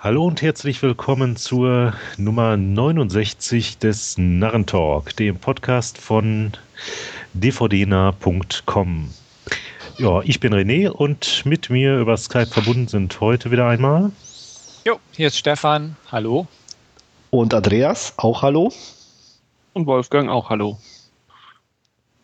Hallo 0.00 0.26
und 0.26 0.42
herzlich 0.42 0.80
willkommen 0.80 1.34
zur 1.34 1.92
Nummer 2.18 2.56
69 2.56 3.78
des 3.78 4.16
Narrentalk, 4.16 5.16
dem 5.16 5.38
Podcast 5.38 5.98
von 5.98 6.52
dvdna.com. 7.34 9.10
Ja, 9.96 10.20
ich 10.22 10.38
bin 10.38 10.54
René 10.54 10.88
und 10.88 11.44
mit 11.44 11.68
mir 11.68 11.98
über 11.98 12.16
Skype 12.16 12.46
verbunden 12.46 12.86
sind 12.86 13.20
heute 13.20 13.50
wieder 13.50 13.66
einmal. 13.66 14.12
Jo, 14.86 15.00
hier 15.16 15.26
ist 15.26 15.36
Stefan. 15.36 15.96
Hallo. 16.12 16.46
Und 17.30 17.52
Andreas, 17.52 18.14
auch 18.18 18.42
hallo. 18.42 18.72
Und 19.72 19.86
Wolfgang, 19.86 20.30
auch 20.30 20.48
hallo. 20.48 20.78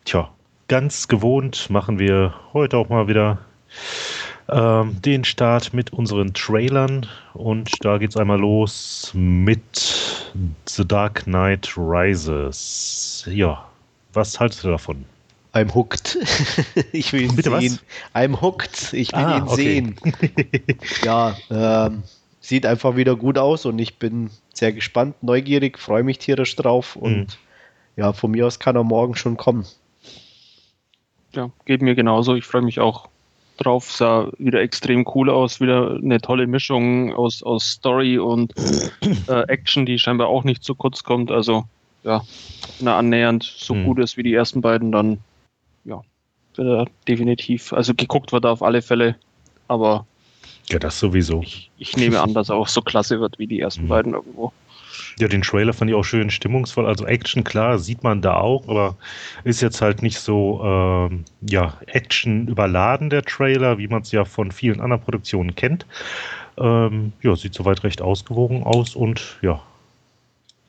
Tja, 0.05 0.29
ganz 0.69 1.09
gewohnt 1.09 1.69
machen 1.69 1.99
wir 1.99 2.35
heute 2.53 2.77
auch 2.77 2.87
mal 2.87 3.09
wieder 3.09 3.39
ähm, 4.49 5.01
den 5.01 5.23
Start 5.23 5.73
mit 5.73 5.93
unseren 5.93 6.33
Trailern. 6.33 7.07
Und 7.33 7.71
da 7.83 7.97
geht 7.97 8.11
es 8.11 8.17
einmal 8.17 8.39
los 8.39 9.11
mit 9.13 10.31
The 10.67 10.87
Dark 10.87 11.23
Knight 11.23 11.73
Rises. 11.77 13.27
Ja, 13.29 13.65
was 14.13 14.39
haltest 14.39 14.63
du 14.63 14.69
davon? 14.69 15.05
I'm 15.53 15.73
hooked. 15.73 16.17
ich 16.91 17.13
will 17.13 17.21
ihn 17.21 17.35
Bitte 17.35 17.57
sehen. 17.59 17.79
Was? 18.13 18.23
I'm 18.23 18.41
hooked. 18.41 18.93
Ich 18.93 19.11
will 19.13 19.19
ah, 19.19 19.37
ihn 19.37 19.43
okay. 19.43 19.55
sehen. 19.55 19.95
ja, 21.03 21.35
ähm, 21.49 22.03
sieht 22.41 22.65
einfach 22.65 22.95
wieder 22.97 23.15
gut 23.15 23.37
aus 23.37 23.65
und 23.65 23.79
ich 23.79 23.97
bin 23.97 24.29
sehr 24.53 24.73
gespannt, 24.73 25.15
neugierig, 25.23 25.79
freue 25.79 26.03
mich 26.03 26.19
tierisch 26.19 26.55
drauf 26.55 26.95
und 26.95 27.17
mhm. 27.17 27.27
ja, 27.95 28.13
von 28.13 28.31
mir 28.31 28.45
aus 28.45 28.59
kann 28.59 28.75
er 28.75 28.83
morgen 28.83 29.15
schon 29.15 29.37
kommen. 29.37 29.65
Ja, 31.33 31.49
geht 31.65 31.81
mir 31.81 31.95
genauso. 31.95 32.35
Ich 32.35 32.45
freue 32.45 32.61
mich 32.61 32.79
auch 32.79 33.09
drauf. 33.57 33.91
Sah 33.91 34.31
wieder 34.37 34.61
extrem 34.61 35.05
cool 35.15 35.29
aus. 35.29 35.59
Wieder 35.59 35.95
eine 35.95 36.19
tolle 36.19 36.47
Mischung 36.47 37.13
aus, 37.13 37.43
aus 37.43 37.65
Story 37.65 38.17
und 38.17 38.53
äh, 39.27 39.41
Action, 39.47 39.85
die 39.85 39.99
scheinbar 39.99 40.27
auch 40.27 40.43
nicht 40.43 40.63
zu 40.63 40.75
kurz 40.75 41.03
kommt. 41.03 41.31
Also, 41.31 41.65
ja, 42.03 42.21
wenn 42.79 42.87
er 42.87 42.95
annähernd 42.95 43.43
so 43.43 43.73
hm. 43.73 43.85
gut 43.85 43.99
ist 43.99 44.17
wie 44.17 44.23
die 44.23 44.33
ersten 44.33 44.61
beiden, 44.61 44.91
dann, 44.91 45.19
ja, 45.83 46.01
er 46.57 46.85
definitiv. 47.07 47.73
Also, 47.73 47.93
geguckt 47.93 48.31
wird 48.31 48.45
er 48.45 48.51
auf 48.51 48.63
alle 48.63 48.81
Fälle. 48.81 49.15
Aber. 49.67 50.05
Ja, 50.69 50.79
das 50.79 50.99
sowieso. 50.99 51.41
Ich, 51.41 51.69
ich 51.77 51.95
nehme 51.95 52.21
an, 52.21 52.33
dass 52.33 52.49
er 52.49 52.55
auch 52.55 52.67
so 52.67 52.81
klasse 52.81 53.19
wird 53.19 53.37
wie 53.37 53.47
die 53.47 53.59
ersten 53.59 53.83
hm. 53.83 53.89
beiden 53.89 54.13
irgendwo. 54.13 54.51
Ja, 55.17 55.29
den 55.29 55.41
Trailer 55.41 55.73
fand 55.73 55.89
ich 55.89 55.95
auch 55.95 56.03
schön 56.03 56.29
stimmungsvoll. 56.29 56.85
Also 56.85 57.05
Action, 57.05 57.43
klar, 57.43 57.79
sieht 57.79 58.03
man 58.03 58.21
da 58.21 58.35
auch, 58.35 58.67
aber 58.67 58.97
ist 59.45 59.61
jetzt 59.61 59.81
halt 59.81 60.01
nicht 60.01 60.19
so 60.19 60.61
ähm, 60.63 61.23
ja, 61.49 61.77
Action 61.87 62.47
überladen, 62.47 63.09
der 63.09 63.23
Trailer, 63.23 63.77
wie 63.77 63.87
man 63.87 64.01
es 64.01 64.11
ja 64.11 64.25
von 64.25 64.51
vielen 64.51 64.81
anderen 64.81 65.01
Produktionen 65.01 65.55
kennt. 65.55 65.85
Ähm, 66.57 67.13
ja, 67.21 67.35
sieht 67.35 67.53
soweit 67.53 67.83
recht 67.83 68.01
ausgewogen 68.01 68.63
aus 68.63 68.95
und 68.95 69.37
ja, 69.41 69.61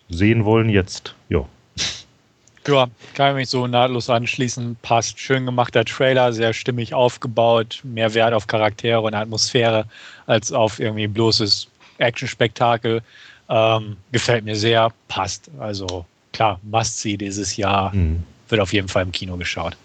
sehen 0.08 0.44
wollen 0.44 0.68
jetzt. 0.68 1.14
Ja. 1.28 1.44
Ja, 2.68 2.88
kann 3.14 3.30
ich 3.30 3.36
mich 3.36 3.48
so 3.48 3.68
nahtlos 3.68 4.10
anschließen. 4.10 4.76
Passt. 4.82 5.20
Schön 5.20 5.46
gemachter 5.46 5.84
Trailer, 5.84 6.32
sehr 6.32 6.52
stimmig 6.52 6.94
aufgebaut, 6.94 7.80
mehr 7.84 8.12
Wert 8.14 8.34
auf 8.34 8.48
Charaktere 8.48 9.00
und 9.00 9.14
Atmosphäre 9.14 9.86
als 10.26 10.52
auf 10.52 10.80
irgendwie 10.80 11.06
bloßes 11.06 11.68
Action-Spektakel. 11.98 13.02
Ähm, 13.48 13.96
gefällt 14.12 14.44
mir 14.44 14.56
sehr, 14.56 14.92
passt. 15.08 15.50
Also 15.58 16.04
klar, 16.32 16.60
Must-See 16.62 17.16
dieses 17.16 17.56
Jahr. 17.56 17.94
Mhm. 17.94 18.24
Wird 18.48 18.60
auf 18.60 18.72
jeden 18.72 18.88
Fall 18.88 19.02
im 19.02 19.12
Kino 19.12 19.36
geschaut. 19.36 19.76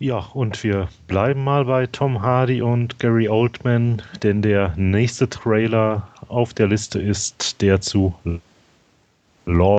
Ja, 0.00 0.18
und 0.34 0.64
wir 0.64 0.88
bleiben 1.06 1.44
mal 1.44 1.64
bei 1.64 1.86
Tom 1.86 2.22
Hardy 2.22 2.60
und 2.60 2.98
Gary 2.98 3.28
Oldman, 3.28 4.02
denn 4.22 4.42
der 4.42 4.74
nächste 4.76 5.28
Trailer 5.28 6.08
auf 6.28 6.54
der 6.54 6.66
Liste 6.66 7.00
ist 7.00 7.60
der 7.62 7.80
zu 7.80 8.14
Law. 9.46 9.78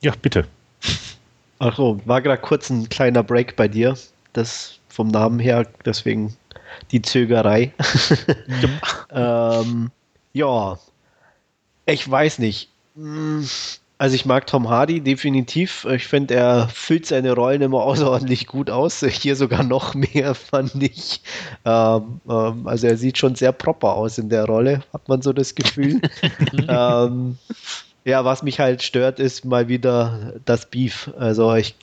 Ja, 0.00 0.12
bitte. 0.20 0.46
Achso, 1.58 2.00
war 2.04 2.22
gerade 2.22 2.40
kurz 2.40 2.70
ein 2.70 2.88
kleiner 2.88 3.22
Break 3.22 3.56
bei 3.56 3.68
dir. 3.68 3.96
Das 4.32 4.78
vom 4.88 5.08
Namen 5.08 5.38
her, 5.38 5.66
deswegen 5.84 6.36
die 6.90 7.02
Zögerei. 7.02 7.72
ähm, 9.10 9.90
ja, 10.32 10.78
ich 11.86 12.08
weiß 12.08 12.38
nicht. 12.38 12.68
Hm, 12.94 13.46
also 13.98 14.14
ich 14.14 14.24
mag 14.24 14.46
Tom 14.46 14.70
Hardy 14.70 15.02
definitiv. 15.02 15.84
Ich 15.84 16.06
finde, 16.06 16.34
er 16.34 16.68
füllt 16.68 17.04
seine 17.04 17.34
Rollen 17.34 17.60
immer 17.60 17.82
außerordentlich 17.82 18.46
gut 18.46 18.70
aus. 18.70 19.04
Hier 19.04 19.36
sogar 19.36 19.62
noch 19.62 19.94
mehr, 20.14 20.34
fand 20.34 20.82
ich. 20.82 21.20
Ähm, 21.64 22.20
ähm, 22.28 22.66
also 22.66 22.86
er 22.86 22.96
sieht 22.96 23.18
schon 23.18 23.34
sehr 23.34 23.52
proper 23.52 23.94
aus 23.94 24.16
in 24.18 24.28
der 24.30 24.46
Rolle, 24.46 24.82
hat 24.92 25.08
man 25.08 25.20
so 25.20 25.32
das 25.32 25.54
Gefühl. 25.54 26.00
ähm, 26.68 27.36
ja, 28.04 28.24
was 28.24 28.42
mich 28.42 28.58
halt 28.58 28.82
stört, 28.82 29.20
ist 29.20 29.44
mal 29.44 29.68
wieder 29.68 30.34
das 30.46 30.70
Beef. 30.70 31.10
Also 31.18 31.54
ich 31.54 31.74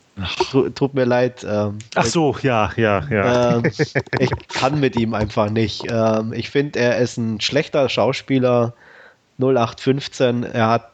tut 0.76 0.94
mir 0.94 1.06
leid. 1.06 1.46
Ähm, 1.48 1.80
Ach 1.96 2.06
so, 2.06 2.36
ja, 2.42 2.72
ja, 2.76 3.04
ja. 3.10 3.58
Ähm, 3.58 3.64
ich 4.20 4.32
kann 4.50 4.80
mit 4.80 4.96
ihm 4.96 5.14
einfach 5.14 5.50
nicht. 5.50 5.84
Ähm, 5.90 6.34
ich 6.34 6.50
finde, 6.50 6.80
er 6.80 6.98
ist 6.98 7.18
ein 7.18 7.42
schlechter 7.42 7.88
Schauspieler. 7.90 8.74
0815. 9.40 10.44
Er 10.44 10.70
hat 10.70 10.92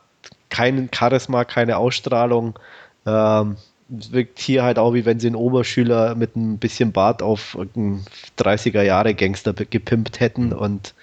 keinen 0.50 0.90
Charisma, 0.94 1.46
keine 1.46 1.78
Ausstrahlung. 1.78 2.60
Ähm, 3.06 3.58
wirkt 3.90 4.40
hier 4.40 4.64
halt 4.64 4.80
auch 4.80 4.94
wie 4.94 5.06
wenn 5.06 5.20
sie 5.20 5.28
einen 5.28 5.36
Oberschüler 5.36 6.16
mit 6.16 6.36
ein 6.36 6.58
bisschen 6.58 6.92
Bart 6.92 7.22
auf 7.22 7.58
einen 7.76 8.06
30er 8.40 8.82
Jahre 8.82 9.14
Gangster 9.14 9.54
gepimpt 9.54 10.20
hätten. 10.20 10.54
Und 10.54 10.94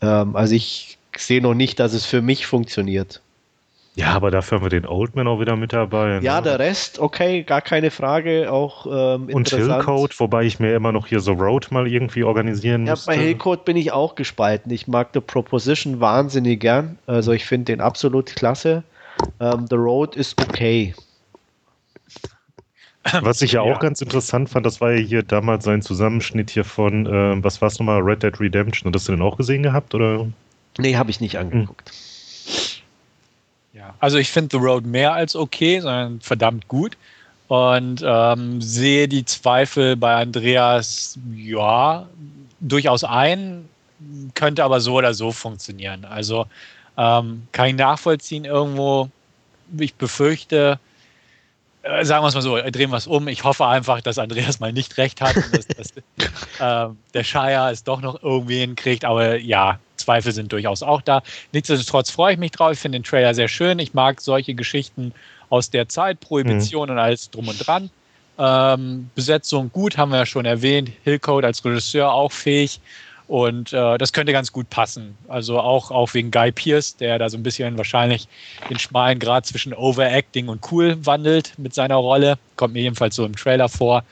ähm, 0.00 0.36
also 0.36 0.54
ich 0.54 0.98
sehe 1.16 1.42
noch 1.42 1.54
nicht, 1.54 1.78
dass 1.78 1.92
es 1.92 2.06
für 2.06 2.22
mich 2.22 2.46
funktioniert. 2.46 3.20
Ja, 3.94 4.14
aber 4.14 4.30
dafür 4.30 4.58
haben 4.58 4.64
wir 4.64 4.70
den 4.70 4.86
Oldman 4.86 5.28
auch 5.28 5.38
wieder 5.38 5.54
mit 5.54 5.74
dabei. 5.74 6.18
Ja, 6.22 6.36
ne? 6.36 6.42
der 6.42 6.58
Rest, 6.58 6.98
okay, 6.98 7.42
gar 7.42 7.60
keine 7.60 7.90
Frage, 7.90 8.50
auch 8.50 8.86
ähm, 8.86 9.28
Und 9.30 9.50
Hillcode, 9.50 10.18
wobei 10.18 10.44
ich 10.44 10.58
mir 10.58 10.74
immer 10.74 10.92
noch 10.92 11.06
hier 11.06 11.20
so 11.20 11.32
Road 11.32 11.70
mal 11.70 11.86
irgendwie 11.86 12.24
organisieren 12.24 12.86
ja, 12.86 12.92
müsste. 12.92 13.10
Ja, 13.10 13.16
bei 13.16 13.22
Hillcode 13.22 13.66
bin 13.66 13.76
ich 13.76 13.92
auch 13.92 14.14
gespalten. 14.14 14.72
Ich 14.72 14.88
mag 14.88 15.10
The 15.12 15.20
Proposition 15.20 16.00
wahnsinnig 16.00 16.60
gern. 16.60 16.98
Also 17.06 17.32
ich 17.32 17.44
finde 17.44 17.66
den 17.66 17.82
absolut 17.82 18.34
klasse. 18.34 18.82
Ähm, 19.40 19.66
The 19.68 19.76
Road 19.76 20.16
ist 20.16 20.40
okay. 20.40 20.94
Was 23.20 23.42
ich 23.42 23.52
ja, 23.52 23.64
ja, 23.64 23.74
auch 23.74 23.80
ganz 23.80 24.00
interessant 24.00 24.48
fand, 24.48 24.64
das 24.64 24.80
war 24.80 24.92
ja 24.92 24.98
hier 24.98 25.22
damals 25.22 25.64
sein 25.64 25.82
Zusammenschnitt 25.82 26.50
hier 26.50 26.64
von, 26.64 27.04
äh, 27.06 27.44
was 27.44 27.60
war 27.60 27.68
es 27.68 27.78
nochmal, 27.78 28.00
Red 28.00 28.22
Dead 28.22 28.40
Redemption. 28.40 28.90
Hast 28.94 29.08
du 29.08 29.12
den 29.12 29.20
auch 29.20 29.36
gesehen 29.36 29.62
gehabt? 29.62 29.94
Oder? 29.94 30.28
Nee, 30.78 30.96
habe 30.96 31.10
ich 31.10 31.20
nicht 31.20 31.36
angeguckt. 31.36 31.90
Hm. 31.90 32.11
Ja, 33.72 33.94
also 34.00 34.18
ich 34.18 34.30
finde 34.30 34.58
The 34.58 34.62
Road 34.62 34.84
mehr 34.84 35.14
als 35.14 35.34
okay, 35.34 35.80
sondern 35.80 36.20
verdammt 36.20 36.68
gut. 36.68 36.96
Und 37.48 38.02
ähm, 38.04 38.62
sehe 38.62 39.08
die 39.08 39.24
Zweifel 39.24 39.96
bei 39.96 40.14
Andreas, 40.14 41.18
ja, 41.34 42.08
durchaus 42.60 43.04
ein, 43.04 43.68
könnte 44.34 44.64
aber 44.64 44.80
so 44.80 44.94
oder 44.94 45.14
so 45.14 45.32
funktionieren. 45.32 46.04
Also 46.04 46.46
ähm, 46.96 47.46
kann 47.52 47.68
ich 47.68 47.74
nachvollziehen 47.76 48.44
irgendwo. 48.44 49.10
Ich 49.78 49.94
befürchte, 49.94 50.78
sagen 52.02 52.22
wir 52.22 52.28
es 52.28 52.34
mal 52.34 52.42
so, 52.42 52.56
drehen 52.56 52.90
wir 52.90 52.96
es 52.96 53.06
um. 53.06 53.28
Ich 53.28 53.44
hoffe 53.44 53.66
einfach, 53.66 54.00
dass 54.00 54.18
Andreas 54.18 54.60
mal 54.60 54.72
nicht 54.72 54.96
recht 54.98 55.20
hat 55.20 55.36
und 55.36 55.56
dass, 55.56 55.66
dass 55.66 55.90
äh, 56.90 56.94
der 57.14 57.24
Shire 57.24 57.70
es 57.70 57.84
doch 57.84 58.00
noch 58.00 58.22
irgendwie 58.22 58.60
hinkriegt. 58.60 59.04
Aber 59.04 59.38
ja, 59.38 59.78
Zweifel 59.96 60.32
sind 60.32 60.52
durchaus 60.52 60.82
auch 60.82 61.02
da. 61.02 61.22
Nichtsdestotrotz 61.52 62.10
freue 62.10 62.34
ich 62.34 62.38
mich 62.38 62.52
drauf. 62.52 62.72
Ich 62.72 62.78
finde 62.78 62.98
den 62.98 63.04
Trailer 63.04 63.34
sehr 63.34 63.48
schön. 63.48 63.78
Ich 63.78 63.94
mag 63.94 64.20
solche 64.20 64.54
Geschichten 64.54 65.12
aus 65.50 65.70
der 65.70 65.88
Zeit, 65.88 66.20
Prohibition 66.20 66.88
mhm. 66.88 66.92
und 66.92 66.98
alles 66.98 67.30
drum 67.30 67.48
und 67.48 67.66
dran. 67.66 67.90
Ähm, 68.38 69.10
Besetzung 69.14 69.70
gut, 69.70 69.98
haben 69.98 70.10
wir 70.10 70.18
ja 70.18 70.26
schon 70.26 70.46
erwähnt. 70.46 70.90
Hillcode 71.04 71.44
als 71.44 71.64
Regisseur 71.64 72.12
auch 72.12 72.32
fähig. 72.32 72.80
Und 73.32 73.72
äh, 73.72 73.96
das 73.96 74.12
könnte 74.12 74.30
ganz 74.30 74.52
gut 74.52 74.68
passen. 74.68 75.16
Also 75.26 75.58
auch, 75.58 75.90
auch 75.90 76.12
wegen 76.12 76.30
Guy 76.30 76.52
Pierce, 76.52 76.98
der 76.98 77.18
da 77.18 77.30
so 77.30 77.38
ein 77.38 77.42
bisschen 77.42 77.78
wahrscheinlich 77.78 78.28
den 78.68 78.78
schmalen 78.78 79.18
Grad 79.18 79.46
zwischen 79.46 79.72
Overacting 79.72 80.48
und 80.48 80.70
cool 80.70 80.98
wandelt 81.06 81.54
mit 81.56 81.72
seiner 81.72 81.94
Rolle. 81.94 82.36
Kommt 82.56 82.74
mir 82.74 82.82
jedenfalls 82.82 83.16
so 83.16 83.24
im 83.24 83.34
Trailer 83.34 83.70
vor. 83.70 84.04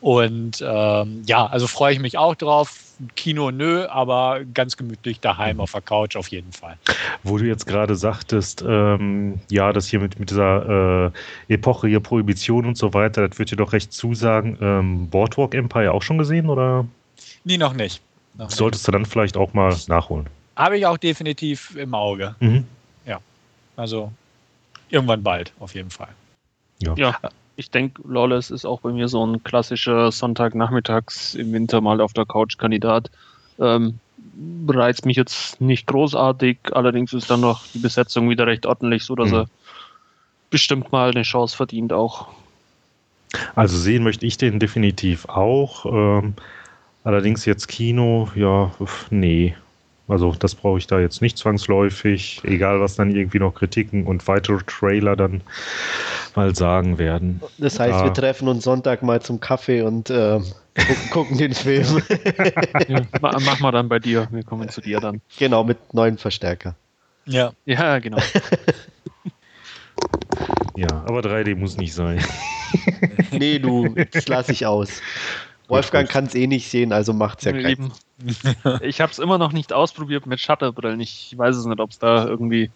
Und 0.00 0.64
ähm, 0.66 1.22
ja, 1.26 1.44
also 1.44 1.66
freue 1.66 1.92
ich 1.92 2.00
mich 2.00 2.16
auch 2.16 2.34
drauf. 2.34 2.78
Kino 3.14 3.50
nö, 3.50 3.84
aber 3.88 4.40
ganz 4.54 4.78
gemütlich 4.78 5.20
daheim 5.20 5.60
auf 5.60 5.72
der 5.72 5.82
Couch 5.82 6.16
auf 6.16 6.28
jeden 6.28 6.52
Fall. 6.52 6.78
Wo 7.24 7.36
du 7.36 7.44
jetzt 7.44 7.66
gerade 7.66 7.94
sagtest, 7.94 8.64
ähm, 8.66 9.38
ja, 9.50 9.74
das 9.74 9.86
hier 9.86 10.00
mit, 10.00 10.18
mit 10.18 10.30
dieser 10.30 11.10
äh, 11.48 11.52
Epoche 11.52 11.88
hier 11.88 12.00
Prohibition 12.00 12.64
und 12.64 12.78
so 12.78 12.94
weiter, 12.94 13.28
das 13.28 13.38
wird 13.38 13.50
dir 13.50 13.56
doch 13.56 13.74
recht 13.74 13.92
zusagen. 13.92 14.56
Ähm, 14.62 15.10
Boardwalk 15.10 15.54
Empire 15.54 15.92
auch 15.92 16.02
schon 16.02 16.16
gesehen 16.16 16.48
oder? 16.48 16.86
Nee, 17.44 17.58
noch 17.58 17.74
nicht. 17.74 18.00
Solltest 18.48 18.86
du 18.88 18.92
dann 18.92 19.06
vielleicht 19.06 19.36
auch 19.36 19.52
mal 19.52 19.76
nachholen. 19.88 20.26
Habe 20.56 20.78
ich 20.78 20.86
auch 20.86 20.98
definitiv 20.98 21.76
im 21.76 21.94
Auge. 21.94 22.34
Mhm. 22.40 22.66
Ja. 23.06 23.20
Also 23.76 24.12
irgendwann 24.88 25.22
bald, 25.22 25.52
auf 25.58 25.74
jeden 25.74 25.90
Fall. 25.90 26.08
Ja. 26.78 26.94
ja 26.96 27.18
ich 27.56 27.70
denke, 27.70 28.02
Lawless 28.06 28.50
ist 28.50 28.64
auch 28.64 28.80
bei 28.80 28.90
mir 28.90 29.08
so 29.08 29.24
ein 29.24 29.42
klassischer 29.44 30.10
Sonntagnachmittags 30.10 31.34
im 31.34 31.52
Winter 31.52 31.80
mal 31.80 32.00
auf 32.00 32.12
der 32.12 32.26
Couch 32.26 32.58
Kandidat. 32.58 33.10
Ähm, 33.58 33.98
reizt 34.68 35.04
mich 35.04 35.16
jetzt 35.16 35.60
nicht 35.60 35.86
großartig. 35.86 36.58
Allerdings 36.72 37.12
ist 37.12 37.30
dann 37.30 37.40
noch 37.40 37.66
die 37.74 37.78
Besetzung 37.78 38.30
wieder 38.30 38.46
recht 38.46 38.66
ordentlich, 38.66 39.04
so 39.04 39.14
dass 39.14 39.30
Mhm. 39.30 39.34
er 39.34 39.46
bestimmt 40.50 40.92
mal 40.92 41.10
eine 41.10 41.22
Chance 41.22 41.56
verdient 41.56 41.92
auch. 41.92 42.28
Also 43.54 43.78
sehen 43.78 44.02
möchte 44.02 44.26
ich 44.26 44.36
den 44.36 44.58
definitiv 44.58 45.26
auch. 45.26 45.86
Ähm, 45.86 46.34
allerdings 47.04 47.44
jetzt 47.44 47.68
Kino, 47.68 48.28
ja, 48.34 48.70
nee. 49.10 49.54
Also 50.08 50.34
das 50.38 50.54
brauche 50.54 50.78
ich 50.78 50.86
da 50.86 50.98
jetzt 51.00 51.22
nicht 51.22 51.38
zwangsläufig, 51.38 52.40
egal 52.44 52.80
was 52.80 52.96
dann 52.96 53.14
irgendwie 53.14 53.38
noch 53.38 53.54
Kritiken 53.54 54.04
und 54.04 54.26
weitere 54.28 54.58
Trailer 54.66 55.16
dann 55.16 55.40
mal 56.34 56.54
sagen 56.54 56.98
werden. 56.98 57.40
Das 57.58 57.78
heißt, 57.78 58.00
Ja. 58.00 58.04
wir 58.04 58.12
treffen 58.12 58.48
uns 58.48 58.64
Sonntag 58.64 59.02
mal 59.02 59.22
zum 59.22 59.40
Kaffee 59.40 59.80
und 59.82 60.10
ähm, 60.10 60.44
gucken, 60.74 60.96
gucken 61.10 61.38
den 61.38 61.54
Film. 61.54 62.02
Ja, 62.88 63.00
ma- 63.20 63.38
mach 63.44 63.60
mal 63.60 63.70
dann 63.70 63.88
bei 63.88 64.00
dir. 64.00 64.26
Wir 64.32 64.42
kommen 64.42 64.68
zu 64.68 64.80
dir 64.80 64.98
dann. 65.00 65.20
genau, 65.38 65.62
mit 65.64 65.94
neuen 65.94 66.18
Verstärker. 66.18 66.74
Ja. 67.24 67.52
Ja, 67.64 67.98
genau. 68.00 68.18
Ja, 70.74 70.88
aber 71.06 71.20
3D 71.20 71.54
muss 71.54 71.76
nicht 71.76 71.92
sein. 71.92 72.18
Nee, 73.30 73.58
du, 73.58 73.94
das 74.10 74.26
lasse 74.28 74.52
ich 74.52 74.64
aus. 74.66 75.02
Wolfgang 75.72 76.08
kann 76.08 76.26
es 76.26 76.34
eh 76.34 76.46
nicht 76.46 76.68
sehen, 76.68 76.92
also 76.92 77.12
macht's 77.12 77.44
ja 77.44 77.52
Meine 77.52 77.62
keinen 77.76 77.92
ich 78.82 79.00
habe 79.00 79.10
es 79.10 79.18
immer 79.18 79.38
noch 79.38 79.52
nicht 79.52 79.72
ausprobiert 79.72 80.26
mit 80.26 80.38
Shutterbrillen. 80.38 81.00
Ich 81.00 81.34
weiß 81.36 81.56
es 81.56 81.64
nicht, 81.64 81.80
ob 81.80 81.90
es 81.90 81.98
da 81.98 82.26
irgendwie 82.26 82.70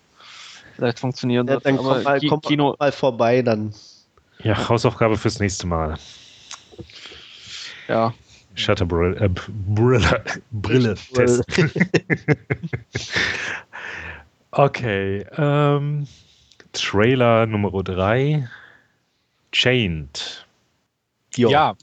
vielleicht 0.74 0.98
funktionieren 0.98 1.46
Ja, 1.46 1.54
wird. 1.54 1.66
dann 1.66 1.76
komm 1.76 1.86
mal, 1.86 2.20
komm 2.28 2.40
Kino, 2.40 2.74
mal 2.78 2.90
vorbei, 2.92 3.42
dann 3.42 3.72
Ja, 4.42 4.68
Hausaufgabe 4.68 5.16
fürs 5.16 5.38
nächste 5.38 5.66
Mal. 5.66 5.96
ja. 7.88 8.12
Shutterbrille, 8.54 9.16
äh, 9.20 9.28
Brille, 9.28 10.24
Brille 10.50 10.94
Brille. 11.12 11.44
testen. 11.44 11.70
okay, 14.50 15.26
ähm, 15.36 16.06
Trailer 16.72 17.46
Nummer 17.46 17.82
3, 17.82 18.48
Chained. 19.52 20.46
Jo. 21.36 21.50
Ja, 21.50 21.74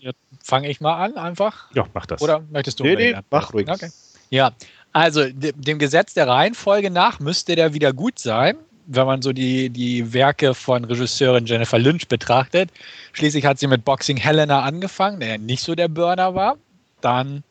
fange 0.44 0.70
ich 0.70 0.82
mal 0.82 1.04
an 1.04 1.18
einfach. 1.18 1.72
Ja, 1.74 1.86
mach 1.94 2.06
das. 2.06 2.22
Oder 2.22 2.44
möchtest 2.52 2.80
du? 2.80 2.84
Nee, 2.84 2.96
nee, 2.96 3.16
mach 3.32 3.54
ruhig. 3.54 3.68
Okay. 3.68 3.90
Ja, 4.30 4.52
also 4.92 5.24
de 5.28 5.54
dem 5.56 5.80
Gesetz 5.80 6.14
der 6.14 6.28
Reihenfolge 6.28 6.92
nach 6.92 7.20
müsste 7.20 7.56
der 7.56 7.74
wieder 7.74 7.94
gut 7.94 8.20
sein, 8.20 8.58
wenn 8.86 9.08
man 9.08 9.22
so 9.22 9.32
die, 9.32 9.70
die 9.70 10.14
Werke 10.14 10.54
von 10.54 10.84
Regisseurin 10.84 11.46
Jennifer 11.46 11.80
Lynch 11.80 12.08
betrachtet. 12.08 12.70
Schließlich 13.14 13.46
hat 13.46 13.58
sie 13.58 13.68
mit 13.68 13.86
Boxing 13.86 14.18
Helena 14.18 14.62
angefangen, 14.62 15.20
der 15.20 15.38
nicht 15.38 15.64
so 15.64 15.74
der 15.74 15.88
Burner 15.88 16.36
war. 16.36 16.58
Dann 17.02 17.44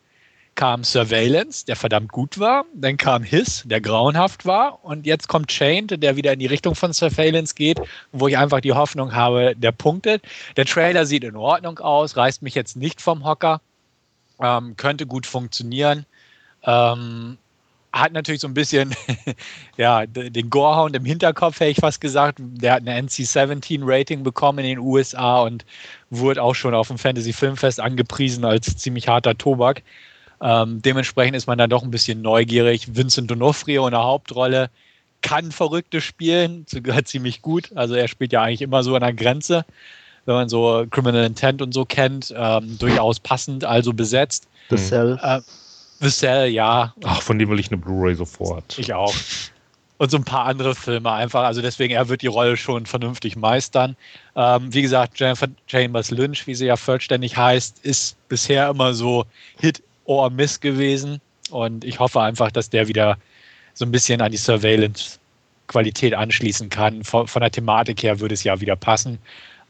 kam 0.54 0.84
Surveillance, 0.84 1.64
der 1.64 1.76
verdammt 1.76 2.12
gut 2.12 2.38
war. 2.38 2.64
Dann 2.74 2.96
kam 2.96 3.22
Hiss, 3.22 3.62
der 3.66 3.80
grauenhaft 3.80 4.44
war. 4.44 4.84
Und 4.84 5.06
jetzt 5.06 5.28
kommt 5.28 5.48
Chained, 5.48 6.02
der 6.02 6.16
wieder 6.16 6.32
in 6.32 6.38
die 6.38 6.46
Richtung 6.46 6.74
von 6.74 6.92
Surveillance 6.92 7.54
geht, 7.54 7.80
wo 8.12 8.28
ich 8.28 8.36
einfach 8.36 8.60
die 8.60 8.72
Hoffnung 8.72 9.14
habe, 9.14 9.54
der 9.56 9.72
punktet. 9.72 10.22
Der 10.56 10.66
Trailer 10.66 11.06
sieht 11.06 11.24
in 11.24 11.36
Ordnung 11.36 11.78
aus, 11.78 12.16
reißt 12.16 12.42
mich 12.42 12.54
jetzt 12.54 12.76
nicht 12.76 13.00
vom 13.00 13.24
Hocker. 13.24 13.60
Ähm, 14.40 14.76
könnte 14.76 15.06
gut 15.06 15.26
funktionieren. 15.26 16.04
Ähm, 16.64 17.38
hat 17.92 18.12
natürlich 18.12 18.40
so 18.40 18.48
ein 18.48 18.54
bisschen 18.54 18.94
ja, 19.76 20.06
den 20.06 20.48
Gorehound 20.48 20.96
im 20.96 21.04
Hinterkopf, 21.04 21.60
hätte 21.60 21.70
ich 21.70 21.78
fast 21.78 22.00
gesagt. 22.00 22.38
Der 22.40 22.74
hat 22.74 22.82
eine 22.82 23.02
NC-17-Rating 23.02 24.22
bekommen 24.22 24.60
in 24.60 24.66
den 24.66 24.78
USA 24.78 25.40
und 25.42 25.64
wurde 26.10 26.42
auch 26.42 26.54
schon 26.54 26.74
auf 26.74 26.88
dem 26.88 26.98
Fantasy 26.98 27.32
Filmfest 27.32 27.80
angepriesen 27.80 28.44
als 28.44 28.76
ziemlich 28.76 29.08
harter 29.08 29.36
Tobak. 29.36 29.82
Ähm, 30.42 30.82
dementsprechend 30.82 31.36
ist 31.36 31.46
man 31.46 31.56
dann 31.56 31.70
doch 31.70 31.84
ein 31.84 31.90
bisschen 31.90 32.20
neugierig. 32.20 32.96
Vincent 32.96 33.30
D'Onofrio 33.30 33.86
in 33.86 33.92
der 33.92 34.02
Hauptrolle 34.02 34.70
kann 35.22 35.52
Verrückte 35.52 36.00
spielen, 36.00 36.66
sogar 36.68 37.04
ziemlich 37.04 37.42
gut. 37.42 37.70
Also 37.76 37.94
er 37.94 38.08
spielt 38.08 38.32
ja 38.32 38.42
eigentlich 38.42 38.62
immer 38.62 38.82
so 38.82 38.94
an 38.94 39.02
der 39.02 39.12
Grenze, 39.12 39.64
wenn 40.26 40.34
man 40.34 40.48
so 40.48 40.84
Criminal 40.90 41.24
Intent 41.24 41.62
und 41.62 41.72
so 41.72 41.84
kennt. 41.84 42.34
Ähm, 42.36 42.76
durchaus 42.78 43.20
passend, 43.20 43.64
also 43.64 43.92
besetzt. 43.92 44.48
The. 44.70 44.76
Cell. 44.76 45.18
Äh, 45.22 45.40
The 46.00 46.10
Cell, 46.10 46.48
ja, 46.48 46.92
Ach, 47.04 47.22
von 47.22 47.38
dem 47.38 47.48
will 47.48 47.60
ich 47.60 47.68
eine 47.68 47.76
Blu-ray 47.76 48.16
sofort. 48.16 48.76
ich 48.76 48.92
auch. 48.92 49.14
Und 49.98 50.10
so 50.10 50.16
ein 50.16 50.24
paar 50.24 50.46
andere 50.46 50.74
Filme 50.74 51.12
einfach. 51.12 51.44
Also 51.44 51.62
deswegen, 51.62 51.94
er 51.94 52.08
wird 52.08 52.22
die 52.22 52.26
Rolle 52.26 52.56
schon 52.56 52.86
vernünftig 52.86 53.36
meistern. 53.36 53.94
Ähm, 54.34 54.74
wie 54.74 54.82
gesagt, 54.82 55.20
Jennifer 55.20 55.46
Chambers 55.68 56.10
Lynch, 56.10 56.48
wie 56.48 56.56
sie 56.56 56.66
ja 56.66 56.76
vollständig 56.76 57.36
heißt, 57.36 57.84
ist 57.84 58.16
bisher 58.28 58.68
immer 58.70 58.94
so 58.94 59.26
Hit 59.60 59.80
or 60.04 60.30
Miss 60.30 60.60
gewesen. 60.60 61.20
Und 61.50 61.84
ich 61.84 61.98
hoffe 61.98 62.20
einfach, 62.20 62.50
dass 62.50 62.70
der 62.70 62.88
wieder 62.88 63.18
so 63.74 63.84
ein 63.84 63.92
bisschen 63.92 64.20
an 64.20 64.32
die 64.32 64.38
Surveillance-Qualität 64.38 66.14
anschließen 66.14 66.68
kann. 66.68 67.04
Von, 67.04 67.26
von 67.26 67.40
der 67.40 67.50
Thematik 67.50 68.02
her 68.02 68.20
würde 68.20 68.34
es 68.34 68.44
ja 68.44 68.60
wieder 68.60 68.76
passen. 68.76 69.18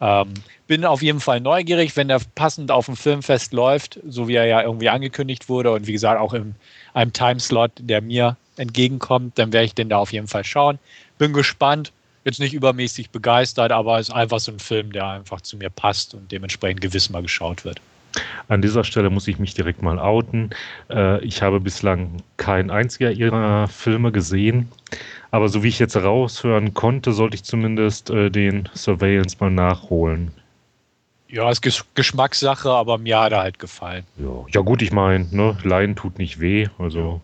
Ähm, 0.00 0.34
bin 0.66 0.84
auf 0.84 1.02
jeden 1.02 1.20
Fall 1.20 1.40
neugierig, 1.40 1.96
wenn 1.96 2.08
der 2.08 2.20
passend 2.34 2.70
auf 2.70 2.86
dem 2.86 2.96
Filmfest 2.96 3.52
läuft, 3.52 4.00
so 4.08 4.26
wie 4.26 4.34
er 4.34 4.46
ja 4.46 4.62
irgendwie 4.62 4.88
angekündigt 4.88 5.48
wurde 5.48 5.70
und 5.70 5.86
wie 5.86 5.92
gesagt 5.92 6.20
auch 6.20 6.34
in 6.34 6.54
einem 6.92 7.12
Timeslot, 7.12 7.70
der 7.78 8.00
mir 8.00 8.36
entgegenkommt, 8.56 9.38
dann 9.38 9.52
werde 9.52 9.66
ich 9.66 9.74
den 9.74 9.88
da 9.88 9.98
auf 9.98 10.12
jeden 10.12 10.26
Fall 10.26 10.44
schauen. 10.44 10.78
Bin 11.18 11.32
gespannt, 11.32 11.92
jetzt 12.24 12.40
nicht 12.40 12.54
übermäßig 12.54 13.10
begeistert, 13.10 13.70
aber 13.70 13.98
es 13.98 14.08
ist 14.08 14.14
einfach 14.14 14.40
so 14.40 14.52
ein 14.52 14.58
Film, 14.58 14.92
der 14.92 15.06
einfach 15.06 15.40
zu 15.40 15.56
mir 15.56 15.70
passt 15.70 16.14
und 16.14 16.30
dementsprechend 16.32 16.80
gewiss 16.80 17.10
mal 17.10 17.22
geschaut 17.22 17.64
wird. 17.64 17.80
An 18.48 18.62
dieser 18.62 18.84
Stelle 18.84 19.10
muss 19.10 19.28
ich 19.28 19.38
mich 19.38 19.54
direkt 19.54 19.82
mal 19.82 19.98
outen. 19.98 20.50
Äh, 20.90 21.24
ich 21.24 21.42
habe 21.42 21.60
bislang 21.60 22.22
kein 22.36 22.70
einziger 22.70 23.10
ihrer 23.10 23.68
Filme 23.68 24.12
gesehen. 24.12 24.68
Aber 25.30 25.48
so 25.48 25.62
wie 25.62 25.68
ich 25.68 25.78
jetzt 25.78 25.96
raushören 25.96 26.74
konnte, 26.74 27.12
sollte 27.12 27.36
ich 27.36 27.44
zumindest 27.44 28.10
äh, 28.10 28.30
den 28.30 28.68
Surveillance 28.74 29.36
mal 29.40 29.50
nachholen. 29.50 30.32
Ja, 31.28 31.50
ist 31.50 31.62
Gesch 31.62 31.84
Geschmackssache, 31.94 32.70
aber 32.70 32.98
mir 32.98 33.18
hat 33.18 33.32
er 33.32 33.38
halt 33.38 33.58
gefallen. 33.58 34.04
Ja, 34.18 34.44
ja 34.50 34.60
gut, 34.60 34.82
ich 34.82 34.92
meine, 34.92 35.26
ne, 35.30 35.56
Leiden 35.64 35.96
tut 35.96 36.18
nicht 36.18 36.40
weh. 36.40 36.68
Also 36.78 37.22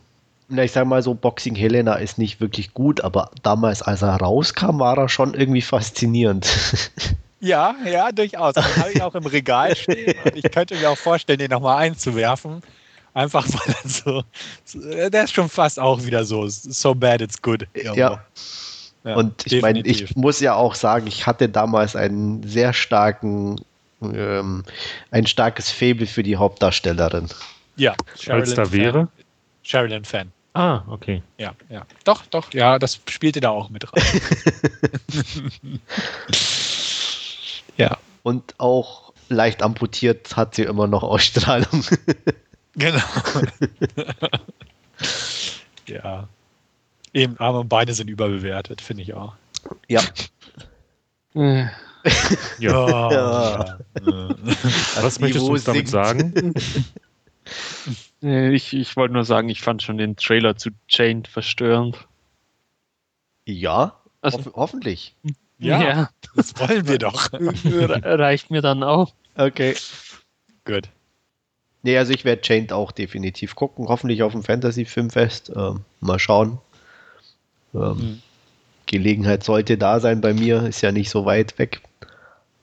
Na, 0.49 0.65
ich 0.65 0.73
sag 0.73 0.87
mal 0.87 1.03
so, 1.03 1.13
Boxing 1.13 1.55
Helena 1.55 1.97
ist 1.97 2.17
nicht 2.17 2.41
wirklich 2.41 2.73
gut, 2.73 3.03
aber 3.03 3.31
damals, 3.43 3.83
als 3.83 4.01
er 4.01 4.17
rauskam, 4.17 4.79
war 4.79 4.97
er 4.97 5.11
schon 5.11 5.35
irgendwie 5.35 5.61
faszinierend. 5.61 6.49
Ja, 7.41 7.75
ja, 7.85 8.11
durchaus. 8.13 8.55
Den 8.55 8.65
habe 8.77 8.93
ich 8.93 9.03
auch 9.03 9.15
im 9.15 9.27
Regal 9.27 9.77
stehen 9.77 10.15
und 10.25 10.37
ich 10.37 10.51
könnte 10.51 10.75
mir 10.77 10.91
auch 10.91 10.99
vorstellen, 10.99 11.39
den 11.39 11.51
nochmal 11.51 11.79
einzuwerfen. 11.79 12.63
Einfach 13.15 13.47
weil 13.53 13.75
er 13.83 13.89
so, 13.89 14.23
der 15.11 15.25
ist 15.25 15.33
schon 15.35 15.49
fast 15.49 15.79
auch 15.79 16.05
wieder 16.05 16.25
so, 16.25 16.47
so 16.49 16.95
bad 16.95 17.21
it's 17.21 17.41
good. 17.41 17.67
irgendwo. 17.75 17.99
Ja. 17.99 18.25
Ja, 19.05 19.15
Und 19.15 19.47
ich 19.47 19.63
meine, 19.63 19.81
ich 19.81 20.17
muss 20.17 20.41
ja 20.41 20.55
auch 20.55 20.75
sagen, 20.75 21.07
ich 21.07 21.27
hatte 21.27 21.49
damals 21.49 21.95
einen 21.95 22.43
sehr 22.43 22.73
starken, 22.73 23.57
ähm, 24.03 24.65
ein 25.13 25.27
starkes 25.27 25.71
Faible 25.71 26.07
für 26.07 26.25
die 26.25 26.37
Hauptdarstellerin. 26.37 27.29
ja, 27.77 27.95
als 28.27 28.55
da 28.55 28.71
wäre. 28.73 29.09
Sherilyn 29.63 30.05
Fan. 30.05 30.33
Ah, 30.55 30.83
okay. 30.89 31.23
Ja, 31.39 31.53
ja. 31.71 31.87
Doch, 32.05 32.27
doch, 32.27 32.53
ja, 32.53 32.79
das 32.81 32.99
spielte 33.09 33.41
da 33.41 33.51
auch 33.51 33.71
mit 33.71 33.85
rein. 33.93 34.03
ja, 37.79 37.97
Und 38.23 38.55
auch 38.59 39.13
leicht 39.29 39.63
amputiert 39.63 40.37
hat 40.37 40.55
sie 40.55 40.63
immer 40.65 40.87
noch 40.87 41.03
Ausstrahlung. 41.03 41.85
genau. 42.75 42.99
ja. 45.87 46.29
Eben, 47.15 47.39
Arme 47.39 47.61
und 47.61 47.69
Beine 47.69 47.95
sind 47.95 48.09
überbewertet, 48.09 48.81
finde 48.81 49.03
ich 49.03 49.15
auch. 49.15 49.35
ja. 49.89 50.03
Äh, 51.35 51.67
Ja. 52.59 53.13
Ja. 53.13 53.79
Was 55.01 55.21
möchtest 55.21 55.47
du 55.47 55.53
uns 55.53 55.65
damit 55.65 55.89
sagen? 55.89 56.55
äh, 58.23 58.55
Ich, 58.55 58.75
ich 58.75 58.97
wollte 58.97 59.15
nur 59.15 59.25
sagen, 59.25 59.49
ich 59.49 59.63
fand 59.63 59.83
schon 59.83 59.99
den 59.99 60.17
Trailer 60.17 60.57
zu 60.57 60.71
Chained 60.87 61.29
verstörend. 61.29 62.07
Ja, 63.47 64.01
Also, 64.21 64.39
hoff 64.39 64.53
hoffentlich. 64.55 65.15
Ja, 65.59 66.11
das 66.37 66.59
wollen 66.59 66.87
wir 66.87 66.99
doch. 66.99 67.33
re- 67.33 68.19
reicht 68.19 68.51
mir 68.51 68.63
dann 68.63 68.83
auch. 68.83 69.13
Okay. 69.37 69.75
Gut. 70.65 70.89
Nee, 71.83 71.97
also 71.97 72.13
ich 72.13 72.25
werde 72.25 72.43
Chained 72.43 72.73
auch 72.73 72.93
definitiv 72.93 73.55
gucken. 73.55 73.89
Hoffentlich 73.89 74.23
auf 74.23 74.33
dem 74.33 74.43
Fantasy-Filmfest. 74.43 75.53
Ähm, 75.55 75.81
mal 76.01 76.19
schauen. 76.19 76.59
Ähm, 77.75 77.81
Mhm. 77.97 78.23
Gelegenheit 78.87 79.45
sollte 79.45 79.77
da 79.77 80.01
sein 80.01 80.21
bei 80.21 80.33
mir. 80.33 80.63
Ist 80.65 80.81
ja 80.81 80.93
nicht 80.93 81.11
so 81.11 81.25
weit 81.27 81.59
weg. 81.59 81.81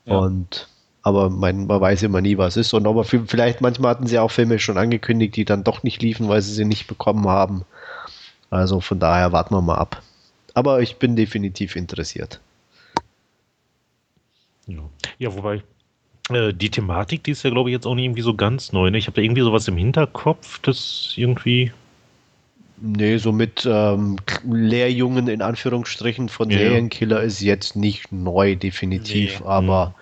Ja. 0.06 0.18
Und 0.18 0.68
aber 1.04 1.30
mein, 1.30 1.68
man 1.68 1.80
weiß 1.80 2.02
immer 2.04 2.20
nie, 2.22 2.38
was 2.40 2.58
ist. 2.58 2.74
Und 2.74 2.88
aber 2.88 3.04
vielleicht 3.04 3.62
manchmal 3.62 3.92
hatten 3.92 4.08
sie 4.08 4.18
auch 4.18 4.32
Filme 4.32 4.58
schon 4.58 4.78
angekündigt, 4.80 5.36
die 5.36 5.46
dann 5.46 5.64
doch 5.64 5.84
nicht 5.84 6.02
liefen, 6.02 6.28
weil 6.28 6.42
sie 6.42 6.54
sie 6.54 6.66
nicht 6.66 6.88
bekommen 6.88 7.28
haben. 7.28 7.64
Also 8.50 8.80
von 8.82 9.00
daher 9.00 9.32
warten 9.32 9.54
wir 9.54 9.62
mal 9.62 9.75
ab. 9.78 10.02
Aber 10.56 10.82
ich 10.82 10.96
bin 10.98 11.16
definitiv 11.16 11.75
interessiert. 11.75 12.40
Ja, 14.68 14.90
ja 15.20 15.36
wobei, 15.36 15.62
äh, 16.30 16.54
die 16.54 16.70
Thematik, 16.70 17.24
die 17.24 17.32
ist 17.32 17.44
ja, 17.44 17.50
glaube 17.50 17.70
ich, 17.70 17.74
jetzt 17.74 17.86
auch 17.86 17.96
nicht 17.96 18.06
irgendwie 18.06 18.22
so 18.22 18.34
ganz 18.34 18.72
neu. 18.72 18.90
Ne? 18.90 18.98
Ich 18.98 19.08
habe 19.08 19.16
da 19.16 19.22
irgendwie 19.22 19.42
sowas 19.42 19.68
im 19.68 19.78
Hinterkopf, 19.78 20.60
das 20.60 21.14
irgendwie. 21.16 21.72
Nee, 22.78 23.18
so 23.18 23.32
mit 23.32 23.66
ähm, 23.66 24.18
Lehrjungen 24.44 25.30
in 25.30 25.42
Anführungsstrichen 25.42 26.28
von 26.28 26.50
Ja. 26.50 26.58
Serienkiller 26.58 27.22
ist 27.22 27.40
jetzt 27.40 27.78
nicht 27.78 28.12
neu, 28.12 28.58
definitiv, 28.58 29.40
Nee. 29.40 29.46
aber 29.46 29.96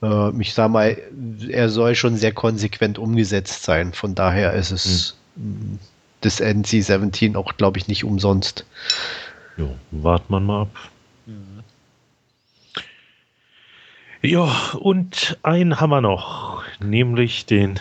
äh, 0.00 0.30
ich 0.40 0.54
sag 0.54 0.70
mal, 0.70 0.96
er 1.48 1.68
soll 1.70 1.96
schon 1.96 2.16
sehr 2.16 2.30
konsequent 2.32 2.98
umgesetzt 2.98 3.64
sein. 3.64 3.92
Von 3.92 4.14
daher 4.14 4.52
ist 4.52 4.70
es 4.70 5.16
mh, 5.34 5.78
das 6.20 6.40
NC-17 6.40 7.34
auch, 7.36 7.56
glaube 7.56 7.78
ich, 7.78 7.88
nicht 7.88 8.04
umsonst. 8.04 8.64
Jo, 9.56 9.74
warten 9.90 10.32
wir 10.32 10.40
mal 10.40 10.62
ab. 10.62 10.90
Ja, 14.24 14.50
und 14.80 15.38
einen 15.42 15.80
haben 15.80 15.90
wir 15.90 16.00
noch, 16.00 16.62
nämlich 16.80 17.44
den 17.46 17.78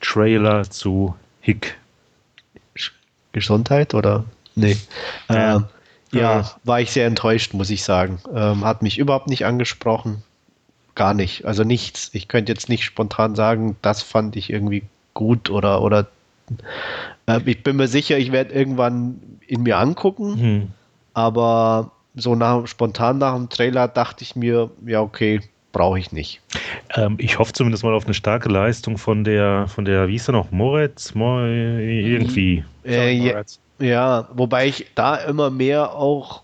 Trailer 0.00 0.64
zu 0.64 1.14
Hick. 1.40 1.78
Gesundheit 3.32 3.94
oder? 3.94 4.24
Nee. 4.54 4.76
Ja. 5.28 5.56
Ähm, 5.56 5.64
ja, 6.12 6.38
Ja. 6.40 6.50
war 6.64 6.80
ich 6.80 6.90
sehr 6.90 7.06
enttäuscht, 7.06 7.52
muss 7.54 7.70
ich 7.70 7.84
sagen. 7.84 8.18
Ähm, 8.34 8.64
hat 8.64 8.82
mich 8.82 8.98
überhaupt 8.98 9.28
nicht 9.28 9.44
angesprochen. 9.44 10.22
Gar 10.94 11.12
nicht. 11.14 11.44
Also 11.44 11.62
nichts. 11.62 12.10
Ich 12.14 12.28
könnte 12.28 12.52
jetzt 12.52 12.68
nicht 12.70 12.84
spontan 12.84 13.34
sagen, 13.34 13.76
das 13.82 14.02
fand 14.02 14.34
ich 14.36 14.48
irgendwie 14.50 14.84
gut 15.12 15.50
oder, 15.50 15.82
oder 15.82 16.06
äh, 17.26 17.40
ich 17.44 17.62
bin 17.62 17.76
mir 17.76 17.88
sicher, 17.88 18.16
ich 18.16 18.32
werde 18.32 18.54
irgendwann 18.54 19.20
in 19.46 19.62
mir 19.62 19.76
angucken, 19.78 20.40
Hm. 20.40 20.68
aber 21.14 21.90
so 22.14 22.34
nach, 22.34 22.66
spontan 22.66 23.18
nach 23.18 23.34
dem 23.34 23.50
Trailer 23.50 23.86
dachte 23.88 24.24
ich 24.24 24.34
mir, 24.36 24.70
ja, 24.86 25.00
okay, 25.02 25.42
brauche 25.76 25.98
ich 25.98 26.10
nicht. 26.10 26.40
Ähm, 26.94 27.16
ich 27.18 27.38
hoffe 27.38 27.52
zumindest 27.52 27.84
mal 27.84 27.92
auf 27.92 28.06
eine 28.06 28.14
starke 28.14 28.48
Leistung 28.48 28.96
von 28.96 29.24
der, 29.24 29.68
von 29.68 29.84
der, 29.84 30.08
wie 30.08 30.12
hieß 30.12 30.28
er 30.30 30.32
noch, 30.32 30.50
Moritz? 30.50 31.14
Mo 31.14 31.40
irgendwie. 31.44 32.64
Äh, 32.82 33.12
John 33.12 33.26
ja, 33.26 33.32
Moritz. 33.32 33.60
Ja, 33.78 34.28
wobei 34.32 34.68
ich 34.68 34.86
da 34.94 35.16
immer 35.16 35.50
mehr 35.50 35.92
auch, 35.92 36.40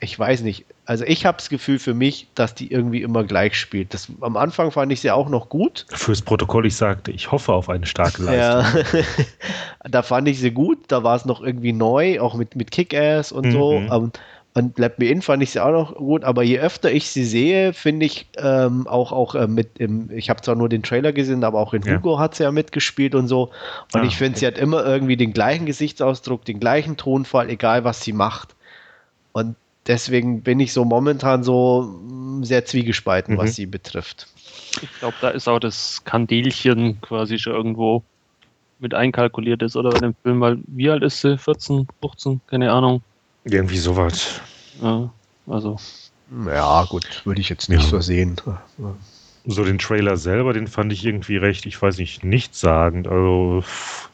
ich 0.00 0.18
weiß 0.18 0.40
nicht, 0.40 0.64
also 0.84 1.04
ich 1.04 1.24
habe 1.24 1.38
das 1.38 1.48
Gefühl 1.48 1.78
für 1.78 1.94
mich, 1.94 2.26
dass 2.34 2.56
die 2.56 2.72
irgendwie 2.72 3.02
immer 3.02 3.22
gleich 3.22 3.54
spielt. 3.54 3.94
Das, 3.94 4.08
am 4.20 4.36
Anfang 4.36 4.72
fand 4.72 4.90
ich 4.90 5.00
sie 5.00 5.12
auch 5.12 5.28
noch 5.28 5.48
gut. 5.48 5.86
Fürs 5.90 6.20
Protokoll, 6.20 6.66
ich 6.66 6.74
sagte, 6.74 7.12
ich 7.12 7.30
hoffe 7.30 7.52
auf 7.52 7.68
eine 7.68 7.86
starke 7.86 8.24
Leistung. 8.24 8.82
Ja, 8.82 9.04
da 9.88 10.02
fand 10.02 10.26
ich 10.26 10.40
sie 10.40 10.50
gut, 10.50 10.78
da 10.88 11.04
war 11.04 11.14
es 11.14 11.24
noch 11.24 11.40
irgendwie 11.40 11.72
neu, 11.72 12.18
auch 12.18 12.34
mit, 12.34 12.56
mit 12.56 12.72
Kick-Ass 12.72 13.30
und 13.30 13.52
so. 13.52 13.78
Mhm. 13.78 14.12
Und, 14.54 14.78
Let 14.78 14.98
Me 14.98 15.06
In 15.06 15.22
fand 15.22 15.42
ich 15.42 15.50
sie 15.50 15.60
auch 15.64 15.70
noch 15.72 15.94
gut, 15.94 16.24
aber 16.24 16.42
je 16.42 16.58
öfter 16.58 16.92
ich 16.92 17.08
sie 17.08 17.24
sehe, 17.24 17.72
finde 17.72 18.04
ich 18.04 18.26
ähm, 18.36 18.86
auch, 18.86 19.10
auch 19.10 19.34
äh, 19.34 19.46
mit 19.46 19.78
im, 19.78 20.10
ich 20.10 20.28
habe 20.28 20.42
zwar 20.42 20.56
nur 20.56 20.68
den 20.68 20.82
Trailer 20.82 21.12
gesehen, 21.12 21.42
aber 21.42 21.58
auch 21.58 21.72
in 21.72 21.82
Ja. 21.82 21.96
Hugo 21.96 22.18
hat 22.18 22.34
sie 22.34 22.42
ja 22.42 22.52
mitgespielt 22.52 23.14
und 23.14 23.28
so. 23.28 23.44
Und 23.94 24.00
Ah, 24.00 24.04
ich 24.04 24.16
finde, 24.16 24.38
sie 24.38 24.46
hat 24.46 24.58
immer 24.58 24.84
irgendwie 24.84 25.16
den 25.16 25.32
gleichen 25.32 25.64
Gesichtsausdruck, 25.64 26.44
den 26.44 26.60
gleichen 26.60 26.98
Tonfall, 26.98 27.48
egal 27.48 27.84
was 27.84 28.02
sie 28.02 28.12
macht. 28.12 28.54
Und 29.32 29.56
deswegen 29.86 30.42
bin 30.42 30.60
ich 30.60 30.74
so 30.74 30.84
momentan 30.84 31.42
so 31.42 31.82
mm, 31.82 32.44
sehr 32.44 32.66
zwiegespalten, 32.66 33.34
Mhm. 33.34 33.38
was 33.38 33.54
sie 33.54 33.64
betrifft. 33.64 34.26
Ich 34.82 34.98
glaube, 34.98 35.16
da 35.22 35.30
ist 35.30 35.48
auch 35.48 35.60
das 35.60 36.04
Kandelchen 36.04 37.00
quasi 37.00 37.38
schon 37.38 37.54
irgendwo 37.54 38.02
mit 38.80 38.92
einkalkuliert 38.92 39.62
ist, 39.62 39.76
oder 39.76 39.90
bei 39.90 40.00
dem 40.00 40.14
Film, 40.22 40.40
weil 40.42 40.58
wie 40.66 40.90
alt 40.90 41.02
ist 41.02 41.22
sie? 41.22 41.38
14, 41.38 41.86
15, 42.00 42.42
keine 42.46 42.70
Ahnung. 42.70 43.00
Irgendwie 43.44 43.78
sowas. 43.78 44.40
Ja, 44.80 45.12
also, 45.46 45.76
Ja, 46.46 46.84
gut, 46.84 47.22
würde 47.24 47.40
ich 47.40 47.48
jetzt 47.48 47.68
nicht 47.68 47.82
Ja. 47.82 47.88
so 47.88 48.00
sehen. 48.00 48.40
So 49.44 49.64
den 49.64 49.78
Trailer 49.78 50.16
selber, 50.16 50.52
den 50.52 50.68
fand 50.68 50.92
ich 50.92 51.04
irgendwie 51.04 51.36
recht, 51.36 51.66
ich 51.66 51.80
weiß 51.80 51.98
nicht, 51.98 52.24
nichtssagend. 52.24 53.08
Also, 53.08 53.60
pff. 53.62 54.08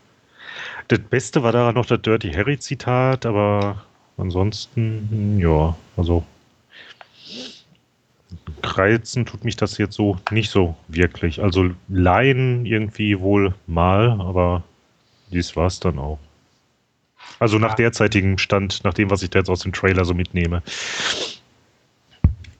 das 0.88 1.00
Beste 1.00 1.42
war 1.42 1.52
daran 1.52 1.74
noch 1.74 1.86
das 1.86 2.00
Dirty 2.00 2.32
Harry 2.32 2.58
Zitat, 2.58 3.26
aber 3.26 3.84
ansonsten, 4.16 5.08
hm, 5.10 5.38
ja, 5.38 5.76
also 5.96 6.24
reizen 8.62 9.26
tut 9.26 9.44
mich 9.44 9.56
das 9.56 9.78
jetzt 9.78 9.94
so 9.94 10.18
nicht 10.30 10.50
so 10.50 10.76
wirklich. 10.88 11.42
Also 11.42 11.70
Laien 11.88 12.64
irgendwie 12.66 13.20
wohl 13.20 13.54
mal, 13.66 14.20
aber 14.20 14.62
dies 15.30 15.56
war 15.56 15.66
es 15.66 15.80
dann 15.80 15.98
auch. 15.98 16.18
Also 17.38 17.58
nach 17.58 17.74
derzeitigem 17.74 18.38
Stand, 18.38 18.84
nach 18.84 18.94
dem, 18.94 19.10
was 19.10 19.22
ich 19.22 19.30
da 19.30 19.38
jetzt 19.40 19.50
aus 19.50 19.60
dem 19.60 19.72
Trailer 19.72 20.04
so 20.04 20.14
mitnehme. 20.14 20.62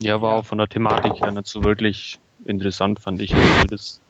ja, 0.01 0.21
war 0.23 0.35
auch 0.35 0.47
von 0.47 0.59
der 0.59 0.69
Thematik 0.69 1.21
her 1.21 1.31
nicht 1.31 1.47
so 1.47 1.65
wirklich 1.65 2.19
interessant, 2.45 3.01
fand 3.01 3.21
ich. 3.21 3.35
Also 3.35 3.67
das 3.67 4.01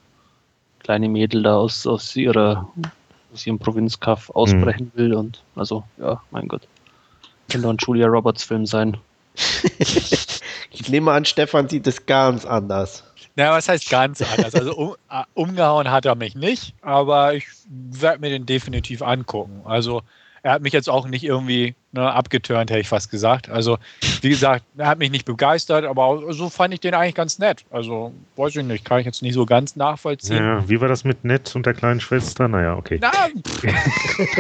kleine 0.80 1.08
Mädel 1.08 1.42
da 1.42 1.56
aus, 1.56 1.86
aus 1.86 2.14
ihrer 2.16 2.70
aus 3.32 3.46
ihrem 3.46 3.58
Provinzkaff 3.58 4.30
ausbrechen 4.30 4.90
will 4.94 5.14
und 5.14 5.42
also, 5.54 5.84
ja, 5.98 6.22
mein 6.30 6.48
Gott. 6.48 6.62
Könnte 7.50 7.66
doch 7.66 7.74
ein 7.74 7.78
Julia 7.78 8.06
Roberts 8.06 8.44
Film 8.44 8.66
sein. 8.66 8.96
Ich 10.70 10.88
nehme 10.88 11.10
an, 11.12 11.24
Stefan 11.24 11.68
sieht 11.68 11.86
es 11.86 12.06
ganz 12.06 12.44
anders. 12.44 13.02
Na, 13.36 13.50
was 13.52 13.68
heißt 13.68 13.88
ganz 13.88 14.22
anders? 14.22 14.54
Also 14.54 14.76
um, 14.76 14.96
äh, 15.10 15.24
umgehauen 15.34 15.90
hat 15.90 16.04
er 16.04 16.14
mich 16.14 16.34
nicht, 16.34 16.74
aber 16.82 17.34
ich 17.34 17.46
werde 17.68 18.20
mir 18.20 18.30
den 18.30 18.46
definitiv 18.46 19.02
angucken. 19.02 19.62
Also 19.64 20.02
er 20.42 20.52
hat 20.52 20.62
mich 20.62 20.72
jetzt 20.72 20.88
auch 20.88 21.06
nicht 21.08 21.24
irgendwie 21.24 21.74
ne, 21.92 22.12
abgeturnt, 22.12 22.70
hätte 22.70 22.80
ich 22.80 22.88
fast 22.88 23.10
gesagt. 23.10 23.48
Also 23.48 23.78
wie 24.20 24.28
gesagt, 24.28 24.64
er 24.76 24.86
hat 24.86 24.98
mich 24.98 25.10
nicht 25.10 25.24
begeistert, 25.24 25.84
aber 25.84 26.32
so 26.32 26.48
fand 26.48 26.74
ich 26.74 26.80
den 26.80 26.94
eigentlich 26.94 27.14
ganz 27.14 27.38
nett. 27.38 27.64
Also 27.70 28.12
weiß 28.36 28.56
ich 28.56 28.64
nicht, 28.64 28.84
kann 28.84 29.00
ich 29.00 29.06
jetzt 29.06 29.22
nicht 29.22 29.34
so 29.34 29.46
ganz 29.46 29.76
nachvollziehen. 29.76 30.44
Ja, 30.44 30.68
wie 30.68 30.80
war 30.80 30.88
das 30.88 31.04
mit 31.04 31.24
Ned 31.24 31.54
und 31.54 31.66
der 31.66 31.74
kleinen 31.74 32.00
Schwester? 32.00 32.48
Naja, 32.48 32.76
okay. 32.76 32.98
Na, 33.00 33.10
pff. 33.10 33.62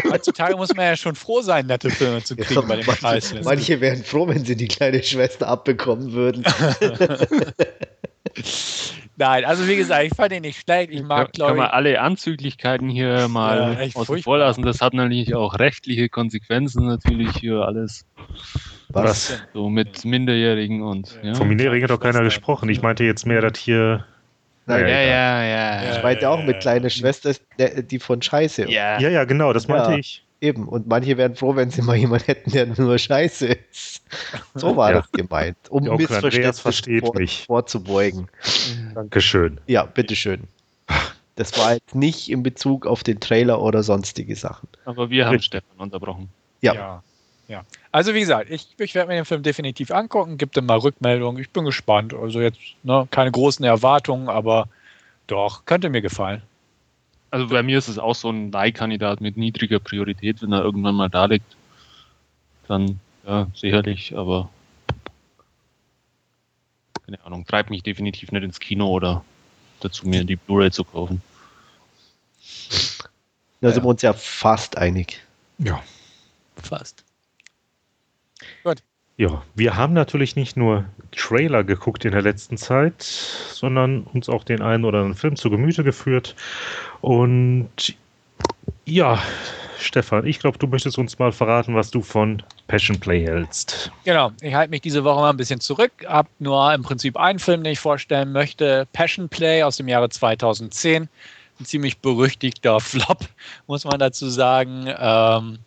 heutzutage 0.10 0.56
muss 0.56 0.74
man 0.74 0.86
ja 0.86 0.96
schon 0.96 1.14
froh 1.14 1.42
sein, 1.42 1.66
nette 1.66 1.90
Filme 1.90 2.22
zu 2.22 2.36
kriegen 2.36 2.66
bei 2.66 2.76
dem 2.76 2.86
manche, 2.86 3.00
Preis. 3.00 3.34
manche 3.44 3.80
wären 3.80 4.04
froh, 4.04 4.28
wenn 4.28 4.44
sie 4.44 4.56
die 4.56 4.68
kleine 4.68 5.02
Schwester 5.02 5.48
abbekommen 5.48 6.12
würden. 6.12 6.44
Nein, 9.16 9.44
also 9.44 9.66
wie 9.66 9.76
gesagt, 9.76 10.04
ich 10.04 10.14
fand 10.14 10.30
den 10.32 10.42
nicht 10.42 10.60
schlecht. 10.60 10.92
Ich 10.92 11.02
mag, 11.02 11.26
Kann 11.26 11.32
glaube 11.32 11.56
man 11.56 11.66
ich, 11.66 11.72
alle 11.72 12.00
Anzüglichkeiten 12.00 12.88
hier 12.88 13.26
mal 13.28 13.76
Ja, 13.80 13.88
außen 13.94 14.22
vor 14.22 14.38
lassen. 14.38 14.62
Das 14.62 14.80
hat 14.80 14.94
natürlich 14.94 15.34
auch 15.34 15.58
rechtliche 15.58 16.08
Konsequenzen 16.08 16.86
natürlich 16.86 17.32
für 17.40 17.66
alles. 17.66 18.04
Was? 18.90 19.42
So 19.52 19.68
mit 19.68 20.04
Minderjährigen 20.04 20.82
und 20.82 21.18
ja. 21.22 21.34
Vom 21.34 21.48
Minderjährigen 21.48 21.84
hat 21.84 21.90
doch 21.90 22.00
keiner 22.00 22.22
gesprochen. 22.22 22.68
Ich 22.68 22.80
meinte 22.80 23.04
jetzt 23.04 23.26
mehr, 23.26 23.40
dass 23.40 23.58
hier. 23.58 24.06
Nein, 24.66 24.80
ja, 24.80 24.86
egal. 24.86 25.06
ja, 25.08 25.44
ja. 25.82 25.96
Ich 25.96 26.02
meinte 26.02 26.30
auch 26.30 26.42
mit 26.44 26.60
kleine 26.60 26.90
Schwester, 26.90 27.32
die 27.58 27.98
von 27.98 28.22
Scheiße. 28.22 28.70
Ja. 28.70 29.00
Ja, 29.00 29.08
ja, 29.08 29.24
genau, 29.24 29.52
das 29.52 29.66
meinte 29.66 29.92
Ja. 29.92 29.98
ich. 29.98 30.27
Eben. 30.40 30.68
Und 30.68 30.86
manche 30.86 31.16
wären 31.16 31.34
froh, 31.34 31.56
wenn 31.56 31.70
sie 31.70 31.82
mal 31.82 31.96
jemanden 31.96 32.26
hätten, 32.26 32.50
der 32.52 32.66
nur 32.66 32.96
Scheiße 32.98 33.46
ist. 33.70 34.02
So 34.54 34.76
war 34.76 34.92
Ja. 34.92 35.00
das 35.00 35.10
gemeint. 35.12 35.56
Um 35.68 35.88
Andreas 35.90 36.10
Missverständnis 36.10 36.60
vor, 36.60 37.14
mich. 37.18 37.44
vorzubeugen. 37.46 38.28
Dankeschön. 38.94 39.60
Ja, 39.66 39.84
bitteschön. 39.84 40.44
Das 41.34 41.56
war 41.58 41.74
jetzt 41.74 41.94
nicht 41.94 42.30
in 42.30 42.42
Bezug 42.42 42.86
auf 42.86 43.02
den 43.04 43.20
Trailer 43.20 43.60
oder 43.62 43.82
sonstige 43.82 44.34
Sachen. 44.34 44.68
Aber 44.84 45.10
wir 45.10 45.26
haben 45.26 45.34
Richtig. 45.34 45.60
Stefan 45.60 45.78
unterbrochen. 45.78 46.28
Ja. 46.60 46.74
Ja. 46.74 47.02
ja. 47.48 47.62
Also 47.92 48.14
wie 48.14 48.20
gesagt, 48.20 48.50
ich, 48.50 48.68
ich 48.78 48.94
werde 48.94 49.08
mir 49.08 49.14
den 49.16 49.24
Film 49.24 49.42
definitiv 49.42 49.90
angucken, 49.90 50.36
gibt 50.36 50.56
ihm 50.56 50.66
mal 50.66 50.78
Rückmeldung. 50.78 51.38
Ich 51.38 51.50
bin 51.50 51.64
gespannt. 51.64 52.14
Also 52.14 52.40
jetzt 52.40 52.58
ne, 52.82 53.06
keine 53.10 53.30
großen 53.30 53.64
Erwartungen, 53.64 54.28
aber 54.28 54.68
doch, 55.26 55.64
könnte 55.64 55.90
mir 55.90 56.02
gefallen. 56.02 56.42
Also 57.30 57.48
bei 57.48 57.62
mir 57.62 57.78
ist 57.78 57.88
es 57.88 57.98
auch 57.98 58.14
so 58.14 58.30
ein 58.30 58.50
Leihkandidat 58.50 59.20
mit 59.20 59.36
niedriger 59.36 59.78
Priorität, 59.78 60.40
wenn 60.42 60.52
er 60.52 60.62
irgendwann 60.62 60.94
mal 60.94 61.10
da 61.10 61.26
liegt. 61.26 61.56
Dann, 62.66 63.00
ja, 63.26 63.46
sicherlich, 63.54 64.16
aber 64.16 64.50
keine 67.04 67.22
Ahnung, 67.24 67.46
treibt 67.46 67.70
mich 67.70 67.82
definitiv 67.82 68.32
nicht 68.32 68.42
ins 68.42 68.60
Kino 68.60 68.88
oder 68.88 69.24
dazu 69.80 70.06
mir 70.06 70.24
die 70.24 70.36
Blu-ray 70.36 70.70
zu 70.70 70.84
kaufen. 70.84 71.22
Da 73.60 73.68
Ja. 73.68 73.74
sind 73.74 73.84
wir 73.84 73.88
uns 73.88 74.02
ja 74.02 74.12
fast 74.12 74.76
einig. 74.78 75.20
Ja. 75.58 75.82
Fast. 76.62 77.04
Ja, 79.18 79.42
wir 79.56 79.76
haben 79.76 79.94
natürlich 79.94 80.36
nicht 80.36 80.56
nur 80.56 80.84
Trailer 81.10 81.64
geguckt 81.64 82.04
in 82.04 82.12
der 82.12 82.22
letzten 82.22 82.56
Zeit, 82.56 83.02
sondern 83.02 84.04
uns 84.04 84.28
auch 84.28 84.44
den 84.44 84.62
einen 84.62 84.84
oder 84.84 84.98
anderen 84.98 85.16
Film 85.16 85.34
zu 85.34 85.50
Gemüte 85.50 85.82
geführt. 85.82 86.36
Und 87.00 87.96
ja, 88.84 89.20
Stefan, 89.76 90.24
ich 90.24 90.38
glaube, 90.38 90.58
du 90.58 90.68
möchtest 90.68 90.98
uns 90.98 91.18
mal 91.18 91.32
verraten, 91.32 91.74
was 91.74 91.90
du 91.90 92.00
von 92.00 92.44
Passion 92.68 93.00
Play 93.00 93.24
hältst. 93.24 93.90
Genau, 94.04 94.30
ich 94.40 94.54
halte 94.54 94.70
mich 94.70 94.82
diese 94.82 95.02
Woche 95.02 95.20
mal 95.20 95.30
ein 95.30 95.36
bisschen 95.36 95.60
zurück. 95.60 95.90
Hab 96.06 96.28
nur 96.38 96.72
im 96.72 96.84
Prinzip 96.84 97.16
einen 97.16 97.40
Film, 97.40 97.64
den 97.64 97.72
ich 97.72 97.80
vorstellen 97.80 98.30
möchte. 98.30 98.86
Passion 98.92 99.28
Play 99.28 99.64
aus 99.64 99.78
dem 99.78 99.88
Jahre 99.88 100.10
2010. 100.10 101.08
Ein 101.58 101.64
ziemlich 101.64 101.98
berüchtigter 101.98 102.78
Flop, 102.80 103.24
muss 103.66 103.84
man 103.84 103.98
dazu 103.98 104.28
sagen. 104.28 104.86
Ähm, 104.96 105.58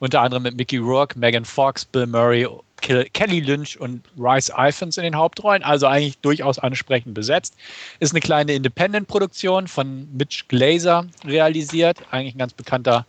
unter 0.00 0.22
anderem 0.22 0.42
mit 0.42 0.56
Mickey 0.56 0.78
Rourke, 0.78 1.16
Megan 1.16 1.44
Fox, 1.44 1.84
Bill 1.84 2.06
Murray, 2.06 2.48
Kelly 2.80 3.40
Lynch 3.40 3.80
und 3.80 4.02
Rice 4.18 4.52
Iphans 4.56 4.96
in 4.96 5.04
den 5.04 5.16
Hauptrollen. 5.16 5.62
Also 5.62 5.86
eigentlich 5.86 6.18
durchaus 6.18 6.58
ansprechend 6.58 7.14
besetzt. 7.14 7.56
Ist 8.00 8.12
eine 8.12 8.20
kleine 8.20 8.54
Independent-Produktion 8.54 9.66
von 9.68 10.08
Mitch 10.16 10.44
Glazer 10.48 11.06
realisiert. 11.24 11.98
Eigentlich 12.10 12.34
ein 12.34 12.38
ganz 12.38 12.52
bekannter 12.52 13.06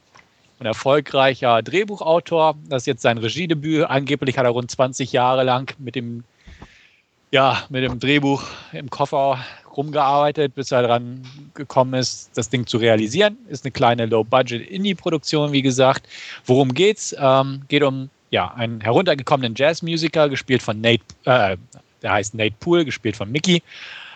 und 0.60 0.66
erfolgreicher 0.66 1.62
Drehbuchautor. 1.62 2.56
Das 2.68 2.84
ist 2.84 2.88
jetzt 2.88 3.02
sein 3.02 3.18
Regiedebüt. 3.18 3.86
Angeblich 3.86 4.38
hat 4.38 4.46
er 4.46 4.52
rund 4.52 4.72
20 4.72 5.12
Jahre 5.12 5.44
lang 5.44 5.74
mit 5.78 5.96
dem, 5.96 6.24
ja, 7.32 7.64
mit 7.70 7.84
dem 7.84 8.00
Drehbuch 8.00 8.44
im 8.74 8.90
Koffer 8.90 9.40
rumgearbeitet, 9.76 10.56
bis 10.56 10.72
er 10.72 10.82
dran 10.82 11.22
gekommen 11.54 11.94
ist, 11.94 12.32
das 12.36 12.50
Ding 12.50 12.66
zu 12.66 12.78
realisieren. 12.78 13.38
Ist 13.48 13.64
eine 13.64 13.72
kleine 13.72 14.08
Low-Budget-Indie-Produktion, 14.08 15.52
wie 15.52 15.62
gesagt. 15.62 16.08
Worum 16.46 16.74
geht's? 16.74 17.16
Ähm, 17.20 17.62
geht 17.68 17.84
um 17.84 18.10
ja, 18.30 18.54
einen 18.54 18.82
heruntergekommenen 18.82 19.56
Jazzmusiker, 19.56 20.30
gespielt 20.30 20.62
von 20.62 20.82
Nate, 20.82 21.04
äh, 21.26 21.58
der 22.02 22.12
heißt 22.12 22.36
Nate 22.36 22.56
Poole, 22.60 22.86
gespielt 22.86 23.16
von 23.16 23.32
Mickey. 23.32 23.62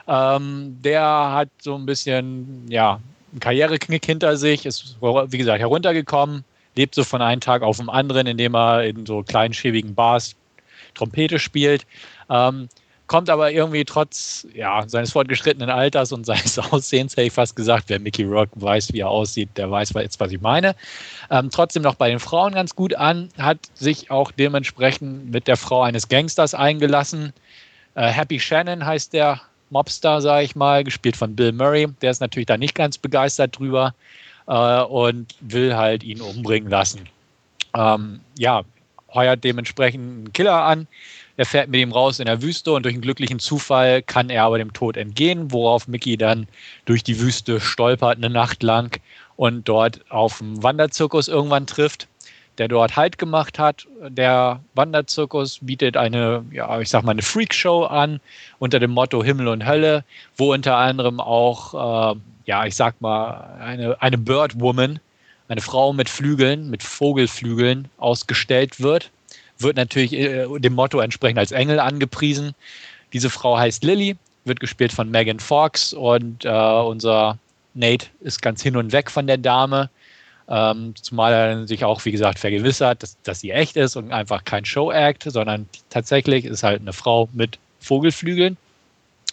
Ähm, 0.07 0.77
der 0.83 1.03
hat 1.03 1.49
so 1.61 1.75
ein 1.75 1.85
bisschen, 1.85 2.65
ja, 2.69 2.99
einen 3.31 3.39
Karriereknick 3.39 4.05
hinter 4.05 4.35
sich, 4.35 4.65
ist, 4.65 4.97
wie 5.01 5.37
gesagt, 5.37 5.59
heruntergekommen, 5.59 6.43
lebt 6.75 6.95
so 6.95 7.03
von 7.03 7.21
einem 7.21 7.41
Tag 7.41 7.61
auf 7.61 7.77
den 7.77 7.89
anderen, 7.89 8.27
indem 8.27 8.55
er 8.55 8.83
in 8.83 9.05
so 9.05 9.23
kleinen, 9.23 9.53
schäbigen 9.53 9.95
Bars 9.95 10.35
Trompete 10.93 11.39
spielt. 11.39 11.85
Ähm, 12.29 12.67
kommt 13.11 13.29
aber 13.29 13.51
irgendwie 13.51 13.83
trotz 13.83 14.47
ja, 14.53 14.87
seines 14.87 15.11
fortgeschrittenen 15.11 15.69
Alters 15.69 16.13
und 16.13 16.25
seines 16.25 16.57
Aussehens, 16.71 17.11
hätte 17.17 17.27
ich 17.27 17.33
fast 17.33 17.57
gesagt, 17.57 17.89
wer 17.89 17.99
Mickey 17.99 18.23
Rourke 18.23 18.53
weiß, 18.55 18.93
wie 18.93 19.01
er 19.01 19.09
aussieht, 19.09 19.49
der 19.57 19.69
weiß 19.69 19.91
jetzt, 19.95 20.21
was 20.21 20.31
ich 20.31 20.39
meine. 20.39 20.77
Ähm, 21.29 21.49
trotzdem 21.51 21.83
noch 21.83 21.95
bei 21.95 22.09
den 22.09 22.19
Frauen 22.19 22.53
ganz 22.53 22.73
gut 22.73 22.95
an, 22.95 23.27
hat 23.37 23.57
sich 23.73 24.11
auch 24.11 24.31
dementsprechend 24.31 25.29
mit 25.29 25.49
der 25.49 25.57
Frau 25.57 25.81
eines 25.81 26.07
Gangsters 26.07 26.53
eingelassen. 26.53 27.33
Äh, 27.95 28.07
Happy 28.07 28.39
Shannon 28.39 28.85
heißt 28.85 29.11
der 29.11 29.41
Mobster, 29.71 30.21
sage 30.21 30.45
ich 30.45 30.55
mal, 30.55 30.85
gespielt 30.85 31.17
von 31.17 31.35
Bill 31.35 31.51
Murray. 31.51 31.89
Der 32.01 32.11
ist 32.11 32.21
natürlich 32.21 32.47
da 32.47 32.55
nicht 32.55 32.75
ganz 32.75 32.97
begeistert 32.97 33.59
drüber 33.59 33.93
äh, 34.47 34.83
und 34.83 35.35
will 35.41 35.75
halt 35.75 36.03
ihn 36.03 36.21
umbringen 36.21 36.69
lassen. 36.69 37.09
Ähm, 37.75 38.21
ja, 38.39 38.61
heuert 39.13 39.43
dementsprechend 39.43 40.01
einen 40.01 40.31
Killer 40.31 40.63
an 40.63 40.87
er 41.41 41.45
fährt 41.47 41.69
mit 41.69 41.81
ihm 41.81 41.91
raus 41.91 42.19
in 42.19 42.27
der 42.27 42.43
Wüste 42.43 42.71
und 42.71 42.83
durch 42.83 42.93
einen 42.93 43.01
glücklichen 43.01 43.39
Zufall 43.39 44.03
kann 44.03 44.29
er 44.29 44.43
aber 44.43 44.59
dem 44.59 44.73
Tod 44.73 44.95
entgehen, 44.95 45.51
worauf 45.51 45.87
Mickey 45.87 46.15
dann 46.15 46.47
durch 46.85 47.03
die 47.03 47.19
Wüste 47.19 47.59
stolpert 47.59 48.17
eine 48.17 48.29
Nacht 48.29 48.61
lang 48.61 49.01
und 49.37 49.67
dort 49.67 50.01
auf 50.11 50.39
einen 50.39 50.61
Wanderzirkus 50.61 51.27
irgendwann 51.27 51.65
trifft, 51.65 52.07
der 52.59 52.67
dort 52.67 52.95
Halt 52.95 53.17
gemacht 53.17 53.57
hat. 53.57 53.87
Der 54.07 54.59
Wanderzirkus 54.75 55.57
bietet 55.63 55.97
eine, 55.97 56.45
ja, 56.51 56.79
ich 56.79 56.89
sag 56.89 57.03
mal, 57.05 57.13
eine 57.13 57.23
Freakshow 57.23 57.85
an 57.85 58.19
unter 58.59 58.79
dem 58.79 58.91
Motto 58.91 59.23
Himmel 59.23 59.47
und 59.47 59.65
Hölle, 59.65 60.05
wo 60.37 60.53
unter 60.53 60.77
anderem 60.77 61.19
auch, 61.19 62.13
äh, 62.13 62.19
ja, 62.45 62.67
ich 62.67 62.75
sag 62.75 63.01
mal, 63.01 63.57
eine, 63.59 63.99
eine 63.99 64.19
Birdwoman, 64.19 64.99
eine 65.47 65.61
Frau 65.61 65.91
mit 65.91 66.07
Flügeln, 66.07 66.69
mit 66.69 66.83
Vogelflügeln 66.83 67.87
ausgestellt 67.97 68.79
wird 68.79 69.09
wird 69.61 69.77
natürlich 69.77 70.13
äh, 70.13 70.47
dem 70.59 70.73
Motto 70.73 70.99
entsprechend 70.99 71.39
als 71.39 71.51
Engel 71.51 71.79
angepriesen. 71.79 72.53
Diese 73.13 73.29
Frau 73.29 73.57
heißt 73.57 73.83
Lily, 73.83 74.15
wird 74.45 74.59
gespielt 74.59 74.91
von 74.91 75.09
Megan 75.09 75.39
Fox 75.39 75.93
und 75.93 76.45
äh, 76.45 76.49
unser 76.49 77.37
Nate 77.73 78.07
ist 78.21 78.41
ganz 78.41 78.61
hin 78.61 78.75
und 78.75 78.91
weg 78.91 79.11
von 79.11 79.27
der 79.27 79.37
Dame. 79.37 79.89
Ähm, 80.47 80.93
zumal 81.01 81.33
er 81.33 81.67
sich 81.67 81.85
auch, 81.85 82.03
wie 82.03 82.11
gesagt, 82.11 82.39
vergewissert, 82.39 83.03
dass, 83.03 83.15
dass 83.23 83.39
sie 83.39 83.51
echt 83.51 83.77
ist 83.77 83.95
und 83.95 84.11
einfach 84.11 84.43
kein 84.43 84.65
Show-Act, 84.65 85.23
sondern 85.31 85.69
tatsächlich 85.89 86.45
ist 86.45 86.63
halt 86.63 86.81
eine 86.81 86.93
Frau 86.93 87.29
mit 87.31 87.57
Vogelflügeln. 87.79 88.57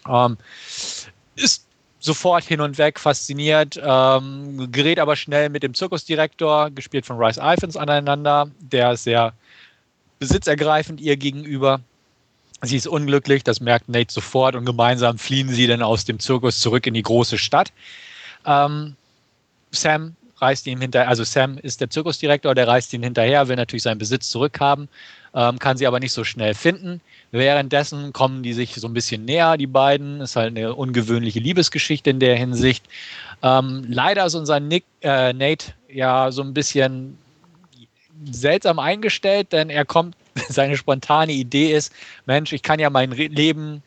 Ähm, 0.08 0.36
ist 1.34 1.64
sofort 2.00 2.44
hin 2.44 2.60
und 2.60 2.78
weg, 2.78 3.00
fasziniert, 3.00 3.80
ähm, 3.82 4.70
gerät 4.70 4.98
aber 4.98 5.16
schnell 5.16 5.48
mit 5.48 5.62
dem 5.62 5.74
Zirkusdirektor, 5.74 6.70
gespielt 6.70 7.04
von 7.04 7.18
Rice 7.18 7.38
Iphans, 7.38 7.76
aneinander, 7.76 8.48
der 8.60 8.96
sehr 8.96 9.32
besitzergreifend 10.18 11.00
ihr 11.00 11.16
gegenüber. 11.16 11.80
Sie 12.62 12.76
ist 12.76 12.88
unglücklich, 12.88 13.44
das 13.44 13.60
merkt 13.60 13.88
Nate 13.88 14.12
sofort 14.12 14.56
und 14.56 14.64
gemeinsam 14.64 15.18
fliehen 15.18 15.48
sie 15.48 15.66
dann 15.66 15.82
aus 15.82 16.04
dem 16.04 16.18
Zirkus 16.18 16.58
zurück 16.60 16.86
in 16.86 16.94
die 16.94 17.02
große 17.02 17.38
Stadt. 17.38 17.72
Ähm, 18.44 18.96
Sam 19.70 20.16
reist 20.38 20.66
ihm 20.66 20.80
hinterher, 20.80 21.08
also 21.08 21.24
Sam 21.24 21.58
ist 21.58 21.80
der 21.80 21.90
Zirkusdirektor, 21.90 22.54
der 22.54 22.66
reist 22.66 22.92
ihn 22.92 23.02
hinterher, 23.02 23.48
will 23.48 23.56
natürlich 23.56 23.82
seinen 23.82 23.98
Besitz 23.98 24.30
zurückhaben, 24.30 24.88
ähm, 25.34 25.58
kann 25.58 25.76
sie 25.76 25.86
aber 25.86 26.00
nicht 26.00 26.12
so 26.12 26.24
schnell 26.24 26.54
finden. 26.54 27.00
Währenddessen 27.30 28.12
kommen 28.12 28.42
die 28.42 28.54
sich 28.54 28.74
so 28.74 28.86
ein 28.88 28.94
bisschen 28.94 29.24
näher, 29.24 29.56
die 29.56 29.66
beiden. 29.66 30.20
Ist 30.20 30.36
halt 30.36 30.56
eine 30.56 30.74
ungewöhnliche 30.74 31.40
Liebesgeschichte 31.40 32.08
in 32.08 32.20
der 32.20 32.36
Hinsicht. 32.36 32.86
Ähm, 33.42 33.84
leider 33.88 34.24
ist 34.26 34.34
unser 34.34 34.60
Nick, 34.60 34.84
äh, 35.02 35.32
Nate 35.32 35.74
ja 35.92 36.32
so 36.32 36.42
ein 36.42 36.54
bisschen 36.54 37.18
seltsam 38.30 38.78
eingestellt, 38.78 39.52
denn 39.52 39.70
er 39.70 39.84
kommt, 39.84 40.16
seine 40.48 40.76
spontane 40.76 41.32
Idee 41.32 41.72
ist, 41.72 41.92
Mensch, 42.26 42.52
ich 42.52 42.62
kann 42.62 42.80
ja 42.80 42.90
mein 42.90 43.10
Leben 43.12 43.82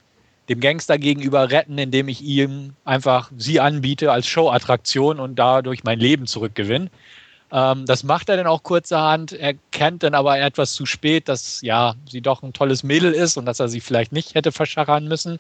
dem 0.50 0.60
Gangster 0.60 0.98
gegenüber 0.98 1.50
retten, 1.50 1.78
indem 1.78 2.08
ich 2.08 2.22
ihm 2.22 2.74
einfach 2.84 3.32
sie 3.38 3.60
anbiete 3.60 4.12
als 4.12 4.28
Showattraktion 4.28 5.20
und 5.20 5.36
dadurch 5.36 5.84
mein 5.84 6.00
Leben 6.00 6.28
zurückgewinne. 6.28 6.90
Ähm, 7.52 7.86
das 7.86 8.04
macht 8.04 8.30
er 8.30 8.38
dann 8.38 8.48
auch 8.48 8.64
kurzerhand, 8.64 9.34
er 9.34 9.54
kennt 9.72 10.04
dann 10.04 10.14
aber 10.14 10.40
etwas 10.40 10.74
zu 10.74 10.86
spät, 10.86 11.28
dass 11.28 11.62
ja, 11.62 11.96
sie 12.10 12.22
doch 12.22 12.44
ein 12.44 12.54
tolles 12.54 12.84
Mädel 12.84 13.14
ist 13.14 13.38
und 13.38 13.46
dass 13.46 13.60
er 13.60 13.68
sie 13.70 13.82
vielleicht 13.82 14.12
nicht 14.12 14.36
hätte 14.36 14.52
verschachern 14.52 15.08
müssen. 15.08 15.40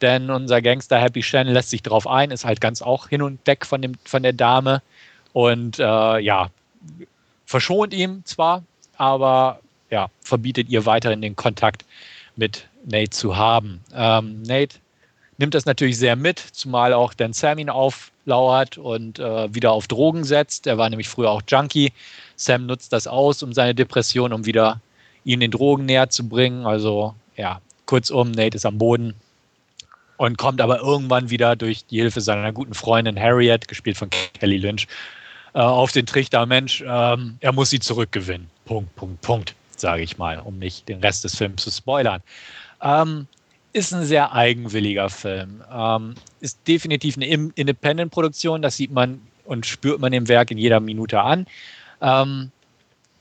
Denn 0.00 0.30
unser 0.30 0.62
Gangster 0.62 0.98
Happy 0.98 1.22
Shannon 1.22 1.52
lässt 1.52 1.70
sich 1.70 1.82
darauf 1.82 2.06
ein, 2.06 2.30
ist 2.30 2.44
halt 2.44 2.60
ganz 2.60 2.82
auch 2.82 3.08
hin 3.08 3.22
und 3.22 3.46
weg 3.46 3.66
von, 3.66 3.82
dem, 3.82 3.94
von 4.04 4.22
der 4.22 4.32
Dame. 4.32 4.82
Und 5.32 5.78
äh, 5.78 6.18
ja, 6.18 6.48
verschont 7.44 7.92
ihm 7.92 8.24
zwar, 8.24 8.64
aber 8.96 9.60
ja, 9.90 10.08
verbietet 10.22 10.68
ihr 10.68 10.86
weiterhin 10.86 11.22
den 11.22 11.36
Kontakt 11.36 11.84
mit 12.36 12.66
Nate 12.84 13.10
zu 13.10 13.36
haben. 13.36 13.80
Ähm, 13.94 14.42
Nate 14.42 14.76
nimmt 15.38 15.54
das 15.54 15.66
natürlich 15.66 15.98
sehr 15.98 16.16
mit, 16.16 16.38
zumal 16.38 16.92
auch 16.92 17.14
Dan 17.14 17.32
Sam 17.32 17.58
ihn 17.58 17.70
auflauert 17.70 18.78
und 18.78 19.18
äh, 19.18 19.52
wieder 19.54 19.72
auf 19.72 19.88
Drogen 19.88 20.24
setzt. 20.24 20.66
Er 20.66 20.78
war 20.78 20.88
nämlich 20.88 21.08
früher 21.08 21.30
auch 21.30 21.42
Junkie. 21.46 21.92
Sam 22.36 22.66
nutzt 22.66 22.92
das 22.92 23.06
aus, 23.06 23.42
um 23.42 23.52
seine 23.52 23.74
Depression, 23.74 24.32
um 24.32 24.46
wieder 24.46 24.80
ihn 25.24 25.40
den 25.40 25.50
Drogen 25.50 25.86
näher 25.86 26.10
zu 26.10 26.28
bringen. 26.28 26.66
Also 26.66 27.14
ja, 27.36 27.60
kurzum, 27.86 28.30
Nate 28.30 28.56
ist 28.56 28.66
am 28.66 28.78
Boden 28.78 29.14
und 30.20 30.36
kommt 30.36 30.60
aber 30.60 30.80
irgendwann 30.80 31.30
wieder 31.30 31.56
durch 31.56 31.86
die 31.86 31.98
Hilfe 31.98 32.20
seiner 32.20 32.52
guten 32.52 32.74
Freundin 32.74 33.18
Harriet, 33.18 33.68
gespielt 33.68 33.96
von 33.96 34.10
Kelly 34.10 34.58
Lynch, 34.58 34.86
äh, 35.54 35.60
auf 35.60 35.92
den 35.92 36.04
Trichter, 36.04 36.44
Mensch, 36.44 36.84
ähm, 36.86 37.38
er 37.40 37.52
muss 37.52 37.70
sie 37.70 37.80
zurückgewinnen. 37.80 38.48
Punkt, 38.66 38.94
Punkt, 38.96 39.20
Punkt, 39.22 39.54
sage 39.80 40.02
ich 40.02 40.18
mal, 40.18 40.38
um 40.38 40.58
nicht 40.58 40.88
den 40.88 41.00
Rest 41.00 41.24
des 41.24 41.36
Films 41.36 41.62
zu 41.62 41.70
spoilern. 41.70 42.22
Ähm, 42.82 43.26
ist 43.72 43.92
ein 43.92 44.04
sehr 44.04 44.32
eigenwilliger 44.32 45.10
Film. 45.10 45.62
Ähm, 45.72 46.14
ist 46.40 46.58
definitiv 46.66 47.16
eine 47.16 47.26
Independent-Produktion, 47.26 48.62
das 48.62 48.76
sieht 48.76 48.90
man 48.90 49.20
und 49.44 49.66
spürt 49.66 50.00
man 50.00 50.12
im 50.12 50.28
Werk 50.28 50.50
in 50.50 50.58
jeder 50.58 50.80
Minute 50.80 51.20
an. 51.20 51.46
Ähm, 52.00 52.50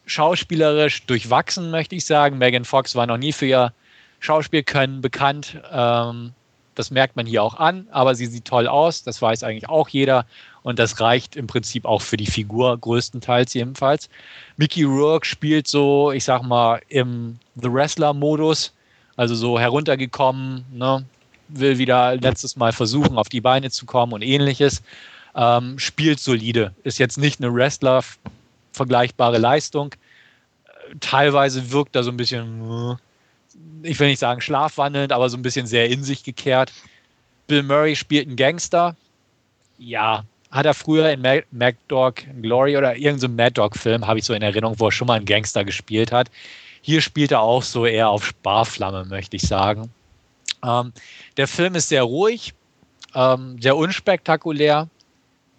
schauspielerisch 0.06 1.06
durchwachsen, 1.06 1.72
möchte 1.72 1.96
ich 1.96 2.06
sagen. 2.06 2.38
Megan 2.38 2.66
Fox 2.66 2.96
war 2.96 3.06
noch 3.06 3.18
nie 3.18 3.32
für 3.32 3.46
ihr 3.46 3.74
Schauspielkönnen 4.20 5.02
bekannt. 5.02 5.60
Ähm, 5.72 6.34
das 6.76 6.92
merkt 6.92 7.16
man 7.16 7.26
hier 7.26 7.44
auch 7.44 7.56
an, 7.56 7.88
aber 7.92 8.16
sie 8.16 8.26
sieht 8.26 8.46
toll 8.46 8.68
aus, 8.68 9.04
das 9.04 9.22
weiß 9.22 9.44
eigentlich 9.44 9.68
auch 9.68 9.90
jeder. 9.90 10.26
Und 10.64 10.80
das 10.80 11.00
reicht 11.00 11.36
im 11.36 11.48
Prinzip 11.48 11.86
auch 11.86 12.02
für 12.02 12.18
die 12.18 12.26
Figur, 12.26 12.78
größtenteils 12.78 13.54
jedenfalls. 13.54 14.10
Mickey 14.58 14.84
Rourke 14.84 15.26
spielt 15.26 15.68
so, 15.68 16.12
ich 16.12 16.26
sag 16.26 16.44
mal, 16.44 16.82
im 16.90 17.40
The 17.56 17.72
Wrestler-Modus, 17.72 18.74
also 19.16 19.36
so 19.36 19.60
heruntergekommen, 19.60 20.66
ne? 20.74 21.06
will 21.50 21.78
wieder 21.78 22.16
letztes 22.16 22.56
Mal 22.56 22.72
versuchen, 22.72 23.18
auf 23.18 23.30
die 23.30 23.42
Beine 23.42 23.72
zu 23.72 23.86
kommen 23.86 24.14
und 24.14 24.22
ähnliches. 24.22 24.82
Ähm, 25.36 25.78
spielt 25.80 26.20
solide. 26.20 26.74
Ist 26.84 27.00
jetzt 27.00 27.18
nicht 27.18 27.40
eine 27.40 27.54
Wrestler-vergleichbare 27.54 29.38
Leistung. 29.38 29.96
Teilweise 31.00 31.72
wirkt 31.72 31.96
er 31.96 32.04
so 32.04 32.12
ein 32.12 32.18
bisschen, 32.18 32.98
ich 33.84 34.00
will 34.00 34.08
nicht 34.08 34.20
sagen 34.20 34.42
schlafwandelnd, 34.42 35.12
aber 35.12 35.30
so 35.30 35.38
ein 35.38 35.44
bisschen 35.44 35.68
sehr 35.68 35.90
in 35.90 36.04
sich 36.04 36.24
gekehrt. 36.24 36.72
Bill 37.48 37.64
Murray 37.64 37.96
spielt 37.96 38.28
einen 38.28 38.36
Gangster. 38.36 38.96
Ja, 39.78 40.24
hat 40.52 40.66
er 40.66 40.74
früher 40.74 41.10
in 41.12 41.22
Mad, 41.22 41.46
Mad 41.52 41.78
Dog 41.88 42.24
Glory 42.42 42.78
oder 42.78 42.96
irgendeinem 42.96 43.20
so 43.20 43.28
Mad 43.30 43.52
Dog-Film, 43.52 44.08
habe 44.08 44.20
ich 44.20 44.26
so 44.26 44.34
in 44.34 44.42
Erinnerung, 44.42 44.80
wo 44.80 44.88
er 44.88 44.92
schon 44.92 45.08
mal 45.08 45.16
einen 45.16 45.26
Gangster 45.26 45.64
gespielt 45.64 46.12
hat. 46.12 46.30
Hier 46.82 47.02
spielt 47.02 47.32
er 47.32 47.42
auch 47.42 47.64
so 47.64 47.86
eher 47.86 48.10
auf 48.10 48.26
Sparflamme, 48.26 49.06
möchte 49.06 49.36
ich 49.36 49.44
sagen. 49.44 49.92
Ähm, 50.64 50.94
der 51.38 51.48
Film 51.48 51.76
ist 51.76 51.90
sehr 51.90 52.04
ruhig, 52.04 52.54
ähm, 53.14 53.62
sehr 53.62 53.78
unspektakulär. 53.78 54.88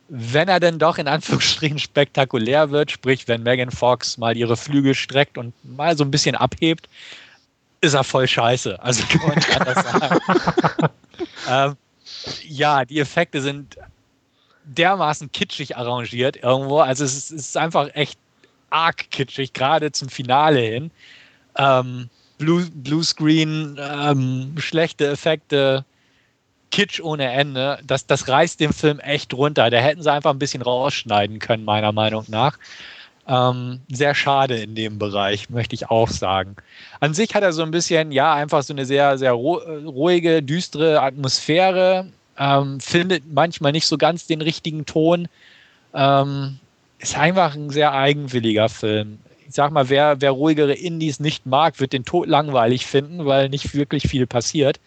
Wenn 0.09 0.48
er 0.48 0.59
denn 0.59 0.81
doch 0.81 0.98
in 0.98 1.07
Anführungsstrichen 1.07 1.79
spektakulär 1.79 2.70
wird, 2.70 2.90
sprich, 2.90 3.29
wenn 3.29 3.44
Megan 3.44 3.70
Fox 3.70 4.18
mal 4.18 4.37
ihre 4.37 4.57
Flügel 4.57 4.94
streckt 4.94 5.38
und 5.38 5.55
mal 5.62 5.96
so 5.96 6.03
ein 6.03 6.11
bisschen 6.11 6.35
abhebt, 6.35 6.88
ist 7.81 7.94
er 7.94 8.05
voll 8.05 8.26
scheiße. 8.26 8.83
Also 8.83 9.05
kann 9.07 9.29
man 9.29 9.37
nicht 9.37 9.61
anders 9.61 9.87
sagen. 9.87 10.20
ähm, 11.48 11.76
ja, 12.48 12.85
die 12.85 12.98
Effekte 12.98 13.40
sind 13.40 13.76
dermaßen 14.76 15.33
kitschig 15.33 15.76
arrangiert 15.76 16.37
irgendwo. 16.42 16.80
Also 16.80 17.04
es 17.04 17.16
ist, 17.16 17.30
es 17.30 17.48
ist 17.48 17.56
einfach 17.56 17.88
echt 17.94 18.18
arg 18.70 19.11
kitschig, 19.11 19.52
gerade 19.52 19.92
zum 19.92 20.09
Finale 20.09 20.61
hin. 20.61 20.90
Ähm, 21.56 22.09
Blue, 22.38 22.66
Bluescreen, 22.72 23.78
ähm, 23.78 24.54
schlechte 24.59 25.09
Effekte, 25.09 25.85
Kitsch 26.70 27.00
ohne 27.00 27.30
Ende. 27.30 27.78
Das, 27.85 28.06
das 28.06 28.28
reißt 28.28 28.61
den 28.61 28.72
Film 28.72 28.98
echt 29.00 29.35
runter. 29.35 29.68
Da 29.70 29.78
hätten 29.78 30.02
sie 30.02 30.11
einfach 30.11 30.30
ein 30.30 30.38
bisschen 30.38 30.62
rausschneiden 30.62 31.38
können, 31.38 31.64
meiner 31.64 31.92
Meinung 31.92 32.24
nach. 32.28 32.59
Ähm, 33.26 33.80
sehr 33.88 34.14
schade 34.14 34.56
in 34.56 34.74
dem 34.74 34.98
Bereich, 34.98 35.50
möchte 35.50 35.74
ich 35.74 35.90
auch 35.90 36.09
sagen. 36.09 36.56
An 37.00 37.12
sich 37.12 37.35
hat 37.35 37.42
er 37.42 37.52
so 37.52 37.62
ein 37.62 37.70
bisschen, 37.70 38.12
ja, 38.12 38.35
einfach 38.35 38.62
so 38.62 38.72
eine 38.72 38.87
sehr, 38.87 39.18
sehr 39.18 39.33
ruhige, 39.33 40.42
düstere 40.42 41.02
Atmosphäre. 41.02 42.06
Ähm, 42.40 42.81
findet 42.81 43.33
manchmal 43.33 43.70
nicht 43.70 43.87
so 43.87 43.98
ganz 43.98 44.26
den 44.26 44.40
richtigen 44.40 44.87
Ton. 44.87 45.29
Ähm, 45.94 46.59
ist 46.98 47.16
einfach 47.16 47.55
ein 47.55 47.70
sehr 47.70 47.92
eigenwilliger 47.92 48.68
Film. 48.68 49.18
Ich 49.48 49.55
sag 49.55 49.70
mal, 49.70 49.88
wer, 49.88 50.20
wer 50.20 50.33
ruhigere 50.33 50.74
Indies 50.74 51.20
nicht 51.20 51.46
mag, 51.46 51.79
wird 51.79 51.92
den 51.92 52.05
Tod 52.05 52.29
langweilig 52.29 52.87
finden, 52.87 53.26
weil 53.26 53.48
nicht 53.48 53.74
wirklich 53.74 54.09
viel 54.09 54.26
passiert 54.26 54.81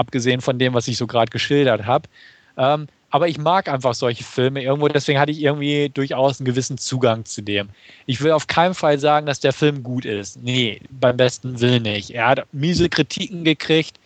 abgesehen 0.00 0.40
von 0.40 0.58
dem, 0.58 0.74
was 0.74 0.88
ich 0.88 0.96
so 0.96 1.06
gerade 1.06 1.30
geschildert 1.30 1.84
habe. 1.84 2.08
Ähm, 2.56 2.88
aber 3.10 3.28
ich 3.28 3.38
mag 3.38 3.68
einfach 3.68 3.94
solche 3.94 4.24
Filme 4.24 4.62
irgendwo, 4.62 4.88
deswegen 4.88 5.18
hatte 5.18 5.32
ich 5.32 5.42
irgendwie 5.42 5.88
durchaus 5.88 6.40
einen 6.40 6.46
gewissen 6.46 6.78
Zugang 6.78 7.24
zu 7.24 7.42
dem. 7.42 7.68
Ich 8.06 8.20
will 8.20 8.30
auf 8.32 8.46
keinen 8.46 8.74
Fall 8.74 8.98
sagen, 8.98 9.26
dass 9.26 9.40
der 9.40 9.52
Film 9.52 9.82
gut 9.82 10.04
ist. 10.04 10.42
Nee, 10.42 10.80
beim 10.90 11.16
besten 11.16 11.60
Willen 11.60 11.82
nicht. 11.82 12.10
Er 12.10 12.28
hat 12.28 12.46
miese 12.52 12.88
Kritiken 12.88 13.44
gekriegt. 13.44 13.98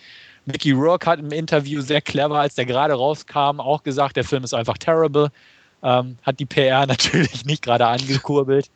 Mickey 0.46 0.72
Rourke 0.72 1.06
hat 1.06 1.18
im 1.18 1.32
Interview 1.32 1.80
sehr 1.80 2.00
clever, 2.00 2.38
als 2.38 2.54
der 2.54 2.66
gerade 2.66 2.94
rauskam, 2.94 3.60
auch 3.60 3.82
gesagt, 3.82 4.16
der 4.16 4.24
Film 4.24 4.44
ist 4.44 4.54
einfach 4.54 4.78
terrible. 4.78 5.30
Ähm, 5.82 6.18
hat 6.22 6.40
die 6.40 6.46
PR 6.46 6.86
natürlich 6.86 7.44
nicht 7.44 7.62
gerade 7.62 7.86
angekurbelt 7.86 8.70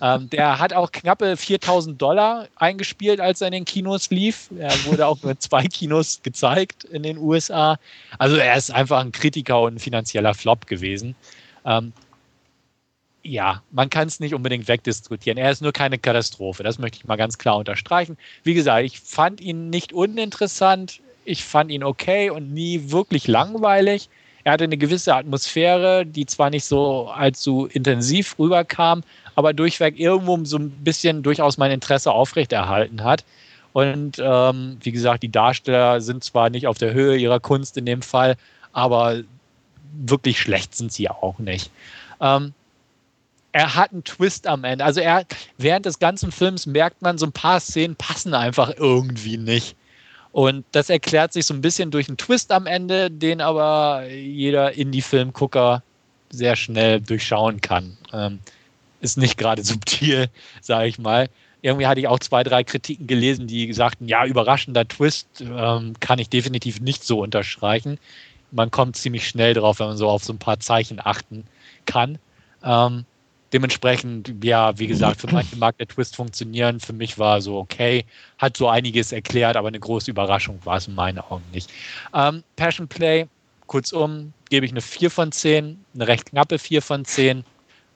ähm, 0.00 0.30
der 0.30 0.58
hat 0.58 0.72
auch 0.72 0.92
knappe 0.92 1.36
4000 1.36 2.00
Dollar 2.00 2.48
eingespielt, 2.56 3.20
als 3.20 3.40
er 3.40 3.48
in 3.48 3.52
den 3.52 3.64
Kinos 3.64 4.10
lief. 4.10 4.50
Er 4.58 4.72
wurde 4.84 5.06
auch 5.06 5.22
nur 5.22 5.38
zwei 5.38 5.64
Kinos 5.64 6.20
gezeigt 6.22 6.84
in 6.84 7.02
den 7.02 7.18
USA. 7.18 7.78
Also 8.18 8.36
er 8.36 8.56
ist 8.56 8.70
einfach 8.70 9.00
ein 9.00 9.12
Kritiker 9.12 9.60
und 9.62 9.74
ein 9.74 9.78
finanzieller 9.78 10.34
Flop 10.34 10.66
gewesen. 10.66 11.14
Ähm, 11.64 11.92
ja, 13.22 13.62
man 13.72 13.90
kann 13.90 14.06
es 14.06 14.20
nicht 14.20 14.34
unbedingt 14.34 14.68
wegdiskutieren. 14.68 15.36
Er 15.36 15.50
ist 15.50 15.62
nur 15.62 15.72
keine 15.72 15.98
Katastrophe. 15.98 16.62
Das 16.62 16.78
möchte 16.78 16.98
ich 16.98 17.06
mal 17.06 17.16
ganz 17.16 17.38
klar 17.38 17.56
unterstreichen. 17.56 18.16
Wie 18.44 18.54
gesagt, 18.54 18.84
ich 18.84 19.00
fand 19.00 19.40
ihn 19.40 19.68
nicht 19.68 19.92
uninteressant. 19.92 21.00
Ich 21.26 21.44
fand 21.44 21.70
ihn 21.70 21.82
okay 21.82 22.30
und 22.30 22.54
nie 22.54 22.90
wirklich 22.90 23.26
langweilig. 23.26 24.08
Er 24.44 24.52
hatte 24.52 24.64
eine 24.64 24.76
gewisse 24.76 25.14
Atmosphäre, 25.14 26.06
die 26.06 26.24
zwar 26.24 26.50
nicht 26.50 26.64
so 26.64 27.08
allzu 27.08 27.66
intensiv 27.66 28.38
rüberkam, 28.38 29.02
aber 29.34 29.52
durchweg 29.52 29.98
irgendwo 29.98 30.42
so 30.44 30.56
ein 30.56 30.70
bisschen 30.70 31.24
durchaus 31.24 31.58
mein 31.58 31.72
Interesse 31.72 32.12
aufrechterhalten 32.12 33.02
hat. 33.02 33.24
Und 33.72 34.18
ähm, 34.20 34.78
wie 34.82 34.92
gesagt, 34.92 35.24
die 35.24 35.32
Darsteller 35.32 36.00
sind 36.00 36.22
zwar 36.22 36.48
nicht 36.48 36.68
auf 36.68 36.78
der 36.78 36.94
Höhe 36.94 37.16
ihrer 37.16 37.40
Kunst 37.40 37.76
in 37.76 37.86
dem 37.86 38.02
Fall, 38.02 38.36
aber 38.72 39.22
wirklich 39.98 40.40
schlecht 40.40 40.74
sind 40.76 40.92
sie 40.92 41.10
auch 41.10 41.38
nicht. 41.40 41.70
Ähm, 42.20 42.54
er 43.52 43.74
hat 43.74 43.92
einen 43.92 44.04
Twist 44.04 44.46
am 44.46 44.64
Ende. 44.64 44.84
Also 44.84 45.00
er, 45.00 45.24
während 45.58 45.86
des 45.86 45.98
ganzen 45.98 46.30
Films 46.30 46.66
merkt 46.66 47.02
man, 47.02 47.18
so 47.18 47.26
ein 47.26 47.32
paar 47.32 47.58
Szenen 47.58 47.96
passen 47.96 48.32
einfach 48.32 48.72
irgendwie 48.76 49.38
nicht. 49.38 49.76
Und 50.36 50.66
das 50.72 50.90
erklärt 50.90 51.32
sich 51.32 51.46
so 51.46 51.54
ein 51.54 51.62
bisschen 51.62 51.90
durch 51.90 52.08
einen 52.08 52.18
Twist 52.18 52.52
am 52.52 52.66
Ende, 52.66 53.10
den 53.10 53.40
aber 53.40 54.06
jeder 54.06 54.74
Indie-Filmgucker 54.74 55.82
sehr 56.28 56.56
schnell 56.56 57.00
durchschauen 57.00 57.62
kann. 57.62 57.96
Ähm, 58.12 58.40
ist 59.00 59.16
nicht 59.16 59.38
gerade 59.38 59.64
subtil, 59.64 60.28
sage 60.60 60.88
ich 60.88 60.98
mal. 60.98 61.30
Irgendwie 61.62 61.86
hatte 61.86 62.00
ich 62.00 62.08
auch 62.08 62.18
zwei, 62.18 62.42
drei 62.42 62.64
Kritiken 62.64 63.06
gelesen, 63.06 63.46
die 63.46 63.72
sagten, 63.72 64.08
ja, 64.08 64.26
überraschender 64.26 64.86
Twist 64.86 65.26
ähm, 65.40 65.94
kann 66.00 66.18
ich 66.18 66.28
definitiv 66.28 66.82
nicht 66.82 67.02
so 67.02 67.22
unterstreichen. 67.22 67.98
Man 68.50 68.70
kommt 68.70 68.96
ziemlich 68.96 69.26
schnell 69.26 69.54
drauf, 69.54 69.80
wenn 69.80 69.86
man 69.86 69.96
so 69.96 70.06
auf 70.06 70.22
so 70.22 70.34
ein 70.34 70.38
paar 70.38 70.60
Zeichen 70.60 71.00
achten 71.02 71.44
kann. 71.86 72.18
Ähm, 72.62 73.06
dementsprechend, 73.56 74.44
ja, 74.44 74.78
wie 74.78 74.86
gesagt, 74.86 75.22
für 75.22 75.32
manche 75.32 75.56
mag 75.56 75.78
der 75.78 75.88
Twist 75.88 76.14
funktionieren. 76.14 76.78
Für 76.78 76.92
mich 76.92 77.18
war 77.18 77.40
so 77.40 77.56
okay, 77.56 78.04
hat 78.36 78.54
so 78.54 78.68
einiges 78.68 79.12
erklärt, 79.12 79.56
aber 79.56 79.68
eine 79.68 79.80
große 79.80 80.10
Überraschung 80.10 80.58
war 80.64 80.76
es 80.76 80.88
in 80.88 80.94
meinen 80.94 81.20
Augen 81.20 81.44
nicht. 81.54 81.72
Ähm, 82.12 82.42
Passion 82.56 82.86
Play, 82.86 83.26
kurzum, 83.66 84.34
gebe 84.50 84.66
ich 84.66 84.72
eine 84.72 84.82
4 84.82 85.10
von 85.10 85.32
10, 85.32 85.82
eine 85.94 86.06
recht 86.06 86.26
knappe 86.26 86.58
4 86.58 86.82
von 86.82 87.06
10. 87.06 87.44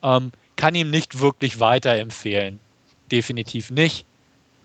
Ähm, 0.03 0.33
kann 0.57 0.75
ihm 0.75 0.91
nicht 0.91 1.21
wirklich 1.21 1.61
weiterempfehlen. 1.61 2.59
Definitiv 3.13 3.71
nicht. 3.71 4.07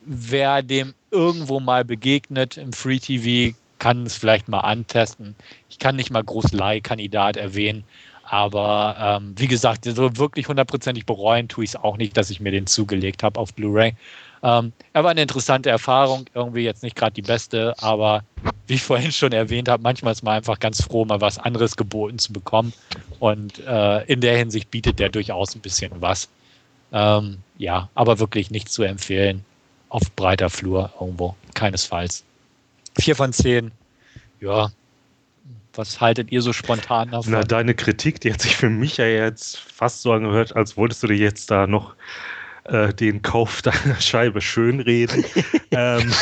Wer 0.05 0.63
dem 0.63 0.93
irgendwo 1.11 1.59
mal 1.59 1.83
begegnet 1.83 2.55
im 2.55 2.71
Free 2.71 2.99
TV, 2.99 3.53
kann 3.79 4.05
es 4.05 4.15
vielleicht 4.15 4.47
mal 4.47 4.61
antesten. 4.61 5.35
Ich 5.69 5.77
kann 5.77 5.97
nicht 5.97 6.09
mal 6.09 6.23
groß 6.23 6.53
Leihkandidat 6.53 7.35
erwähnen, 7.35 7.83
aber 8.27 8.95
ähm, 8.99 9.35
wie 9.37 9.47
gesagt, 9.47 9.85
so 9.85 10.17
wirklich 10.17 10.47
hundertprozentig 10.47 11.05
bereuen 11.05 11.47
tue 11.47 11.63
ich 11.63 11.71
es 11.71 11.75
auch 11.75 11.97
nicht, 11.97 12.17
dass 12.17 12.29
ich 12.29 12.39
mir 12.39 12.51
den 12.51 12.67
zugelegt 12.67 13.23
habe 13.23 13.39
auf 13.39 13.53
Blu-ray. 13.53 13.93
Ähm, 14.43 14.73
er 14.93 15.03
war 15.03 15.11
eine 15.11 15.21
interessante 15.21 15.69
Erfahrung, 15.69 16.25
irgendwie 16.33 16.63
jetzt 16.63 16.83
nicht 16.83 16.95
gerade 16.95 17.13
die 17.13 17.21
beste, 17.21 17.73
aber 17.79 18.23
wie 18.67 18.75
ich 18.75 18.83
vorhin 18.83 19.11
schon 19.11 19.31
erwähnt 19.31 19.69
habe, 19.69 19.83
manchmal 19.83 20.13
ist 20.13 20.23
man 20.23 20.35
einfach 20.35 20.59
ganz 20.59 20.83
froh, 20.83 21.05
mal 21.05 21.21
was 21.21 21.37
anderes 21.37 21.75
geboten 21.75 22.19
zu 22.19 22.33
bekommen. 22.33 22.73
Und 23.19 23.59
äh, 23.65 24.03
in 24.05 24.21
der 24.21 24.37
Hinsicht 24.37 24.71
bietet 24.71 24.99
der 24.99 25.09
durchaus 25.09 25.55
ein 25.55 25.61
bisschen 25.61 25.91
was. 25.99 26.27
Ähm, 26.91 27.39
ja, 27.57 27.89
aber 27.95 28.19
wirklich 28.19 28.51
nicht 28.51 28.69
zu 28.69 28.83
empfehlen. 28.83 29.45
Auf 29.89 30.11
breiter 30.15 30.49
Flur 30.49 30.91
irgendwo, 30.99 31.35
keinesfalls. 31.53 32.23
Vier 32.97 33.15
von 33.15 33.33
zehn. 33.33 33.71
Ja. 34.41 34.71
Was 35.77 35.99
haltet 35.99 36.31
ihr 36.31 36.41
so 36.41 36.53
spontan 36.53 37.11
davon? 37.11 37.31
Na, 37.31 37.43
deine 37.43 37.73
Kritik, 37.73 38.21
die 38.21 38.33
hat 38.33 38.41
sich 38.41 38.55
für 38.55 38.69
mich 38.69 38.97
ja 38.97 39.05
jetzt 39.05 39.57
fast 39.57 40.01
so 40.01 40.13
angehört, 40.13 40.55
als 40.55 40.77
wolltest 40.77 41.03
du 41.03 41.07
dir 41.07 41.17
jetzt 41.17 41.51
da 41.51 41.67
noch 41.67 41.95
äh, 42.65 42.93
den 42.93 43.21
Kauf 43.21 43.61
deiner 43.61 43.99
Scheibe 43.99 44.41
schönreden. 44.41 45.25
ähm, 45.71 46.13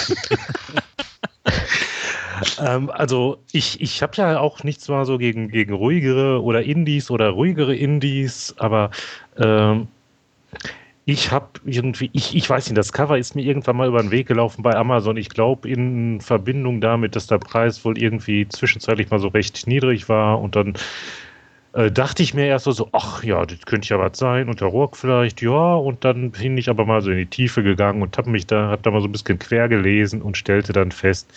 ähm, 2.60 2.90
also 2.90 3.44
ich, 3.52 3.82
ich 3.82 4.02
habe 4.02 4.18
ja 4.18 4.40
auch 4.40 4.64
nichts 4.64 4.88
mal 4.88 5.06
so 5.06 5.18
gegen, 5.18 5.50
gegen 5.50 5.74
ruhigere 5.74 6.42
oder 6.42 6.64
Indies 6.64 7.12
oder 7.12 7.30
ruhigere 7.30 7.76
Indies, 7.76 8.54
aber 8.58 8.92
ähm, 9.38 9.88
ich 11.06 11.32
habe 11.32 11.60
irgendwie, 11.66 12.10
ich, 12.14 12.36
ich 12.36 12.50
weiß 12.50 12.68
nicht, 12.68 12.78
das 12.78 12.94
Cover 12.94 13.18
ist 13.18 13.36
mir 13.36 13.44
irgendwann 13.44 13.76
mal 13.76 13.88
über 13.88 14.02
den 14.02 14.12
Weg 14.12 14.28
gelaufen 14.28 14.64
bei 14.64 14.76
Amazon. 14.76 15.18
Ich 15.18 15.30
glaube, 15.30 15.70
in 15.70 16.22
Verbindung 16.22 16.80
damit, 16.80 17.16
dass 17.16 17.28
der 17.28 17.40
Preis 17.40 17.84
wohl 17.84 17.98
irgendwie 17.98 18.48
zwischenzeitlich 18.48 19.10
mal 19.10 19.20
so 19.20 19.28
recht 19.28 19.68
niedrig 19.68 20.08
war 20.08 20.40
und 20.40 20.56
dann 20.56 20.76
äh, 21.74 21.92
dachte 21.92 22.24
ich 22.24 22.34
mir 22.34 22.46
erst 22.46 22.66
so, 22.66 22.90
ach 22.94 23.24
ja, 23.24 23.46
das 23.46 23.62
könnte 23.66 23.90
ja 23.90 24.00
was 24.00 24.18
sein 24.18 24.48
und 24.48 24.62
der 24.62 24.70
Rock 24.70 24.96
vielleicht, 24.96 25.42
ja, 25.42 25.76
und 25.76 26.06
dann 26.06 26.32
bin 26.32 26.58
ich 26.58 26.70
aber 26.70 26.86
mal 26.86 27.02
so 27.02 27.12
in 27.12 27.18
die 27.18 27.26
Tiefe 27.26 27.64
gegangen 27.64 28.02
und 28.02 28.18
habe 28.18 28.30
mich 28.30 28.48
da, 28.48 28.70
hab 28.70 28.84
da 28.84 28.92
mal 28.92 29.02
so 29.02 29.08
ein 29.08 29.12
bisschen 29.12 29.40
quer 29.40 29.68
gelesen 29.68 30.22
und 30.22 30.38
stellte 30.38 30.72
dann 30.72 30.92
fest, 30.92 31.34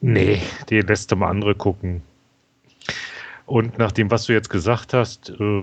nee, 0.00 0.42
den 0.70 0.86
lässt 0.88 1.12
du 1.12 1.16
mal 1.16 1.28
andere 1.28 1.54
gucken. 1.54 2.02
Und 3.46 3.78
nach 3.78 3.92
dem, 3.92 4.10
was 4.10 4.24
du 4.26 4.32
jetzt 4.32 4.50
gesagt 4.50 4.92
hast, 4.94 5.30
äh, 5.38 5.62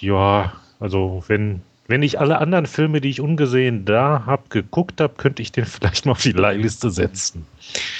ja, 0.00 0.52
also 0.80 1.22
wenn 1.28 1.62
wenn 1.88 2.02
ich 2.02 2.18
alle 2.18 2.38
anderen 2.38 2.66
Filme, 2.66 3.00
die 3.00 3.10
ich 3.10 3.20
ungesehen 3.20 3.84
da 3.84 4.24
habe, 4.26 4.44
geguckt 4.48 5.00
habe, 5.00 5.14
könnte 5.14 5.42
ich 5.42 5.52
den 5.52 5.64
vielleicht 5.66 6.06
mal 6.06 6.12
auf 6.12 6.22
die 6.22 6.32
Leihliste 6.32 6.90
setzen. 6.90 7.46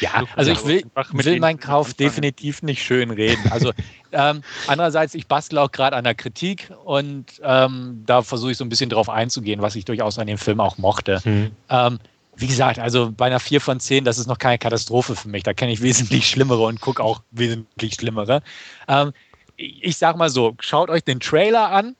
Ja, 0.00 0.24
also 0.34 0.52
ich 0.52 0.64
will, 0.64 0.84
will 1.12 1.40
meinen 1.40 1.60
Kauf 1.60 1.94
definitiv 1.94 2.62
nicht 2.62 2.82
schön 2.82 3.10
reden. 3.10 3.50
Also 3.50 3.72
ähm, 4.12 4.42
andererseits, 4.66 5.14
ich 5.14 5.26
bastle 5.26 5.60
auch 5.60 5.72
gerade 5.72 5.96
an 5.96 6.04
der 6.04 6.14
Kritik 6.14 6.70
und 6.84 7.26
ähm, 7.42 8.02
da 8.06 8.22
versuche 8.22 8.52
ich 8.52 8.56
so 8.56 8.64
ein 8.64 8.68
bisschen 8.68 8.90
drauf 8.90 9.08
einzugehen, 9.08 9.62
was 9.62 9.76
ich 9.76 9.84
durchaus 9.84 10.18
an 10.18 10.26
dem 10.26 10.38
Film 10.38 10.60
auch 10.60 10.78
mochte. 10.78 11.20
Hm. 11.24 11.50
Ähm, 11.68 11.98
wie 12.36 12.46
gesagt, 12.46 12.78
also 12.78 13.12
bei 13.16 13.26
einer 13.26 13.40
4 13.40 13.60
von 13.60 13.80
10, 13.80 14.04
das 14.04 14.18
ist 14.18 14.26
noch 14.26 14.38
keine 14.38 14.58
Katastrophe 14.58 15.16
für 15.16 15.28
mich. 15.28 15.42
Da 15.42 15.54
kenne 15.54 15.72
ich 15.72 15.80
wesentlich 15.80 16.28
schlimmere 16.28 16.64
und 16.64 16.80
gucke 16.80 17.02
auch 17.02 17.22
wesentlich 17.30 17.94
schlimmere. 17.94 18.42
Ähm, 18.88 19.12
ich 19.56 19.96
sag 19.96 20.16
mal 20.16 20.28
so, 20.28 20.54
schaut 20.60 20.90
euch 20.90 21.02
den 21.02 21.18
Trailer 21.20 21.70
an 21.70 21.96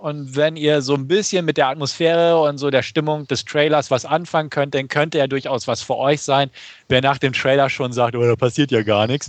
und 0.00 0.34
wenn 0.34 0.56
ihr 0.56 0.80
so 0.80 0.94
ein 0.94 1.06
bisschen 1.06 1.44
mit 1.44 1.58
der 1.58 1.68
Atmosphäre 1.68 2.40
und 2.40 2.56
so 2.56 2.70
der 2.70 2.82
Stimmung 2.82 3.26
des 3.26 3.44
Trailers 3.44 3.90
was 3.90 4.06
anfangen 4.06 4.48
könnt, 4.48 4.74
dann 4.74 4.88
könnte 4.88 5.18
er 5.18 5.28
durchaus 5.28 5.68
was 5.68 5.82
für 5.82 5.96
euch 5.96 6.22
sein. 6.22 6.50
Wer 6.88 7.02
nach 7.02 7.18
dem 7.18 7.34
Trailer 7.34 7.68
schon 7.68 7.92
sagt, 7.92 8.16
oh, 8.16 8.22
da 8.22 8.34
passiert 8.34 8.70
ja 8.70 8.82
gar 8.82 9.06
nichts, 9.06 9.28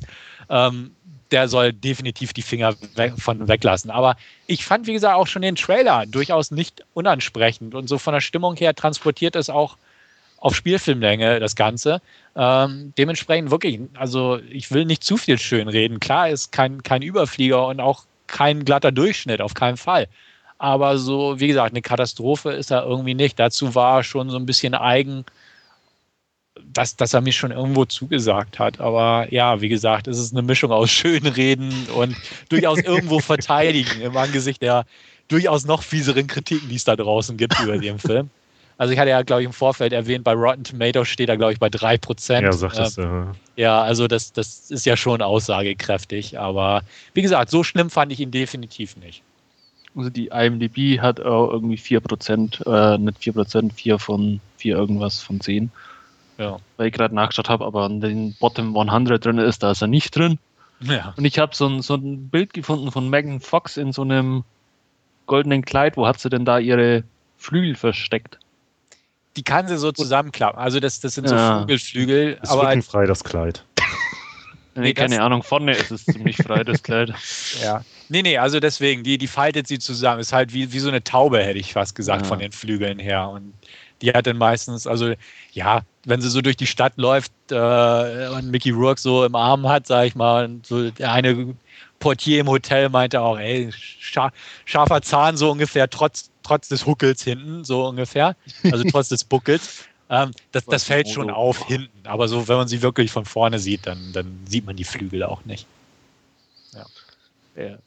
ähm, 0.50 0.92
der 1.32 1.50
soll 1.50 1.74
definitiv 1.74 2.32
die 2.32 2.42
Finger 2.42 2.74
weg, 2.96 3.14
von 3.18 3.48
weglassen. 3.48 3.92
Aber 3.92 4.16
ich 4.48 4.66
fand, 4.66 4.88
wie 4.88 4.94
gesagt, 4.94 5.16
auch 5.16 5.28
schon 5.28 5.42
den 5.42 5.56
Trailer 5.56 6.06
durchaus 6.06 6.52
nicht 6.52 6.86
unansprechend 6.94 7.76
und 7.76 7.88
so 7.88 7.98
von 7.98 8.14
der 8.14 8.22
Stimmung 8.22 8.56
her 8.56 8.74
transportiert 8.74 9.36
es 9.36 9.50
auch 9.50 9.76
auf 10.38 10.56
Spielfilmlänge 10.56 11.40
das 11.42 11.56
Ganze. 11.56 12.02
Ähm, 12.36 12.94
dementsprechend 12.98 13.52
wirklich, 13.52 13.80
also 13.96 14.40
ich 14.50 14.72
will 14.72 14.86
nicht 14.86 15.04
zu 15.04 15.18
viel 15.18 15.38
schön 15.38 15.68
reden. 15.68 16.00
Klar 16.00 16.30
ist 16.30 16.54
kein, 16.54 16.82
kein 16.82 17.02
Überflieger 17.02 17.68
und 17.68 17.82
auch 17.82 18.06
kein 18.28 18.64
glatter 18.64 18.94
Durchschnitt, 18.94 19.42
auf 19.42 19.54
keinen 19.54 19.78
Fall. 19.78 20.08
Aber 20.62 21.00
so, 21.00 21.40
wie 21.40 21.48
gesagt, 21.48 21.74
eine 21.74 21.82
Katastrophe 21.82 22.52
ist 22.52 22.70
er 22.70 22.86
irgendwie 22.86 23.16
nicht. 23.16 23.40
Dazu 23.40 23.74
war 23.74 23.98
er 23.98 24.04
schon 24.04 24.30
so 24.30 24.38
ein 24.38 24.46
bisschen 24.46 24.76
eigen, 24.76 25.26
dass, 26.64 26.96
dass 26.96 27.16
er 27.16 27.22
mich 27.22 27.36
schon 27.36 27.50
irgendwo 27.50 27.86
zugesagt 27.86 28.60
hat. 28.60 28.80
Aber 28.80 29.26
ja, 29.34 29.60
wie 29.62 29.70
gesagt, 29.70 30.08
es 30.08 30.20
ist 30.20 30.34
eine 30.34 30.44
Mischung 30.44 30.72
aus 30.72 30.92
Schönreden 30.92 31.88
und 31.96 32.16
durchaus 32.50 32.78
irgendwo 32.78 33.20
verteidigen 33.22 34.02
im 34.02 34.16
Angesicht 34.16 34.62
der 34.62 34.86
durchaus 35.30 35.66
noch 35.66 35.82
fieseren 35.82 36.28
Kritiken, 36.28 36.70
die 36.70 36.76
es 36.76 36.84
da 36.84 36.96
draußen 36.96 37.38
gibt 37.38 37.60
über 37.60 37.80
den 37.80 37.98
Film. 37.98 38.30
Also 38.78 38.94
ich 38.94 39.00
hatte 39.00 39.10
ja, 39.10 39.24
glaube 39.24 39.42
ich, 39.42 39.48
im 39.48 39.54
Vorfeld 39.54 39.94
erwähnt, 39.94 40.24
bei 40.24 40.34
Rotten 40.34 40.64
Tomatoes 40.64 41.08
steht 41.08 41.30
er, 41.30 41.38
glaube 41.38 41.54
ich, 41.54 41.60
bei 41.60 41.70
3%. 41.70 42.42
Ja, 42.42 42.52
sagtest 42.52 42.98
du. 42.98 43.02
Ähm, 43.02 43.32
ja, 43.56 43.82
also 43.82 44.08
das, 44.08 44.32
das 44.32 44.70
ist 44.70 44.86
ja 44.86 44.96
schon 44.96 45.24
aussagekräftig. 45.24 46.38
Aber 46.38 46.84
wie 47.16 47.24
gesagt, 47.24 47.50
so 47.50 47.64
schlimm 47.64 47.90
fand 47.90 48.12
ich 48.12 48.20
ihn 48.20 48.30
definitiv 48.30 48.96
nicht. 48.98 49.24
Also 49.96 50.10
die 50.10 50.28
IMDb 50.28 51.02
hat 51.02 51.20
auch 51.20 51.52
irgendwie 51.52 51.78
4%, 51.78 52.66
äh, 52.66 52.98
nicht 52.98 53.20
4%, 53.20 53.74
4 53.74 54.00
von 54.00 54.40
4 54.58 54.76
irgendwas 54.76 55.22
von 55.22 55.42
10. 55.42 55.72
Ja. 56.38 56.58
Weil 56.78 56.88
ich 56.88 56.94
gerade 56.94 57.14
nachgeschaut 57.14 57.50
habe, 57.50 57.66
aber 57.66 57.84
an 57.84 58.00
den 58.00 58.36
Bottom 58.40 58.78
100 58.78 59.24
drin 59.24 59.38
ist, 59.38 59.64
da 59.64 59.72
ist 59.72 59.82
er 59.82 59.88
nicht 59.88 60.16
drin. 60.16 60.40
Ja. 60.80 61.14
Und 61.18 61.26
ich 61.26 61.38
habe 61.40 61.56
so 61.56 61.68
ein, 61.68 61.82
so 61.82 61.96
ein 61.96 62.30
Bild 62.30 62.54
gefunden 62.54 62.92
von 62.92 63.10
Megan 63.10 63.40
Fox 63.40 63.78
in 63.78 63.92
so 63.92 64.02
einem 64.02 64.44
goldenen 65.28 65.64
Kleid. 65.64 65.98
Wo 65.98 66.08
hat 66.08 66.20
sie 66.20 66.30
denn 66.30 66.46
da 66.46 66.58
ihre 66.58 67.04
Flügel 67.38 67.76
versteckt? 67.76 68.40
Die 69.36 69.44
kann 69.44 69.68
sie 69.68 69.78
so 69.78 69.92
zusammenklappen. 69.92 70.60
Also 70.60 70.80
das, 70.80 71.00
das 71.00 71.16
sind 71.16 71.28
so 71.28 71.36
ja. 71.36 71.60
Flügelflügel. 71.60 72.40
Ist 72.42 72.50
aber 72.50 72.68
rückenfrei, 72.68 73.06
das 73.06 73.24
Kleid. 73.24 73.64
Nee, 74.74 74.94
keine 74.94 75.22
Ahnung, 75.22 75.44
vorne 75.44 75.74
ist 75.74 75.92
es 75.92 76.06
ziemlich 76.06 76.38
frei, 76.38 76.64
das 76.64 76.82
Kleid. 76.82 77.14
Ja. 77.62 77.84
Nee, 78.12 78.24
nee, 78.24 78.38
also 78.38 78.60
deswegen, 78.60 79.04
die, 79.04 79.18
die 79.18 79.28
faltet 79.28 79.68
sie 79.68 79.80
zusammen. 79.80 80.20
Ist 80.20 80.34
halt 80.34 80.54
wie, 80.54 80.74
wie 80.74 80.80
so 80.80 80.90
eine 80.90 81.02
Taube, 81.02 81.42
hätte 81.42 81.60
ich 81.60 81.72
fast 81.72 81.96
gesagt, 81.96 82.24
ja. 82.24 82.28
von 82.28 82.40
den 82.40 82.52
Flügeln 82.52 83.00
her. 83.00 83.30
Und 83.30 83.54
die 84.02 84.12
hat 84.12 84.28
dann 84.28 84.38
meistens, 84.38 84.86
also 84.86 85.14
ja, 85.54 85.84
wenn 86.04 86.20
sie 86.20 86.30
so 86.30 86.42
durch 86.42 86.58
die 86.58 86.68
Stadt 86.68 86.92
läuft 86.98 87.32
äh, 87.52 88.28
und 88.28 88.52
Mickey 88.52 88.72
Rourke 88.72 89.00
so 89.00 89.24
im 89.24 89.34
Arm 89.34 89.66
hat, 89.66 89.88
sag 89.88 90.08
ich 90.08 90.16
mal, 90.16 90.44
und 90.44 90.68
so 90.68 90.92
der 90.92 91.14
eine 91.14 91.56
Portier 92.00 92.42
im 92.42 92.50
Hotel 92.50 92.90
meinte 92.90 93.22
auch, 93.22 93.40
ey, 93.40 93.72
scharfer 94.66 95.02
Zahn 95.02 95.38
so 95.38 95.50
ungefähr, 95.50 95.90
trotz, 95.90 96.32
trotz 96.44 96.68
des 96.68 96.86
Huckels 96.86 97.24
hinten, 97.24 97.64
so 97.64 97.88
ungefähr, 97.88 98.36
also 98.64 98.84
trotz 98.92 99.08
des 99.08 99.24
Buckels. 99.24 99.86
Ähm, 100.14 100.32
das, 100.52 100.66
das 100.66 100.84
fällt 100.84 101.08
schon 101.08 101.30
auf 101.30 101.68
hinten, 101.68 102.06
aber 102.06 102.28
so, 102.28 102.50
wenn 102.50 102.58
man 102.58 102.68
sie 102.68 102.82
wirklich 102.82 103.10
von 103.12 103.24
vorne 103.24 103.60
sieht, 103.60 103.88
dann, 103.88 104.12
dann 104.12 104.42
sieht 104.46 104.66
man 104.66 104.76
die 104.76 104.84
Flügel 104.84 105.24
auch 105.24 105.46
nicht. 105.46 105.66
Ja. 106.74 106.86
ja. 107.56 107.78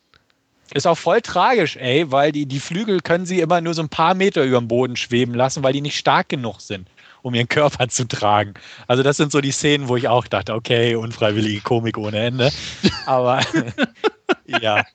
Ist 0.74 0.88
auch 0.88 0.98
voll 0.98 1.20
tragisch, 1.20 1.76
ey, 1.76 2.10
weil 2.10 2.32
die, 2.32 2.46
die 2.46 2.58
Flügel 2.58 3.00
können 3.00 3.26
sie 3.26 3.40
immer 3.40 3.60
nur 3.60 3.74
so 3.74 3.82
ein 3.82 3.88
paar 3.88 4.14
Meter 4.14 4.42
über 4.42 4.58
dem 4.58 4.66
Boden 4.66 4.96
schweben 4.96 5.32
lassen, 5.32 5.62
weil 5.62 5.72
die 5.72 5.80
nicht 5.80 5.96
stark 5.96 6.28
genug 6.28 6.60
sind, 6.60 6.88
um 7.22 7.32
ihren 7.32 7.48
Körper 7.48 7.88
zu 7.88 8.08
tragen. 8.08 8.54
Also 8.88 9.04
das 9.04 9.16
sind 9.16 9.30
so 9.30 9.40
die 9.40 9.52
Szenen, 9.52 9.86
wo 9.86 9.94
ich 9.94 10.08
auch 10.08 10.26
dachte, 10.26 10.52
okay, 10.52 10.96
unfreiwillige 10.96 11.60
Komik 11.60 11.96
ohne 11.96 12.18
Ende. 12.18 12.50
Aber 13.06 13.40
ja. 14.46 14.84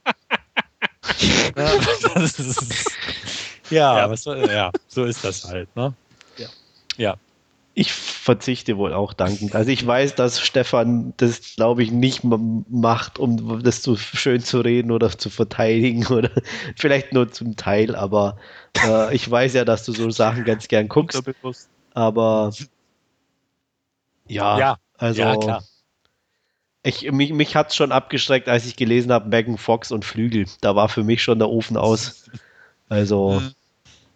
ja, 3.69 3.99
ja, 3.99 4.09
was, 4.09 4.25
ja, 4.25 4.69
so 4.89 5.05
ist 5.05 5.23
das 5.23 5.45
halt, 5.45 5.73
ne? 5.77 5.93
Ja. 6.37 6.47
ja. 6.97 7.15
Ich 7.79 7.93
verzichte 7.93 8.75
wohl 8.75 8.91
auch 8.91 9.13
dankend. 9.13 9.55
Also 9.55 9.71
ich 9.71 9.87
weiß, 9.87 10.15
dass 10.15 10.41
Stefan 10.41 11.13
das, 11.15 11.55
glaube 11.55 11.81
ich, 11.81 11.91
nicht 11.91 12.25
macht, 12.25 13.17
um 13.17 13.63
das 13.63 13.81
zu 13.81 13.95
schön 13.95 14.41
zu 14.41 14.59
reden 14.59 14.91
oder 14.91 15.17
zu 15.17 15.29
verteidigen 15.29 16.05
oder 16.13 16.29
vielleicht 16.75 17.13
nur 17.13 17.31
zum 17.31 17.55
Teil, 17.55 17.95
aber 17.95 18.35
äh, 18.83 19.15
ich 19.15 19.31
weiß 19.31 19.53
ja, 19.53 19.63
dass 19.63 19.85
du 19.85 19.93
so 19.93 20.09
Sachen 20.09 20.43
ganz 20.43 20.67
gern 20.67 20.89
guckst. 20.89 21.23
Aber 21.93 22.51
ja, 24.27 24.59
ja 24.59 24.77
also 24.97 25.21
ja, 25.21 25.37
klar. 25.37 25.63
Ich, 26.83 27.09
mich, 27.09 27.31
mich 27.31 27.55
hat 27.55 27.69
es 27.69 27.77
schon 27.77 27.93
abgestreckt, 27.93 28.49
als 28.49 28.65
ich 28.65 28.75
gelesen 28.75 29.13
habe, 29.13 29.29
Megan 29.29 29.57
Fox 29.57 29.93
und 29.93 30.03
Flügel. 30.03 30.47
Da 30.59 30.75
war 30.75 30.89
für 30.89 31.05
mich 31.05 31.23
schon 31.23 31.39
der 31.39 31.47
Ofen 31.47 31.77
aus. 31.77 32.29
Also, 32.89 33.39
mhm. 33.39 33.53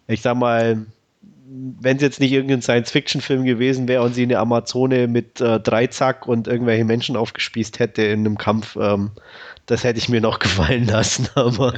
ich 0.06 0.20
sag 0.20 0.36
mal, 0.36 0.84
wenn 1.46 1.96
es 1.96 2.02
jetzt 2.02 2.20
nicht 2.20 2.32
irgendein 2.32 2.62
Science-Fiction-Film 2.62 3.44
gewesen 3.44 3.86
wäre 3.88 4.02
und 4.02 4.14
sie 4.14 4.22
eine 4.22 4.38
Amazone 4.38 5.08
mit 5.08 5.40
äh, 5.40 5.60
Dreizack 5.60 6.26
und 6.26 6.48
irgendwelche 6.48 6.84
Menschen 6.84 7.16
aufgespießt 7.16 7.78
hätte 7.78 8.02
in 8.02 8.20
einem 8.20 8.38
Kampf, 8.38 8.76
ähm, 8.76 9.10
das 9.66 9.84
hätte 9.84 9.98
ich 9.98 10.08
mir 10.08 10.20
noch 10.20 10.38
gefallen 10.40 10.86
lassen. 10.86 11.28
Aber 11.34 11.74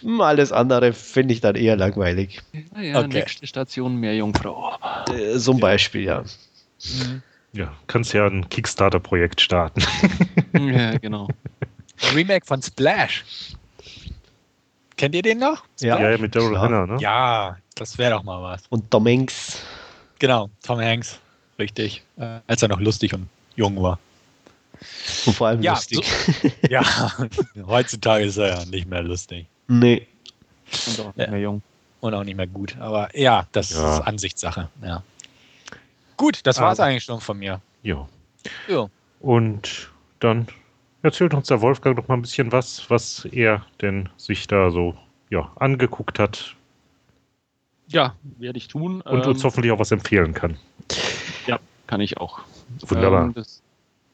hm, 0.00 0.20
alles 0.20 0.52
andere 0.52 0.92
finde 0.92 1.34
ich 1.34 1.40
dann 1.40 1.54
eher 1.54 1.76
langweilig. 1.76 2.40
Naja, 2.74 2.98
okay. 2.98 3.08
nächste 3.08 3.46
Station 3.46 3.96
mehr 3.96 4.14
Jungfrau. 4.16 4.76
Äh, 5.12 5.38
zum 5.38 5.58
ja. 5.58 5.60
Beispiel, 5.60 6.04
ja. 6.04 6.24
Mhm. 6.82 7.22
Ja, 7.52 7.72
kannst 7.86 8.12
ja 8.12 8.26
ein 8.26 8.48
Kickstarter-Projekt 8.48 9.40
starten. 9.40 9.82
ja, 10.72 10.96
genau. 10.98 11.28
Remake 12.14 12.46
von 12.46 12.62
Splash. 12.62 13.24
Kennt 15.00 15.14
ihr 15.14 15.22
den 15.22 15.38
noch? 15.38 15.64
Ja, 15.80 15.98
ja, 15.98 16.18
mit 16.18 16.36
Daryl 16.36 16.58
Hannah, 16.58 16.84
ne? 16.84 16.98
Ja, 17.00 17.56
das 17.74 17.96
wäre 17.96 18.10
doch 18.10 18.22
mal 18.22 18.42
was. 18.42 18.64
Und 18.68 18.90
Tom 18.90 19.06
Hanks. 19.06 19.62
Genau, 20.18 20.50
Tom 20.62 20.78
Hanks. 20.78 21.18
Richtig. 21.58 22.02
Äh, 22.18 22.40
als 22.46 22.60
er 22.60 22.68
noch 22.68 22.80
lustig 22.80 23.14
und 23.14 23.26
jung 23.56 23.82
war. 23.82 23.98
Und 25.24 25.34
vor 25.34 25.46
allem 25.46 25.62
ja, 25.62 25.72
lustig. 25.72 26.04
So, 26.04 26.50
ja, 26.68 26.84
heutzutage 27.66 28.26
ist 28.26 28.36
er 28.36 28.48
ja 28.48 28.64
nicht 28.66 28.90
mehr 28.90 29.00
lustig. 29.00 29.46
Nee. 29.68 30.06
Und 30.88 31.00
auch 31.00 31.16
nicht 31.16 31.30
mehr 31.30 31.40
jung. 31.40 31.62
Und 32.02 32.12
auch 32.12 32.24
nicht 32.24 32.36
mehr 32.36 32.46
gut. 32.46 32.76
Aber 32.78 33.08
ja, 33.18 33.46
das 33.52 33.70
ja. 33.70 34.00
ist 34.00 34.06
Ansichtssache. 34.06 34.68
Ja. 34.82 35.02
Gut, 36.18 36.40
das 36.42 36.60
war 36.60 36.72
es 36.72 36.80
eigentlich 36.80 37.04
schon 37.04 37.22
von 37.22 37.38
mir. 37.38 37.62
Ja. 37.82 38.06
ja. 38.68 38.90
Und 39.20 39.90
dann 40.18 40.46
erzählt 41.02 41.34
uns 41.34 41.48
der 41.48 41.60
Wolfgang 41.60 41.96
noch 41.96 42.08
mal 42.08 42.14
ein 42.14 42.22
bisschen 42.22 42.52
was, 42.52 42.88
was 42.90 43.24
er 43.26 43.64
denn 43.80 44.08
sich 44.16 44.46
da 44.46 44.70
so 44.70 44.94
ja, 45.30 45.50
angeguckt 45.56 46.18
hat. 46.18 46.54
Ja, 47.88 48.14
werde 48.38 48.58
ich 48.58 48.68
tun. 48.68 49.00
Und 49.00 49.26
uns 49.26 49.40
ähm, 49.40 49.44
hoffentlich 49.44 49.72
auch 49.72 49.78
was 49.78 49.90
empfehlen 49.90 50.34
kann. 50.34 50.56
Ja, 51.46 51.58
kann 51.86 52.00
ich 52.00 52.18
auch. 52.18 52.40
Wunderbar. 52.86 53.24
Ähm, 53.24 53.34
das 53.34 53.62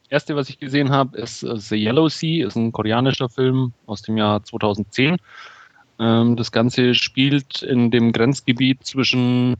erste, 0.08 0.36
was 0.36 0.48
ich 0.48 0.58
gesehen 0.58 0.90
habe, 0.90 1.16
ist 1.18 1.42
uh, 1.42 1.56
The 1.56 1.76
Yellow 1.76 2.08
Sea, 2.08 2.46
ist 2.46 2.56
ein 2.56 2.72
koreanischer 2.72 3.28
Film 3.28 3.72
aus 3.86 4.02
dem 4.02 4.16
Jahr 4.16 4.42
2010. 4.42 5.16
Ähm, 5.98 6.36
das 6.36 6.52
Ganze 6.52 6.94
spielt 6.94 7.62
in 7.62 7.90
dem 7.90 8.12
Grenzgebiet 8.12 8.84
zwischen 8.84 9.56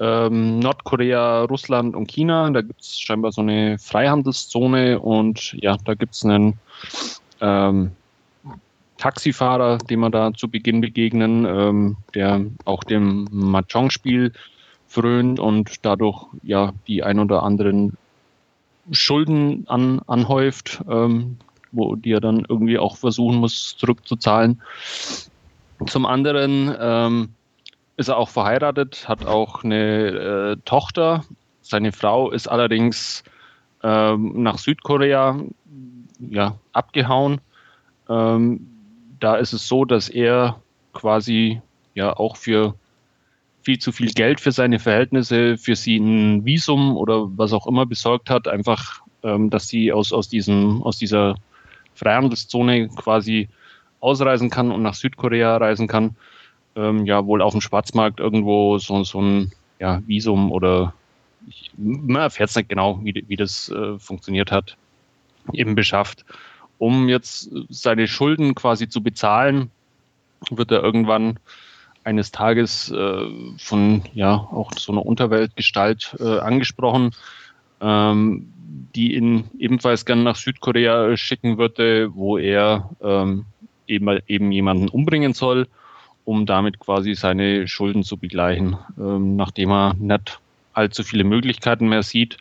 ähm, 0.00 0.58
Nordkorea, 0.58 1.44
Russland 1.44 1.94
und 1.94 2.10
China. 2.10 2.50
Da 2.50 2.62
gibt 2.62 2.80
es 2.80 2.98
scheinbar 3.00 3.32
so 3.32 3.40
eine 3.40 3.78
Freihandelszone 3.78 4.98
und 5.00 5.54
ja, 5.54 5.76
da 5.84 5.94
gibt 5.94 6.14
es 6.14 6.24
einen 6.24 6.58
ähm, 7.40 7.92
Taxifahrer, 8.98 9.78
dem 9.78 10.00
wir 10.00 10.10
da 10.10 10.32
zu 10.32 10.48
Beginn 10.48 10.80
begegnen, 10.80 11.44
ähm, 11.46 11.96
der 12.14 12.44
auch 12.64 12.84
dem 12.84 13.28
Mahjong-Spiel 13.30 14.32
frönt 14.88 15.40
und 15.40 15.84
dadurch 15.84 16.26
ja 16.42 16.72
die 16.86 17.02
ein 17.02 17.18
oder 17.18 17.42
anderen 17.42 17.96
Schulden 18.92 19.64
an, 19.68 20.00
anhäuft, 20.06 20.82
ähm, 20.88 21.38
wo 21.72 21.96
die 21.96 22.12
er 22.12 22.20
dann 22.20 22.46
irgendwie 22.48 22.78
auch 22.78 22.96
versuchen 22.96 23.36
muss 23.36 23.76
zurückzuzahlen. 23.76 24.60
Zum 25.86 26.06
anderen 26.06 26.74
ähm, 26.78 27.28
ist 27.96 28.08
er 28.08 28.16
auch 28.16 28.28
verheiratet, 28.28 29.08
hat 29.08 29.24
auch 29.24 29.64
eine 29.64 30.08
äh, 30.08 30.56
Tochter. 30.64 31.24
Seine 31.60 31.92
Frau 31.92 32.30
ist 32.30 32.48
allerdings 32.48 33.22
ähm, 33.82 34.42
nach 34.42 34.58
Südkorea 34.58 35.38
ja, 36.18 36.58
abgehauen. 36.72 37.40
Ähm, 38.08 38.66
da 39.20 39.36
ist 39.36 39.52
es 39.52 39.68
so, 39.68 39.84
dass 39.84 40.08
er 40.08 40.60
quasi 40.92 41.62
ja 41.94 42.16
auch 42.16 42.36
für 42.36 42.74
viel 43.62 43.78
zu 43.78 43.92
viel 43.92 44.12
Geld 44.12 44.40
für 44.40 44.52
seine 44.52 44.78
Verhältnisse, 44.78 45.56
für 45.56 45.76
sie 45.76 45.96
ein 45.96 46.44
Visum 46.44 46.96
oder 46.96 47.28
was 47.36 47.52
auch 47.52 47.66
immer 47.66 47.86
besorgt 47.86 48.28
hat, 48.28 48.48
einfach, 48.48 49.00
ähm, 49.22 49.50
dass 49.50 49.68
sie 49.68 49.92
aus, 49.92 50.12
aus, 50.12 50.28
diesem, 50.28 50.82
aus 50.82 50.98
dieser 50.98 51.36
Freihandelszone 51.94 52.88
quasi 52.88 53.48
ausreisen 54.00 54.50
kann 54.50 54.70
und 54.70 54.82
nach 54.82 54.94
Südkorea 54.94 55.56
reisen 55.56 55.86
kann 55.86 56.16
ähm, 56.76 57.06
ja 57.06 57.26
wohl 57.26 57.42
auf 57.42 57.52
dem 57.52 57.60
Schwarzmarkt 57.60 58.20
irgendwo 58.20 58.78
so, 58.78 59.04
so 59.04 59.20
ein 59.20 59.52
ja, 59.78 60.02
Visum 60.06 60.52
oder 60.52 60.94
ich, 61.48 61.70
man 61.76 62.22
erfährt 62.22 62.50
es 62.50 62.56
nicht 62.56 62.68
genau, 62.68 63.00
wie, 63.02 63.24
wie 63.28 63.36
das 63.36 63.68
äh, 63.68 63.98
funktioniert 63.98 64.50
hat, 64.50 64.76
eben 65.52 65.74
beschafft. 65.74 66.24
Um 66.78 67.08
jetzt 67.08 67.50
seine 67.68 68.08
Schulden 68.08 68.54
quasi 68.54 68.88
zu 68.88 69.02
bezahlen, 69.02 69.70
wird 70.50 70.70
er 70.70 70.82
irgendwann 70.82 71.38
eines 72.02 72.32
Tages 72.32 72.90
äh, 72.90 73.26
von 73.58 74.02
ja 74.12 74.34
auch 74.34 74.72
so 74.76 74.92
einer 74.92 75.06
Unterweltgestalt 75.06 76.16
äh, 76.20 76.38
angesprochen, 76.38 77.12
ähm, 77.80 78.52
die 78.94 79.14
ihn 79.14 79.44
ebenfalls 79.58 80.04
gerne 80.04 80.22
nach 80.22 80.36
Südkorea 80.36 81.16
schicken 81.16 81.58
würde, 81.58 82.14
wo 82.14 82.36
er 82.36 82.90
ähm, 83.02 83.46
eben, 83.86 84.18
eben 84.26 84.52
jemanden 84.52 84.88
umbringen 84.88 85.32
soll 85.32 85.66
um 86.24 86.46
damit 86.46 86.78
quasi 86.78 87.14
seine 87.14 87.68
Schulden 87.68 88.02
zu 88.02 88.16
begleichen, 88.16 88.76
ähm, 88.98 89.36
nachdem 89.36 89.70
er 89.70 89.94
nicht 89.94 90.40
allzu 90.72 91.02
viele 91.02 91.24
Möglichkeiten 91.24 91.88
mehr 91.88 92.02
sieht, 92.02 92.38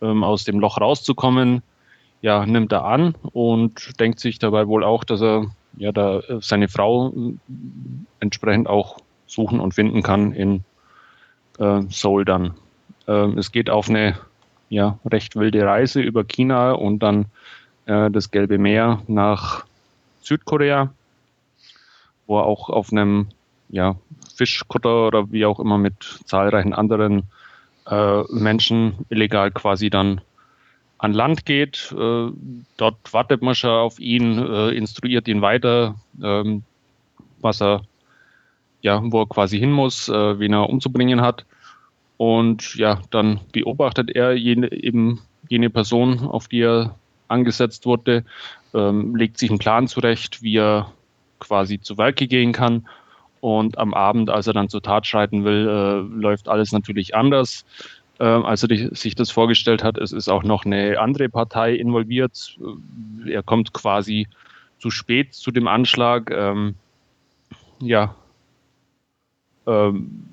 ähm, 0.00 0.24
aus 0.24 0.44
dem 0.44 0.60
Loch 0.60 0.80
rauszukommen. 0.80 1.62
Ja, 2.22 2.46
nimmt 2.46 2.72
er 2.72 2.84
an 2.84 3.14
und 3.32 4.00
denkt 4.00 4.20
sich 4.20 4.38
dabei 4.38 4.66
wohl 4.66 4.82
auch, 4.84 5.04
dass 5.04 5.20
er 5.20 5.46
ja 5.76 5.92
da 5.92 6.20
äh, 6.20 6.38
seine 6.40 6.68
Frau 6.68 7.10
äh, 7.10 7.34
entsprechend 8.20 8.68
auch 8.68 8.98
suchen 9.26 9.60
und 9.60 9.74
finden 9.74 10.02
kann 10.02 10.32
in 10.32 10.64
äh, 11.58 11.82
Seoul 11.88 12.24
dann. 12.24 12.54
Ähm, 13.06 13.38
es 13.38 13.52
geht 13.52 13.70
auf 13.70 13.88
eine 13.88 14.16
ja, 14.68 14.98
recht 15.04 15.36
wilde 15.36 15.64
Reise 15.64 16.00
über 16.00 16.24
China 16.24 16.72
und 16.72 17.00
dann 17.00 17.26
äh, 17.86 18.10
das 18.10 18.30
Gelbe 18.30 18.58
Meer 18.58 19.02
nach 19.06 19.64
Südkorea, 20.22 20.90
wo 22.26 22.38
er 22.38 22.44
auch 22.44 22.68
auf 22.68 22.92
einem 22.92 23.28
ja, 23.68 23.96
Fischkutter 24.34 25.06
oder 25.06 25.32
wie 25.32 25.46
auch 25.46 25.60
immer 25.60 25.78
mit 25.78 26.20
zahlreichen 26.24 26.72
anderen 26.72 27.24
äh, 27.88 28.22
Menschen 28.30 29.06
illegal 29.08 29.50
quasi 29.50 29.90
dann 29.90 30.20
an 30.98 31.12
Land 31.12 31.44
geht. 31.44 31.94
Äh, 31.96 32.30
dort 32.76 33.12
wartet 33.12 33.42
man 33.42 33.54
schon 33.54 33.70
auf 33.70 33.98
ihn, 33.98 34.38
äh, 34.38 34.70
instruiert 34.70 35.28
ihn 35.28 35.42
weiter, 35.42 35.96
ähm, 36.22 36.62
was 37.40 37.60
er, 37.60 37.82
ja, 38.82 39.00
wo 39.04 39.22
er 39.22 39.28
quasi 39.28 39.58
hin 39.58 39.72
muss, 39.72 40.08
äh, 40.08 40.38
wen 40.38 40.52
er 40.52 40.68
umzubringen 40.68 41.20
hat. 41.20 41.44
Und 42.16 42.76
ja, 42.76 43.02
dann 43.10 43.40
beobachtet 43.52 44.10
er 44.10 44.34
jene, 44.34 44.72
eben 44.72 45.20
jene 45.48 45.70
Person, 45.70 46.20
auf 46.20 46.48
die 46.48 46.62
er 46.62 46.96
angesetzt 47.28 47.84
wurde, 47.84 48.24
ähm, 48.72 49.14
legt 49.16 49.38
sich 49.38 49.50
einen 49.50 49.58
Plan 49.58 49.88
zurecht, 49.88 50.42
wie 50.42 50.56
er 50.56 50.92
quasi 51.38 51.80
zu 51.80 51.98
Werke 51.98 52.26
gehen 52.26 52.52
kann. 52.52 52.88
Und 53.40 53.78
am 53.78 53.94
Abend, 53.94 54.30
als 54.30 54.46
er 54.46 54.54
dann 54.54 54.68
zur 54.68 54.82
Tat 54.82 55.06
schreiten 55.06 55.44
will, 55.44 55.68
äh, 55.68 56.20
läuft 56.20 56.48
alles 56.48 56.72
natürlich 56.72 57.14
anders, 57.14 57.64
äh, 58.18 58.24
als 58.24 58.62
er 58.62 58.68
die, 58.68 58.88
sich 58.92 59.14
das 59.14 59.30
vorgestellt 59.30 59.84
hat. 59.84 59.98
Es 59.98 60.12
ist 60.12 60.28
auch 60.28 60.42
noch 60.42 60.64
eine 60.64 60.98
andere 60.98 61.28
Partei 61.28 61.74
involviert. 61.74 62.56
Er 63.26 63.42
kommt 63.42 63.72
quasi 63.72 64.26
zu 64.78 64.90
spät 64.90 65.34
zu 65.34 65.50
dem 65.50 65.68
Anschlag. 65.68 66.30
Ähm, 66.30 66.74
ja, 67.80 68.14
ähm, 69.66 70.24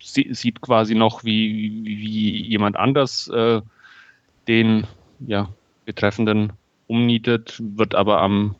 sieht 0.00 0.60
quasi 0.60 0.94
noch, 0.94 1.24
wie, 1.24 1.82
wie 1.84 2.42
jemand 2.42 2.76
anders 2.76 3.28
äh, 3.28 3.60
den 4.48 4.86
ja, 5.20 5.48
Betreffenden 5.84 6.52
umnietet, 6.86 7.62
wird 7.76 7.94
aber 7.94 8.20
am 8.20 8.56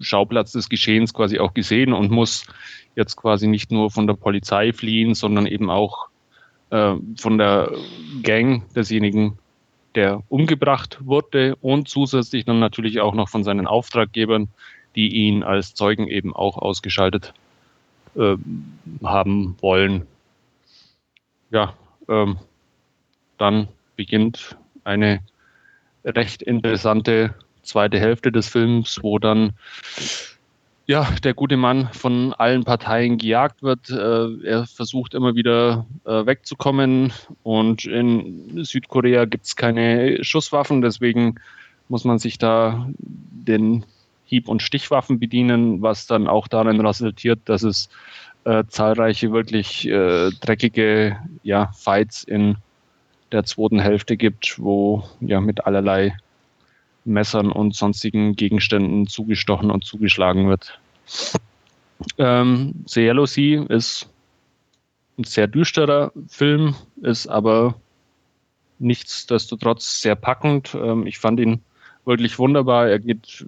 Schauplatz 0.00 0.52
des 0.52 0.68
Geschehens 0.68 1.14
quasi 1.14 1.38
auch 1.38 1.54
gesehen 1.54 1.92
und 1.92 2.10
muss 2.10 2.46
jetzt 2.96 3.16
quasi 3.16 3.46
nicht 3.46 3.70
nur 3.70 3.90
von 3.90 4.06
der 4.06 4.14
Polizei 4.14 4.72
fliehen, 4.72 5.14
sondern 5.14 5.46
eben 5.46 5.70
auch 5.70 6.08
äh, 6.70 6.94
von 7.16 7.38
der 7.38 7.72
Gang 8.22 8.62
desjenigen, 8.74 9.38
der 9.94 10.22
umgebracht 10.28 10.98
wurde 11.02 11.56
und 11.56 11.88
zusätzlich 11.88 12.44
dann 12.44 12.60
natürlich 12.60 13.00
auch 13.00 13.14
noch 13.14 13.28
von 13.28 13.42
seinen 13.42 13.66
Auftraggebern, 13.66 14.48
die 14.94 15.08
ihn 15.08 15.42
als 15.42 15.74
Zeugen 15.74 16.06
eben 16.08 16.34
auch 16.34 16.56
ausgeschaltet 16.58 17.34
äh, 18.14 18.36
haben 19.02 19.56
wollen. 19.60 20.06
Ja, 21.50 21.74
ähm, 22.08 22.38
dann 23.38 23.68
beginnt 23.96 24.56
eine 24.84 25.20
recht 26.04 26.42
interessante 26.42 27.34
zweite 27.70 27.98
Hälfte 27.98 28.30
des 28.32 28.48
Films, 28.48 28.98
wo 29.02 29.18
dann 29.18 29.52
ja, 30.86 31.08
der 31.22 31.34
gute 31.34 31.56
Mann 31.56 31.88
von 31.92 32.34
allen 32.34 32.64
Parteien 32.64 33.16
gejagt 33.16 33.62
wird. 33.62 33.90
Äh, 33.90 34.44
er 34.44 34.66
versucht 34.66 35.14
immer 35.14 35.36
wieder 35.36 35.86
äh, 36.04 36.26
wegzukommen 36.26 37.12
und 37.44 37.84
in 37.84 38.64
Südkorea 38.64 39.24
gibt 39.24 39.46
es 39.46 39.54
keine 39.54 40.24
Schusswaffen, 40.24 40.82
deswegen 40.82 41.36
muss 41.88 42.04
man 42.04 42.18
sich 42.18 42.38
da 42.38 42.88
den 42.96 43.84
Hieb- 44.24 44.48
und 44.48 44.62
Stichwaffen 44.62 45.20
bedienen, 45.20 45.80
was 45.80 46.08
dann 46.08 46.26
auch 46.26 46.48
darin 46.48 46.84
resultiert, 46.84 47.38
dass 47.44 47.62
es 47.62 47.88
äh, 48.44 48.64
zahlreiche 48.66 49.30
wirklich 49.32 49.86
äh, 49.86 50.30
dreckige 50.40 51.18
ja, 51.44 51.70
Fights 51.72 52.24
in 52.24 52.56
der 53.30 53.44
zweiten 53.44 53.78
Hälfte 53.78 54.16
gibt, 54.16 54.58
wo 54.58 55.04
ja 55.20 55.40
mit 55.40 55.66
allerlei 55.66 56.16
Messern 57.04 57.50
und 57.50 57.74
sonstigen 57.74 58.36
Gegenständen 58.36 59.06
zugestochen 59.06 59.70
und 59.70 59.84
zugeschlagen 59.84 60.48
wird. 60.48 60.78
Ähm, 62.18 62.84
The 62.86 63.00
Yellow 63.00 63.26
Sea 63.26 63.64
ist 63.68 64.08
ein 65.18 65.24
sehr 65.24 65.46
düsterer 65.46 66.12
Film, 66.28 66.74
ist 67.02 67.26
aber 67.26 67.74
nichtsdestotrotz 68.78 70.00
sehr 70.00 70.14
packend. 70.14 70.74
Ähm, 70.74 71.06
ich 71.06 71.18
fand 71.18 71.40
ihn 71.40 71.60
wirklich 72.04 72.38
wunderbar. 72.38 72.88
Er 72.88 72.98
geht 72.98 73.44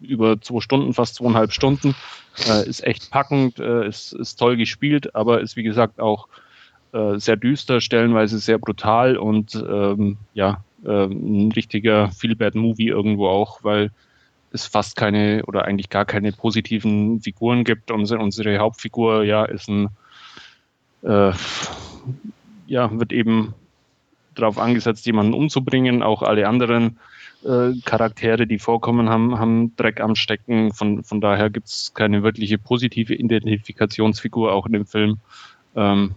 über 0.00 0.40
zwei 0.40 0.60
Stunden, 0.60 0.92
fast 0.92 1.16
zweieinhalb 1.16 1.52
Stunden. 1.52 1.94
Äh, 2.48 2.68
ist 2.68 2.84
echt 2.84 3.10
packend, 3.10 3.58
äh, 3.58 3.86
ist, 3.86 4.12
ist 4.12 4.36
toll 4.36 4.56
gespielt, 4.56 5.14
aber 5.14 5.40
ist 5.40 5.56
wie 5.56 5.62
gesagt 5.62 6.00
auch 6.00 6.28
äh, 6.92 7.18
sehr 7.18 7.36
düster, 7.36 7.80
stellenweise 7.80 8.38
sehr 8.38 8.58
brutal 8.58 9.16
und 9.16 9.54
ähm, 9.54 10.18
ja, 10.34 10.64
ein 10.84 11.52
richtiger 11.52 12.10
Feel-Bad-Movie 12.10 12.88
irgendwo 12.88 13.28
auch, 13.28 13.64
weil 13.64 13.90
es 14.52 14.66
fast 14.66 14.96
keine 14.96 15.44
oder 15.46 15.64
eigentlich 15.64 15.90
gar 15.90 16.04
keine 16.04 16.32
positiven 16.32 17.20
Figuren 17.20 17.64
gibt. 17.64 17.90
Unsere, 17.90 18.20
unsere 18.20 18.58
Hauptfigur 18.58 19.24
ja 19.24 19.44
ist 19.44 19.68
ein 19.68 19.88
äh, 21.02 21.32
ja, 22.66 22.98
wird 22.98 23.12
eben 23.12 23.54
darauf 24.34 24.58
angesetzt, 24.58 25.06
jemanden 25.06 25.34
umzubringen. 25.34 26.02
Auch 26.02 26.22
alle 26.22 26.48
anderen 26.48 26.98
äh, 27.44 27.72
Charaktere, 27.84 28.46
die 28.46 28.58
vorkommen, 28.58 29.08
haben, 29.08 29.38
haben 29.38 29.74
Dreck 29.76 30.00
am 30.00 30.14
Stecken. 30.14 30.72
Von, 30.72 31.04
von 31.04 31.20
daher 31.20 31.50
gibt 31.50 31.68
es 31.68 31.92
keine 31.94 32.22
wirkliche 32.22 32.58
positive 32.58 33.14
Identifikationsfigur 33.14 34.52
auch 34.52 34.66
in 34.66 34.72
dem 34.72 34.86
Film. 34.86 35.18
Ähm, 35.74 36.14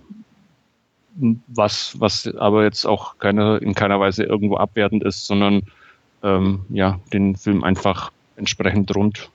was, 1.15 1.99
was 1.99 2.27
aber 2.37 2.63
jetzt 2.63 2.85
auch 2.85 3.17
keine, 3.17 3.57
in 3.57 3.73
keiner 3.73 3.99
Weise 3.99 4.23
irgendwo 4.23 4.57
abwertend 4.57 5.03
ist, 5.03 5.25
sondern 5.25 5.63
ähm, 6.23 6.65
ja, 6.69 6.99
den 7.13 7.35
Film 7.35 7.63
einfach 7.63 8.11
entsprechend 8.35 8.95
rund 8.95 9.29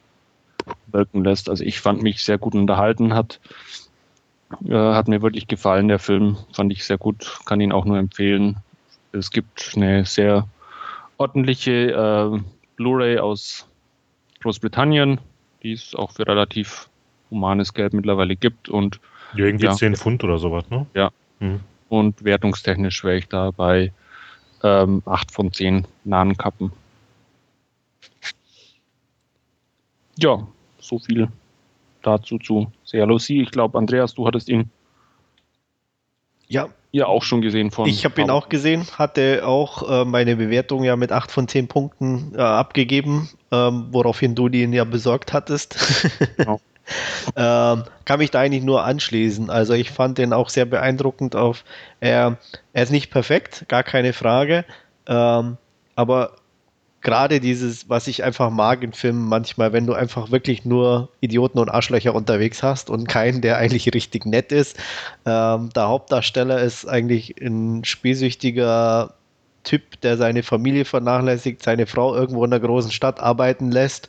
wirken 0.86 1.24
lässt. 1.24 1.48
Also 1.48 1.64
ich 1.64 1.80
fand 1.80 2.02
mich 2.02 2.24
sehr 2.24 2.38
gut 2.38 2.54
unterhalten, 2.54 3.14
hat, 3.14 3.40
äh, 4.66 4.74
hat 4.74 5.08
mir 5.08 5.22
wirklich 5.22 5.46
gefallen, 5.46 5.88
der 5.88 5.98
Film 5.98 6.36
fand 6.52 6.72
ich 6.72 6.84
sehr 6.84 6.98
gut, 6.98 7.38
kann 7.44 7.60
ihn 7.60 7.72
auch 7.72 7.84
nur 7.84 7.98
empfehlen. 7.98 8.56
Es 9.12 9.30
gibt 9.30 9.72
eine 9.76 10.04
sehr 10.04 10.48
ordentliche 11.16 11.92
äh, 11.92 12.40
Blu-ray 12.76 13.18
aus 13.18 13.66
Großbritannien, 14.42 15.20
die 15.62 15.72
es 15.72 15.94
auch 15.94 16.12
für 16.12 16.26
relativ 16.26 16.88
humanes 17.30 17.74
Geld 17.74 17.94
mittlerweile 17.94 18.36
gibt 18.36 18.68
und 18.68 19.00
ja, 19.34 19.46
irgendwie 19.46 19.66
ja, 19.66 19.72
10 19.72 19.96
Pfund 19.96 20.22
oder 20.22 20.38
sowas, 20.38 20.68
ne? 20.70 20.86
Ja. 20.94 21.10
Mhm. 21.40 21.60
Und 21.88 22.24
wertungstechnisch 22.24 23.04
wäre 23.04 23.18
ich 23.18 23.28
da 23.28 23.50
bei 23.50 23.92
ähm, 24.62 25.02
8 25.04 25.30
von 25.30 25.52
10 25.52 25.86
Nahenkappen. 26.04 26.72
Ja, 30.18 30.46
so 30.80 30.98
viel 30.98 31.28
dazu 32.02 32.38
zu 32.38 32.70
Sealosi. 32.84 33.40
Ich 33.40 33.50
glaube, 33.50 33.78
Andreas, 33.78 34.14
du 34.14 34.26
hattest 34.26 34.48
ihn 34.48 34.70
ja. 36.46 36.68
ja 36.92 37.06
auch 37.06 37.22
schon 37.22 37.42
gesehen 37.42 37.70
von. 37.70 37.88
Ich 37.88 38.04
habe 38.04 38.20
ihn 38.20 38.30
auch 38.30 38.48
gesehen, 38.48 38.86
hatte 38.98 39.46
auch 39.46 39.88
äh, 39.88 40.04
meine 40.04 40.36
Bewertung 40.36 40.84
ja 40.84 40.96
mit 40.96 41.12
8 41.12 41.30
von 41.30 41.48
10 41.48 41.68
Punkten 41.68 42.32
äh, 42.34 42.40
abgegeben, 42.40 43.28
ähm, 43.50 43.88
woraufhin 43.90 44.34
du 44.34 44.48
ihn 44.48 44.72
ja 44.72 44.84
besorgt 44.84 45.32
hattest. 45.32 45.76
Genau. 46.36 46.60
ähm, 47.36 47.84
kann 48.04 48.18
mich 48.18 48.30
da 48.30 48.40
eigentlich 48.40 48.64
nur 48.64 48.84
anschließen. 48.84 49.50
Also 49.50 49.72
ich 49.74 49.90
fand 49.90 50.18
den 50.18 50.32
auch 50.32 50.48
sehr 50.48 50.66
beeindruckend 50.66 51.36
auf, 51.36 51.64
er, 52.00 52.38
er 52.72 52.82
ist 52.82 52.90
nicht 52.90 53.10
perfekt, 53.10 53.64
gar 53.68 53.82
keine 53.82 54.12
Frage, 54.12 54.64
ähm, 55.06 55.56
aber 55.96 56.36
gerade 57.04 57.38
dieses, 57.38 57.88
was 57.88 58.08
ich 58.08 58.24
einfach 58.24 58.50
mag 58.50 58.82
in 58.82 58.92
Filmen 58.92 59.28
manchmal, 59.28 59.72
wenn 59.72 59.86
du 59.86 59.92
einfach 59.92 60.32
wirklich 60.32 60.64
nur 60.64 61.10
Idioten 61.20 61.58
und 61.58 61.68
Arschlöcher 61.68 62.14
unterwegs 62.14 62.62
hast 62.62 62.90
und 62.90 63.06
keinen, 63.08 63.42
der 63.42 63.58
eigentlich 63.58 63.92
richtig 63.94 64.26
nett 64.26 64.50
ist. 64.50 64.76
Ähm, 65.26 65.70
der 65.74 65.88
Hauptdarsteller 65.88 66.60
ist 66.60 66.86
eigentlich 66.86 67.36
ein 67.40 67.84
spielsüchtiger 67.84 69.14
Typ, 69.64 70.00
der 70.02 70.16
seine 70.16 70.42
Familie 70.42 70.84
vernachlässigt, 70.84 71.62
seine 71.62 71.86
Frau 71.86 72.14
irgendwo 72.14 72.44
in 72.44 72.50
der 72.52 72.60
großen 72.60 72.92
Stadt 72.92 73.20
arbeiten 73.20 73.70
lässt, 73.72 74.08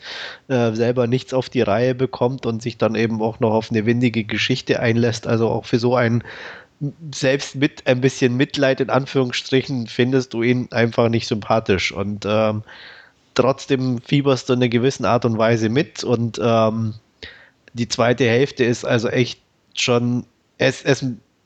äh, 0.50 0.74
selber 0.74 1.08
nichts 1.08 1.34
auf 1.34 1.50
die 1.50 1.62
Reihe 1.62 1.96
bekommt 1.96 2.46
und 2.46 2.62
sich 2.62 2.78
dann 2.78 2.96
eben 2.96 3.22
auch 3.22 3.40
noch 3.40 3.52
auf 3.54 3.72
eine 3.72 3.86
windige 3.86 4.24
Geschichte 4.26 4.80
einlässt. 4.80 5.28
Also 5.28 5.50
auch 5.50 5.66
für 5.66 5.80
so 5.80 5.96
einen 5.96 6.24
selbst 7.14 7.56
mit 7.56 7.88
ein 7.88 8.02
bisschen 8.02 8.36
Mitleid 8.38 8.82
in 8.82 8.90
Anführungsstrichen 8.90 9.88
findest 9.88 10.34
du 10.34 10.44
ihn 10.44 10.68
einfach 10.72 11.10
nicht 11.10 11.28
sympathisch 11.28 11.92
und 11.92 12.26
ähm, 12.28 12.64
trotzdem 13.36 14.02
fieberst 14.02 14.50
du 14.50 14.54
in 14.54 14.60
einer 14.60 14.70
gewissen 14.70 15.06
Art 15.06 15.26
und 15.26 15.38
Weise 15.38 15.70
mit 15.70 16.04
und 16.04 16.40
ähm, 16.44 16.96
Die 17.74 17.90
zweite 17.90 18.26
Hälfte 18.26 18.64
ist 18.66 18.86
also 18.86 19.10
echt 19.10 19.42
schon, 19.76 20.26
es, 20.58 20.84
es 20.84 21.06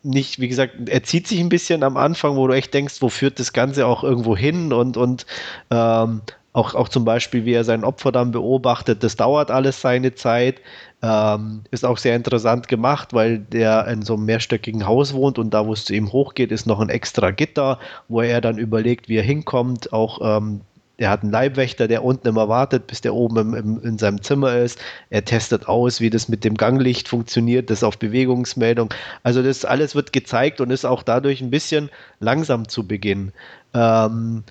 nicht, 0.10 0.40
wie 0.40 0.48
gesagt, 0.48 0.90
er 0.90 1.04
zieht 1.04 1.28
sich 1.28 1.40
ein 1.40 1.50
bisschen 1.50 1.84
am 1.84 1.98
Anfang, 1.98 2.36
wo 2.36 2.48
du 2.48 2.54
echt 2.54 2.74
denkst, 2.74 2.96
wo 3.02 3.10
führt 3.10 3.40
das 3.40 3.54
Ganze 3.54 3.86
auch 3.88 4.04
irgendwo 4.04 4.36
hin 4.36 4.74
und, 4.74 4.98
und 4.98 5.26
ähm, 5.72 6.22
auch, 6.52 6.74
auch 6.74 6.90
zum 6.90 7.06
Beispiel, 7.06 7.46
wie 7.46 7.54
er 7.54 7.64
sein 7.64 7.84
Opfer 7.84 8.12
dann 8.12 8.32
beobachtet, 8.32 9.04
das 9.04 9.16
dauert 9.16 9.52
alles 9.52 9.82
seine 9.82 10.16
Zeit. 10.16 10.62
Ähm, 11.02 11.62
ist 11.72 11.86
auch 11.86 11.98
sehr 11.98 12.16
interessant 12.16 12.68
gemacht, 12.68 13.14
weil 13.14 13.40
der 13.40 13.88
in 13.88 14.02
so 14.02 14.16
einem 14.16 14.26
mehrstöckigen 14.26 14.86
Haus 14.86 15.14
wohnt 15.14 15.38
und 15.38 15.54
da, 15.54 15.66
wo 15.66 15.74
es 15.74 15.86
zu 15.86 15.94
ihm 15.94 16.12
hochgeht, 16.12 16.52
ist 16.52 16.66
noch 16.66 16.80
ein 16.80 16.90
extra 16.90 17.32
Gitter, 17.32 17.80
wo 18.08 18.22
er 18.22 18.42
dann 18.42 18.58
überlegt, 18.58 19.08
wie 19.08 19.18
er 19.18 19.24
hinkommt. 19.24 19.94
Auch 19.94 20.20
ähm, 20.22 20.62
der 21.00 21.10
hat 21.10 21.24
einen 21.24 21.32
Leibwächter, 21.32 21.88
der 21.88 22.04
unten 22.04 22.28
immer 22.28 22.50
wartet, 22.50 22.88
bis 22.88 23.02
der 23.02 23.16
oben 23.16 23.38
im, 23.38 23.54
im, 23.54 23.84
in 23.84 23.98
seinem 23.98 24.22
Zimmer 24.22 24.58
ist. 24.58 24.80
Er 25.10 25.24
testet 25.24 25.68
aus, 25.68 26.02
wie 26.02 26.10
das 26.10 26.28
mit 26.28 26.44
dem 26.44 26.56
Ganglicht 26.56 27.08
funktioniert, 27.08 27.70
das 27.70 27.84
auf 27.84 27.98
Bewegungsmeldung. 27.98 28.94
Also 29.24 29.42
das 29.42 29.66
alles 29.66 29.96
wird 29.96 30.12
gezeigt 30.14 30.60
und 30.62 30.72
ist 30.72 30.86
auch 30.86 31.02
dadurch 31.02 31.42
ein 31.42 31.50
bisschen 31.50 31.90
langsam 32.20 32.68
zu 32.68 32.86
Beginn. 32.86 33.32
Ähm, 33.74 34.44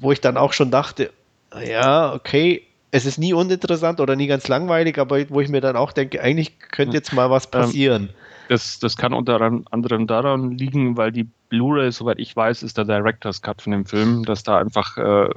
wo 0.00 0.12
ich 0.12 0.20
dann 0.20 0.36
auch 0.36 0.52
schon 0.52 0.70
dachte, 0.70 1.10
ja, 1.66 2.12
okay, 2.12 2.62
es 2.90 3.06
ist 3.06 3.18
nie 3.18 3.32
uninteressant 3.32 4.00
oder 4.00 4.16
nie 4.16 4.26
ganz 4.26 4.46
langweilig, 4.48 4.98
aber 4.98 5.28
wo 5.30 5.40
ich 5.40 5.48
mir 5.48 5.60
dann 5.60 5.76
auch 5.76 5.92
denke, 5.92 6.20
eigentlich 6.20 6.58
könnte 6.58 6.96
jetzt 6.96 7.12
mal 7.12 7.30
was 7.30 7.46
ähm, 7.46 7.50
passieren. 7.50 8.10
Das, 8.48 8.78
das 8.78 8.96
kann 8.96 9.14
unter 9.14 9.40
anderem 9.70 10.06
daran 10.06 10.52
liegen, 10.52 10.96
weil 10.96 11.12
die 11.12 11.26
Blu-ray, 11.48 11.90
soweit 11.92 12.18
ich 12.18 12.34
weiß, 12.34 12.62
ist 12.62 12.76
der 12.76 12.84
Director's 12.84 13.40
Cut 13.40 13.62
von 13.62 13.72
dem 13.72 13.86
Film, 13.86 14.24
dass 14.24 14.42
da 14.42 14.58
einfach 14.58 14.96
äh, 14.98 15.30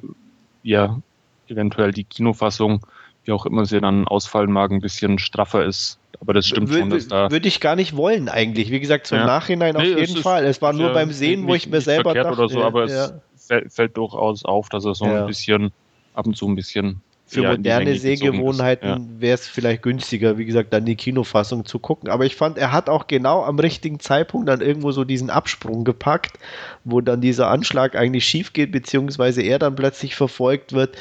ja 0.63 0.99
eventuell 1.47 1.91
die 1.91 2.03
Kinofassung, 2.03 2.85
wie 3.23 3.31
auch 3.31 3.45
immer 3.45 3.65
sie 3.65 3.79
dann 3.79 4.07
ausfallen 4.07 4.51
mag, 4.51 4.71
ein 4.71 4.81
bisschen 4.81 5.19
straffer 5.19 5.65
ist. 5.65 5.99
Aber 6.19 6.33
das 6.33 6.47
stimmt 6.47 6.69
w 6.69 6.79
schon, 6.79 6.89
dass 6.89 7.07
da. 7.07 7.31
Würde 7.31 7.47
ich 7.47 7.59
gar 7.59 7.75
nicht 7.75 7.95
wollen, 7.95 8.27
eigentlich. 8.27 8.71
Wie 8.71 8.79
gesagt, 8.79 9.07
zum 9.07 9.19
ja. 9.19 9.25
Nachhinein 9.25 9.75
auf 9.75 9.83
nee, 9.83 9.99
jeden 9.99 10.17
Fall. 10.17 10.45
Es 10.45 10.61
war 10.61 10.73
nur 10.73 10.91
beim 10.93 11.11
Sehen, 11.11 11.47
wo 11.47 11.53
ich 11.53 11.67
mir 11.67 11.81
selber 11.81 12.13
dachte. 12.13 12.31
Oder 12.31 12.49
so, 12.49 12.63
aber 12.63 12.87
ja. 12.87 13.11
es 13.35 13.73
fällt 13.73 13.95
durchaus 13.97 14.43
auf, 14.43 14.69
dass 14.69 14.83
er 14.85 14.95
so 14.95 15.05
ein 15.05 15.27
bisschen, 15.27 15.71
ab 16.13 16.25
und 16.25 16.35
zu 16.35 16.47
ein 16.47 16.55
bisschen 16.55 17.01
für 17.27 17.41
ja, 17.41 17.51
moderne 17.51 17.97
Sehgewohnheiten 17.97 18.87
ja. 18.87 19.21
wäre 19.21 19.35
es 19.35 19.47
vielleicht 19.47 19.81
günstiger, 19.81 20.37
wie 20.37 20.45
gesagt, 20.45 20.71
dann 20.71 20.85
die 20.85 20.95
Kinofassung 20.95 21.65
zu 21.65 21.77
gucken. 21.77 22.09
Aber 22.09 22.25
ich 22.25 22.37
fand, 22.37 22.57
er 22.57 22.71
hat 22.71 22.89
auch 22.89 23.07
genau 23.07 23.43
am 23.43 23.59
richtigen 23.59 23.99
Zeitpunkt 23.99 24.47
dann 24.47 24.61
irgendwo 24.61 24.91
so 24.91 25.03
diesen 25.03 25.29
Absprung 25.29 25.83
gepackt, 25.83 26.39
wo 26.85 27.01
dann 27.01 27.19
dieser 27.19 27.49
Anschlag 27.49 27.95
eigentlich 27.95 28.25
schief 28.25 28.53
geht, 28.53 28.71
beziehungsweise 28.71 29.41
er 29.41 29.59
dann 29.59 29.75
plötzlich 29.75 30.15
verfolgt 30.15 30.71
wird, 30.71 30.95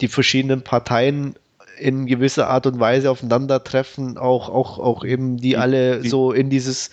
die 0.00 0.08
verschiedenen 0.08 0.62
Parteien 0.62 1.34
in 1.76 2.06
gewisser 2.06 2.48
Art 2.48 2.66
und 2.66 2.78
Weise 2.78 3.10
aufeinandertreffen, 3.10 4.16
auch, 4.16 4.48
auch, 4.48 4.78
auch 4.78 5.04
eben 5.04 5.38
die, 5.38 5.50
die 5.50 5.56
alle 5.56 6.00
die, 6.00 6.08
so 6.08 6.30
in 6.30 6.50
dieses 6.50 6.90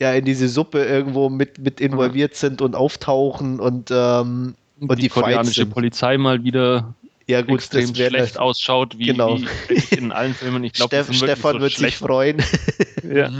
ja, 0.00 0.12
in 0.12 0.24
diese 0.24 0.48
Suppe 0.48 0.84
irgendwo 0.84 1.28
mit, 1.28 1.58
mit 1.58 1.80
involviert 1.80 2.34
sind 2.34 2.62
und 2.62 2.76
auftauchen 2.76 3.58
und, 3.58 3.90
ähm, 3.90 4.54
und 4.80 4.96
die, 4.98 5.02
die 5.02 5.08
koreanische 5.08 5.66
Polizei 5.66 6.18
mal 6.18 6.44
wieder 6.44 6.94
ja, 7.28 7.42
gut, 7.42 7.56
extrem 7.56 7.94
schlecht 7.94 8.14
das, 8.14 8.36
ausschaut, 8.38 8.98
wie, 8.98 9.06
genau. 9.06 9.38
wie 9.68 9.94
in 9.94 10.12
allen 10.12 10.32
Filmen. 10.32 10.64
Ich 10.64 10.72
glaube, 10.72 10.96
Steff, 10.96 11.14
Stefan 11.14 11.56
so 11.56 11.60
wird 11.60 11.72
schlecht. 11.72 11.98
sich 11.98 12.06
freuen. 12.06 12.42
ja. 13.02 13.30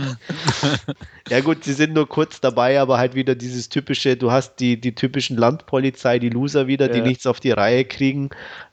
ja, 1.30 1.40
gut, 1.40 1.64
sie 1.64 1.72
sind 1.72 1.94
nur 1.94 2.06
kurz 2.06 2.38
dabei, 2.42 2.78
aber 2.80 2.98
halt 2.98 3.14
wieder 3.14 3.34
dieses 3.34 3.70
typische, 3.70 4.18
du 4.18 4.30
hast 4.30 4.56
die, 4.56 4.78
die 4.78 4.94
typischen 4.94 5.38
Landpolizei, 5.38 6.18
die 6.18 6.28
Loser 6.28 6.66
wieder, 6.66 6.88
ja. 6.88 6.92
die 6.92 7.00
nichts 7.00 7.26
auf 7.26 7.40
die 7.40 7.50
Reihe 7.50 7.86
kriegen. 7.86 8.28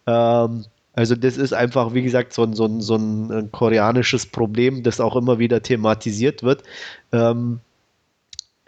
Ähm, 0.05 0.65
also 0.91 1.15
das 1.15 1.37
ist 1.37 1.53
einfach, 1.53 1.93
wie 1.93 2.01
gesagt, 2.01 2.33
so 2.33 2.43
ein, 2.43 2.53
so 2.53 2.65
ein, 2.65 2.81
so 2.81 2.97
ein 2.97 3.51
koreanisches 3.53 4.25
Problem, 4.25 4.83
das 4.83 4.99
auch 4.99 5.15
immer 5.15 5.39
wieder 5.39 5.61
thematisiert 5.61 6.43
wird. 6.43 6.63
Ähm, 7.13 7.61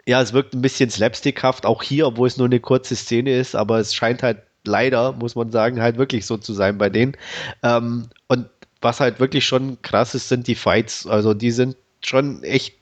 ja, 0.06 0.22
es 0.22 0.32
wirkt 0.32 0.54
ein 0.54 0.62
bisschen 0.62 0.88
slapstickhaft, 0.88 1.66
auch 1.66 1.82
hier, 1.82 2.06
obwohl 2.06 2.26
es 2.26 2.38
nur 2.38 2.46
eine 2.46 2.60
kurze 2.60 2.96
Szene 2.96 3.36
ist, 3.36 3.54
aber 3.54 3.80
es 3.80 3.94
scheint 3.94 4.22
halt 4.22 4.38
leider, 4.68 5.12
muss 5.12 5.34
man 5.34 5.50
sagen, 5.50 5.80
halt 5.80 5.98
wirklich 5.98 6.26
so 6.26 6.36
zu 6.36 6.52
sein 6.52 6.78
bei 6.78 6.90
denen. 6.90 7.16
Ähm, 7.62 8.08
und 8.28 8.48
was 8.80 9.00
halt 9.00 9.18
wirklich 9.18 9.46
schon 9.46 9.82
krass 9.82 10.14
ist, 10.14 10.28
sind 10.28 10.46
die 10.46 10.54
Fights. 10.54 11.06
Also 11.06 11.34
die 11.34 11.50
sind 11.50 11.76
schon 12.04 12.42
echt 12.44 12.74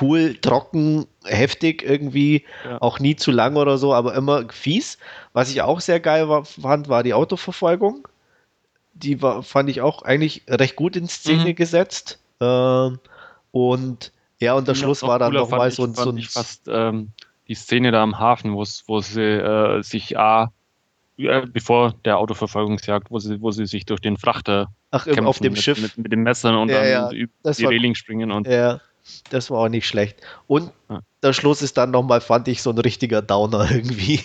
cool, 0.00 0.36
trocken, 0.40 1.06
heftig 1.24 1.82
irgendwie, 1.82 2.44
ja. 2.64 2.80
auch 2.80 3.00
nie 3.00 3.16
zu 3.16 3.30
lang 3.30 3.56
oder 3.56 3.78
so, 3.78 3.94
aber 3.94 4.14
immer 4.14 4.44
fies. 4.50 4.98
Was 5.32 5.50
ich 5.50 5.62
auch 5.62 5.80
sehr 5.80 5.98
geil 5.98 6.28
war, 6.28 6.44
fand, 6.44 6.88
war 6.88 7.02
die 7.02 7.14
Autoverfolgung. 7.14 8.06
Die 8.92 9.22
war, 9.22 9.42
fand 9.42 9.70
ich 9.70 9.80
auch 9.80 10.02
eigentlich 10.02 10.42
recht 10.48 10.76
gut 10.76 10.96
in 10.96 11.08
Szene 11.08 11.50
mhm. 11.50 11.54
gesetzt. 11.54 12.18
Ähm, 12.40 12.98
und 13.50 14.12
ja, 14.38 14.54
und 14.54 14.68
der 14.68 14.74
ja, 14.74 14.82
Schluss 14.82 15.02
war 15.02 15.18
dann 15.18 15.32
nochmal 15.32 15.70
so 15.70 15.84
ein. 15.84 15.94
So 15.94 16.10
ein 16.10 16.20
fast 16.20 16.68
ähm, 16.68 17.12
die 17.48 17.54
Szene 17.54 17.90
da 17.90 18.02
am 18.02 18.18
Hafen, 18.18 18.52
wo 18.52 19.00
sie 19.00 19.22
äh, 19.22 19.82
sich 19.82 20.18
A 20.18 20.52
ja, 21.18 21.44
bevor 21.44 21.94
der 22.04 22.18
Autoverfolgungsjagd, 22.18 23.10
wo 23.10 23.18
sie, 23.18 23.40
wo 23.42 23.50
sie 23.50 23.66
sich 23.66 23.84
durch 23.84 24.00
den 24.00 24.16
Frachter 24.16 24.68
Ach, 24.92 25.04
kämpfen, 25.04 25.26
auf 25.26 25.40
dem 25.40 25.52
mit, 25.52 25.62
Schiff 25.62 25.80
mit, 25.80 25.98
mit 25.98 26.12
den 26.12 26.22
Messern 26.22 26.54
und 26.54 26.70
ja, 26.70 26.80
dann 26.80 26.88
ja. 26.88 27.10
über 27.10 27.52
die 27.52 27.64
war, 27.64 27.70
Reling 27.70 27.94
springen 27.94 28.30
und 28.30 28.46
ja, 28.46 28.80
das 29.30 29.50
war 29.50 29.60
auch 29.60 29.68
nicht 29.68 29.86
schlecht. 29.86 30.16
Und 30.46 30.70
ja. 30.88 31.00
der 31.22 31.32
Schluss 31.32 31.60
ist 31.60 31.76
dann 31.76 31.90
nochmal, 31.90 32.20
fand 32.20 32.46
ich, 32.46 32.62
so 32.62 32.70
ein 32.70 32.78
richtiger 32.78 33.20
Downer 33.20 33.68
irgendwie. 33.74 34.20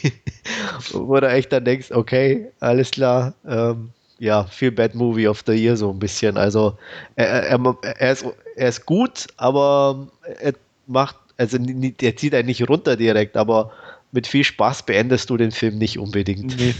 Wo 0.92 1.20
du 1.20 1.28
echt 1.28 1.52
dann 1.52 1.66
denkst, 1.66 1.92
okay, 1.92 2.52
alles 2.60 2.92
klar, 2.92 3.34
ähm, 3.48 3.90
ja, 4.20 4.44
viel 4.44 4.72
Bad 4.72 4.94
Movie 4.94 5.28
of 5.28 5.44
the 5.48 5.54
Year 5.54 5.76
so 5.76 5.90
ein 5.90 6.00
bisschen. 6.00 6.38
Also 6.38 6.78
er, 7.16 7.28
er, 7.48 7.78
er, 7.82 8.12
ist, 8.12 8.26
er 8.56 8.70
ist 8.70 8.86
gut, 8.86 9.28
aber 9.38 10.08
er 10.40 10.54
macht, 10.86 11.16
also 11.38 11.58
er 11.58 12.16
zieht 12.16 12.36
einen 12.36 12.46
nicht 12.46 12.70
runter 12.70 12.96
direkt, 12.96 13.36
aber 13.36 13.72
mit 14.14 14.28
viel 14.28 14.44
Spaß 14.44 14.84
beendest 14.84 15.30
du 15.30 15.38
den 15.38 15.52
Film 15.52 15.78
nicht 15.78 16.00
unbedingt. 16.00 16.56
Nee. 16.58 16.76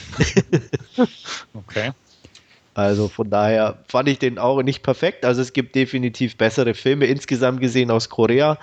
okay. 1.54 1.92
Also 2.76 3.08
von 3.08 3.30
daher 3.30 3.80
fand 3.88 4.08
ich 4.08 4.20
den 4.20 4.40
auch 4.40 4.62
nicht 4.64 4.84
perfekt. 4.84 5.26
Also 5.26 5.42
es 5.42 5.54
gibt 5.54 5.76
definitiv 5.76 6.38
bessere 6.38 6.74
Filme 6.74 7.06
insgesamt 7.06 7.60
gesehen 7.60 7.92
aus 7.92 8.10
Korea, 8.10 8.58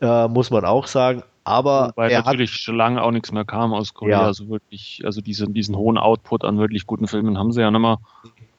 äh, 0.00 0.28
muss 0.28 0.50
man 0.50 0.64
auch 0.64 0.86
sagen. 0.86 1.22
Aber 1.44 1.88
Wobei 1.88 2.10
er 2.10 2.22
natürlich 2.22 2.52
hat, 2.52 2.58
schon 2.58 2.76
lange 2.76 3.02
auch 3.02 3.10
nichts 3.10 3.32
mehr 3.32 3.44
kam 3.44 3.72
aus 3.72 3.94
Korea. 3.94 4.20
Ja. 4.20 4.26
Also 4.26 4.48
wirklich, 4.48 5.02
also 5.04 5.20
diese, 5.20 5.48
diesen 5.48 5.76
hohen 5.76 5.96
Output 5.96 6.44
an 6.44 6.58
wirklich 6.58 6.86
guten 6.86 7.08
Filmen 7.08 7.38
haben 7.38 7.52
sie 7.52 7.62
ja 7.62 7.70
nicht 7.70 7.80
mehr. 7.80 7.98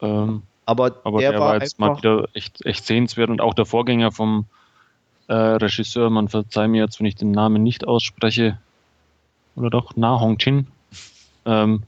Ähm, 0.01 0.41
aber, 0.65 0.95
aber 1.03 1.19
der, 1.19 1.31
der 1.31 1.39
war 1.39 1.61
jetzt 1.61 1.79
mal 1.79 1.97
wieder 1.97 2.27
echt, 2.33 2.65
echt 2.65 2.85
sehenswert 2.85 3.29
und 3.29 3.41
auch 3.41 3.53
der 3.53 3.65
Vorgänger 3.65 4.11
vom 4.11 4.45
äh, 5.27 5.33
Regisseur, 5.33 6.09
man 6.09 6.27
verzeiht 6.27 6.69
mir 6.69 6.83
jetzt, 6.83 6.99
wenn 6.99 7.05
ich 7.05 7.15
den 7.15 7.31
Namen 7.31 7.61
nicht 7.61 7.87
ausspreche, 7.87 8.57
oder 9.59 9.69
doch, 9.69 9.91
Na 9.95 10.19
Hong 10.19 10.37
Chin. 10.37 10.67
Ähm, 11.45 11.83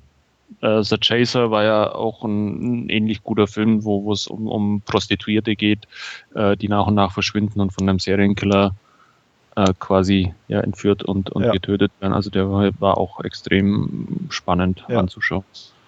äh, 0.61 0.83
The 0.83 0.97
Chaser 0.97 1.51
war 1.51 1.63
ja 1.63 1.93
auch 1.93 2.23
ein, 2.23 2.85
ein 2.85 2.89
ähnlich 2.89 3.23
guter 3.23 3.47
Film, 3.47 3.83
wo 3.83 4.11
es 4.11 4.27
um, 4.27 4.47
um 4.47 4.81
Prostituierte 4.81 5.55
geht, 5.55 5.87
äh, 6.35 6.57
die 6.57 6.67
nach 6.67 6.87
und 6.87 6.95
nach 6.95 7.11
verschwinden 7.11 7.61
und 7.61 7.71
von 7.71 7.87
einem 7.87 7.99
Serienkiller 7.99 8.75
äh, 9.55 9.73
quasi 9.79 10.33
ja, 10.47 10.59
entführt 10.61 11.03
und, 11.03 11.29
und 11.29 11.43
ja. 11.43 11.51
getötet 11.51 11.91
werden. 11.99 12.13
Also 12.13 12.29
der 12.29 12.49
war, 12.51 12.69
war 12.79 12.97
auch 12.97 13.23
extrem 13.23 14.27
spannend 14.29 14.83
ja. 14.87 14.99
anzuschauen. 14.99 15.43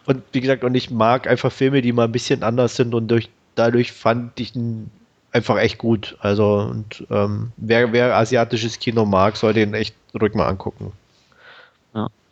Und 0.06 0.22
wie 0.34 0.42
gesagt, 0.42 0.64
und 0.64 0.76
ich 0.76 0.92
mag 0.92 1.28
einfach 1.28 1.52
Filme, 1.52 1.82
die 1.82 1.94
mal 1.94 2.06
ein 2.06 2.12
bisschen 2.12 2.44
anders 2.44 2.76
sind 2.76 2.94
und 2.94 3.08
durch, 3.08 3.30
dadurch 3.56 3.94
fand 3.94 4.38
ich 4.40 4.56
ihn 4.56 4.90
einfach 5.32 5.58
echt 5.58 5.78
gut. 5.78 6.18
Also 6.20 6.58
und 6.70 7.06
ähm, 7.10 7.52
wer, 7.58 7.94
wer 7.94 8.16
asiatisches 8.16 8.80
Kino 8.80 9.06
mag, 9.06 9.38
sollte 9.38 9.62
ihn 9.62 9.74
echt 9.74 9.96
ruhig 10.20 10.34
mal 10.34 10.48
angucken. 10.48 10.92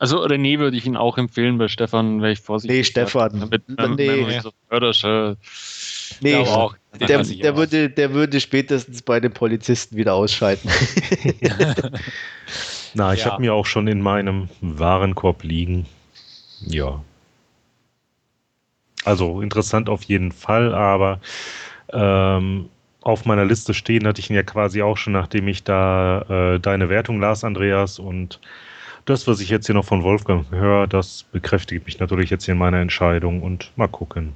Ja. 0.01 0.07
Also 0.07 0.25
René 0.25 0.57
würde 0.57 0.75
ich 0.77 0.85
ihn 0.87 0.97
auch 0.97 1.17
empfehlen, 1.19 1.59
bei 1.59 1.67
Stefan 1.67 2.21
wäre 2.21 2.31
ich 2.31 2.39
vorsichtig. 2.39 2.77
Nee, 2.77 2.83
Stefan. 2.83 3.49
Mit 3.49 3.69
Mem 3.69 3.95
nee. 3.95 4.39
So 4.39 4.51
Fördersche, 4.67 5.37
nee, 6.21 6.35
auch, 6.35 6.75
der, 6.99 7.23
der 7.23 7.55
würde, 7.55 7.89
der 7.89 8.13
würde 8.13 8.39
spätestens 8.39 9.03
bei 9.03 9.19
den 9.19 9.31
Polizisten 9.31 9.95
wieder 9.97 10.15
ausschalten. 10.15 10.69
Na, 12.95 13.13
ich 13.13 13.21
ja. 13.21 13.27
habe 13.27 13.41
mir 13.41 13.53
auch 13.53 13.67
schon 13.67 13.87
in 13.87 14.01
meinem 14.01 14.49
Warenkorb 14.59 15.43
liegen. 15.43 15.85
Ja. 16.65 17.01
Also 19.05 19.41
interessant 19.41 19.87
auf 19.87 20.03
jeden 20.03 20.31
Fall, 20.31 20.73
aber 20.73 21.21
ähm, 21.93 22.69
auf 23.01 23.25
meiner 23.25 23.45
Liste 23.45 23.73
stehen 23.73 24.07
hatte 24.07 24.19
ich 24.19 24.29
ihn 24.29 24.35
ja 24.35 24.43
quasi 24.43 24.81
auch 24.81 24.97
schon, 24.97 25.13
nachdem 25.13 25.47
ich 25.47 25.63
da 25.63 26.55
äh, 26.55 26.59
deine 26.59 26.89
Wertung 26.89 27.19
las, 27.19 27.43
Andreas, 27.43 27.99
und 27.99 28.39
das, 29.05 29.27
was 29.27 29.39
ich 29.39 29.49
jetzt 29.49 29.65
hier 29.65 29.75
noch 29.75 29.85
von 29.85 30.03
Wolfgang 30.03 30.49
höre, 30.51 30.87
das 30.87 31.23
bekräftigt 31.31 31.85
mich 31.85 31.99
natürlich 31.99 32.29
jetzt 32.29 32.45
hier 32.45 32.53
in 32.53 32.57
meiner 32.59 32.79
Entscheidung 32.79 33.41
und 33.41 33.71
mal 33.75 33.87
gucken, 33.87 34.33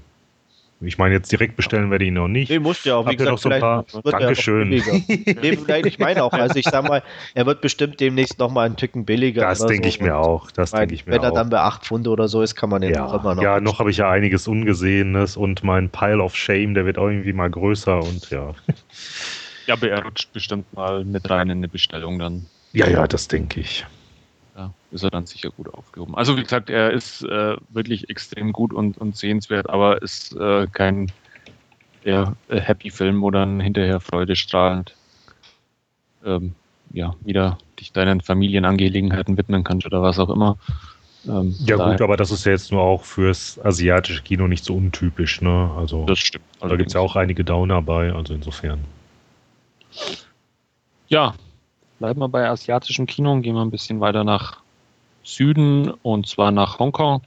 Ich 0.81 0.97
meine, 0.97 1.15
jetzt 1.15 1.31
direkt 1.31 1.55
bestellen 1.55 1.89
werde 1.89 2.03
ich 2.03 2.09
ihn 2.09 2.15
noch 2.15 2.27
nicht. 2.27 2.49
Nee, 2.49 2.59
musst 2.59 2.85
du 2.85 2.89
ja 2.89 2.95
auch. 2.97 3.05
Wie 3.05 3.11
Habt 3.11 3.21
ihr 3.21 3.29
noch 3.31 3.37
so 3.37 3.49
ein 3.49 3.61
paar? 3.61 3.85
er 3.93 4.11
Dankeschön. 4.11 4.69
billiger. 4.69 4.91
nee, 5.41 5.57
nein, 5.67 5.85
ich 5.85 5.99
meine 5.99 6.23
auch. 6.23 6.33
Also 6.33 6.59
ich 6.59 6.65
sag 6.65 6.87
mal, 6.87 7.01
er 7.33 7.45
wird 7.45 7.61
bestimmt 7.61 7.99
demnächst 7.99 8.37
noch 8.39 8.51
mal 8.51 8.65
einen 8.65 8.75
Tücken 8.75 9.05
billiger. 9.05 9.41
Das 9.41 9.59
denke 9.65 9.83
so. 9.83 9.89
ich 9.89 10.01
mir 10.01 10.15
Und 10.15 10.23
auch. 10.25 10.51
Das 10.51 10.71
denke 10.71 10.93
ich 10.93 11.05
mir 11.05 11.13
wenn 11.13 11.23
er 11.23 11.31
auch. 11.31 11.35
dann 11.35 11.49
bei 11.49 11.59
8 11.59 11.85
Pfund 11.85 12.07
oder 12.07 12.27
so 12.27 12.41
ist, 12.41 12.55
kann 12.55 12.69
man 12.69 12.81
den 12.81 12.93
ja, 12.93 13.05
auch 13.05 13.13
immer 13.21 13.35
noch. 13.35 13.41
ja, 13.41 13.59
noch 13.61 13.79
habe 13.79 13.89
ich 13.89 13.97
ja 13.97 14.09
einiges 14.09 14.47
Ungesehenes 14.47 15.37
und 15.37 15.63
mein 15.63 15.89
Pile 15.89 16.21
of 16.21 16.35
Shame, 16.35 16.73
der 16.73 16.85
wird 16.85 16.97
auch 16.97 17.07
irgendwie 17.07 17.33
mal 17.33 17.49
größer 17.49 17.99
und 18.03 18.29
ja. 18.29 18.53
Ja, 19.67 19.73
aber 19.73 19.89
er 19.89 20.03
rutscht 20.03 20.31
bestimmt 20.33 20.71
mal 20.73 21.03
mit 21.05 21.27
rein 21.29 21.49
in 21.49 21.57
eine 21.59 21.67
Bestellung 21.67 22.19
dann. 22.19 22.45
Ja, 22.73 22.87
ja, 22.87 23.07
das 23.07 23.27
denke 23.27 23.61
ich. 23.61 23.85
Ist 24.95 25.03
er 25.03 25.09
dann 25.09 25.25
sicher 25.25 25.49
gut 25.49 25.73
aufgehoben. 25.73 26.15
Also 26.15 26.37
wie 26.37 26.43
gesagt, 26.43 26.69
er 26.69 26.91
ist 26.91 27.21
äh, 27.21 27.57
wirklich 27.67 28.09
extrem 28.09 28.53
gut 28.53 28.71
und, 28.71 28.97
und 28.97 29.17
sehenswert, 29.17 29.69
aber 29.69 30.01
ist 30.01 30.33
äh, 30.37 30.67
kein 30.71 31.11
ja, 32.05 32.33
äh, 32.47 32.61
Happy-Film, 32.61 33.21
wo 33.21 33.29
dann 33.29 33.59
hinterher 33.59 33.99
Freude 33.99 34.37
strahlend 34.37 34.95
ähm, 36.23 36.55
ja, 36.91 37.13
wieder 37.19 37.57
dich 37.77 37.91
deinen 37.91 38.21
Familienangelegenheiten 38.21 39.35
widmen 39.35 39.65
kannst 39.65 39.85
oder 39.85 40.01
was 40.01 40.17
auch 40.17 40.29
immer. 40.29 40.57
Ähm, 41.27 41.53
Ja 41.65 41.75
daher- 41.75 41.91
gut, 41.91 42.01
aber 42.01 42.15
das 42.15 42.31
ist 42.31 42.45
ja 42.45 42.53
jetzt 42.53 42.71
nur 42.71 42.81
auch 42.81 43.03
fürs 43.03 43.59
asiatische 43.65 44.23
Kino 44.23 44.47
nicht 44.47 44.63
so 44.63 44.75
untypisch, 44.75 45.41
ne? 45.41 45.71
Also 45.75 46.05
das 46.05 46.19
stimmt. 46.19 46.45
da 46.61 46.73
gibt 46.77 46.87
es 46.87 46.93
ja 46.93 47.01
auch 47.01 47.17
einige 47.17 47.43
Downer 47.43 47.81
bei, 47.81 48.13
also 48.13 48.33
insofern. 48.33 48.79
Ja, 51.09 51.35
bleiben 51.99 52.21
wir 52.21 52.29
bei 52.29 52.47
asiatischem 52.47 53.07
Kino 53.07 53.33
und 53.33 53.41
gehen 53.41 53.55
wir 53.55 53.61
ein 53.61 53.71
bisschen 53.71 53.99
weiter 53.99 54.23
nach 54.23 54.63
Süden 55.25 55.89
und 55.89 56.27
zwar 56.27 56.51
nach 56.51 56.79
Hongkong. 56.79 57.21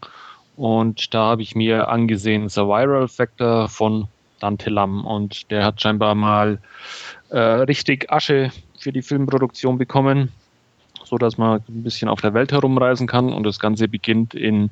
Und 0.57 1.15
da 1.15 1.27
habe 1.27 1.43
ich 1.43 1.55
mir 1.55 1.89
angesehen 1.89 2.49
The 2.49 2.63
Viral 2.63 3.09
Factor 3.09 3.69
von 3.69 4.09
Dante 4.41 4.71
Lam 4.71 5.05
und 5.05 5.51
der 5.51 5.65
hat 5.65 5.81
scheinbar 5.81 6.15
mal 6.15 6.59
äh, 7.31 7.39
richtig 7.39 8.11
Asche 8.11 8.51
für 8.79 8.93
die 8.93 9.03
Filmproduktion 9.03 9.79
bekommen, 9.79 10.33
so 11.05 11.19
dass 11.19 11.39
man 11.39 11.61
ein 11.69 11.83
bisschen 11.83 12.09
auf 12.09 12.21
der 12.21 12.35
Welt 12.35 12.53
herumreisen 12.53 13.07
kann 13.07 13.33
und 13.33 13.45
das 13.45 13.59
Ganze 13.59 13.89
beginnt 13.89 14.35
in 14.35 14.71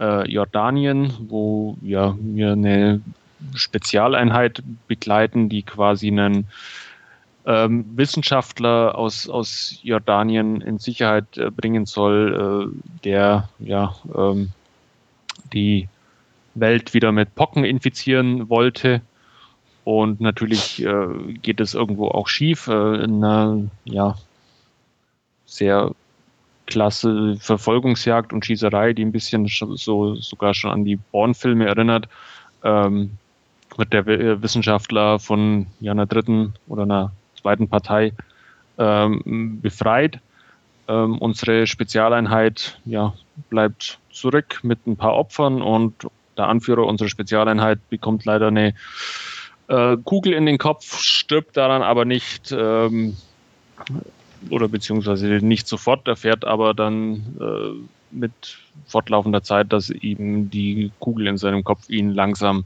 äh, 0.00 0.28
Jordanien, 0.30 1.12
wo 1.28 1.76
ja, 1.82 2.16
wir 2.18 2.52
eine 2.52 3.00
Spezialeinheit 3.54 4.62
begleiten, 4.88 5.48
die 5.48 5.62
quasi 5.62 6.08
einen 6.08 6.46
ähm, 7.46 7.84
Wissenschaftler 7.96 8.98
aus, 8.98 9.28
aus 9.28 9.78
Jordanien 9.82 10.60
in 10.60 10.78
Sicherheit 10.78 11.38
äh, 11.38 11.50
bringen 11.50 11.86
soll, 11.86 12.72
äh, 12.74 13.02
der 13.04 13.48
ja 13.58 13.94
ähm, 14.14 14.50
die 15.52 15.88
Welt 16.54 16.92
wieder 16.92 17.12
mit 17.12 17.34
Pocken 17.34 17.64
infizieren 17.64 18.48
wollte. 18.48 19.00
Und 19.84 20.20
natürlich 20.20 20.84
äh, 20.84 21.06
geht 21.42 21.60
es 21.60 21.74
irgendwo 21.74 22.08
auch 22.08 22.26
schief. 22.26 22.66
Äh, 22.66 23.04
in 23.04 23.22
einer 23.22 23.62
ja, 23.84 24.16
sehr 25.46 25.92
klasse 26.66 27.36
Verfolgungsjagd 27.38 28.32
und 28.32 28.44
Schießerei, 28.44 28.92
die 28.92 29.04
ein 29.04 29.12
bisschen 29.12 29.46
so 29.46 30.16
sogar 30.16 30.52
schon 30.54 30.72
an 30.72 30.84
die 30.84 30.96
Bourne-Filme 30.96 31.66
erinnert, 31.66 32.08
ähm, 32.64 33.12
wird 33.76 33.92
der 33.92 34.06
W- 34.06 34.42
Wissenschaftler 34.42 35.20
von 35.20 35.68
ja, 35.78 35.92
einer 35.92 36.06
dritten 36.06 36.54
oder 36.66 36.82
einer 36.82 37.12
zweiten 37.46 37.68
Partei 37.68 38.12
ähm, 38.76 39.60
befreit. 39.62 40.18
Ähm, 40.88 41.18
unsere 41.18 41.68
Spezialeinheit 41.68 42.80
ja, 42.84 43.14
bleibt 43.50 43.98
zurück 44.10 44.60
mit 44.62 44.84
ein 44.86 44.96
paar 44.96 45.14
Opfern 45.14 45.62
und 45.62 45.94
der 46.36 46.48
Anführer 46.48 46.84
unserer 46.86 47.08
Spezialeinheit 47.08 47.78
bekommt 47.88 48.24
leider 48.24 48.48
eine 48.48 48.74
äh, 49.68 49.96
Kugel 50.04 50.32
in 50.32 50.44
den 50.44 50.58
Kopf, 50.58 50.98
stirbt 50.98 51.56
daran 51.56 51.82
aber 51.82 52.04
nicht 52.04 52.52
ähm, 52.52 53.16
oder 54.50 54.66
beziehungsweise 54.68 55.26
nicht 55.26 55.68
sofort, 55.68 56.08
erfährt 56.08 56.44
aber 56.44 56.74
dann 56.74 57.36
äh, 57.40 57.86
mit 58.10 58.58
fortlaufender 58.86 59.42
Zeit, 59.42 59.72
dass 59.72 59.90
ihm 59.90 60.50
die 60.50 60.90
Kugel 60.98 61.28
in 61.28 61.38
seinem 61.38 61.62
Kopf 61.62 61.88
ihn 61.88 62.10
langsam 62.10 62.64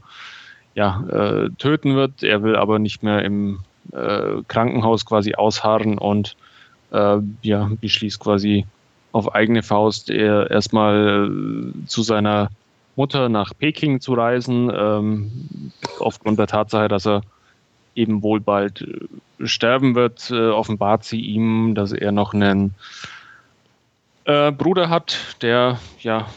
ja, 0.73 1.03
äh, 1.09 1.49
töten 1.57 1.95
wird. 1.95 2.23
Er 2.23 2.41
will 2.43 2.55
aber 2.55 2.79
nicht 2.79 3.03
mehr 3.03 3.23
im 3.23 3.59
äh, 3.91 4.41
Krankenhaus 4.47 5.05
quasi 5.05 5.35
ausharren 5.35 5.97
und 5.97 6.35
äh, 6.91 7.17
ja, 7.41 7.69
beschließt 7.79 8.19
quasi 8.19 8.65
auf 9.11 9.33
eigene 9.35 9.63
Faust 9.63 10.09
er 10.09 10.49
erstmal 10.51 11.29
äh, 11.29 11.85
zu 11.87 12.01
seiner 12.01 12.49
Mutter 12.95 13.29
nach 13.29 13.53
Peking 13.57 14.01
zu 14.01 14.13
reisen, 14.13 14.71
ähm, 14.73 15.71
aufgrund 15.99 16.39
der 16.39 16.47
Tatsache, 16.47 16.87
dass 16.87 17.07
er 17.07 17.21
eben 17.95 18.21
wohl 18.23 18.39
bald 18.39 18.81
äh, 18.81 19.47
sterben 19.47 19.95
wird, 19.95 20.29
äh, 20.31 20.49
offenbart 20.49 21.03
sie 21.03 21.19
ihm, 21.19 21.75
dass 21.75 21.91
er 21.91 22.11
noch 22.11 22.33
einen 22.33 22.75
äh, 24.25 24.51
Bruder 24.51 24.89
hat, 24.89 25.17
der 25.41 25.79
ja 25.99 26.27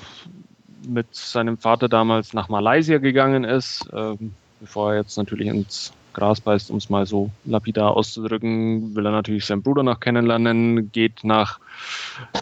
mit 0.87 1.15
seinem 1.15 1.59
Vater 1.59 1.89
damals 1.89 2.33
nach 2.33 2.49
Malaysia 2.49 2.99
gegangen 2.99 3.45
ist, 3.45 3.89
ähm, 3.93 4.35
bevor 4.61 4.93
er 4.93 5.01
jetzt 5.01 5.17
natürlich 5.17 5.49
ins 5.49 5.93
Gras 6.15 6.41
beißt, 6.41 6.71
um 6.71 6.79
es 6.79 6.89
mal 6.89 7.05
so 7.05 7.31
lapidar 7.45 7.97
auszudrücken, 7.97 8.95
will 8.97 9.05
er 9.05 9.13
natürlich 9.13 9.45
seinen 9.45 9.63
Bruder 9.63 9.83
noch 9.83 10.01
kennenlernen, 10.01 10.91
geht 10.93 11.25
nach 11.25 11.59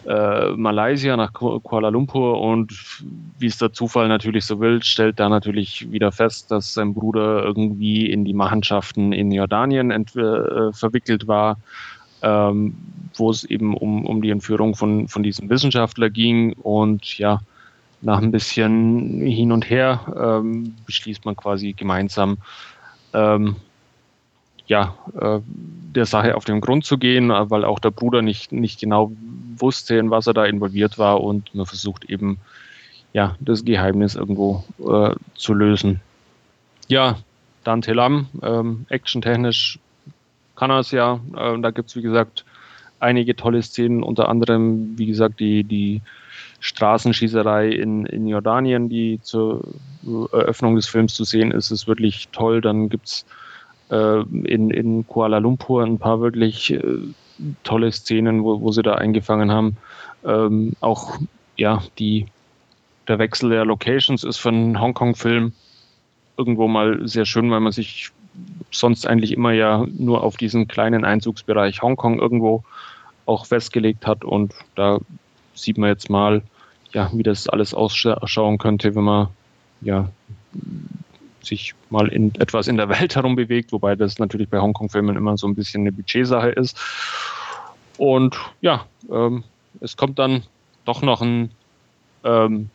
äh, 0.07 0.51
Malaysia, 0.51 1.17
nach 1.17 1.33
Ku- 1.33 1.59
Kuala 1.59 1.89
Lumpur 1.89 2.39
und 2.39 2.71
wie 3.39 3.47
es 3.47 3.57
der 3.57 3.73
Zufall 3.73 4.07
natürlich 4.07 4.45
so 4.45 4.59
will, 4.59 4.81
stellt 4.83 5.19
da 5.19 5.27
natürlich 5.27 5.91
wieder 5.91 6.11
fest, 6.11 6.51
dass 6.51 6.73
sein 6.73 6.93
Bruder 6.93 7.43
irgendwie 7.43 8.09
in 8.09 8.23
die 8.23 8.33
Machenschaften 8.33 9.11
in 9.11 9.31
Jordanien 9.31 9.91
äh, 9.91 10.71
verwickelt 10.71 11.27
war, 11.27 11.57
ähm, 12.21 12.75
wo 13.15 13.29
es 13.29 13.43
eben 13.43 13.75
um, 13.75 14.05
um 14.05 14.21
die 14.21 14.29
Entführung 14.29 14.75
von, 14.75 15.07
von 15.07 15.23
diesem 15.23 15.49
Wissenschaftler 15.49 16.09
ging 16.09 16.53
und 16.53 17.17
ja, 17.17 17.41
nach 18.01 18.21
ein 18.21 18.31
bisschen 18.31 19.21
hin 19.21 19.51
und 19.51 19.69
her 19.69 20.01
ähm, 20.19 20.75
beschließt 20.85 21.25
man 21.25 21.35
quasi 21.35 21.73
gemeinsam, 21.73 22.37
ähm, 23.13 23.55
ja, 24.67 24.95
äh, 25.19 25.39
der 25.95 26.05
Sache 26.05 26.35
auf 26.35 26.45
den 26.45 26.61
Grund 26.61 26.85
zu 26.85 26.97
gehen, 26.97 27.31
äh, 27.31 27.49
weil 27.49 27.65
auch 27.65 27.79
der 27.79 27.91
Bruder 27.91 28.21
nicht, 28.21 28.51
nicht 28.51 28.79
genau 28.79 29.11
wusste, 29.57 29.95
in 29.95 30.09
was 30.09 30.27
er 30.27 30.33
da 30.33 30.45
involviert 30.45 30.97
war 30.97 31.21
und 31.21 31.53
man 31.53 31.65
versucht 31.65 32.05
eben, 32.05 32.37
ja, 33.13 33.35
das 33.39 33.63
Geheimnis 33.63 34.15
irgendwo 34.15 34.63
äh, 34.79 35.15
zu 35.35 35.53
lösen. 35.53 35.99
Ja, 36.87 37.17
Dante 37.63 37.93
Lam, 37.93 38.27
ähm, 38.41 38.85
actiontechnisch 38.89 39.79
kann 40.55 40.71
er 40.71 40.79
es 40.79 40.91
ja. 40.91 41.19
Äh, 41.35 41.59
da 41.59 41.71
gibt 41.71 41.89
es, 41.89 41.95
wie 41.95 42.01
gesagt, 42.01 42.45
einige 42.99 43.35
tolle 43.35 43.61
Szenen, 43.61 44.01
unter 44.01 44.29
anderem, 44.29 44.97
wie 44.97 45.05
gesagt, 45.05 45.39
die, 45.39 45.63
die 45.63 46.01
Straßenschießerei 46.63 47.67
in, 47.67 48.05
in 48.05 48.25
Jordanien, 48.25 48.87
die 48.87 49.19
zur 49.21 49.67
Eröffnung 50.31 50.77
des 50.77 50.87
Films 50.87 51.13
zu 51.13 51.25
sehen 51.25 51.51
ist, 51.51 51.71
ist 51.71 51.89
wirklich 51.89 52.29
toll. 52.31 52.61
Dann 52.61 52.87
gibt 52.87 53.07
es 53.07 53.25
äh, 53.91 54.21
in, 54.21 54.69
in 54.69 55.05
Kuala 55.05 55.39
Lumpur 55.39 55.83
ein 55.83 55.99
paar 55.99 56.21
wirklich 56.21 56.71
äh, 56.71 56.81
tolle 57.65 57.91
Szenen, 57.91 58.45
wo, 58.45 58.61
wo 58.61 58.71
sie 58.71 58.81
da 58.81 58.95
eingefangen 58.95 59.51
haben. 59.51 59.75
Ähm, 60.23 60.71
auch 60.79 61.17
ja, 61.57 61.83
die, 61.99 62.27
der 63.09 63.19
Wechsel 63.19 63.49
der 63.49 63.65
Locations 63.65 64.23
ist 64.23 64.37
für 64.37 64.49
einen 64.49 64.79
Hongkong-Film 64.79 65.51
irgendwo 66.37 66.69
mal 66.69 67.05
sehr 67.05 67.25
schön, 67.25 67.51
weil 67.51 67.59
man 67.59 67.73
sich 67.73 68.11
sonst 68.71 69.05
eigentlich 69.05 69.33
immer 69.33 69.51
ja 69.51 69.85
nur 69.97 70.23
auf 70.23 70.37
diesen 70.37 70.69
kleinen 70.69 71.03
Einzugsbereich 71.03 71.81
Hongkong 71.81 72.19
irgendwo 72.19 72.63
auch 73.25 73.47
festgelegt 73.47 74.07
hat. 74.07 74.23
Und 74.23 74.53
da 74.75 74.99
sieht 75.55 75.77
man 75.77 75.89
jetzt 75.89 76.09
mal, 76.09 76.41
ja, 76.93 77.09
wie 77.13 77.23
das 77.23 77.49
alles 77.49 77.73
ausschauen 77.73 78.57
könnte, 78.57 78.95
wenn 78.95 79.03
man 79.03 79.27
ja 79.81 80.09
sich 81.41 81.75
mal 81.89 82.07
in 82.07 82.33
etwas 82.35 82.67
in 82.67 82.77
der 82.77 82.89
Welt 82.89 83.15
herum 83.15 83.35
bewegt, 83.35 83.71
wobei 83.71 83.95
das 83.95 84.19
natürlich 84.19 84.49
bei 84.49 84.59
Hongkong-Filmen 84.59 85.17
immer 85.17 85.37
so 85.37 85.47
ein 85.47 85.55
bisschen 85.55 85.81
eine 85.81 85.91
Budgetsache 85.91 86.49
ist. 86.49 86.79
Und 87.97 88.37
ja, 88.61 88.85
ähm, 89.11 89.43
es 89.81 89.97
kommt 89.97 90.19
dann 90.19 90.43
doch 90.85 91.01
noch 91.01 91.21
ein 91.21 91.51
ähm, 92.23 92.69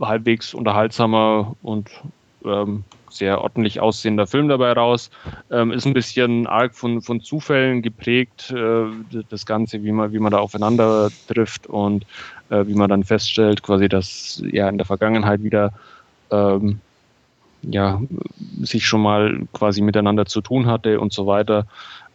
halbwegs 0.00 0.54
unterhaltsamer 0.54 1.56
und 1.62 1.90
ähm, 2.44 2.84
sehr 3.18 3.40
ordentlich 3.40 3.80
aussehender 3.80 4.26
Film 4.26 4.48
dabei 4.48 4.72
raus. 4.72 5.10
Ähm, 5.50 5.72
ist 5.72 5.86
ein 5.86 5.94
bisschen 5.94 6.46
arg 6.46 6.74
von, 6.74 7.02
von 7.02 7.20
Zufällen 7.20 7.82
geprägt, 7.82 8.50
äh, 8.50 8.86
das 9.28 9.46
Ganze, 9.46 9.82
wie 9.82 9.92
man, 9.92 10.12
wie 10.12 10.18
man 10.18 10.32
da 10.32 10.38
aufeinander 10.38 11.10
trifft 11.28 11.66
und 11.66 12.04
äh, 12.50 12.66
wie 12.66 12.74
man 12.74 12.88
dann 12.88 13.04
feststellt, 13.04 13.62
quasi, 13.62 13.88
dass 13.88 14.42
ja 14.50 14.68
in 14.68 14.78
der 14.78 14.86
Vergangenheit 14.86 15.42
wieder 15.42 15.72
ähm, 16.30 16.80
ja, 17.62 18.00
sich 18.62 18.86
schon 18.86 19.02
mal 19.02 19.40
quasi 19.52 19.80
miteinander 19.80 20.26
zu 20.26 20.40
tun 20.40 20.66
hatte 20.66 21.00
und 21.00 21.12
so 21.12 21.26
weiter. 21.26 21.66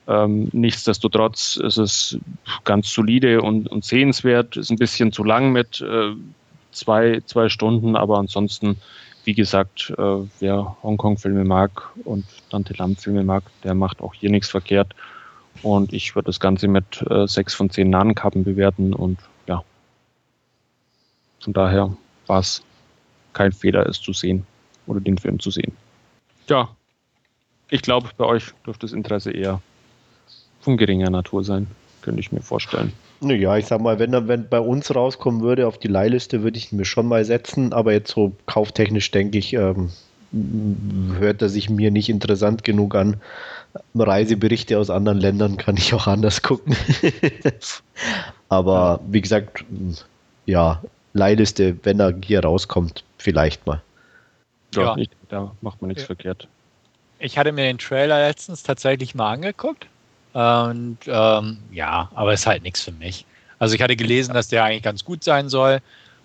Ähm, 0.07 0.49
nichtsdestotrotz 0.51 1.57
ist 1.57 1.77
es 1.77 2.17
ganz 2.63 2.91
solide 2.91 3.41
und, 3.41 3.67
und 3.67 3.85
sehenswert, 3.85 4.57
ist 4.57 4.71
ein 4.71 4.77
bisschen 4.77 5.11
zu 5.11 5.23
lang 5.23 5.51
mit 5.51 5.81
äh, 5.81 6.13
zwei, 6.71 7.21
zwei 7.25 7.49
Stunden, 7.49 7.95
aber 7.95 8.17
ansonsten 8.17 8.77
wie 9.23 9.33
gesagt, 9.33 9.93
äh, 9.97 10.27
wer 10.39 10.77
Hongkong-Filme 10.83 11.43
mag 11.43 11.89
und 12.03 12.25
Dante 12.49 12.73
Lam-Filme 12.73 13.23
mag, 13.23 13.43
der 13.63 13.73
macht 13.73 14.01
auch 14.01 14.13
hier 14.13 14.29
nichts 14.29 14.49
verkehrt. 14.49 14.95
Und 15.63 15.93
ich 15.93 16.15
würde 16.15 16.27
das 16.27 16.39
Ganze 16.39 16.67
mit 16.67 17.03
äh, 17.09 17.27
6 17.27 17.53
von 17.53 17.69
10 17.69 17.89
Nahenkappen 17.89 18.43
bewerten 18.43 18.93
und 18.93 19.19
ja. 19.47 19.63
Von 21.39 21.53
daher 21.53 21.95
war 22.27 22.39
es 22.39 22.63
kein 23.33 23.51
Fehler, 23.51 23.85
es 23.87 24.01
zu 24.01 24.13
sehen 24.13 24.45
oder 24.87 24.99
den 24.99 25.17
Film 25.17 25.39
zu 25.39 25.51
sehen. 25.51 25.73
Ja, 26.47 26.69
ich 27.69 27.81
glaube, 27.81 28.09
bei 28.17 28.25
euch 28.25 28.51
dürfte 28.65 28.85
das 28.85 28.93
Interesse 28.93 29.31
eher 29.31 29.61
von 30.61 30.77
geringer 30.77 31.09
Natur 31.09 31.43
sein, 31.43 31.67
könnte 32.01 32.19
ich 32.19 32.31
mir 32.31 32.41
vorstellen. 32.41 32.93
Naja, 33.23 33.55
ich 33.57 33.67
sag 33.67 33.81
mal, 33.81 33.99
wenn 33.99 34.13
er 34.13 34.27
wenn 34.27 34.49
bei 34.49 34.59
uns 34.59 34.93
rauskommen 34.93 35.41
würde 35.41 35.67
auf 35.67 35.77
die 35.77 35.87
Leihliste, 35.87 36.41
würde 36.41 36.57
ich 36.57 36.71
ihn 36.71 36.77
mir 36.77 36.85
schon 36.85 37.07
mal 37.07 37.23
setzen, 37.23 37.71
aber 37.71 37.93
jetzt 37.93 38.11
so 38.11 38.31
kauftechnisch 38.47 39.11
denke 39.11 39.37
ich, 39.37 39.53
ähm, 39.53 39.91
hört 41.19 41.41
er 41.41 41.49
sich 41.49 41.69
mir 41.69 41.91
nicht 41.91 42.09
interessant 42.09 42.63
genug 42.63 42.95
an. 42.95 43.17
Reiseberichte 43.95 44.77
aus 44.79 44.89
anderen 44.89 45.19
Ländern 45.19 45.57
kann 45.57 45.77
ich 45.77 45.93
auch 45.93 46.07
anders 46.07 46.41
gucken. 46.41 46.75
aber 48.49 48.99
wie 49.07 49.21
gesagt, 49.21 49.63
ja, 50.45 50.81
Leihliste, 51.13 51.77
wenn 51.83 51.99
er 51.99 52.13
hier 52.23 52.43
rauskommt, 52.43 53.03
vielleicht 53.17 53.65
mal. 53.67 53.81
Ja, 54.73 54.81
Ja. 54.81 54.97
Ich, 54.97 55.09
da 55.29 55.55
macht 55.61 55.81
man 55.81 55.89
nichts 55.89 56.03
Ja. 56.03 56.07
verkehrt. 56.07 56.47
Ich 57.19 57.37
hatte 57.37 57.51
mir 57.51 57.65
den 57.65 57.77
Trailer 57.77 58.27
letztens 58.27 58.63
tatsächlich 58.63 59.13
mal 59.13 59.31
angeguckt. 59.33 59.85
Und 60.33 60.97
ähm, 61.07 61.57
ja, 61.71 62.09
aber 62.15 62.33
ist 62.33 62.47
halt 62.47 62.63
nichts 62.63 62.81
für 62.81 62.91
mich. 62.91 63.25
Also 63.59 63.75
ich 63.75 63.81
hatte 63.81 63.95
gelesen, 63.95 64.33
dass 64.33 64.47
der 64.47 64.63
eigentlich 64.63 64.83
ganz 64.83 65.03
gut 65.03 65.23
sein 65.23 65.49
soll. 65.49 65.79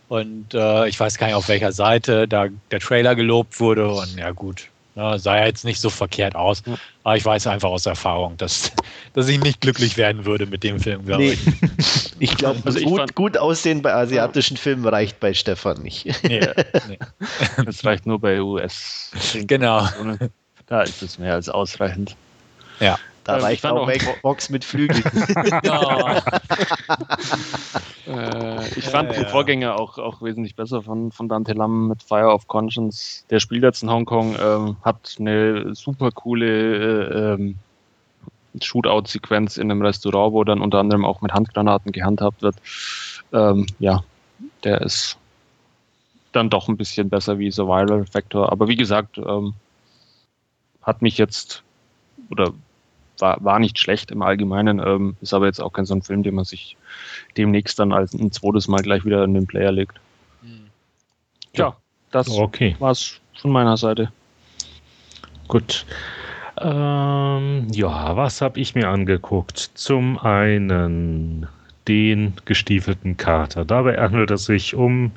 Und 0.08 0.54
äh, 0.54 0.88
ich 0.88 0.98
weiß 0.98 1.18
gar 1.18 1.26
nicht, 1.26 1.34
auf 1.34 1.48
welcher 1.48 1.72
Seite 1.72 2.28
da 2.28 2.46
der 2.70 2.80
Trailer 2.80 3.16
gelobt 3.16 3.58
wurde. 3.58 3.90
Und 3.90 4.16
ja 4.16 4.30
gut, 4.30 4.68
ne, 4.94 5.18
sah 5.18 5.36
ja 5.36 5.46
jetzt 5.46 5.64
nicht 5.64 5.80
so 5.80 5.90
verkehrt 5.90 6.36
aus. 6.36 6.62
Ja. 6.64 6.76
Aber 7.02 7.16
ich 7.16 7.24
weiß 7.24 7.48
einfach 7.48 7.68
aus 7.68 7.86
Erfahrung, 7.86 8.36
dass, 8.36 8.70
dass 9.14 9.28
ich 9.28 9.40
nicht 9.40 9.60
glücklich 9.60 9.96
werden 9.96 10.24
würde 10.24 10.46
mit 10.46 10.62
dem 10.62 10.78
Film, 10.78 11.04
glaube 11.04 11.24
Nee, 11.24 11.32
ich. 11.32 12.12
ich 12.20 12.36
glaube, 12.36 12.60
Also 12.64 12.80
gut, 12.80 13.14
gut 13.16 13.36
aussehen 13.36 13.82
bei 13.82 13.92
asiatischen 13.92 14.56
Filmen 14.56 14.86
reicht 14.86 15.18
bei 15.18 15.34
Stefan 15.34 15.82
nicht. 15.82 16.06
Nee, 16.22 16.40
nee. 16.88 16.98
Das 17.64 17.84
reicht 17.84 18.06
nur 18.06 18.20
bei 18.20 18.40
US. 18.40 19.10
Genau. 19.46 19.88
Da 20.66 20.82
ist 20.82 21.02
es 21.02 21.18
mehr 21.18 21.34
als 21.34 21.48
ausreichend. 21.48 22.16
Da 23.26 23.34
Ähm, 23.34 23.38
ich 23.38 23.44
reicht 23.44 23.62
fand 23.62 23.78
auch 23.78 24.22
Box 24.22 24.50
mit 24.50 24.64
Flügeln. 24.64 25.02
Äh, 28.06 28.68
ich 28.78 28.84
Ja, 28.84 28.90
fand 28.90 29.10
den 29.10 29.22
ja. 29.22 29.28
Vorgänger 29.28 29.80
auch, 29.80 29.98
auch 29.98 30.22
wesentlich 30.22 30.54
besser 30.54 30.80
von, 30.80 31.10
von 31.10 31.28
Dante 31.28 31.54
Lam 31.54 31.88
mit 31.88 32.04
Fire 32.04 32.32
of 32.32 32.46
Conscience. 32.46 33.24
Der 33.30 33.40
spielt 33.40 33.64
jetzt 33.64 33.82
in 33.82 33.90
Hongkong, 33.90 34.36
ähm, 34.40 34.76
hat 34.82 35.16
eine 35.18 35.74
super 35.74 36.12
coole 36.12 36.46
äh, 36.46 37.34
ähm, 37.34 37.56
Shootout-Sequenz 38.60 39.56
in 39.56 39.72
einem 39.72 39.82
Restaurant, 39.82 40.32
wo 40.32 40.44
dann 40.44 40.60
unter 40.60 40.78
anderem 40.78 41.04
auch 41.04 41.20
mit 41.20 41.32
Handgranaten 41.32 41.90
gehandhabt 41.90 42.42
wird. 42.42 42.54
Ähm, 43.32 43.66
ja, 43.80 44.04
der 44.62 44.82
ist 44.82 45.16
dann 46.30 46.48
doch 46.48 46.68
ein 46.68 46.76
bisschen 46.76 47.08
besser 47.08 47.40
wie 47.40 47.50
Survival 47.50 48.06
Factor. 48.06 48.52
Aber 48.52 48.68
wie 48.68 48.76
gesagt, 48.76 49.18
ähm, 49.18 49.54
hat 50.82 51.02
mich 51.02 51.18
jetzt 51.18 51.64
oder 52.30 52.52
war, 53.20 53.42
war 53.44 53.58
nicht 53.58 53.78
schlecht 53.78 54.10
im 54.10 54.22
Allgemeinen, 54.22 54.78
ähm, 54.80 55.16
ist 55.20 55.34
aber 55.34 55.46
jetzt 55.46 55.60
auch 55.60 55.72
kein 55.72 55.84
so 55.86 55.94
ein 55.94 56.02
Film, 56.02 56.22
den 56.22 56.34
man 56.34 56.44
sich 56.44 56.76
demnächst 57.36 57.78
dann 57.78 57.92
als 57.92 58.12
ein 58.14 58.32
zweites 58.32 58.68
Mal 58.68 58.82
gleich 58.82 59.04
wieder 59.04 59.24
in 59.24 59.34
den 59.34 59.46
Player 59.46 59.72
legt. 59.72 59.98
Ja, 61.54 61.76
das 62.10 62.28
Okay, 62.28 62.76
war's 62.78 63.20
von 63.40 63.50
meiner 63.50 63.76
Seite. 63.76 64.12
gut. 65.48 65.86
Ähm, 66.58 67.68
ja, 67.72 68.16
was 68.16 68.40
habe 68.40 68.60
ich 68.60 68.74
mir 68.74 68.88
angeguckt? 68.88 69.58
Zum 69.74 70.18
einen 70.18 71.46
den 71.86 72.34
gestiefelten 72.46 73.16
Kater. 73.16 73.64
Dabei 73.64 73.96
handelt 73.98 74.30
es 74.30 74.46
sich 74.46 74.74
um 74.74 75.12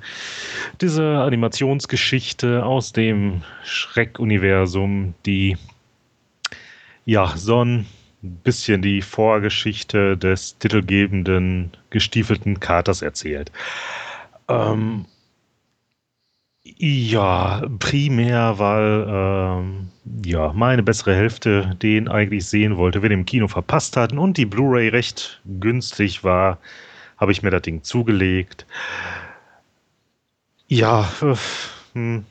diese 0.82 1.20
Animationsgeschichte 1.20 2.64
aus 2.66 2.92
dem 2.92 3.42
Schreck-Universum, 3.64 5.16
die 5.26 5.58
ja 7.10 7.36
so 7.36 7.64
ein 7.64 7.88
bisschen 8.22 8.82
die 8.84 9.02
Vorgeschichte 9.02 10.16
des 10.16 10.58
titelgebenden 10.60 11.72
gestiefelten 11.90 12.60
Katers 12.60 13.02
erzählt. 13.02 13.52
Ähm, 14.48 15.06
ja, 16.62 17.64
primär, 17.80 18.60
weil 18.60 19.08
ähm, 19.10 19.90
ja, 20.24 20.54
meine 20.54 20.84
bessere 20.84 21.16
Hälfte 21.16 21.76
den 21.82 22.08
eigentlich 22.08 22.46
sehen 22.46 22.78
wollte, 22.78 23.02
wir 23.02 23.10
den 23.10 23.22
im 23.22 23.26
Kino 23.26 23.48
verpasst 23.48 23.98
hatten 23.98 24.20
und 24.20 24.38
die 24.38 24.46
Blu-ray 24.46 24.90
recht 24.90 25.42
günstig 25.46 26.24
war, 26.24 26.60
habe 27.18 27.32
ich 27.32 27.42
mir 27.42 27.50
das 27.50 27.64
Ding 27.64 27.82
zugelegt. 27.84 28.68
Ja, 30.68 31.10
äh, 31.24 31.36
hm, 31.94 32.26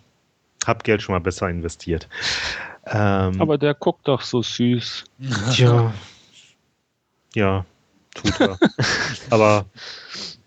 hab 0.64 0.84
Geld 0.84 1.02
schon 1.02 1.14
mal 1.14 1.20
besser 1.20 1.48
investiert. 1.48 2.08
Ähm, 2.90 3.40
Aber 3.40 3.58
der 3.58 3.74
guckt 3.74 4.06
doch 4.08 4.22
so 4.22 4.42
süß. 4.42 5.04
ja, 5.56 5.92
ja, 7.34 7.64
tut 8.14 8.40
er. 8.40 8.58
aber 9.30 9.66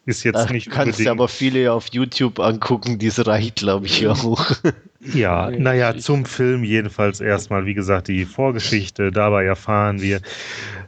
ist 0.05 0.23
jetzt 0.23 0.35
Da 0.35 0.51
nicht 0.51 0.69
kannst 0.69 0.99
du 0.99 1.03
unbedingt. 1.03 1.09
aber 1.09 1.27
viele 1.27 1.71
auf 1.71 1.87
YouTube 1.91 2.39
angucken, 2.39 2.97
das 2.99 3.25
reicht, 3.27 3.57
glaube 3.57 3.85
ich, 3.85 4.07
auch. 4.07 4.51
Ja, 5.03 5.49
Ja, 5.49 5.57
naja, 5.57 5.97
zum 5.97 6.25
Film 6.25 6.63
jedenfalls 6.63 7.21
erstmal, 7.21 7.65
wie 7.65 7.73
gesagt, 7.73 8.07
die 8.07 8.23
Vorgeschichte. 8.25 9.11
Dabei 9.11 9.45
erfahren 9.45 9.99
wir, 9.99 10.21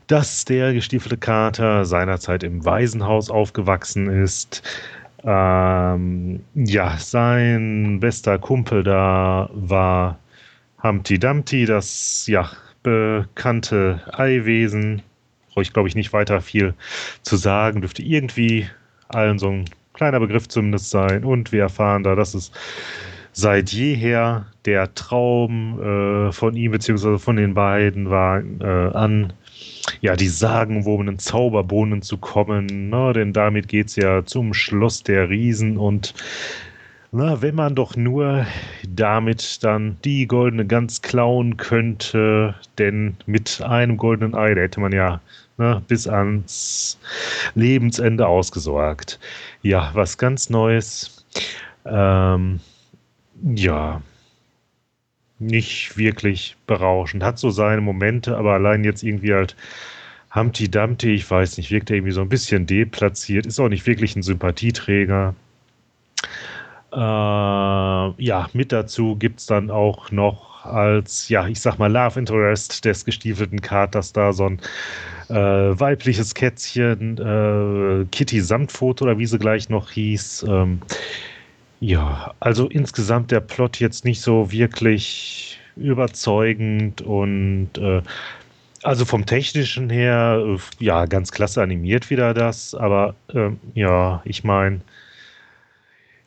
dass 0.06 0.46
der 0.46 0.72
gestiefelte 0.74 1.18
Kater 1.18 1.86
seinerzeit 1.86 2.44
im 2.44 2.64
Waisenhaus 2.64 3.32
aufgewachsen 3.32 4.08
ist. 4.08 4.62
Ähm, 5.24 6.44
ja, 6.54 6.98
sein 7.00 8.00
bester 8.02 8.38
Kumpel 8.38 8.84
da 8.84 9.50
war 9.54 10.20
Humpty 10.84 11.18
Dumpty, 11.18 11.66
das 11.66 12.28
ja 12.28 12.50
bekannte 12.84 14.02
Eiwesen. 14.12 15.02
Brauche 15.50 15.62
ich, 15.62 15.74
glaube 15.74 15.88
ich, 15.88 15.96
nicht 15.96 16.14
weiter 16.14 16.42
viel 16.42 16.74
zu 17.22 17.38
sagen. 17.38 17.82
Dürfte 17.82 18.04
irgendwie 18.04 18.68
allen 19.08 19.40
so 19.40 19.50
ein 19.50 19.66
kleiner 19.94 20.20
Begriff 20.20 20.48
zumindest 20.48 20.90
sein. 20.90 21.24
Und 21.24 21.52
wir 21.52 21.62
erfahren 21.62 22.04
da, 22.04 22.16
dass 22.16 22.34
es 22.34 22.52
seit 23.32 23.72
jeher 23.72 24.46
der 24.66 24.94
Traum 24.94 25.82
äh, 25.82 26.32
von 26.32 26.56
ihm 26.56 26.72
beziehungsweise 26.72 27.20
von 27.20 27.36
den 27.36 27.54
beiden 27.54 28.10
war, 28.10 28.42
äh, 28.42 28.96
an 28.96 29.34
ja, 30.02 30.16
die 30.16 30.28
sagenwobenen 30.28 31.20
Zauberbohnen 31.20 32.02
zu 32.02 32.18
kommen. 32.18 32.90
Ne? 32.90 33.14
Denn 33.14 33.34
damit 33.34 33.68
geht 33.68 33.88
es 33.88 33.96
ja 33.96 34.26
zum 34.26 34.54
Schloss 34.54 35.04
der 35.04 35.30
Riesen 35.30 35.78
und 35.78 36.14
na, 37.14 37.42
wenn 37.44 37.54
man 37.54 37.76
doch 37.76 37.96
nur 37.96 38.46
damit 38.88 39.64
dann 39.64 39.98
die 40.04 40.26
goldene 40.26 40.66
Gans 40.66 41.04
klauen 41.04 41.58
könnte, 41.58 42.56
denn 42.80 43.16
mit 43.28 43.62
einem 43.62 43.98
goldenen 43.98 44.34
Ei, 44.34 44.56
da 44.56 44.62
hätte 44.62 44.80
man 44.80 44.92
ja 44.92 45.22
ne, 45.58 45.84
bis 45.88 46.08
ans 46.08 46.98
Lebensende 47.54 48.28
ausgesorgt. 48.28 49.20
Ja, 49.62 49.92
was 49.94 50.18
ganz 50.18 50.50
Neues. 50.50 51.24
Ähm, 51.86 52.60
ja, 53.56 54.02
nicht 55.38 55.98
wirklich 55.98 56.56
berauschend. 56.66 57.24
Hat 57.24 57.38
so 57.38 57.52
seine 57.52 57.82
Momente, 57.82 58.36
aber 58.38 58.54
allein 58.54 58.84
jetzt 58.84 59.04
irgendwie 59.04 59.34
halt 59.34 59.56
Humpty 60.34 60.70
Dumpty, 60.70 61.14
ich 61.14 61.30
weiß 61.30 61.58
nicht, 61.58 61.70
wirkt 61.70 61.92
er 61.92 61.98
irgendwie 61.98 62.14
so 62.14 62.22
ein 62.22 62.30
bisschen 62.30 62.66
deplatziert, 62.66 63.46
ist 63.46 63.60
auch 63.60 63.70
nicht 63.70 63.86
wirklich 63.86 64.16
ein 64.16 64.24
Sympathieträger. 64.24 65.36
Äh, 66.94 67.00
ja, 68.24 68.48
mit 68.54 68.72
dazu 68.72 69.16
gibt 69.16 69.40
es 69.40 69.46
dann 69.48 69.72
auch 69.72 70.12
noch 70.12 70.66
als, 70.66 71.28
ja, 71.30 71.48
ich 71.48 71.60
sag 71.60 71.80
mal, 71.80 71.92
Love 71.92 72.20
Interest 72.20 72.86
des 72.86 73.04
gestiefelten 73.04 73.62
Katers 73.62 74.14
da 74.14 74.32
so 74.32 74.46
ein 74.46 74.60
äh, 75.30 75.34
weibliches 75.80 76.34
Kätzchen, 76.36 77.18
äh, 77.18 78.06
Kitty 78.12 78.42
Samtfoto 78.42 79.06
oder 79.06 79.18
wie 79.18 79.26
sie 79.26 79.40
gleich 79.40 79.70
noch 79.70 79.92
hieß. 79.92 80.46
Ähm, 80.48 80.82
ja, 81.80 82.34
also 82.40 82.68
insgesamt 82.68 83.32
der 83.32 83.42
Plot 83.42 83.80
jetzt 83.80 84.06
nicht 84.06 84.22
so 84.22 84.52
wirklich 84.52 85.60
überzeugend 85.76 87.02
und 87.02 87.70
äh, 87.78 88.02
also 88.84 89.06
vom 89.06 89.26
technischen 89.26 89.90
her, 89.90 90.44
äh, 90.46 90.84
ja, 90.84 91.06
ganz 91.06 91.32
klasse 91.32 91.62
animiert 91.62 92.10
wieder 92.10 92.34
das, 92.34 92.76
aber 92.76 93.16
ähm, 93.34 93.60
ja, 93.74 94.22
ich 94.26 94.44
meine, 94.44 94.82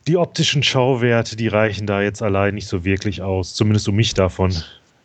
die 0.07 0.17
optischen 0.17 0.63
Schauwerte, 0.63 1.35
die 1.35 1.47
reichen 1.47 1.85
da 1.87 2.01
jetzt 2.01 2.21
allein 2.21 2.55
nicht 2.55 2.67
so 2.67 2.85
wirklich 2.85 3.21
aus, 3.21 3.53
zumindest 3.53 3.87
um 3.89 3.95
mich 3.95 4.13
davon 4.13 4.55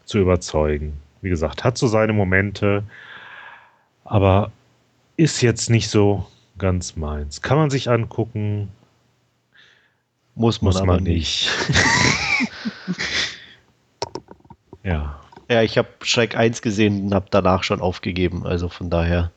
zu 0.05 0.19
überzeugen. 0.19 0.95
Wie 1.21 1.29
gesagt, 1.29 1.65
hat 1.65 1.77
so 1.79 1.87
seine 1.87 2.13
Momente, 2.13 2.85
aber 4.05 4.53
ist 5.17 5.43
jetzt 5.43 5.71
nicht 5.71 5.89
so 5.89 6.27
ganz 6.59 6.97
meins. 6.97 7.43
Kann 7.43 7.59
man 7.59 7.71
sich 7.71 7.91
angucken, 7.91 8.69
Muss 10.35 10.63
man 10.63 10.69
muss 10.69 10.77
aber 10.77 10.95
man 10.95 11.03
nicht. 11.03 11.49
nicht. 11.69 11.81
Ja. 14.85 15.21
Ja, 15.49 15.63
ich 15.63 15.79
habe 15.79 15.89
Shrek 16.03 16.37
1 16.37 16.63
gesehen 16.63 17.05
und 17.05 17.15
habe 17.15 17.27
danach 17.31 17.63
schon 17.63 17.81
aufgegeben. 17.81 18.47
Also 18.47 18.69
von 18.69 18.91
daher. 18.91 19.31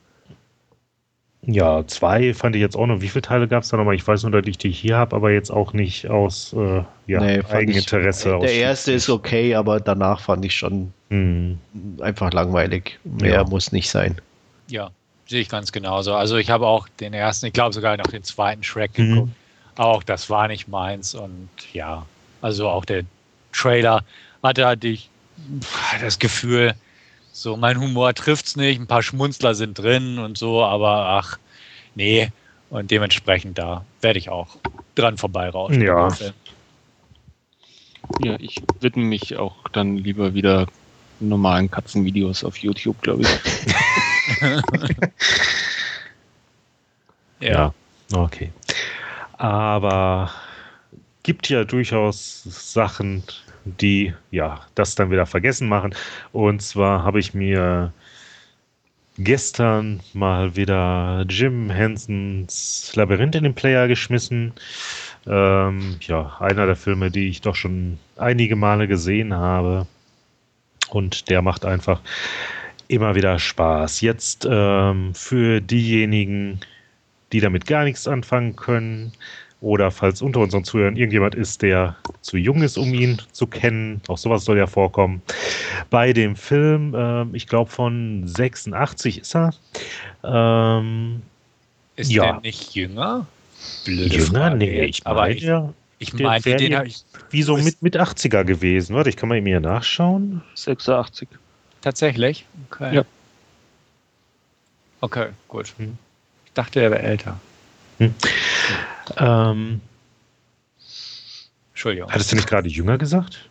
Ja, 1.48 1.86
zwei 1.86 2.34
fand 2.34 2.56
ich 2.56 2.62
jetzt 2.62 2.76
auch 2.76 2.88
noch. 2.88 3.02
Wie 3.02 3.10
viele 3.10 3.22
Teile 3.22 3.48
gab 3.48 3.64
es 3.64 3.70
da 3.70 3.78
nochmal? 3.78 3.96
Ich 3.96 4.08
weiß 4.08 4.24
nur, 4.24 4.32
dass 4.32 4.48
ich 4.48 4.58
die 4.58 4.72
hier 4.72 4.98
habe, 4.98 5.16
aber 5.16 5.32
jetzt 5.32 5.52
auch 5.52 5.74
nicht 5.74 6.10
aus 6.10 6.54
äh, 6.54 6.84
ja, 7.08 7.20
Nee, 7.20 7.42
Eigeninteresse. 7.50 8.34
Ich, 8.36 8.42
der 8.42 8.54
erste 8.54 8.92
ist 8.94 9.10
okay, 9.10 9.56
aber 9.56 9.80
danach 9.80 10.20
fand 10.20 10.44
ich 10.46 10.56
schon 10.56 10.92
Hm. 11.10 11.60
einfach 12.02 12.34
langweilig. 12.34 13.00
Mehr 13.04 13.36
Ja. 13.36 13.44
muss 13.44 13.72
nicht 13.72 13.90
sein. 13.90 14.20
Ja, 14.68 14.90
sehe 15.28 15.42
ich 15.42 15.50
ganz 15.50 15.72
genauso. 15.72 16.16
Also 16.16 16.38
ich 16.38 16.50
habe 16.50 16.66
auch 16.66 16.88
den 17.00 17.14
ersten, 17.14 17.46
ich 17.46 17.54
glaube 17.54 17.74
sogar 17.74 17.96
noch 17.98 18.08
den 18.08 18.24
zweiten 18.24 18.64
Shrek 18.64 18.98
Mhm. 18.98 19.10
geguckt. 19.12 19.32
Auch 19.76 20.04
das 20.04 20.30
war 20.30 20.48
nicht 20.48 20.68
meins. 20.68 21.14
Und 21.14 21.50
ja, 21.74 22.08
also 22.42 22.70
auch 22.70 22.86
der 22.86 23.04
Trailer 23.52 24.04
hatte 24.42 24.66
halt 24.66 24.84
ich 24.84 25.10
pff, 25.62 26.02
das 26.02 26.18
Gefühl, 26.18 26.74
so 27.36 27.58
mein 27.58 27.80
Humor 27.82 28.14
trifft's 28.14 28.56
nicht, 28.56 28.80
ein 28.80 28.88
paar 28.88 29.04
Schmunzler 29.04 29.56
sind 29.56 29.78
drin 29.78 30.20
und 30.20 30.38
so, 30.38 30.64
aber 30.64 31.10
ach, 31.10 31.38
nee. 31.94 32.30
Und 32.70 32.92
dementsprechend 32.92 33.58
da 33.58 33.84
werde 34.02 34.20
ich 34.20 34.30
auch 34.30 34.56
dran 34.96 35.18
vorbeirauschen. 35.18 35.82
Ja. 35.82 36.10
Ja, 38.22 38.36
ich 38.40 38.62
widme 38.80 39.04
mich 39.04 39.36
auch 39.36 39.56
dann 39.74 39.98
lieber 39.98 40.34
wieder 40.34 40.68
normalen 41.20 41.70
Katzenvideos 41.70 42.44
auf 42.44 42.58
YouTube, 42.58 43.02
glaube 43.02 43.24
ich. 43.24 43.30
Ja. 47.42 47.74
Okay. 48.14 48.52
Aber 49.38 50.32
gibt 51.24 51.50
ja 51.50 51.64
durchaus 51.64 52.44
Sachen, 52.44 53.24
die 53.66 54.14
ja 54.32 54.62
das 54.76 54.96
dann 54.96 55.12
wieder 55.12 55.26
vergessen 55.26 55.68
machen. 55.68 55.96
Und 56.32 56.62
zwar 56.62 57.04
habe 57.04 57.20
ich 57.20 57.34
mir 57.34 57.92
gestern 59.18 60.02
mal 60.14 60.56
wieder 60.56 61.26
Jim 61.30 61.70
Hensons 61.70 62.92
Labyrinth 62.96 63.36
in 63.36 63.44
den 63.44 63.56
Player 63.56 63.88
geschmissen. 63.88 64.54
Ähm, 65.28 65.98
ja, 66.02 66.38
einer 66.40 66.66
der 66.66 66.76
Filme, 66.76 67.12
die 67.12 67.30
ich 67.30 67.42
doch 67.42 67.56
schon 67.56 67.98
einige 68.18 68.56
Male 68.56 68.88
gesehen 68.88 69.34
habe. 69.34 69.88
Und 70.90 71.30
der 71.30 71.42
macht 71.42 71.66
einfach 71.66 72.02
immer 72.88 73.16
wieder 73.16 73.40
Spaß. 73.40 74.02
Jetzt 74.02 74.48
ähm, 74.50 75.14
für 75.16 75.62
diejenigen, 75.62 76.60
die 77.32 77.40
damit 77.40 77.66
gar 77.66 77.84
nichts 77.84 78.08
anfangen 78.08 78.56
können. 78.56 79.14
Oder 79.66 79.90
falls 79.90 80.22
unter 80.22 80.42
unseren 80.42 80.64
Zuhörern 80.64 80.96
irgendjemand 80.96 81.34
ist, 81.34 81.64
der 81.64 81.96
zu 82.22 82.38
jung 82.38 82.62
ist, 82.62 82.78
um 82.78 82.94
ihn 82.94 83.20
zu 83.32 83.48
kennen. 83.48 84.00
Auch 84.08 84.20
sowas 84.20 84.46
soll 84.46 84.60
ja 84.60 84.68
vorkommen. 84.68 85.24
Bei 85.90 86.14
dem 86.14 86.36
Film, 86.36 86.94
ähm, 86.96 87.34
ich 87.34 87.48
glaube 87.48 87.72
von 87.72 88.28
86 88.28 89.22
ist 89.22 89.36
er. 89.36 89.56
Ähm, 90.24 91.24
Ist 91.96 92.12
Ja. 92.12 92.34
der 92.34 92.42
nicht 92.42 92.76
jünger? 92.76 93.26
Blöde 93.86 94.16
jünger? 94.16 94.40
Frage 94.52 94.58
Nee, 94.58 94.84
ich 94.84 95.08
aber 95.08 95.22
meine, 95.22 95.34
ich, 95.34 95.42
ja, 95.42 95.74
ich 95.98 96.16
wär 96.16 96.58
den 96.58 96.76
habe 96.76 96.88
ich 96.88 97.04
wie 97.32 97.42
so 97.42 97.58
mit, 97.58 97.82
mit 97.82 97.98
80er 97.98 98.44
gewesen. 98.44 98.96
Warte, 98.96 99.10
ich 99.10 99.18
kann 99.18 99.30
mal 99.30 99.38
eben 99.40 99.48
hier 99.48 99.62
nachschauen. 99.62 100.44
86. 100.54 101.28
tatsächlich. 101.82 102.46
Okay. 102.70 102.98
Ja. 102.98 103.06
Okay, 105.02 105.30
gut. 105.48 105.74
Hm. 105.78 105.98
Ich 106.46 106.54
dachte, 106.54 106.82
er 106.82 106.92
wäre 106.92 107.02
älter. 107.02 107.40
Ähm, 109.18 109.82
Entschuldigung. 111.74 112.12
hattest 112.12 112.32
du 112.32 112.36
nicht 112.36 112.48
gerade 112.48 112.70
jünger 112.70 112.98
gesagt? 112.98 113.50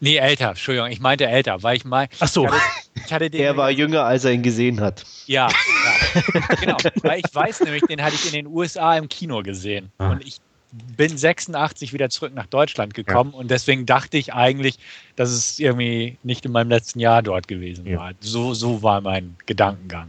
Nee, 0.00 0.16
älter. 0.16 0.48
Entschuldigung. 0.50 0.90
Ich 0.90 1.00
meinte 1.00 1.26
älter, 1.28 1.62
weil 1.62 1.76
ich 1.76 1.84
mein, 1.84 2.08
Ach 2.18 2.26
so. 2.26 2.44
Ich 2.46 2.50
hatte, 2.50 2.62
ich 3.06 3.12
hatte 3.12 3.30
den. 3.30 3.40
Er 3.40 3.56
war 3.56 3.70
jünger, 3.70 4.04
als 4.04 4.24
er 4.24 4.32
ihn 4.32 4.42
gesehen 4.42 4.80
hat. 4.80 5.04
Ja, 5.26 5.48
ja. 5.48 6.54
genau. 6.60 6.76
Weil 7.02 7.20
ich 7.24 7.32
weiß 7.34 7.60
nämlich, 7.60 7.82
den 7.82 8.02
hatte 8.02 8.16
ich 8.16 8.26
in 8.26 8.32
den 8.32 8.46
USA 8.48 8.96
im 8.96 9.08
Kino 9.08 9.42
gesehen. 9.42 9.92
Ah. 9.98 10.10
Und 10.10 10.26
ich 10.26 10.38
bin 10.72 11.16
86 11.16 11.92
wieder 11.92 12.08
zurück 12.10 12.34
nach 12.34 12.46
Deutschland 12.46 12.94
gekommen 12.94 13.32
und 13.34 13.50
deswegen 13.50 13.84
dachte 13.86 14.16
ich 14.16 14.32
eigentlich, 14.32 14.78
dass 15.16 15.30
es 15.30 15.58
irgendwie 15.60 16.16
nicht 16.22 16.46
in 16.46 16.52
meinem 16.52 16.70
letzten 16.70 16.98
Jahr 16.98 17.22
dort 17.22 17.46
gewesen 17.46 17.86
Ja. 17.86 17.98
war. 17.98 18.12
So, 18.20 18.54
so 18.54 18.82
war 18.82 19.00
mein 19.02 19.36
Gedankengang 19.46 20.08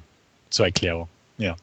zur 0.50 0.66
Erklärung. 0.68 1.08
Ja. 1.38 1.56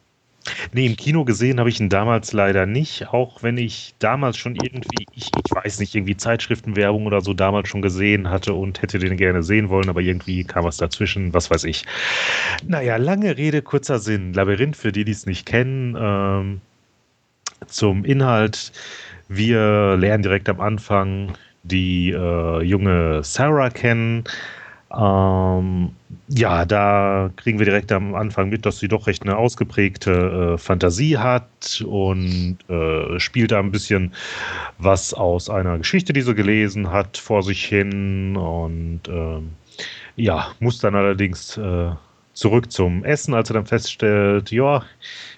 Nee, 0.73 0.87
im 0.87 0.97
Kino 0.97 1.25
gesehen 1.25 1.59
habe 1.61 1.69
ich 1.69 1.81
ihn 1.81 1.91
damals 1.91 2.33
leider 2.33 2.65
nicht, 2.65 3.09
auch 3.09 3.43
wenn 3.43 3.59
ich 3.59 3.95
damals 3.99 4.37
schon 4.37 4.57
irgendwie, 4.57 5.07
ich, 5.15 5.33
ich 5.37 5.55
weiß 5.55 5.81
nicht, 5.81 5.95
irgendwie 5.95 6.17
Zeitschriftenwerbung 6.17 7.07
oder 7.07 7.21
so 7.21 7.35
damals 7.35 7.69
schon 7.69 7.83
gesehen 7.83 8.31
hatte 8.31 8.55
und 8.55 8.81
hätte 8.81 8.99
den 8.99 9.17
gerne 9.17 9.43
sehen 9.43 9.69
wollen, 9.69 9.89
aber 9.89 10.01
irgendwie 10.01 10.45
kam 10.45 10.65
was 10.65 10.79
dazwischen, 10.79 11.35
was 11.35 11.51
weiß 11.51 11.65
ich. 11.65 11.85
Naja, 12.67 12.97
lange 12.97 13.37
Rede, 13.37 13.63
kurzer 13.63 13.99
Sinn. 13.99 14.33
Labyrinth, 14.33 14.77
für 14.77 14.93
die, 14.93 15.05
die 15.05 15.13
es 15.13 15.27
nicht 15.27 15.47
kennen, 15.47 15.97
ähm, 15.99 16.61
zum 17.67 18.05
Inhalt. 18.05 18.73
Wir 19.29 19.97
lernen 19.97 20.23
direkt 20.23 20.49
am 20.49 20.61
Anfang 20.61 21.35
die 21.63 22.11
äh, 22.11 22.63
junge 22.63 23.23
Sarah 23.23 23.71
kennen. 23.71 24.25
Ähm, 24.93 25.95
ja, 26.29 26.65
da 26.65 27.31
kriegen 27.37 27.59
wir 27.59 27.67
direkt 27.67 27.93
am 27.93 28.15
Anfang 28.15 28.49
mit, 28.49 28.67
dass 28.67 28.81
sie 28.81 28.89
doch 28.89 29.07
recht 29.07 29.23
eine 29.23 29.37
ausgeprägte 29.37 30.55
äh, 30.55 30.59
Fantasie 30.59 31.17
hat 31.17 31.85
und 31.87 32.59
äh, 32.69 33.21
spielt 33.21 33.53
da 33.53 33.61
ein 33.61 33.71
bisschen 33.71 34.13
was 34.79 35.15
aus 35.15 35.49
einer 35.49 35.79
Geschichte, 35.79 36.13
die 36.13 36.23
sie 36.23 36.35
gelesen 36.35 36.91
hat, 36.91 37.19
vor 37.19 37.43
sich 37.43 37.65
hin 37.65 38.37
und 38.37 39.03
ähm, 39.09 39.51
ja, 40.17 40.49
muss 40.59 40.81
dann 40.81 40.97
allerdings 40.97 41.57
äh, 41.57 41.91
zurück 42.35 42.73
zum 42.73 43.05
Essen, 43.05 43.35
als 43.35 43.51
er 43.51 43.55
dann 43.55 43.67
feststellt, 43.67 44.51
ja, 44.51 44.83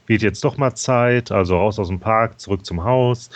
wird 0.06 0.22
jetzt 0.22 0.44
doch 0.44 0.56
mal 0.56 0.74
Zeit, 0.74 1.30
also 1.30 1.56
raus 1.56 1.78
aus 1.78 1.88
dem 1.88 2.00
Park, 2.00 2.40
zurück 2.40 2.64
zum 2.64 2.84
Haus. 2.84 3.28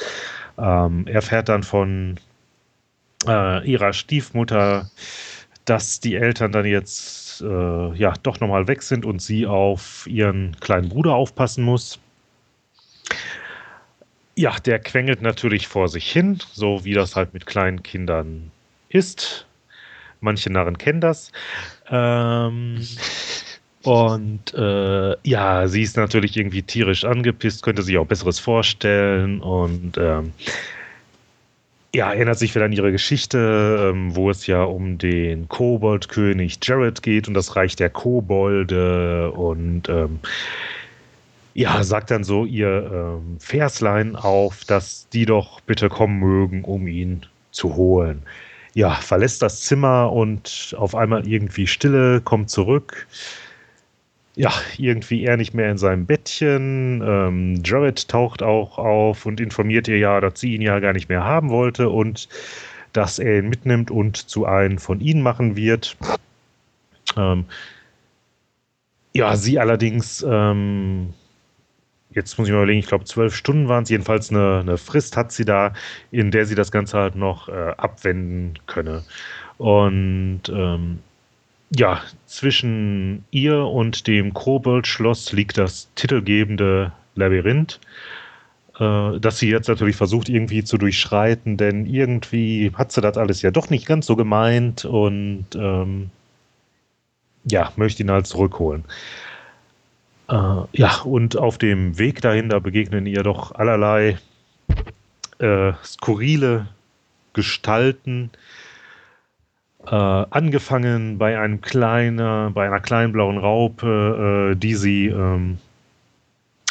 Ähm, 0.58 1.06
er 1.06 1.22
fährt 1.22 1.48
dann 1.48 1.62
von 1.62 2.16
äh, 3.26 3.66
ihrer 3.68 3.92
Stiefmutter, 3.92 4.90
dass 5.66 6.00
die 6.00 6.14
Eltern 6.14 6.52
dann 6.52 6.64
jetzt 6.64 7.42
äh, 7.42 7.94
ja 7.94 8.14
doch 8.22 8.40
nochmal 8.40 8.66
weg 8.68 8.82
sind 8.82 9.04
und 9.04 9.20
sie 9.20 9.46
auf 9.46 10.06
ihren 10.08 10.56
kleinen 10.60 10.88
Bruder 10.88 11.14
aufpassen 11.14 11.64
muss. 11.64 11.98
Ja, 14.36 14.56
der 14.64 14.78
quengelt 14.78 15.22
natürlich 15.22 15.66
vor 15.66 15.88
sich 15.88 16.10
hin, 16.10 16.38
so 16.52 16.84
wie 16.84 16.94
das 16.94 17.16
halt 17.16 17.34
mit 17.34 17.46
kleinen 17.46 17.82
Kindern 17.82 18.52
ist. 18.88 19.46
Manche 20.20 20.50
Narren 20.50 20.78
kennen 20.78 21.00
das. 21.00 21.32
Ähm, 21.90 22.86
und 23.82 24.54
äh, 24.54 25.16
ja, 25.28 25.66
sie 25.66 25.82
ist 25.82 25.96
natürlich 25.96 26.36
irgendwie 26.36 26.62
tierisch 26.62 27.04
angepisst, 27.04 27.62
könnte 27.62 27.82
sich 27.82 27.98
auch 27.98 28.06
Besseres 28.06 28.38
vorstellen 28.38 29.40
und 29.40 29.98
ähm, 29.98 30.32
ja, 31.96 32.12
erinnert 32.12 32.38
sich 32.38 32.54
wieder 32.54 32.66
an 32.66 32.72
ihre 32.72 32.92
Geschichte, 32.92 33.90
ähm, 33.90 34.14
wo 34.14 34.28
es 34.28 34.46
ja 34.46 34.62
um 34.62 34.98
den 34.98 35.48
Koboldkönig 35.48 36.58
Jared 36.62 37.02
geht 37.02 37.26
und 37.26 37.32
das 37.32 37.56
Reich 37.56 37.74
der 37.74 37.88
Kobolde 37.88 39.32
und 39.32 39.88
ähm, 39.88 40.20
ja, 41.54 41.82
sagt 41.82 42.10
dann 42.10 42.22
so 42.22 42.44
ihr 42.44 42.90
ähm, 42.92 43.38
Verslein 43.40 44.14
auf, 44.14 44.66
dass 44.66 45.08
die 45.08 45.24
doch 45.24 45.62
bitte 45.62 45.88
kommen 45.88 46.18
mögen, 46.18 46.64
um 46.64 46.86
ihn 46.86 47.24
zu 47.50 47.76
holen. 47.76 48.22
Ja, 48.74 48.90
verlässt 48.96 49.40
das 49.40 49.62
Zimmer 49.62 50.12
und 50.12 50.76
auf 50.78 50.94
einmal 50.94 51.26
irgendwie 51.26 51.66
Stille, 51.66 52.20
kommt 52.20 52.50
zurück. 52.50 53.06
Ja, 54.38 54.52
irgendwie 54.76 55.24
er 55.24 55.38
nicht 55.38 55.54
mehr 55.54 55.70
in 55.70 55.78
seinem 55.78 56.04
Bettchen. 56.04 57.02
Ähm, 57.02 57.62
Jared 57.64 58.06
taucht 58.08 58.42
auch 58.42 58.76
auf 58.76 59.24
und 59.24 59.40
informiert 59.40 59.88
ihr 59.88 59.98
ja, 59.98 60.20
dass 60.20 60.38
sie 60.40 60.54
ihn 60.54 60.60
ja 60.60 60.78
gar 60.78 60.92
nicht 60.92 61.08
mehr 61.08 61.24
haben 61.24 61.48
wollte 61.48 61.88
und 61.88 62.28
dass 62.92 63.18
er 63.18 63.38
ihn 63.38 63.48
mitnimmt 63.48 63.90
und 63.90 64.16
zu 64.16 64.44
einem 64.44 64.76
von 64.78 65.00
ihnen 65.00 65.22
machen 65.22 65.56
wird. 65.56 65.96
Ähm, 67.16 67.46
ja, 69.14 69.36
sie 69.36 69.58
allerdings, 69.58 70.24
ähm, 70.28 71.14
jetzt 72.10 72.38
muss 72.38 72.48
ich 72.48 72.52
mal 72.52 72.58
überlegen, 72.58 72.80
ich 72.80 72.88
glaube 72.88 73.04
zwölf 73.04 73.34
Stunden 73.34 73.68
waren 73.68 73.84
es, 73.84 73.90
jedenfalls 73.90 74.30
eine, 74.30 74.60
eine 74.60 74.76
Frist 74.76 75.16
hat 75.16 75.32
sie 75.32 75.46
da, 75.46 75.72
in 76.10 76.30
der 76.30 76.44
sie 76.44 76.54
das 76.54 76.70
Ganze 76.70 76.98
halt 76.98 77.16
noch 77.16 77.48
äh, 77.48 77.72
abwenden 77.78 78.58
könne. 78.66 79.02
Und 79.58 80.42
ähm, 80.50 80.98
ja, 81.78 82.00
zwischen 82.24 83.24
ihr 83.30 83.58
und 83.58 84.06
dem 84.06 84.32
Kobold-Schloss 84.32 85.32
liegt 85.32 85.58
das 85.58 85.88
titelgebende 85.94 86.92
Labyrinth, 87.14 87.80
äh, 88.78 89.18
das 89.20 89.38
sie 89.38 89.50
jetzt 89.50 89.68
natürlich 89.68 89.96
versucht 89.96 90.28
irgendwie 90.28 90.64
zu 90.64 90.78
durchschreiten, 90.78 91.56
denn 91.56 91.86
irgendwie 91.86 92.72
hat 92.74 92.92
sie 92.92 93.02
das 93.02 93.18
alles 93.18 93.42
ja 93.42 93.50
doch 93.50 93.68
nicht 93.68 93.86
ganz 93.86 94.06
so 94.06 94.16
gemeint 94.16 94.84
und 94.86 95.46
ähm, 95.54 96.10
ja, 97.44 97.72
möchte 97.76 98.02
ihn 98.02 98.10
halt 98.10 98.26
zurückholen. 98.26 98.84
Äh, 100.28 100.62
ja, 100.72 101.00
und 101.04 101.36
auf 101.36 101.58
dem 101.58 101.98
Weg 101.98 102.22
dahin, 102.22 102.48
da 102.48 102.58
begegnen 102.58 103.06
ihr 103.06 103.22
doch 103.22 103.54
allerlei 103.54 104.18
äh, 105.38 105.72
skurrile 105.84 106.68
Gestalten, 107.34 108.30
Äh, 109.86 109.94
angefangen 109.94 111.16
bei 111.16 111.38
einem 111.38 111.60
kleinen, 111.60 112.52
bei 112.52 112.66
einer 112.66 112.80
kleinen 112.80 113.12
blauen 113.12 113.38
Raupe, 113.38 114.52
äh, 114.52 114.56
die 114.56 114.74
sie 114.74 115.06
ähm, 115.06 115.58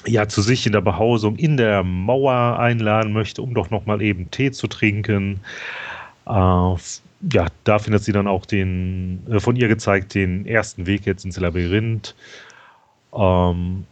ja 0.05 0.27
zu 0.27 0.41
sich 0.41 0.65
in 0.65 0.73
der 0.73 0.81
Behausung 0.81 1.37
in 1.37 1.55
der 1.55 1.83
Mauer 1.83 2.59
einladen 2.59 3.13
möchte, 3.13 3.41
um 3.41 3.53
doch 3.53 3.69
noch 3.69 3.85
mal 3.85 4.01
eben 4.01 4.29
Tee 4.31 4.51
zu 4.51 4.67
trinken. 4.67 5.39
Äh, 6.27 6.75
ja, 7.31 7.47
da 7.63 7.79
findet 7.79 8.03
sie 8.03 8.11
dann 8.11 8.27
auch 8.27 8.45
den 8.45 9.25
äh, 9.29 9.39
von 9.39 9.55
ihr 9.55 9.69
gezeigt 9.69 10.13
den 10.13 10.45
ersten 10.45 10.85
Weg 10.85 11.05
jetzt 11.05 11.23
ins 11.23 11.39
Labyrinth. 11.39 12.15
Ähm, 13.15 13.85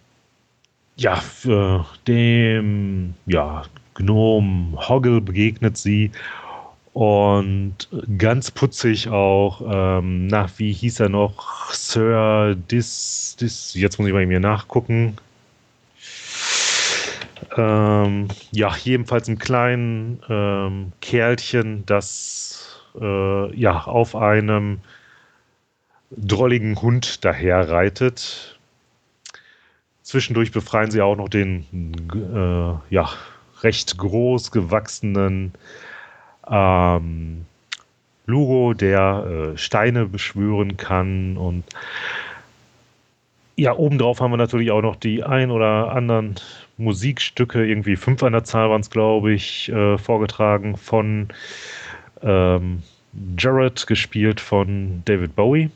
ja, 0.98 1.16
für 1.16 1.86
dem 2.08 3.14
ja, 3.26 3.64
Gnome 3.96 4.78
Hoggle 4.78 5.22
begegnet 5.22 5.78
sie 5.78 6.12
und 6.94 7.76
ganz 8.20 8.52
putzig 8.52 9.10
auch, 9.10 9.62
ähm, 9.68 10.28
nach 10.28 10.52
wie 10.58 10.72
hieß 10.72 11.00
er 11.00 11.10
noch? 11.10 11.74
Sir 11.74 12.56
Dis, 12.56 13.36
Dis, 13.40 13.74
jetzt 13.74 13.98
muss 13.98 14.08
ich 14.08 14.14
bei 14.14 14.28
mir 14.28 14.40
nachgucken. 14.40 15.18
Ähm, 17.58 18.28
ja, 18.52 18.76
jedenfalls 18.84 19.28
ein 19.28 19.40
kleinen 19.40 20.22
ähm, 20.30 20.92
Kerlchen, 21.02 21.84
das 21.86 22.80
äh, 23.00 23.56
ja 23.56 23.84
auf 23.84 24.16
einem 24.16 24.80
drolligen 26.12 26.80
Hund 26.82 27.26
daher 27.26 27.70
reitet. 27.70 28.60
Zwischendurch 30.04 30.52
befreien 30.52 30.92
sie 30.92 31.02
auch 31.02 31.16
noch 31.16 31.30
den 31.30 31.66
äh, 32.14 32.94
ja, 32.94 33.10
recht 33.62 33.98
groß 33.98 34.52
gewachsenen 34.52 35.54
ähm, 36.50 37.46
Lugo, 38.26 38.74
der 38.74 39.54
äh, 39.54 39.58
Steine 39.58 40.06
beschwören 40.06 40.78
kann 40.78 41.38
und 41.38 41.64
ja, 43.56 43.76
obendrauf 43.76 44.20
haben 44.20 44.32
wir 44.32 44.38
natürlich 44.38 44.72
auch 44.72 44.82
noch 44.82 44.96
die 44.96 45.24
ein 45.24 45.52
oder 45.52 45.92
anderen 45.92 46.36
Musikstücke, 46.78 47.66
irgendwie 47.66 47.96
fünf 47.96 48.24
an 48.24 48.34
der 48.34 48.44
Zahl 48.44 48.70
waren 48.70 48.82
es, 48.82 48.90
glaube 48.90 49.32
ich, 49.32 49.70
äh, 49.70 49.98
vorgetragen 49.98 50.76
von 50.76 51.28
ähm, 52.24 52.82
Jared, 53.38 53.86
gespielt 53.86 54.40
von 54.40 55.04
David 55.06 55.36
Bowie. 55.36 55.70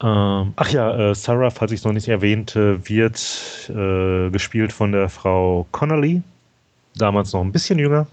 Ähm, 0.00 0.52
ach 0.56 0.70
ja, 0.70 1.10
äh, 1.10 1.14
Sarah, 1.14 1.50
falls 1.50 1.72
ich 1.72 1.80
es 1.80 1.84
noch 1.84 1.92
nicht 1.92 2.08
erwähnte, 2.08 2.88
wird 2.88 3.70
äh, 3.70 4.30
gespielt 4.30 4.72
von 4.72 4.92
der 4.92 5.08
Frau 5.08 5.66
Connolly, 5.70 6.22
damals 6.96 7.32
noch 7.32 7.40
ein 7.40 7.52
bisschen 7.52 7.78
jünger. 7.78 8.06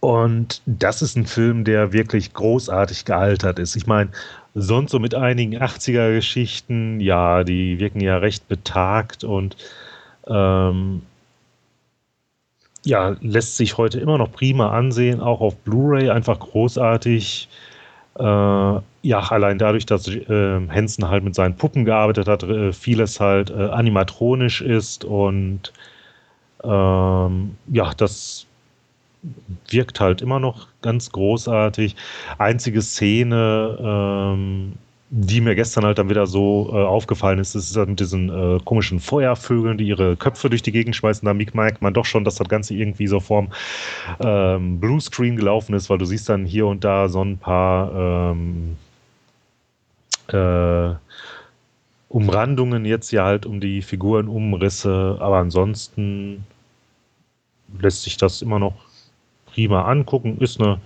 Und 0.00 0.62
das 0.64 1.02
ist 1.02 1.16
ein 1.16 1.26
Film, 1.26 1.64
der 1.64 1.92
wirklich 1.92 2.32
großartig 2.32 3.04
gealtert 3.04 3.58
ist. 3.58 3.76
Ich 3.76 3.86
meine, 3.86 4.10
sonst 4.54 4.92
so 4.92 4.98
mit 4.98 5.14
einigen 5.14 5.56
80er-Geschichten, 5.56 7.00
ja, 7.00 7.44
die 7.44 7.78
wirken 7.78 8.00
ja 8.00 8.16
recht 8.16 8.48
betagt 8.48 9.24
und 9.24 9.56
ähm, 10.26 11.02
ja, 12.84 13.14
lässt 13.20 13.58
sich 13.58 13.76
heute 13.76 14.00
immer 14.00 14.16
noch 14.16 14.32
prima 14.32 14.70
ansehen, 14.70 15.20
auch 15.20 15.40
auf 15.40 15.56
Blu-ray, 15.58 16.10
einfach 16.10 16.38
großartig. 16.38 17.48
Äh, 18.18 18.22
ja, 19.02 19.20
allein 19.30 19.58
dadurch, 19.58 19.86
dass 19.86 20.08
äh, 20.08 20.60
Henson 20.68 21.08
halt 21.08 21.24
mit 21.24 21.34
seinen 21.34 21.56
Puppen 21.56 21.84
gearbeitet 21.84 22.26
hat, 22.26 22.42
äh, 22.42 22.72
vieles 22.72 23.20
halt 23.20 23.50
äh, 23.50 23.68
animatronisch 23.68 24.62
ist 24.62 25.04
und 25.04 25.72
ähm, 26.64 27.56
ja, 27.68 27.92
das 27.96 28.46
wirkt 29.68 30.00
halt 30.00 30.22
immer 30.22 30.40
noch 30.40 30.68
ganz 30.82 31.12
großartig. 31.12 31.96
Einzige 32.38 32.82
Szene, 32.82 33.78
ähm, 33.80 34.72
die 35.10 35.40
mir 35.40 35.56
gestern 35.56 35.84
halt 35.84 35.98
dann 35.98 36.08
wieder 36.08 36.26
so 36.26 36.70
äh, 36.72 36.76
aufgefallen 36.76 37.40
ist, 37.40 37.56
ist 37.56 37.76
halt 37.76 37.88
mit 37.88 38.00
diesen 38.00 38.28
äh, 38.28 38.60
komischen 38.64 39.00
Feuervögeln, 39.00 39.76
die 39.76 39.88
ihre 39.88 40.16
Köpfe 40.16 40.48
durch 40.48 40.62
die 40.62 40.72
Gegend 40.72 40.94
schmeißen. 40.94 41.26
Da 41.26 41.34
merkt 41.34 41.82
man 41.82 41.92
doch 41.92 42.04
schon, 42.04 42.24
dass 42.24 42.36
das 42.36 42.48
Ganze 42.48 42.74
irgendwie 42.74 43.08
so 43.08 43.18
vorm 43.18 43.48
ähm, 44.20 44.78
Bluescreen 44.78 45.36
gelaufen 45.36 45.74
ist, 45.74 45.90
weil 45.90 45.98
du 45.98 46.04
siehst 46.04 46.28
dann 46.28 46.44
hier 46.44 46.66
und 46.66 46.84
da 46.84 47.08
so 47.08 47.24
ein 47.24 47.38
paar 47.38 48.32
ähm, 48.32 48.76
äh, 50.28 50.94
Umrandungen 52.08 52.84
jetzt 52.84 53.10
ja 53.10 53.24
halt 53.24 53.46
um 53.46 53.60
die 53.60 53.82
Figuren, 53.82 54.28
Umrisse, 54.28 55.16
aber 55.20 55.38
ansonsten 55.38 56.44
lässt 57.80 58.04
sich 58.04 58.16
das 58.16 58.42
immer 58.42 58.58
noch 58.58 58.89
prima 59.52 59.84
angucken. 59.84 60.38
Ist 60.38 60.60
eine 60.60 60.80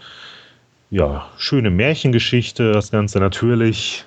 ja, 0.90 1.26
schöne 1.38 1.70
Märchengeschichte, 1.70 2.72
das 2.72 2.90
Ganze 2.90 3.18
natürlich, 3.18 4.04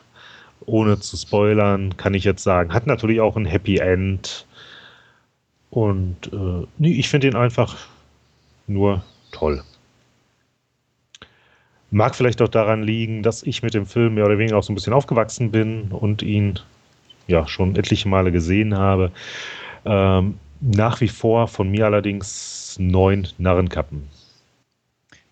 ohne 0.66 1.00
zu 1.00 1.18
spoilern, 1.18 1.98
kann 1.98 2.14
ich 2.14 2.24
jetzt 2.24 2.44
sagen. 2.44 2.74
Hat 2.74 2.88
natürlich 2.88 3.20
auch 3.20 3.36
ein 3.36 3.46
Happy 3.46 3.78
End. 3.78 4.46
Und 5.70 6.32
äh, 6.32 6.66
nee, 6.78 6.94
ich 6.94 7.10
finde 7.10 7.28
ihn 7.28 7.36
einfach 7.36 7.76
nur 8.68 9.04
toll. 9.32 9.64
Mag 11.90 12.16
vielleicht 12.16 12.42
auch 12.42 12.50
daran 12.50 12.84
liegen, 12.84 13.24
dass 13.24 13.44
ich 13.44 13.64
mit 13.64 13.74
dem 13.74 13.86
Film 13.86 14.16
mehr 14.16 14.26
oder 14.26 14.38
weniger 14.38 14.58
auch 14.58 14.64
so 14.64 14.74
ein 14.74 14.76
bisschen 14.76 14.94
aufgewachsen 14.94 15.52
bin 15.52 15.92
und 15.92 16.22
ihn 16.22 16.60
ja 17.28 17.48
schon 17.48 17.76
etliche 17.76 18.10
Male 18.10 18.32
gesehen 18.32 18.78
habe. 18.78 19.12
Ähm, 19.86 20.38
nach 20.60 21.00
wie 21.02 21.08
vor 21.08 21.48
von 21.48 21.70
mir 21.70 21.86
allerdings 21.86 22.76
neun 22.80 23.28
Narrenkappen. 23.38 24.08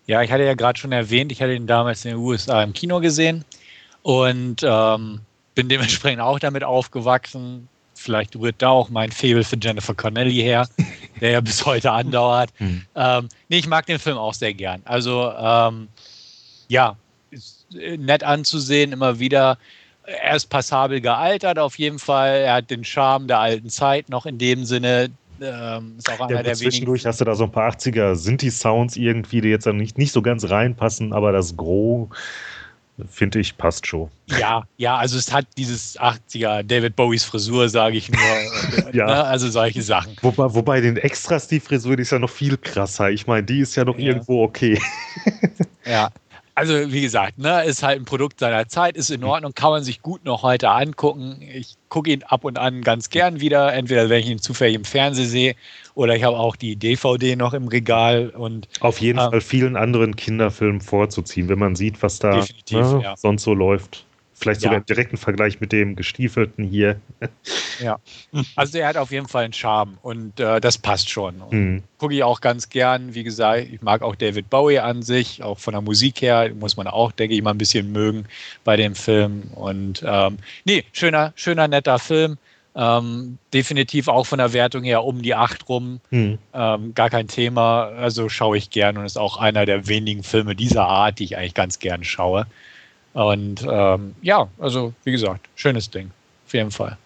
Ja, 0.06 0.22
ich 0.22 0.30
hatte 0.30 0.44
ja 0.44 0.54
gerade 0.54 0.78
schon 0.78 0.92
erwähnt, 0.92 1.32
ich 1.32 1.42
hatte 1.42 1.54
ihn 1.54 1.66
damals 1.66 2.04
in 2.04 2.12
den 2.12 2.20
USA 2.20 2.62
im 2.62 2.72
Kino 2.72 3.00
gesehen 3.00 3.44
und 4.02 4.62
ähm, 4.62 5.20
bin 5.54 5.68
dementsprechend 5.68 6.20
auch 6.20 6.38
damit 6.38 6.62
aufgewachsen. 6.62 7.68
Vielleicht 7.94 8.36
rührt 8.36 8.56
da 8.58 8.68
auch 8.68 8.88
mein 8.88 9.10
Faible 9.10 9.42
für 9.42 9.56
Jennifer 9.60 9.94
Connelly 9.94 10.34
her, 10.34 10.68
der 11.20 11.30
ja 11.30 11.40
bis 11.40 11.64
heute 11.66 11.90
andauert. 11.90 12.50
Hm. 12.58 12.82
Ähm, 12.94 13.28
nee, 13.48 13.58
ich 13.58 13.66
mag 13.66 13.86
den 13.86 13.98
Film 13.98 14.18
auch 14.18 14.34
sehr 14.34 14.54
gern. 14.54 14.82
Also, 14.84 15.32
ähm, 15.32 15.88
ja, 16.68 16.96
ist 17.30 17.66
nett 17.70 18.22
anzusehen, 18.22 18.92
immer 18.92 19.18
wieder. 19.18 19.58
Er 20.04 20.36
ist 20.36 20.46
passabel 20.46 21.00
gealtert 21.00 21.58
auf 21.58 21.78
jeden 21.78 21.98
Fall. 21.98 22.42
Er 22.42 22.54
hat 22.54 22.70
den 22.70 22.84
Charme 22.84 23.26
der 23.26 23.40
alten 23.40 23.70
Zeit 23.70 24.08
noch 24.08 24.26
in 24.26 24.38
dem 24.38 24.64
Sinne, 24.64 25.10
ähm, 25.40 25.94
ist 25.98 26.10
auch 26.10 26.20
einer 26.20 26.36
ja, 26.36 26.42
der 26.42 26.54
zwischendurch 26.54 27.00
wenigen. 27.00 27.08
hast 27.08 27.20
du 27.20 27.24
da 27.24 27.34
so 27.34 27.44
ein 27.44 27.52
paar 27.52 27.70
80er 27.70 28.14
Sinti-Sounds 28.14 28.96
irgendwie, 28.96 29.40
die 29.40 29.48
jetzt 29.48 29.66
nicht, 29.66 29.98
nicht 29.98 30.12
so 30.12 30.22
ganz 30.22 30.48
reinpassen, 30.48 31.12
aber 31.12 31.32
das 31.32 31.56
Gros, 31.56 32.08
finde 33.10 33.40
ich, 33.40 33.56
passt 33.58 33.86
schon. 33.86 34.08
Ja, 34.26 34.64
ja, 34.78 34.96
also 34.96 35.18
es 35.18 35.32
hat 35.32 35.46
dieses 35.56 35.98
80er 35.98 36.62
David 36.62 36.96
Bowies 36.96 37.24
Frisur, 37.24 37.68
sage 37.68 37.98
ich 37.98 38.10
nur. 38.10 38.92
ja. 38.92 39.06
Ne? 39.06 39.24
Also 39.24 39.50
solche 39.50 39.82
Sachen. 39.82 40.16
Wobei, 40.22 40.54
wobei 40.54 40.80
den 40.80 40.96
Extras 40.96 41.48
die 41.48 41.60
Frisur, 41.60 41.96
die 41.96 42.02
ist 42.02 42.12
ja 42.12 42.18
noch 42.18 42.30
viel 42.30 42.56
krasser. 42.56 43.10
Ich 43.10 43.26
meine, 43.26 43.44
die 43.44 43.60
ist 43.60 43.76
ja 43.76 43.84
noch 43.84 43.98
ja. 43.98 44.06
irgendwo 44.06 44.42
okay. 44.42 44.80
ja, 45.84 46.10
also 46.56 46.90
wie 46.90 47.02
gesagt, 47.02 47.38
ne, 47.38 47.64
ist 47.64 47.82
halt 47.82 48.00
ein 48.00 48.06
Produkt 48.06 48.40
seiner 48.40 48.66
Zeit, 48.66 48.96
ist 48.96 49.10
in 49.10 49.22
Ordnung, 49.24 49.52
kann 49.54 49.70
man 49.70 49.84
sich 49.84 50.00
gut 50.00 50.24
noch 50.24 50.42
heute 50.42 50.70
angucken. 50.70 51.36
Ich 51.40 51.76
gucke 51.90 52.10
ihn 52.10 52.22
ab 52.22 52.44
und 52.44 52.58
an 52.58 52.80
ganz 52.80 53.10
gern 53.10 53.40
wieder, 53.40 53.74
entweder 53.74 54.08
wenn 54.08 54.20
ich 54.20 54.30
ihn 54.30 54.38
zufällig 54.38 54.74
im 54.74 54.84
Fernsehen 54.84 55.28
sehe 55.28 55.54
oder 55.94 56.16
ich 56.16 56.24
habe 56.24 56.38
auch 56.38 56.56
die 56.56 56.76
DVD 56.76 57.36
noch 57.36 57.52
im 57.52 57.68
Regal 57.68 58.30
und 58.30 58.68
auf 58.80 59.02
jeden 59.02 59.18
ähm, 59.18 59.30
Fall 59.30 59.40
vielen 59.42 59.76
anderen 59.76 60.16
Kinderfilmen 60.16 60.80
vorzuziehen, 60.80 61.50
wenn 61.50 61.58
man 61.58 61.76
sieht, 61.76 62.02
was 62.02 62.20
da 62.20 62.42
ne, 62.70 63.00
ja. 63.02 63.14
sonst 63.18 63.42
so 63.42 63.52
läuft. 63.52 64.05
Vielleicht 64.38 64.60
sogar 64.60 64.74
ja. 64.74 64.76
einen 64.78 64.86
direkten 64.86 65.16
Vergleich 65.16 65.60
mit 65.60 65.72
dem 65.72 65.96
Gestiefelten 65.96 66.64
hier. 66.64 67.00
Ja, 67.80 67.98
also 68.54 68.72
der 68.72 68.86
hat 68.86 68.98
auf 68.98 69.10
jeden 69.10 69.28
Fall 69.28 69.44
einen 69.44 69.54
Charme 69.54 69.96
und 70.02 70.38
äh, 70.38 70.60
das 70.60 70.76
passt 70.76 71.08
schon. 71.08 71.42
Mhm. 71.50 71.82
Gucke 71.96 72.14
ich 72.14 72.22
auch 72.22 72.42
ganz 72.42 72.68
gern. 72.68 73.14
Wie 73.14 73.24
gesagt, 73.24 73.68
ich 73.72 73.80
mag 73.80 74.02
auch 74.02 74.14
David 74.14 74.50
Bowie 74.50 74.78
an 74.78 75.02
sich, 75.02 75.42
auch 75.42 75.58
von 75.58 75.72
der 75.72 75.80
Musik 75.80 76.20
her 76.20 76.50
muss 76.54 76.76
man 76.76 76.86
auch, 76.86 77.12
denke 77.12 77.34
ich, 77.34 77.42
mal 77.42 77.52
ein 77.52 77.58
bisschen 77.58 77.92
mögen 77.92 78.26
bei 78.62 78.76
dem 78.76 78.94
Film. 78.94 79.44
Und 79.54 80.04
ähm, 80.06 80.36
nee, 80.66 80.84
schöner, 80.92 81.32
schöner, 81.34 81.66
netter 81.66 81.98
Film. 81.98 82.36
Ähm, 82.74 83.38
definitiv 83.54 84.08
auch 84.08 84.26
von 84.26 84.38
der 84.38 84.52
Wertung 84.52 84.84
her 84.84 85.02
um 85.02 85.22
die 85.22 85.34
acht 85.34 85.66
rum. 85.70 86.00
Mhm. 86.10 86.38
Ähm, 86.52 86.94
gar 86.94 87.08
kein 87.08 87.26
Thema. 87.26 87.84
Also 87.84 88.28
schaue 88.28 88.58
ich 88.58 88.68
gern 88.68 88.98
und 88.98 89.06
ist 89.06 89.16
auch 89.16 89.38
einer 89.38 89.64
der 89.64 89.88
wenigen 89.88 90.22
Filme 90.22 90.54
dieser 90.54 90.86
Art, 90.86 91.18
die 91.18 91.24
ich 91.24 91.38
eigentlich 91.38 91.54
ganz 91.54 91.78
gern 91.78 92.04
schaue. 92.04 92.46
Und 93.16 93.66
ähm, 93.66 94.14
ja, 94.20 94.46
also 94.58 94.92
wie 95.04 95.12
gesagt, 95.12 95.48
schönes 95.54 95.88
Ding. 95.88 96.10
Auf 96.46 96.52
jeden 96.52 96.70
Fall. 96.70 96.98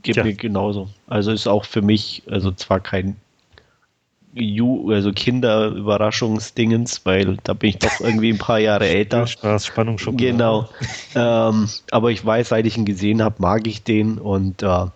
Geht 0.00 0.16
ja. 0.16 0.24
mir 0.24 0.32
genauso. 0.32 0.88
Also 1.06 1.32
ist 1.32 1.46
auch 1.46 1.66
für 1.66 1.82
mich, 1.82 2.22
also 2.30 2.50
zwar 2.50 2.80
kein 2.80 3.16
Ju 4.32 4.90
also 4.90 5.12
Kinderüberraschungsdingens, 5.12 7.04
weil 7.04 7.36
da 7.44 7.52
bin 7.52 7.68
ich 7.68 7.78
doch 7.78 8.00
irgendwie 8.00 8.30
ein 8.30 8.38
paar 8.38 8.58
Jahre 8.58 8.88
älter. 8.88 9.26
Spaß, 9.26 9.66
Spannung 9.66 9.98
schon. 9.98 10.16
Genau. 10.16 10.70
ähm, 11.14 11.68
aber 11.90 12.10
ich 12.10 12.24
weiß, 12.24 12.48
seit 12.48 12.64
ich 12.64 12.78
ihn 12.78 12.86
gesehen 12.86 13.20
habe, 13.20 13.34
mag 13.36 13.66
ich 13.66 13.82
den 13.82 14.16
und 14.16 14.62
äh, 14.62 14.86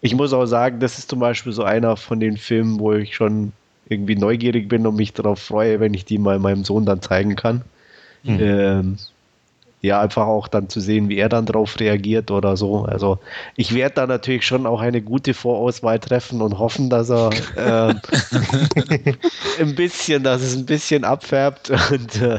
ich 0.00 0.16
muss 0.16 0.32
auch 0.32 0.46
sagen, 0.46 0.80
das 0.80 0.98
ist 0.98 1.10
zum 1.10 1.20
Beispiel 1.20 1.52
so 1.52 1.62
einer 1.62 1.96
von 1.96 2.18
den 2.18 2.38
Filmen, 2.38 2.80
wo 2.80 2.92
ich 2.94 3.14
schon 3.14 3.52
irgendwie 3.88 4.16
neugierig 4.16 4.68
bin 4.68 4.84
und 4.84 4.96
mich 4.96 5.12
darauf 5.12 5.40
freue, 5.40 5.78
wenn 5.78 5.94
ich 5.94 6.04
die 6.04 6.18
mal 6.18 6.40
meinem 6.40 6.64
Sohn 6.64 6.84
dann 6.84 7.02
zeigen 7.02 7.36
kann. 7.36 7.62
Mhm. 8.24 8.38
Ähm, 8.40 8.98
ja, 9.86 10.00
einfach 10.00 10.26
auch 10.26 10.48
dann 10.48 10.68
zu 10.68 10.80
sehen, 10.80 11.08
wie 11.08 11.16
er 11.16 11.28
dann 11.28 11.46
darauf 11.46 11.78
reagiert 11.80 12.30
oder 12.30 12.56
so. 12.56 12.84
Also 12.84 13.18
ich 13.56 13.74
werde 13.74 13.94
da 13.94 14.06
natürlich 14.06 14.46
schon 14.46 14.66
auch 14.66 14.80
eine 14.80 15.00
gute 15.00 15.34
Vorauswahl 15.34 15.98
treffen 15.98 16.42
und 16.42 16.58
hoffen, 16.58 16.90
dass 16.90 17.10
er 17.10 17.30
äh, 17.56 17.94
ein 19.60 19.74
bisschen, 19.74 20.22
dass 20.22 20.42
es 20.42 20.56
ein 20.56 20.66
bisschen 20.66 21.04
abfärbt 21.04 21.70
und 21.90 22.20
äh, 22.20 22.38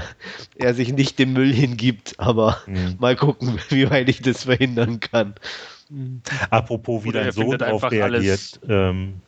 er 0.55 0.73
sich 0.73 0.93
nicht 0.93 1.17
dem 1.19 1.33
Müll 1.33 1.53
hingibt. 1.53 2.15
Aber 2.19 2.57
mhm. 2.67 2.95
mal 2.99 3.15
gucken, 3.15 3.59
wie 3.69 3.89
weit 3.89 4.09
ich 4.09 4.21
das 4.21 4.43
verhindern 4.43 4.99
kann. 4.99 5.35
Apropos, 6.49 7.03
wie 7.05 7.11
dein 7.11 7.31
Sohn 7.31 7.57
darauf 7.57 7.89
reagiert. 7.89 8.59
Ähm, 8.67 9.21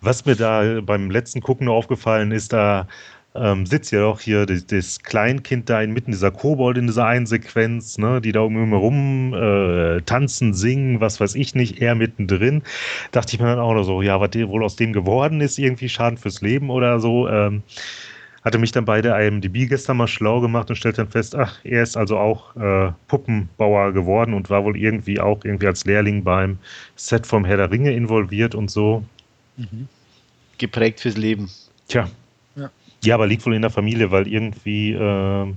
was 0.00 0.24
mir 0.26 0.36
da 0.36 0.80
beim 0.82 1.10
letzten 1.10 1.40
Gucken 1.40 1.68
aufgefallen 1.68 2.32
ist, 2.32 2.52
da 2.52 2.86
ähm, 3.34 3.64
sitzt 3.64 3.92
ja 3.92 4.00
doch 4.00 4.20
hier 4.20 4.44
das, 4.44 4.66
das, 4.66 5.02
Kleinkind 5.02 5.70
da 5.70 5.80
inmitten 5.80 6.12
dieser 6.12 6.30
Kobold 6.30 6.76
in 6.76 6.86
dieser 6.86 7.06
einen 7.06 7.26
Sequenz, 7.26 7.96
ne, 7.96 8.20
die 8.20 8.32
da 8.32 8.40
um 8.40 8.56
ihn 8.56 8.68
herum 8.68 9.34
äh, 9.34 10.02
tanzen, 10.02 10.52
singen, 10.52 11.00
was 11.00 11.20
weiß 11.20 11.34
ich 11.34 11.54
nicht, 11.54 11.80
er 11.80 11.94
mittendrin. 11.94 12.62
Dachte 13.10 13.34
ich 13.34 13.40
mir 13.40 13.46
dann 13.46 13.58
auch 13.58 13.74
noch 13.74 13.84
so, 13.84 14.02
ja, 14.02 14.20
was 14.20 14.32
wohl 14.34 14.64
aus 14.64 14.76
dem 14.76 14.92
geworden 14.92 15.40
ist, 15.40 15.58
irgendwie 15.58 15.88
Schaden 15.88 16.18
fürs 16.18 16.42
Leben 16.42 16.68
oder 16.68 17.00
so. 17.00 17.28
Ähm, 17.28 17.62
hatte 18.44 18.58
mich 18.58 18.72
dann 18.72 18.84
bei 18.84 19.00
der 19.00 19.18
IMDb 19.20 19.68
gestern 19.68 19.96
mal 19.96 20.08
schlau 20.08 20.40
gemacht 20.40 20.68
und 20.68 20.76
stellte 20.76 20.98
dann 20.98 21.10
fest, 21.10 21.34
ach, 21.34 21.60
er 21.64 21.82
ist 21.82 21.96
also 21.96 22.18
auch 22.18 22.56
äh, 22.56 22.92
Puppenbauer 23.06 23.92
geworden 23.92 24.34
und 24.34 24.50
war 24.50 24.64
wohl 24.64 24.76
irgendwie 24.76 25.20
auch 25.20 25.44
irgendwie 25.44 25.68
als 25.68 25.84
Lehrling 25.84 26.24
beim 26.24 26.58
Set 26.96 27.26
vom 27.26 27.44
Herr 27.44 27.56
der 27.56 27.70
Ringe 27.70 27.92
involviert 27.92 28.54
und 28.54 28.70
so. 28.70 29.04
Mhm. 29.56 29.86
Geprägt 30.58 31.00
fürs 31.00 31.16
Leben. 31.16 31.48
Tja, 31.88 32.08
ja, 33.04 33.14
aber 33.14 33.26
liegt 33.26 33.44
wohl 33.44 33.54
in 33.54 33.62
der 33.62 33.70
Familie, 33.70 34.10
weil 34.10 34.28
irgendwie 34.28 34.92
äh, 34.92 35.52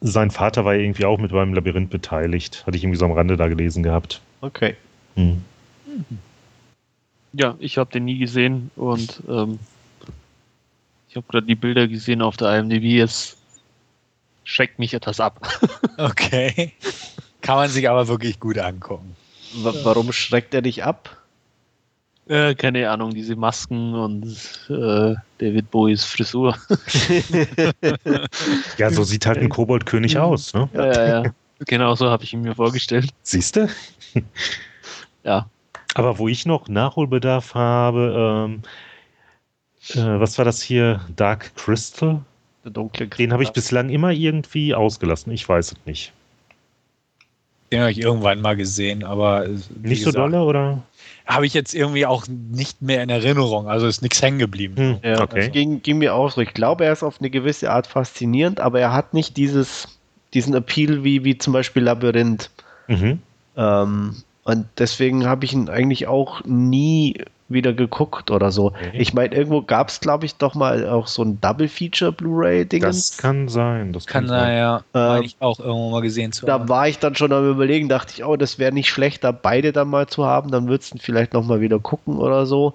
sein 0.00 0.30
Vater 0.30 0.64
war 0.64 0.74
irgendwie 0.74 1.04
auch 1.04 1.18
mit 1.18 1.32
beim 1.32 1.54
Labyrinth 1.54 1.90
beteiligt. 1.90 2.64
Hatte 2.66 2.76
ich 2.76 2.84
irgendwie 2.84 2.98
so 2.98 3.04
am 3.04 3.12
Rande 3.12 3.36
da 3.36 3.48
gelesen 3.48 3.82
gehabt. 3.82 4.20
Okay. 4.40 4.76
Hm. 5.14 5.44
Ja, 7.32 7.54
ich 7.58 7.78
habe 7.78 7.92
den 7.92 8.04
nie 8.04 8.18
gesehen 8.18 8.70
und 8.76 9.22
ähm, 9.28 9.58
ich 11.08 11.16
habe 11.16 11.26
gerade 11.28 11.46
die 11.46 11.54
Bilder 11.54 11.86
gesehen 11.86 12.22
auf 12.22 12.36
der 12.36 12.58
IMDb. 12.58 13.00
Es 13.00 13.36
schreckt 14.44 14.78
mich 14.78 14.94
etwas 14.94 15.20
ab. 15.20 15.46
okay. 15.98 16.72
Kann 17.40 17.56
man 17.56 17.68
sich 17.68 17.88
aber 17.88 18.08
wirklich 18.08 18.40
gut 18.40 18.58
angucken. 18.58 19.16
W 19.52 19.72
warum 19.82 20.12
schreckt 20.12 20.54
er 20.54 20.62
dich 20.62 20.84
ab? 20.84 21.19
Äh, 22.30 22.54
keine 22.54 22.88
Ahnung, 22.88 23.10
diese 23.10 23.34
Masken 23.34 23.92
und 23.92 24.24
äh, 24.68 25.16
David 25.38 25.68
Bowies 25.72 26.04
Frisur. 26.04 26.56
ja, 28.78 28.90
so 28.90 29.02
sieht 29.02 29.26
halt 29.26 29.38
ein 29.38 29.48
Koboldkönig 29.48 30.14
mhm. 30.14 30.20
aus, 30.20 30.54
ne? 30.54 30.68
Ja, 30.72 30.92
ja, 30.92 31.24
ja. 31.24 31.34
Genau 31.66 31.96
so 31.96 32.08
habe 32.08 32.22
ich 32.22 32.32
ihn 32.32 32.42
mir 32.42 32.54
vorgestellt. 32.54 33.10
Siehst 33.24 33.56
du? 33.56 33.68
ja. 35.24 35.50
Aber 35.94 36.18
wo 36.18 36.28
ich 36.28 36.46
noch 36.46 36.68
Nachholbedarf 36.68 37.54
habe, 37.54 38.48
ähm, 38.48 38.62
äh, 40.00 40.20
was 40.20 40.38
war 40.38 40.44
das 40.44 40.62
hier? 40.62 41.00
Dark 41.16 41.56
Crystal? 41.56 42.20
Der 42.64 42.70
dunkle 42.70 43.08
Kristall. 43.08 43.26
Den 43.26 43.32
habe 43.32 43.42
ich 43.42 43.50
bislang 43.50 43.88
immer 43.88 44.12
irgendwie 44.12 44.72
ausgelassen. 44.72 45.32
Ich 45.32 45.48
weiß 45.48 45.72
es 45.72 45.78
nicht. 45.84 46.12
Den 47.72 47.80
habe 47.80 47.92
ich 47.92 48.00
irgendwann 48.00 48.40
mal 48.40 48.56
gesehen, 48.56 49.04
aber. 49.04 49.46
Nicht 49.82 50.00
gesagt, 50.00 50.04
so 50.04 50.10
dolle, 50.12 50.42
oder? 50.42 50.82
habe 51.30 51.46
ich 51.46 51.54
jetzt 51.54 51.74
irgendwie 51.74 52.06
auch 52.06 52.26
nicht 52.28 52.82
mehr 52.82 53.02
in 53.02 53.08
Erinnerung. 53.08 53.68
Also 53.68 53.86
ist 53.86 54.02
nichts 54.02 54.20
hängen 54.20 54.38
geblieben. 54.38 54.76
Hm, 54.76 54.98
ja, 55.02 55.20
okay. 55.20 55.36
Das 55.36 55.52
ging, 55.52 55.80
ging, 55.82 55.98
mir 55.98 56.14
auch 56.14 56.30
so. 56.30 56.40
Ich 56.40 56.54
glaube, 56.54 56.84
er 56.84 56.92
ist 56.92 57.02
auf 57.02 57.20
eine 57.20 57.30
gewisse 57.30 57.70
Art 57.70 57.86
faszinierend, 57.86 58.60
aber 58.60 58.80
er 58.80 58.92
hat 58.92 59.14
nicht 59.14 59.36
dieses, 59.36 59.86
diesen 60.34 60.54
Appeal 60.54 61.04
wie, 61.04 61.24
wie 61.24 61.38
zum 61.38 61.52
Beispiel 61.52 61.84
Labyrinth. 61.84 62.50
Mhm. 62.88 63.20
Ähm, 63.56 64.16
und 64.44 64.66
deswegen 64.78 65.26
habe 65.26 65.44
ich 65.44 65.52
ihn 65.52 65.68
eigentlich 65.68 66.08
auch 66.08 66.44
nie 66.44 67.22
wieder 67.50 67.72
geguckt 67.72 68.30
oder 68.30 68.50
so. 68.52 68.66
Okay. 68.66 68.90
Ich 68.94 69.12
meine, 69.12 69.34
irgendwo 69.34 69.62
gab 69.62 69.88
es, 69.88 70.00
glaube 70.00 70.24
ich, 70.24 70.36
doch 70.36 70.54
mal 70.54 70.88
auch 70.88 71.08
so 71.08 71.22
ein 71.22 71.40
Double-Feature 71.40 72.12
Blu-ray-Ding. 72.12 72.82
Das 72.82 73.18
kann 73.18 73.48
sein. 73.48 73.92
Das 73.92 74.06
kann, 74.06 74.28
sein, 74.28 74.56
ja. 74.56 74.84
Ähm, 74.94 75.22
ich 75.24 75.36
auch 75.40 75.58
irgendwo 75.58 75.90
mal 75.90 76.00
gesehen 76.00 76.32
zu 76.32 76.46
Da 76.46 76.54
haben. 76.54 76.68
war 76.68 76.88
ich 76.88 76.98
dann 76.98 77.16
schon 77.16 77.32
am 77.32 77.48
überlegen, 77.50 77.88
dachte 77.88 78.14
ich, 78.16 78.24
oh, 78.24 78.36
das 78.36 78.58
wäre 78.58 78.72
nicht 78.72 78.88
schlecht, 78.88 79.24
da 79.24 79.32
beide 79.32 79.72
dann 79.72 79.88
mal 79.88 80.06
zu 80.06 80.24
haben, 80.24 80.50
dann 80.50 80.68
würdest 80.68 80.94
du 80.94 80.98
vielleicht 80.98 81.32
noch 81.32 81.44
mal 81.44 81.60
wieder 81.60 81.80
gucken 81.80 82.18
oder 82.18 82.46
so. 82.46 82.74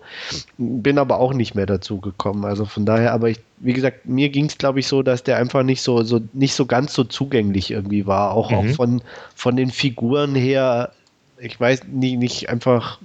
Bin 0.57 0.99
aber 0.99 1.19
auch 1.19 1.33
nicht 1.33 1.55
mehr 1.55 1.65
dazu 1.65 1.99
gekommen. 1.99 2.43
Also 2.43 2.65
von 2.65 2.85
daher, 2.85 3.13
aber 3.13 3.29
ich, 3.29 3.39
wie 3.59 3.73
gesagt, 3.73 4.05
mir 4.05 4.29
ging 4.29 4.45
es, 4.45 4.57
glaube 4.57 4.81
ich, 4.81 4.87
so, 4.87 5.03
dass 5.03 5.23
der 5.23 5.37
einfach 5.37 5.63
nicht 5.63 5.81
so, 5.81 6.03
so, 6.03 6.19
nicht 6.33 6.53
so 6.53 6.65
ganz 6.65 6.93
so 6.93 7.05
zugänglich 7.05 7.71
irgendwie 7.71 8.05
war. 8.05 8.33
Auch, 8.33 8.51
mhm. 8.51 8.57
auch 8.57 8.75
von, 8.75 9.01
von 9.35 9.55
den 9.55 9.71
Figuren 9.71 10.35
her, 10.35 10.91
ich 11.39 11.59
weiß 11.59 11.85
nicht, 11.91 12.17
nicht 12.17 12.49
einfach 12.49 12.99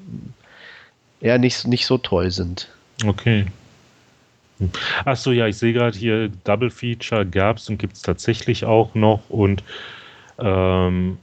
eher 1.21 1.39
nicht, 1.39 1.66
nicht 1.66 1.87
so 1.87 1.99
toll 1.99 2.31
sind. 2.31 2.68
Okay. 3.05 3.47
Achso, 5.05 5.33
ja, 5.33 5.47
ich 5.47 5.57
sehe 5.57 5.73
gerade 5.73 5.97
hier, 5.97 6.31
Double 6.45 6.71
Feature 6.71 7.25
gab 7.25 7.57
es 7.57 7.68
und 7.68 7.79
gibt 7.79 7.95
es 7.97 8.03
tatsächlich 8.03 8.64
auch 8.64 8.95
noch. 8.95 9.31
Und 9.31 9.62
ähm, 10.39 11.18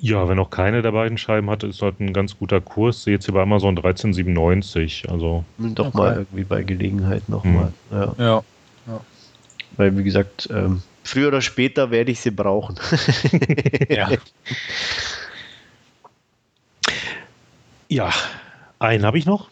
ja, 0.00 0.28
wenn 0.28 0.36
noch 0.36 0.50
keine 0.50 0.82
der 0.82 0.92
beiden 0.92 1.18
Scheiben 1.18 1.50
hatte, 1.50 1.66
ist 1.66 1.82
halt 1.82 2.00
ein 2.00 2.12
ganz 2.12 2.38
guter 2.38 2.60
Kurs. 2.60 3.02
Sehe 3.02 3.14
jetzt 3.14 3.24
hier 3.24 3.34
bei 3.34 3.42
Amazon 3.42 3.76
1397. 3.76 5.08
Also. 5.10 5.44
Doch 5.58 5.88
okay. 5.88 5.96
mal 5.96 6.16
irgendwie 6.18 6.44
bei 6.44 6.62
Gelegenheit 6.62 7.28
nochmal. 7.28 7.72
Hm. 7.90 7.98
Ja. 7.98 8.14
ja. 8.18 8.42
ja. 8.86 9.00
Weil, 9.76 9.96
wie 9.96 10.04
gesagt, 10.04 10.48
ähm, 10.52 10.82
früher 11.04 11.28
oder 11.28 11.40
später 11.40 11.90
werde 11.90 12.10
ich 12.10 12.20
sie 12.20 12.30
brauchen. 12.30 12.76
ja. 13.88 14.10
Ja, 17.90 18.12
einen 18.78 19.04
habe 19.04 19.18
ich 19.18 19.26
noch. 19.26 19.48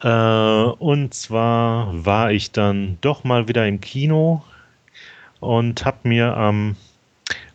Äh, 0.00 0.08
und 0.08 1.14
zwar 1.14 2.04
war 2.04 2.32
ich 2.32 2.52
dann 2.52 2.98
doch 3.00 3.24
mal 3.24 3.48
wieder 3.48 3.66
im 3.66 3.80
Kino 3.80 4.42
und 5.40 5.84
habe 5.84 6.08
mir 6.08 6.36
am 6.36 6.76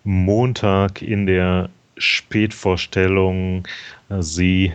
Montag 0.03 1.01
in 1.01 1.25
der 1.25 1.69
Spätvorstellung 1.97 3.67
sie 4.19 4.71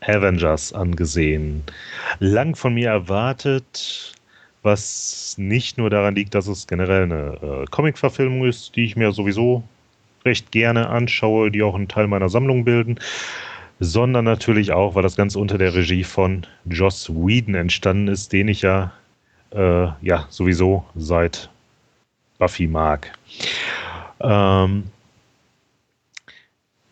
Avengers 0.00 0.72
angesehen. 0.72 1.62
Lang 2.18 2.56
von 2.56 2.74
mir 2.74 2.88
erwartet, 2.88 4.14
was 4.62 5.34
nicht 5.38 5.78
nur 5.78 5.90
daran 5.90 6.14
liegt, 6.14 6.34
dass 6.34 6.46
es 6.46 6.66
generell 6.66 7.04
eine 7.04 7.38
äh, 7.42 7.64
Comic-Verfilmung 7.70 8.44
ist, 8.46 8.76
die 8.76 8.84
ich 8.84 8.96
mir 8.96 9.12
sowieso 9.12 9.62
recht 10.24 10.50
gerne 10.50 10.88
anschaue, 10.88 11.50
die 11.50 11.62
auch 11.62 11.74
einen 11.74 11.88
Teil 11.88 12.06
meiner 12.06 12.28
Sammlung 12.28 12.64
bilden, 12.64 12.98
sondern 13.80 14.24
natürlich 14.24 14.72
auch, 14.72 14.94
weil 14.94 15.02
das 15.02 15.16
Ganze 15.16 15.38
unter 15.38 15.58
der 15.58 15.74
Regie 15.74 16.04
von 16.04 16.46
Joss 16.64 17.08
Whedon 17.10 17.54
entstanden 17.54 18.08
ist, 18.08 18.32
den 18.32 18.48
ich 18.48 18.62
ja, 18.62 18.92
äh, 19.50 19.88
ja 20.00 20.26
sowieso 20.28 20.84
seit 20.96 21.48
Buffy 22.38 22.66
mag. 22.66 23.12
Ähm, 24.20 24.84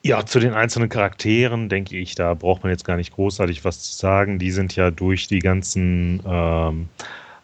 ja, 0.03 0.25
zu 0.25 0.39
den 0.39 0.55
einzelnen 0.55 0.89
Charakteren 0.89 1.69
denke 1.69 1.97
ich, 1.97 2.15
da 2.15 2.35
braucht 2.35 2.63
man 2.63 2.71
jetzt 2.71 2.85
gar 2.85 2.97
nicht 2.97 3.13
großartig 3.13 3.65
was 3.65 3.83
zu 3.83 3.93
sagen. 3.95 4.39
Die 4.39 4.53
sind 4.53 4.77
ja 4.77 4.93
durch 4.93 5.27
die 5.27 5.41
ganzen 5.41 6.23
ähm, 6.25 6.89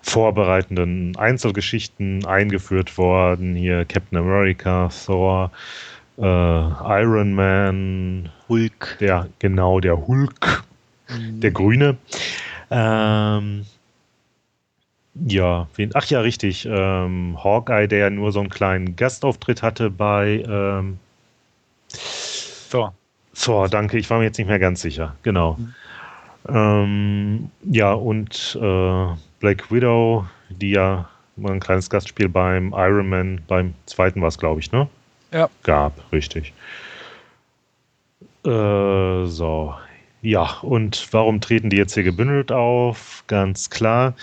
vorbereitenden 0.01 1.17
Einzelgeschichten 1.17 2.25
eingeführt 2.25 2.97
worden. 2.99 3.57
Hier 3.57 3.85
Captain 3.85 4.19
America, 4.19 4.91
Thor, 5.05 5.51
äh, 6.19 6.23
Iron 6.23 7.35
Man, 7.35 8.31
Hulk, 8.53 8.99
der, 9.01 9.29
genau, 9.39 9.81
der 9.81 10.07
Hulk, 10.07 10.63
mhm. 11.09 11.41
der 11.41 11.51
Grüne. 11.53 11.97
Ähm, 12.71 13.65
ja, 15.15 15.69
wen, 15.75 15.91
ach 15.95 16.05
ja, 16.07 16.21
richtig. 16.21 16.69
Ähm, 16.71 17.39
Hawkeye, 17.43 17.89
der 17.89 17.99
ja 17.99 18.11
nur 18.11 18.31
so 18.31 18.41
einen 18.41 18.51
kleinen 18.51 18.95
Gastauftritt 18.95 19.63
hatte 19.63 19.89
bei 19.89 20.45
ähm, 20.47 20.99
Thor. 22.71 22.93
Thor, 23.35 23.69
danke, 23.71 23.97
ich 23.97 24.11
war 24.11 24.19
mir 24.19 24.25
jetzt 24.25 24.37
nicht 24.37 24.49
mehr 24.49 24.59
ganz 24.59 24.83
sicher. 24.83 25.17
Genau. 25.23 25.57
Mhm. 25.59 25.75
Ähm, 26.55 27.51
ja, 27.65 27.95
und 27.95 28.59
äh, 28.61 29.07
Black 29.41 29.73
Widow, 29.73 30.27
die 30.51 30.73
ja 30.73 31.09
mal 31.37 31.53
ein 31.53 31.61
kleines 31.61 31.89
Gastspiel 31.89 32.29
beim 32.29 32.75
Iron 32.77 33.09
Man, 33.09 33.41
beim 33.49 33.73
zweiten 33.87 34.21
war 34.21 34.29
es, 34.29 34.39
glaube 34.39 34.61
ich, 34.61 34.73
ne? 34.73 34.89
ja. 35.33 35.49
gab, 35.63 35.95
richtig. 36.13 36.53
Äh, 38.45 39.27
so. 39.27 39.75
Ja, 40.23 40.59
und 40.63 41.09
warum 41.13 41.41
treten 41.41 41.69
die 41.71 41.77
jetzt 41.77 41.95
hier 41.95 42.05
gebündelt 42.05 42.53
auf? 42.53 43.25
Ganz 43.27 43.71
klar. 43.71 44.15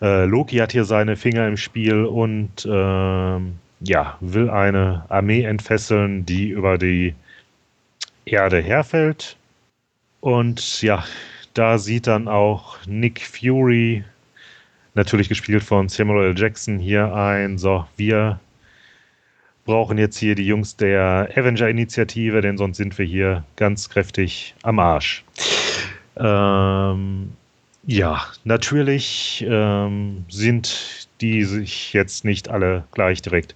Äh, 0.00 0.24
Loki 0.24 0.56
hat 0.56 0.72
hier 0.72 0.84
seine 0.84 1.16
Finger 1.16 1.46
im 1.46 1.58
Spiel 1.58 2.04
und 2.04 2.64
äh, 2.64 3.38
ja, 3.80 4.16
will 4.20 4.48
eine 4.48 5.04
Armee 5.10 5.42
entfesseln, 5.42 6.24
die 6.24 6.48
über 6.48 6.78
die 6.78 7.14
Erde 8.24 8.60
herfällt. 8.62 9.36
Und 10.20 10.80
ja, 10.80 11.04
da 11.52 11.76
sieht 11.78 12.06
dann 12.06 12.26
auch 12.28 12.78
Nick 12.86 13.20
Fury 13.20 14.04
natürlich 14.94 15.28
gespielt 15.28 15.62
von 15.62 15.88
Samuel 15.88 16.28
L. 16.30 16.38
Jackson, 16.38 16.78
hier 16.78 17.14
ein, 17.14 17.58
so, 17.58 17.86
wir 17.96 18.40
brauchen 19.64 19.98
jetzt 19.98 20.18
hier 20.18 20.34
die 20.34 20.46
Jungs 20.46 20.76
der 20.76 21.28
Avenger-Initiative, 21.34 22.40
denn 22.40 22.58
sonst 22.58 22.76
sind 22.76 22.98
wir 22.98 23.06
hier 23.06 23.44
ganz 23.56 23.88
kräftig 23.88 24.54
am 24.62 24.78
Arsch. 24.78 25.24
Ähm, 26.16 27.32
ja, 27.86 28.22
natürlich 28.44 29.44
ähm, 29.48 30.24
sind 30.28 31.08
die 31.20 31.44
sich 31.44 31.92
jetzt 31.92 32.24
nicht 32.24 32.48
alle 32.48 32.84
gleich 32.92 33.22
direkt 33.22 33.54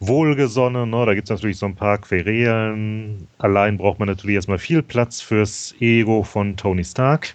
wohlgesonnen. 0.00 0.90
Ne? 0.90 1.06
Da 1.06 1.14
gibt 1.14 1.26
es 1.26 1.30
natürlich 1.30 1.58
so 1.58 1.66
ein 1.66 1.76
paar 1.76 1.98
Querelen. 1.98 3.28
Allein 3.38 3.78
braucht 3.78 3.98
man 3.98 4.08
natürlich 4.08 4.36
erstmal 4.36 4.58
viel 4.58 4.82
Platz 4.82 5.20
fürs 5.20 5.74
Ego 5.80 6.22
von 6.22 6.56
Tony 6.56 6.84
Stark. 6.84 7.34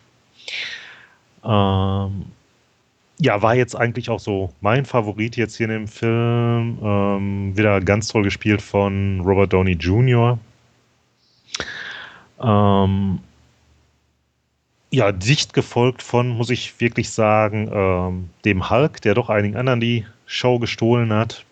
Ähm, 1.44 2.26
ja, 3.20 3.42
war 3.42 3.56
jetzt 3.56 3.76
eigentlich 3.76 4.10
auch 4.10 4.20
so 4.20 4.54
mein 4.62 4.86
Favorit 4.86 5.36
jetzt 5.38 5.56
hier 5.56 5.66
in 5.66 5.72
dem 5.72 5.88
Film. 5.88 6.78
Ähm, 6.84 7.58
wieder 7.58 7.82
ganz 7.82 8.10
toll 8.10 8.24
gespielt 8.24 8.62
von 8.62 9.22
Robert 9.22 9.54
Downey 9.54 9.74
Jr. 9.74 10.38
Ähm, 12.42 13.20
ja, 14.92 15.12
dicht 15.12 15.54
gefolgt 15.54 16.04
von, 16.04 16.30
muss 16.30 16.50
ich 16.50 16.80
wirklich 16.80 17.10
sagen, 17.10 17.70
ähm, 17.74 18.30
dem 18.46 18.70
Hulk, 18.70 19.02
der 19.02 19.16
doch 19.16 19.30
einigen 19.30 19.58
anderen 19.58 19.80
die 19.80 20.06
Show 20.28 20.60
gestohlen 20.60 21.12
hat. 21.12 21.44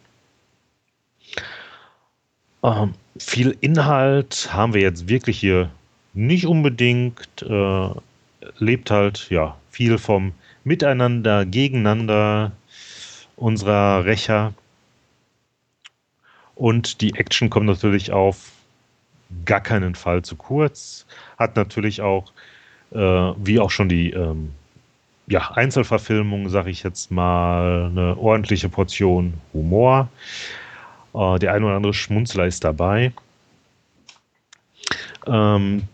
Ähm, 2.64 2.94
viel 3.18 3.58
Inhalt 3.62 4.50
haben 4.54 4.74
wir 4.74 4.82
jetzt 4.82 5.10
wirklich 5.10 5.40
hier 5.40 5.72
nicht 6.14 6.46
unbedingt. 6.46 7.42
Äh, 7.42 7.90
lebt 8.60 8.92
halt, 8.92 9.28
ja, 9.32 9.58
viel 9.72 9.98
vom 9.98 10.34
Miteinander, 10.66 11.46
Gegeneinander 11.46 12.52
unserer 13.38 14.04
Rächer. 14.04 14.54
Und 16.56 17.02
die 17.02 17.14
Action 17.16 17.50
kommt 17.50 17.68
natürlich 17.68 18.12
auf 18.12 18.52
gar 19.46 19.62
keinen 19.62 19.94
Fall 19.96 20.24
zu 20.24 20.36
kurz. 20.36 21.06
Hat 21.38 21.56
natürlich 21.56 22.02
auch, 22.02 22.32
äh, 22.92 22.98
wie 22.98 23.60
auch 23.60 23.70
schon 23.70 23.90
die 23.90 24.10
ähm, 24.12 24.54
ja, 25.28 25.52
Einzelverfilmung, 25.52 26.50
sage 26.50 26.72
ich 26.72 26.82
jetzt 26.82 27.12
mal, 27.12 27.86
eine 27.92 28.18
ordentliche 28.18 28.68
Portion 28.68 29.36
Humor. 29.54 30.10
Äh, 31.14 31.38
der 31.40 31.54
ein 31.54 31.64
oder 31.64 31.76
andere 31.76 31.94
Schmunzler 31.94 32.48
ist 32.48 32.64
dabei. 32.64 33.14
Ähm, 35.28 35.88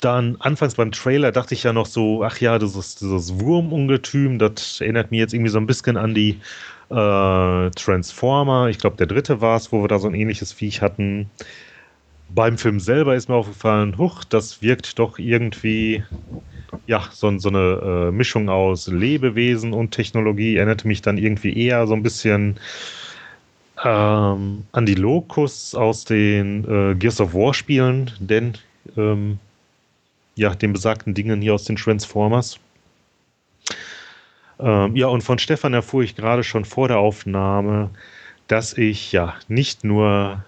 dann 0.00 0.36
anfangs 0.40 0.74
beim 0.74 0.92
Trailer 0.92 1.32
dachte 1.32 1.54
ich 1.54 1.62
ja 1.62 1.72
noch 1.72 1.86
so, 1.86 2.22
ach 2.22 2.38
ja, 2.40 2.58
dieses, 2.58 2.96
dieses 2.96 3.40
Wurmungetüm, 3.40 4.38
das 4.38 4.80
erinnert 4.80 5.10
mich 5.10 5.20
jetzt 5.20 5.34
irgendwie 5.34 5.50
so 5.50 5.58
ein 5.58 5.66
bisschen 5.66 5.96
an 5.96 6.14
die 6.14 6.40
äh, 6.90 7.70
Transformer. 7.70 8.68
Ich 8.68 8.78
glaube, 8.78 8.96
der 8.96 9.06
dritte 9.06 9.40
war 9.40 9.56
es, 9.56 9.72
wo 9.72 9.82
wir 9.82 9.88
da 9.88 9.98
so 9.98 10.08
ein 10.08 10.14
ähnliches 10.14 10.52
Viech 10.52 10.82
hatten. 10.82 11.30
Beim 12.28 12.58
Film 12.58 12.80
selber 12.80 13.14
ist 13.14 13.28
mir 13.28 13.36
aufgefallen, 13.36 13.96
huch, 13.98 14.24
das 14.24 14.60
wirkt 14.60 14.98
doch 14.98 15.18
irgendwie, 15.18 16.04
ja, 16.86 17.08
so, 17.12 17.38
so 17.38 17.48
eine 17.48 18.08
äh, 18.08 18.12
Mischung 18.12 18.48
aus 18.48 18.88
Lebewesen 18.88 19.72
und 19.72 19.92
Technologie. 19.92 20.56
Erinnerte 20.56 20.88
mich 20.88 21.02
dann 21.02 21.18
irgendwie 21.18 21.56
eher 21.56 21.86
so 21.86 21.94
ein 21.94 22.02
bisschen 22.02 22.58
ähm, 23.84 24.64
an 24.72 24.86
die 24.86 24.94
Locus 24.94 25.74
aus 25.74 26.04
den 26.04 26.64
äh, 26.64 26.94
Gears 26.94 27.20
of 27.20 27.34
War 27.34 27.54
Spielen, 27.54 28.10
denn 28.18 28.54
ähm, 28.96 29.38
ja, 30.36 30.54
den 30.54 30.72
besagten 30.72 31.14
Dingen 31.14 31.42
hier 31.42 31.54
aus 31.54 31.64
den 31.64 31.76
Transformers. 31.76 32.60
Ähm, 34.60 34.94
ja, 34.94 35.08
und 35.08 35.22
von 35.22 35.38
Stefan 35.38 35.74
erfuhr 35.74 36.02
ich 36.02 36.14
gerade 36.14 36.44
schon 36.44 36.64
vor 36.64 36.88
der 36.88 36.98
Aufnahme, 36.98 37.90
dass 38.46 38.74
ich 38.74 39.12
ja 39.12 39.34
nicht 39.48 39.82
nur 39.82 40.44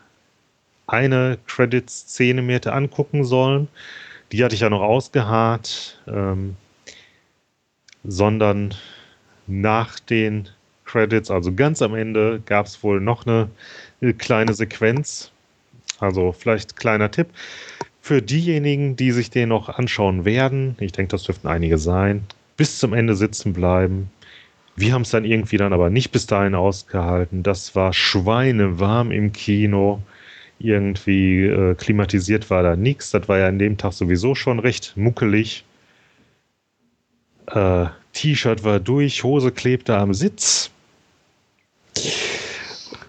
eine 0.87 1.39
Credit-Szene 1.47 2.43
mir 2.43 2.57
hätte 2.57 2.73
angucken 2.73 3.25
sollen, 3.25 3.69
die 4.31 4.45
hatte 4.45 4.55
ich 4.55 4.61
ja 4.61 4.71
noch 4.71 4.83
ausgeharrt, 4.83 6.01
ähm, 6.07 6.57
sondern 8.05 8.75
nach 9.47 9.99
den 10.01 10.49
Credits, 10.85 11.31
also 11.31 11.53
ganz 11.55 11.83
am 11.83 11.95
Ende, 11.95 12.41
gab 12.47 12.67
es 12.67 12.83
wohl 12.83 13.01
noch 13.01 13.27
eine, 13.27 13.51
eine 14.01 14.15
kleine 14.15 14.55
Sequenz. 14.55 15.31
Also 16.01 16.33
vielleicht 16.33 16.77
kleiner 16.77 17.11
Tipp 17.11 17.29
für 18.09 18.23
diejenigen, 18.23 18.97
die 18.97 19.13
sich 19.13 19.29
den 19.29 19.51
noch 19.51 19.69
anschauen 19.69 20.25
werden. 20.25 20.77
Ich 20.81 20.93
denke, 20.93 21.11
das 21.11 21.25
dürften 21.25 21.47
einige 21.47 21.77
sein. 21.77 22.25
Bis 22.57 22.79
zum 22.79 22.95
Ende 22.95 23.15
sitzen 23.15 23.53
bleiben. 23.53 24.11
Wir 24.77 24.95
haben 24.95 25.03
es 25.03 25.11
dann 25.11 25.27
irgendwie 25.27 25.59
dann 25.59 25.75
aber 25.75 25.91
nicht 25.91 26.11
bis 26.11 26.27
dahin 26.27 26.55
ausgehalten. 26.55 27.43
Das 27.43 27.75
war 27.75 27.93
schweinewarm 27.93 29.11
im 29.11 29.33
Kino. 29.33 30.01
Irgendwie 30.59 31.45
äh, 31.45 31.75
klimatisiert 31.75 32.49
war 32.49 32.63
da 32.63 32.77
nichts. 32.77 33.11
Das 33.11 33.29
war 33.29 33.41
ja 33.41 33.47
an 33.47 33.59
dem 33.59 33.77
Tag 33.77 33.93
sowieso 33.93 34.35
schon 34.35 34.59
recht 34.59 34.97
muckelig. 34.97 35.67
Äh, 37.49 37.89
T-Shirt 38.15 38.65
war 38.65 38.81
durch, 38.81 39.23
Hose 39.23 39.53
klebte 39.53 39.99
am 39.99 40.15
Sitz. 40.15 40.71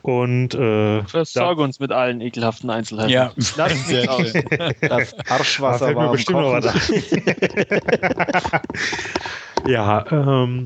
Und 0.10 0.56
äh, 0.56 1.04
versorge 1.04 1.62
uns 1.62 1.80
mit 1.80 1.92
allen 1.92 2.20
ekelhaften 2.20 2.72
Einzelheiten. 2.72 3.12
Ja, 3.12 3.32
Lass 3.58 3.88
mich 3.88 4.10
aus. 4.10 4.34
Das 4.82 5.14
Arschwasser 5.30 5.96
war 5.96 6.12
bestimmt 6.12 6.40
noch 6.40 6.52
was 6.54 6.92
Ja, 9.68 10.04
ähm, 10.10 10.64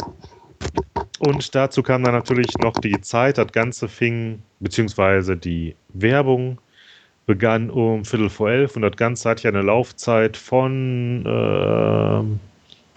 und 1.19 1.53
dazu 1.55 1.83
kam 1.83 2.05
dann 2.05 2.13
natürlich 2.13 2.57
noch 2.59 2.71
die 2.71 3.01
Zeit. 3.01 3.37
Das 3.37 3.51
Ganze 3.51 3.89
fing, 3.89 4.41
beziehungsweise 4.61 5.35
die 5.35 5.75
Werbung 5.89 6.61
begann 7.25 7.69
um 7.69 8.05
Viertel 8.05 8.29
vor 8.29 8.49
elf 8.49 8.77
und 8.77 8.83
das 8.83 8.95
Ganze 8.95 9.29
hat 9.29 9.43
ja 9.43 9.49
eine 9.49 9.61
Laufzeit 9.61 10.37
von 10.37 11.25
äh, 11.25 12.39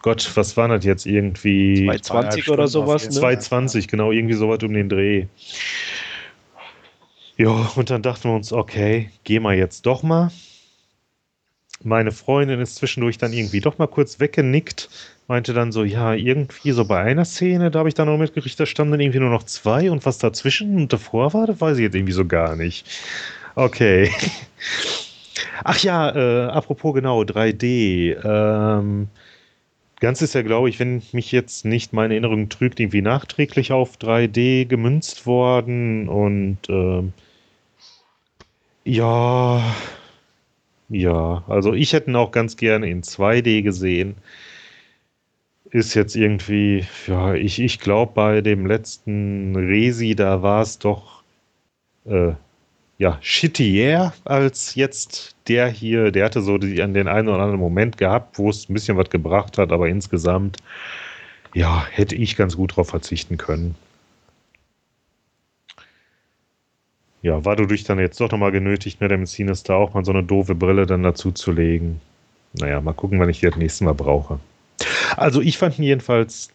Gott, 0.07 0.31
was 0.37 0.57
war 0.57 0.69
das 0.69 0.85
jetzt 0.85 1.07
irgendwie? 1.07 1.87
220 2.01 2.49
oder 2.51 2.69
sowas, 2.69 3.07
ne? 3.07 3.11
220, 3.11 3.89
genau, 3.89 4.13
irgendwie 4.13 4.35
sowas 4.35 4.63
um 4.63 4.73
den 4.73 4.89
Dreh. 4.89 5.27
Ja, 7.37 7.71
und 7.77 7.91
dann 7.91 8.03
dachten 8.03 8.31
wir 8.31 8.35
uns, 8.35 8.53
okay, 8.53 9.11
geh 9.25 9.41
mal 9.41 9.57
jetzt 9.57 9.85
doch 9.85 10.03
mal. 10.03 10.31
Meine 11.83 12.11
Freundin 12.11 12.61
ist 12.61 12.77
zwischendurch 12.77 13.19
dann 13.19 13.35
irgendwie 13.35 13.61
doch 13.61 13.77
mal 13.77 13.87
kurz 13.87 14.19
weggenickt, 14.19 14.89
meinte 15.29 15.53
dann 15.53 15.73
so, 15.73 15.85
ja, 15.85 16.15
irgendwie 16.15 16.73
so 16.73 16.87
bei 16.87 17.03
einer 17.03 17.27
Szene, 17.27 17.71
da 17.71 17.81
habe 17.81 17.91
ich 17.91 17.95
dann 17.95 18.09
noch 18.09 18.17
mitgekriegt, 18.17 18.59
da 18.59 18.65
standen 18.65 18.93
dann 18.93 19.01
irgendwie 19.01 19.19
nur 19.21 19.29
noch 19.31 19.43
zwei 19.43 19.91
und 19.91 20.07
was 20.07 20.17
dazwischen 20.19 20.77
und 20.77 20.93
davor 20.93 21.35
war, 21.35 21.47
das 21.47 21.61
weiß 21.61 21.77
ich 21.77 21.83
jetzt 21.83 21.95
irgendwie 21.95 22.15
so 22.15 22.25
gar 22.25 22.57
nicht. 22.57 22.87
Okay. 23.55 24.11
Ach 25.65 25.79
ja, 25.81 26.15
äh, 26.15 26.51
apropos 26.51 26.95
genau, 26.95 27.21
3D. 27.23 28.17
Ähm, 28.25 29.09
Ganz 30.01 30.21
ist 30.21 30.35
ja, 30.35 30.43
glaube 30.43 30.69
ich, 30.69 30.79
wenn 30.79 31.03
mich 31.13 31.33
jetzt 31.33 31.65
nicht 31.65 31.95
meine 31.95 32.15
Erinnerung 32.15 32.51
trügt, 32.51 32.81
irgendwie 32.81 33.01
nachträglich 33.01 33.73
auf 33.73 33.97
3D 33.97 34.67
gemünzt 34.67 35.27
worden 35.27 36.09
und 36.09 36.59
ähm, 36.69 37.15
ja, 38.87 39.63
ja, 40.89 41.45
also 41.49 41.73
ich 41.75 41.93
hätte 41.93 42.11
ihn 42.11 42.17
auch 42.17 42.31
ganz 42.31 42.57
gerne 42.57 42.89
in 42.89 43.03
2D 43.03 43.63
gesehen. 43.63 44.17
Ist 45.71 45.95
jetzt 45.95 46.15
irgendwie, 46.15 46.87
ja, 47.09 47.35
ich, 47.35 47.59
ich 47.59 47.81
glaube, 47.81 48.13
bei 48.15 48.41
dem 48.41 48.67
letzten 48.67 49.57
Resi, 49.57 50.15
da 50.15 50.43
war 50.43 50.63
es 50.63 50.79
doch, 50.79 51.23
äh, 52.07 52.33
ja, 52.99 53.19
shittier 53.21 54.13
als 54.25 54.75
jetzt 54.77 55.37
der 55.49 55.69
hier. 55.69 56.13
Der 56.13 56.25
hatte 56.27 56.41
so 56.43 56.57
die, 56.59 56.81
an 56.83 56.95
den 56.95 57.09
einen 57.09 57.29
oder 57.29 57.41
anderen 57.41 57.61
Moment 57.61 57.99
gehabt, 57.99 58.39
wo 58.39 58.51
es 58.51 58.69
ein 58.69 58.75
bisschen 58.75 58.97
was 58.97 59.11
gebracht 59.11 59.59
hat, 59.59 59.73
aber 59.73 59.89
insgesamt, 59.89 60.59
ja, 61.55 61.85
hätte 61.91 62.15
ich 62.15 62.37
ganz 62.37 62.57
gut 62.57 62.77
drauf 62.77 62.89
verzichten 62.91 63.37
können. 63.39 63.75
Ja, 67.27 67.45
war 67.45 67.57
dadurch 67.57 67.83
dann 67.83 67.99
jetzt 67.99 68.21
doch 68.21 68.31
nochmal 68.31 68.53
genötigt, 68.53 69.01
mir 69.01 69.09
dem 69.09 69.27
Sinister 69.27 69.75
auch 69.75 69.95
mal 69.95 70.05
so 70.05 70.13
eine 70.13 70.23
doofe 70.23 70.55
Brille 70.55 70.87
dann 70.87 71.03
dazu 71.03 71.33
zu 71.33 71.51
legen. 71.51 72.01
Naja, 72.53 72.81
mal 72.81 72.93
gucken, 72.93 73.19
wann 73.19 73.29
ich 73.29 73.41
die 73.41 73.47
das 73.47 73.57
nächste 73.57 73.83
Mal 73.83 73.95
brauche. 73.95 74.39
Also 75.17 75.41
ich 75.41 75.59
fand 75.59 75.77
ihn 75.77 75.85
jedenfalls 75.85 76.51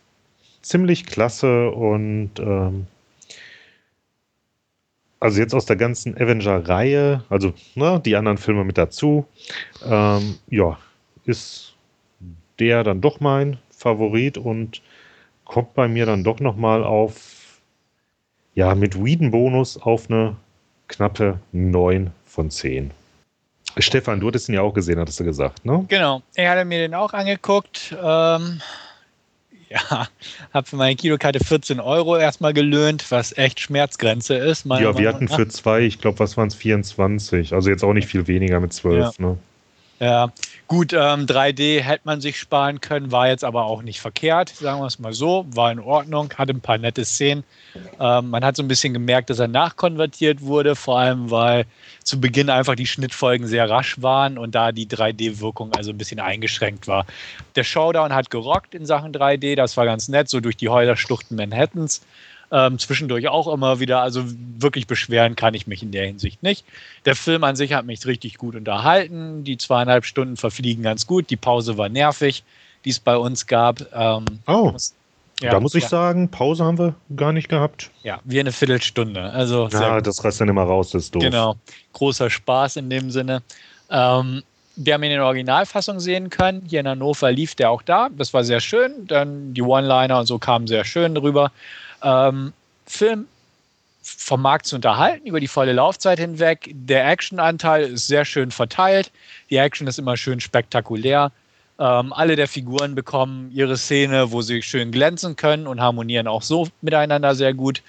ziemlich 0.62 1.06
klasse 1.06 1.72
und 1.72 2.32
ähm, 2.40 2.88
also 5.20 5.42
jetzt 5.42 5.54
aus 5.54 5.66
der 5.66 5.76
ganzen 5.76 6.16
Avenger-Reihe, 6.16 7.26
also 7.28 7.54
ne, 7.76 8.02
die 8.06 8.16
anderen 8.16 8.38
Filme 8.38 8.64
mit 8.64 8.78
dazu, 8.78 9.26
ähm, 9.86 10.36
ja, 10.48 10.80
ist 11.26 11.76
der 12.60 12.86
dann 12.86 13.02
doch 13.02 13.20
mein 13.20 13.58
Favorit 13.72 14.38
und 14.38 14.82
kommt 15.44 15.74
bei 15.74 15.90
mir 15.90 16.06
dann 16.06 16.24
doch 16.24 16.40
nochmal 16.40 16.86
auf, 16.86 17.60
ja, 18.56 18.74
mit 18.74 19.04
Whedon-Bonus 19.04 19.76
auf 19.76 20.10
eine 20.10 20.38
knappe 20.92 21.40
9 21.52 22.12
von 22.26 22.50
10. 22.50 22.92
Stefan, 23.78 24.20
du 24.20 24.28
hattest 24.28 24.50
ihn 24.50 24.56
ja 24.56 24.62
auch 24.62 24.74
gesehen, 24.74 25.00
hattest 25.00 25.20
du 25.20 25.24
gesagt, 25.24 25.66
ne? 25.66 25.86
Genau. 25.88 26.22
Ich 26.36 26.46
hatte 26.46 26.66
mir 26.66 26.80
den 26.80 26.94
auch 26.94 27.14
angeguckt. 27.14 27.96
Ähm, 28.02 28.62
Ja, 29.72 30.08
habe 30.54 30.68
für 30.68 30.76
meine 30.76 30.96
Kinokarte 30.98 31.40
14 31.40 31.80
Euro 31.80 32.18
erstmal 32.18 32.52
gelöhnt, 32.52 33.10
was 33.10 33.38
echt 33.38 33.62
Schmerzgrenze 33.62 34.36
ist. 34.36 34.66
Ja, 34.66 34.98
wir 34.98 35.08
hatten 35.08 35.30
für 35.30 35.48
zwei, 35.48 35.82
ich 35.82 36.00
glaube, 36.00 36.20
was 36.20 36.36
waren 36.36 36.50
es, 36.50 36.56
24. 36.56 37.54
Also 37.54 37.70
jetzt 37.70 37.84
auch 37.84 37.94
nicht 37.94 38.08
viel 38.08 38.28
weniger 38.28 38.60
mit 38.60 38.74
12. 38.74 38.98
Ja. 38.98 39.12
Ne? 39.18 39.38
Ja, 40.02 40.32
gut, 40.66 40.94
ähm, 40.94 41.28
3D 41.28 41.80
hätte 41.80 42.02
man 42.06 42.22
sich 42.22 42.40
sparen 42.40 42.82
können, 42.82 43.12
war 43.12 43.28
jetzt 43.28 43.44
aber 43.44 43.66
auch 43.66 43.84
nicht 43.84 44.02
verkehrt, 44.02 44.50
sagen 44.50 44.82
wir 44.82 44.88
es 44.88 44.98
mal 44.98 45.14
so, 45.14 45.46
war 45.54 45.72
in 45.72 45.80
Ordnung, 45.80 46.34
hatte 46.40 46.54
ein 46.54 46.60
paar 46.60 46.80
nette 46.80 47.06
Szenen. 47.06 47.44
Ähm, 48.00 48.32
man 48.32 48.44
hat 48.44 48.56
so 48.56 48.64
ein 48.64 48.68
bisschen 48.68 48.94
gemerkt, 48.94 49.30
dass 49.30 49.38
er 49.38 49.48
nachkonvertiert 49.48 50.42
wurde, 50.42 50.76
vor 50.76 50.98
allem 50.98 51.30
weil 51.30 51.66
zu 52.04 52.20
Beginn 52.20 52.50
einfach 52.50 52.74
die 52.74 52.88
Schnittfolgen 52.88 53.46
sehr 53.46 53.70
rasch 53.70 54.02
waren 54.02 54.40
und 54.40 54.56
da 54.56 54.72
die 54.72 54.88
3D-Wirkung 54.88 55.72
also 55.74 55.92
ein 55.92 56.00
bisschen 56.00 56.20
eingeschränkt 56.20 56.88
war. 56.88 57.06
Der 57.56 57.64
Showdown 57.64 58.12
hat 58.12 58.32
gerockt 58.32 58.74
in 58.74 58.88
Sachen 58.88 59.14
3D, 59.14 59.56
das 59.56 59.78
war 59.78 59.86
ganz 59.86 60.08
nett, 60.08 60.30
so 60.30 60.40
durch 60.40 60.58
die 60.58 60.70
Häuserschluchten 60.70 61.38
Manhattans. 61.38 62.02
Ähm, 62.54 62.78
zwischendurch 62.80 63.30
auch 63.30 63.48
immer 63.48 63.80
wieder. 63.80 64.02
Also 64.02 64.24
wirklich 64.60 64.86
beschweren 64.86 65.36
kann 65.36 65.54
ich 65.54 65.68
mich 65.68 65.82
in 65.84 65.92
der 65.92 66.06
Hinsicht 66.06 66.44
nicht. 66.44 66.66
Der 67.06 67.16
Film 67.16 67.44
an 67.46 67.56
sich 67.56 67.74
hat 67.74 67.86
mich 67.86 68.06
richtig 68.06 68.38
gut 68.38 68.56
unterhalten. 68.56 69.44
Die 69.44 69.58
zweieinhalb 69.58 70.06
Stunden 70.06 70.36
verfliegen 70.36 70.84
ganz 70.84 71.08
gut. 71.08 71.30
Die 71.30 71.38
Pause 71.38 71.78
war 71.78 71.88
nervig, 71.88 72.44
die 72.84 72.90
es 72.90 73.00
bei 73.00 73.16
uns 73.16 73.48
gab. 73.48 73.82
Ähm, 73.94 74.26
oh. 74.48 74.74
Ja, 75.42 75.52
da 75.52 75.60
muss 75.60 75.74
ich 75.74 75.84
ja. 75.84 75.90
sagen, 75.90 76.30
Pause 76.30 76.64
haben 76.64 76.78
wir 76.78 76.94
gar 77.16 77.34
nicht 77.34 77.50
gehabt. 77.50 77.90
Ja, 78.04 78.20
wie 78.26 78.40
eine 78.40 78.52
Viertelstunde. 78.52 79.24
Also 79.24 79.70
ja, 79.72 80.00
das 80.00 80.24
reißt 80.24 80.42
dann 80.42 80.50
immer 80.50 80.64
raus, 80.64 80.92
das 80.92 81.06
ist 81.06 81.16
doof. 81.16 81.24
Genau, 81.24 81.56
großer 81.94 82.30
Spaß 82.30 82.76
in 82.76 82.90
dem 82.92 83.10
Sinne. 83.10 83.42
Ähm, 83.90 84.44
wir 84.76 84.94
haben 84.94 85.04
ihn 85.04 85.12
in 85.12 85.18
der 85.18 85.26
Originalfassung 85.26 86.00
sehen 86.00 86.30
können. 86.30 86.64
Hier 86.68 86.82
in 86.82 86.88
Hannover 86.88 87.32
lief 87.32 87.56
der 87.56 87.72
auch 87.72 87.82
da. 87.82 88.10
Das 88.16 88.34
war 88.34 88.44
sehr 88.44 88.60
schön. 88.60 89.08
Dann 89.08 89.54
die 89.54 89.62
One-Liner 89.62 90.20
und 90.20 90.28
so 90.28 90.38
kamen 90.38 90.68
sehr 90.68 90.86
schön 90.86 91.16
drüber. 91.16 91.52
Ähm, 92.04 92.54
Film 92.86 93.28
vom 94.02 94.42
Markt 94.42 94.66
zu 94.66 94.76
unterhalten 94.76 95.28
über 95.28 95.40
die 95.40 95.48
volle 95.48 95.74
Laufzeit 95.74 96.20
hinweg. 96.20 96.72
Der 96.74 97.08
Actionanteil 97.08 97.84
ist 97.84 98.08
sehr 98.08 98.26
schön 98.26 98.52
verteilt. 98.52 99.12
Die 99.50 99.58
Action 99.58 99.88
ist 99.88 100.00
immer 100.00 100.18
schön 100.18 100.40
spektakulär. 100.40 101.32
Ähm, 101.80 102.12
alle 102.14 102.36
der 102.36 102.48
Figuren 102.48 102.96
bekommen 102.96 103.52
ihre 103.54 103.78
Szene, 103.78 104.32
wo 104.32 104.42
sie 104.42 104.62
schön 104.62 104.92
glänzen 104.92 105.36
können 105.36 105.68
und 105.68 105.82
harmonieren 105.82 106.28
auch 106.28 106.42
so 106.42 106.68
miteinander 106.82 107.36
sehr 107.36 107.54
gut. 107.54 107.84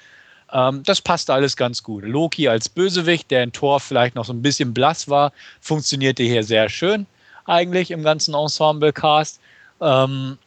Ähm, 0.53 0.83
das 0.85 1.01
passt 1.01 1.31
alles 1.31 1.57
ganz 1.57 1.83
gut. 1.83 2.05
Loki 2.05 2.49
als 2.49 2.69
Bösewicht, 2.69 3.31
der 3.31 3.43
in 3.43 3.53
Thor 3.53 3.81
vielleicht 3.81 4.15
noch 4.15 4.25
so 4.25 4.33
ein 4.33 4.43
bisschen 4.43 4.75
blass 4.75 5.09
war, 5.09 5.33
funktionierte 5.61 6.23
hier 6.23 6.45
sehr 6.45 6.69
schön 6.69 7.07
eigentlich 7.45 7.91
im 7.91 8.03
ganzen 8.03 8.35
Ensemble-Cast. 8.35 9.41
Ähm, 9.81 10.39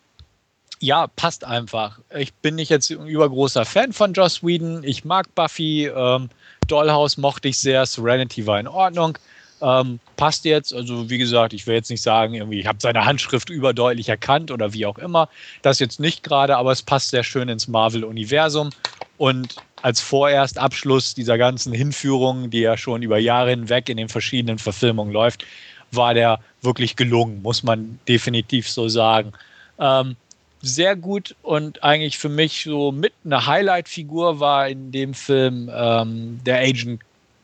ja, 0.80 1.08
passt 1.08 1.44
einfach. 1.44 2.00
Ich 2.16 2.34
bin 2.34 2.56
nicht 2.56 2.70
jetzt 2.70 2.92
ein 2.92 3.08
übergroßer 3.08 3.66
Fan 3.66 3.94
von 3.94 4.14
Joss 4.14 4.44
Whedon. 4.44 4.84
Ich 4.84 5.06
mag 5.06 5.34
Buffy. 5.36 5.88
Ähm, 5.88 6.30
Dollhouse 6.68 7.18
mochte 7.18 7.48
ich 7.48 7.60
sehr. 7.60 7.86
Serenity 7.86 8.46
war 8.46 8.60
in 8.60 8.68
Ordnung. 8.68 9.18
Ähm, 9.62 10.00
passt 10.18 10.46
jetzt. 10.46 10.74
Also, 10.74 11.10
wie 11.10 11.18
gesagt, 11.18 11.54
ich 11.54 11.66
will 11.66 11.76
jetzt 11.76 11.90
nicht 11.90 12.02
sagen, 12.02 12.34
irgendwie, 12.34 12.60
ich 12.60 12.68
habe 12.68 12.80
seine 12.82 13.06
Handschrift 13.06 13.50
überdeutlich 13.50 14.10
erkannt 14.10 14.52
oder 14.52 14.74
wie 14.74 14.86
auch 14.86 14.98
immer. 14.98 15.30
Das 15.62 15.80
jetzt 15.80 16.00
nicht 16.00 16.24
gerade, 16.24 16.58
aber 16.58 16.72
es 16.72 16.82
passt 16.82 17.10
sehr 17.10 17.24
schön 17.24 17.50
ins 17.50 17.68
Marvel-Universum. 17.68 18.70
Und 19.18 19.56
als 19.82 20.02
vorerst 20.02 20.58
Abschluss 20.58 21.14
dieser 21.14 21.38
ganzen 21.38 21.72
Hinführung, 21.72 22.50
die 22.50 22.60
ja 22.60 22.76
schon 22.76 23.02
über 23.02 23.18
Jahre 23.18 23.52
hinweg 23.52 23.88
in 23.88 23.98
den 23.98 24.10
verschiedenen 24.10 24.60
Verfilmungen 24.60 25.14
läuft, 25.14 25.46
war 25.92 26.14
der 26.14 26.40
wirklich 26.62 26.96
gelungen, 26.96 27.42
muss 27.42 27.64
man 27.64 28.00
definitiv 28.08 28.70
so 28.70 28.90
sagen. 28.90 29.32
Ähm, 29.80 30.18
sehr 30.66 30.96
gut 30.96 31.36
und 31.42 31.84
eigentlich 31.84 32.18
für 32.18 32.30
mich 32.30 32.64
so 32.64 32.92
mit 32.92 33.14
eine 33.24 33.46
Highlight-Figur 33.46 34.40
war 34.40 34.68
in 34.68 34.92
dem 34.92 35.14
Film 35.14 35.70
ähm, 35.74 36.40
der 36.46 36.60
Agent 36.60 37.02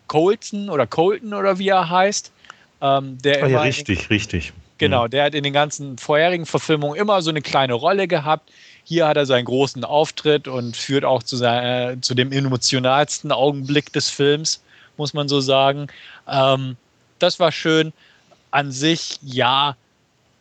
Colton 0.07 0.69
oder 0.69 0.87
Colton 0.87 1.33
oder 1.33 1.57
wie 1.59 1.69
er 1.69 1.89
heißt. 1.89 2.31
Ähm, 2.81 3.17
der 3.23 3.43
ah, 3.43 3.47
ja, 3.47 3.61
richtig, 3.61 4.01
in, 4.01 4.07
richtig. 4.07 4.53
Genau, 4.77 5.07
der 5.07 5.25
hat 5.25 5.35
in 5.35 5.43
den 5.43 5.53
ganzen 5.53 5.99
vorherigen 5.99 6.47
Verfilmungen 6.47 6.99
immer 6.99 7.21
so 7.21 7.29
eine 7.29 7.41
kleine 7.41 7.73
Rolle 7.73 8.07
gehabt. 8.07 8.49
Hier 8.83 9.07
hat 9.07 9.15
er 9.15 9.27
seinen 9.27 9.45
großen 9.45 9.85
Auftritt 9.85 10.47
und 10.47 10.75
führt 10.75 11.05
auch 11.05 11.21
zu, 11.21 11.37
sein, 11.37 11.97
äh, 11.97 12.01
zu 12.01 12.15
dem 12.15 12.31
emotionalsten 12.31 13.31
Augenblick 13.31 13.93
des 13.93 14.09
Films, 14.09 14.63
muss 14.97 15.13
man 15.13 15.29
so 15.29 15.39
sagen. 15.39 15.87
Ähm, 16.27 16.77
das 17.19 17.39
war 17.39 17.51
schön. 17.51 17.93
An 18.49 18.71
sich, 18.71 19.19
ja, 19.21 19.77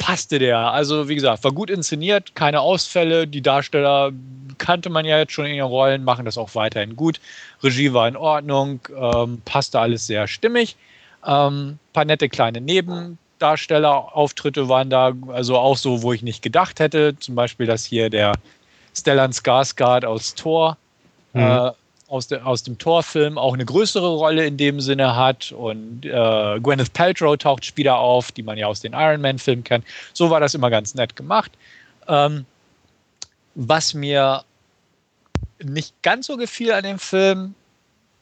passte 0.01 0.41
der. 0.41 0.59
Also, 0.59 1.09
wie 1.09 1.15
gesagt, 1.15 1.45
war 1.45 1.53
gut 1.53 1.71
inszeniert, 1.71 2.35
keine 2.35 2.61
Ausfälle. 2.61 3.29
Die 3.29 3.43
Darsteller 3.43 4.11
kannte 4.59 4.91
man 4.91 5.05
ja 5.05 5.19
jetzt 5.19 5.31
schon 5.33 5.47
in 5.47 5.55
ihren 5.55 5.69
Rollen, 5.69 6.03
machen 6.03 6.25
das 6.25 6.37
auch 6.37 6.57
weiterhin 6.57 6.97
gut. 6.97 7.21
Regie 7.63 7.93
war 7.93 8.09
in 8.09 8.17
Ordnung, 8.17 8.81
ähm, 8.97 9.41
passte 9.45 9.79
alles 9.79 10.09
sehr 10.09 10.27
stimmig. 10.27 10.75
Ähm, 11.25 11.79
paar 11.93 12.07
nette 12.07 12.31
kleine 12.31 12.61
Nebendarstellerauftritte 12.61 14.69
waren 14.69 14.91
da, 14.91 15.13
also 15.29 15.57
auch 15.57 15.77
so, 15.77 16.03
wo 16.03 16.13
ich 16.13 16.23
nicht 16.23 16.43
gedacht 16.43 16.81
hätte. 16.81 17.17
Zum 17.19 17.37
Beispiel, 17.37 17.67
dass 17.67 17.85
hier 17.85 18.11
der 18.11 18.33
Stellan 18.97 19.33
Skarsgård 19.33 20.05
aus 20.05 20.35
Thor 20.35 20.77
mhm. 21.35 21.43
äh, 21.43 21.71
aus, 22.11 22.27
de, 22.27 22.41
aus 22.41 22.65
dem 22.65 22.77
Torfilm 22.77 23.39
auch 23.39 23.55
eine 23.55 23.65
größere 23.65 24.09
Rolle 24.09 24.45
in 24.45 24.57
dem 24.57 24.81
Sinne 24.81 25.15
hat. 25.15 25.53
Und 25.53 26.05
äh, 26.05 26.61
Gwyneth 26.61 26.93
Paltrow 26.93 27.37
taucht 27.39 27.65
später 27.65 27.97
auf, 27.99 28.33
die 28.33 28.43
man 28.43 28.59
ja 28.59 28.67
aus 28.67 28.81
den 28.81 28.93
Iron 28.93 29.21
Man-Filmen 29.21 29.65
kennt. 29.65 29.85
So 30.13 30.29
war 30.29 30.41
das 30.41 30.55
immer 30.55 30.71
ganz 30.71 30.95
nett 30.95 31.15
gemacht. 31.15 31.53
Ähm, 32.09 32.45
was 33.55 33.95
mir 33.95 34.43
nicht 35.63 35.95
ganz 36.03 36.27
so 36.27 36.37
gefiel 36.37 36.73
an 36.73 36.83
dem 36.83 36.99
Film, 36.99 37.55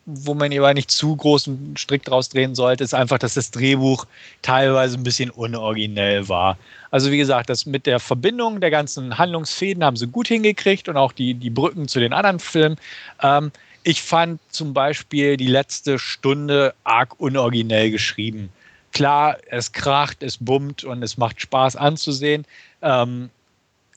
wo 0.04 0.34
man 0.34 0.56
aber 0.56 0.74
nicht 0.74 0.90
zu 0.90 1.14
großen 1.16 1.76
Strick 1.76 2.04
draus 2.04 2.28
drehen 2.28 2.54
sollte, 2.54 2.84
ist 2.84 2.94
einfach, 2.94 3.18
dass 3.18 3.34
das 3.34 3.50
Drehbuch 3.50 4.06
teilweise 4.42 4.96
ein 4.96 5.02
bisschen 5.02 5.30
unoriginell 5.30 6.28
war. 6.28 6.58
Also 6.90 7.10
wie 7.10 7.18
gesagt, 7.18 7.48
das 7.50 7.66
mit 7.66 7.86
der 7.86 8.00
Verbindung 8.00 8.60
der 8.60 8.70
ganzen 8.70 9.16
Handlungsfäden 9.16 9.84
haben 9.84 9.96
sie 9.96 10.06
gut 10.06 10.28
hingekriegt 10.28 10.88
und 10.88 10.96
auch 10.96 11.12
die, 11.12 11.34
die 11.34 11.50
Brücken 11.50 11.88
zu 11.88 12.00
den 12.00 12.12
anderen 12.12 12.38
Filmen. 12.38 12.76
Ähm, 13.22 13.52
ich 13.82 14.02
fand 14.02 14.40
zum 14.50 14.74
Beispiel 14.74 15.36
die 15.36 15.46
letzte 15.46 15.98
Stunde 15.98 16.74
arg 16.84 17.18
unoriginell 17.18 17.90
geschrieben. 17.90 18.50
Klar, 18.92 19.36
es 19.48 19.72
kracht, 19.72 20.22
es 20.22 20.38
bummt 20.38 20.84
und 20.84 21.02
es 21.02 21.18
macht 21.18 21.40
Spaß 21.40 21.76
anzusehen. 21.76 22.44
Ähm, 22.82 23.30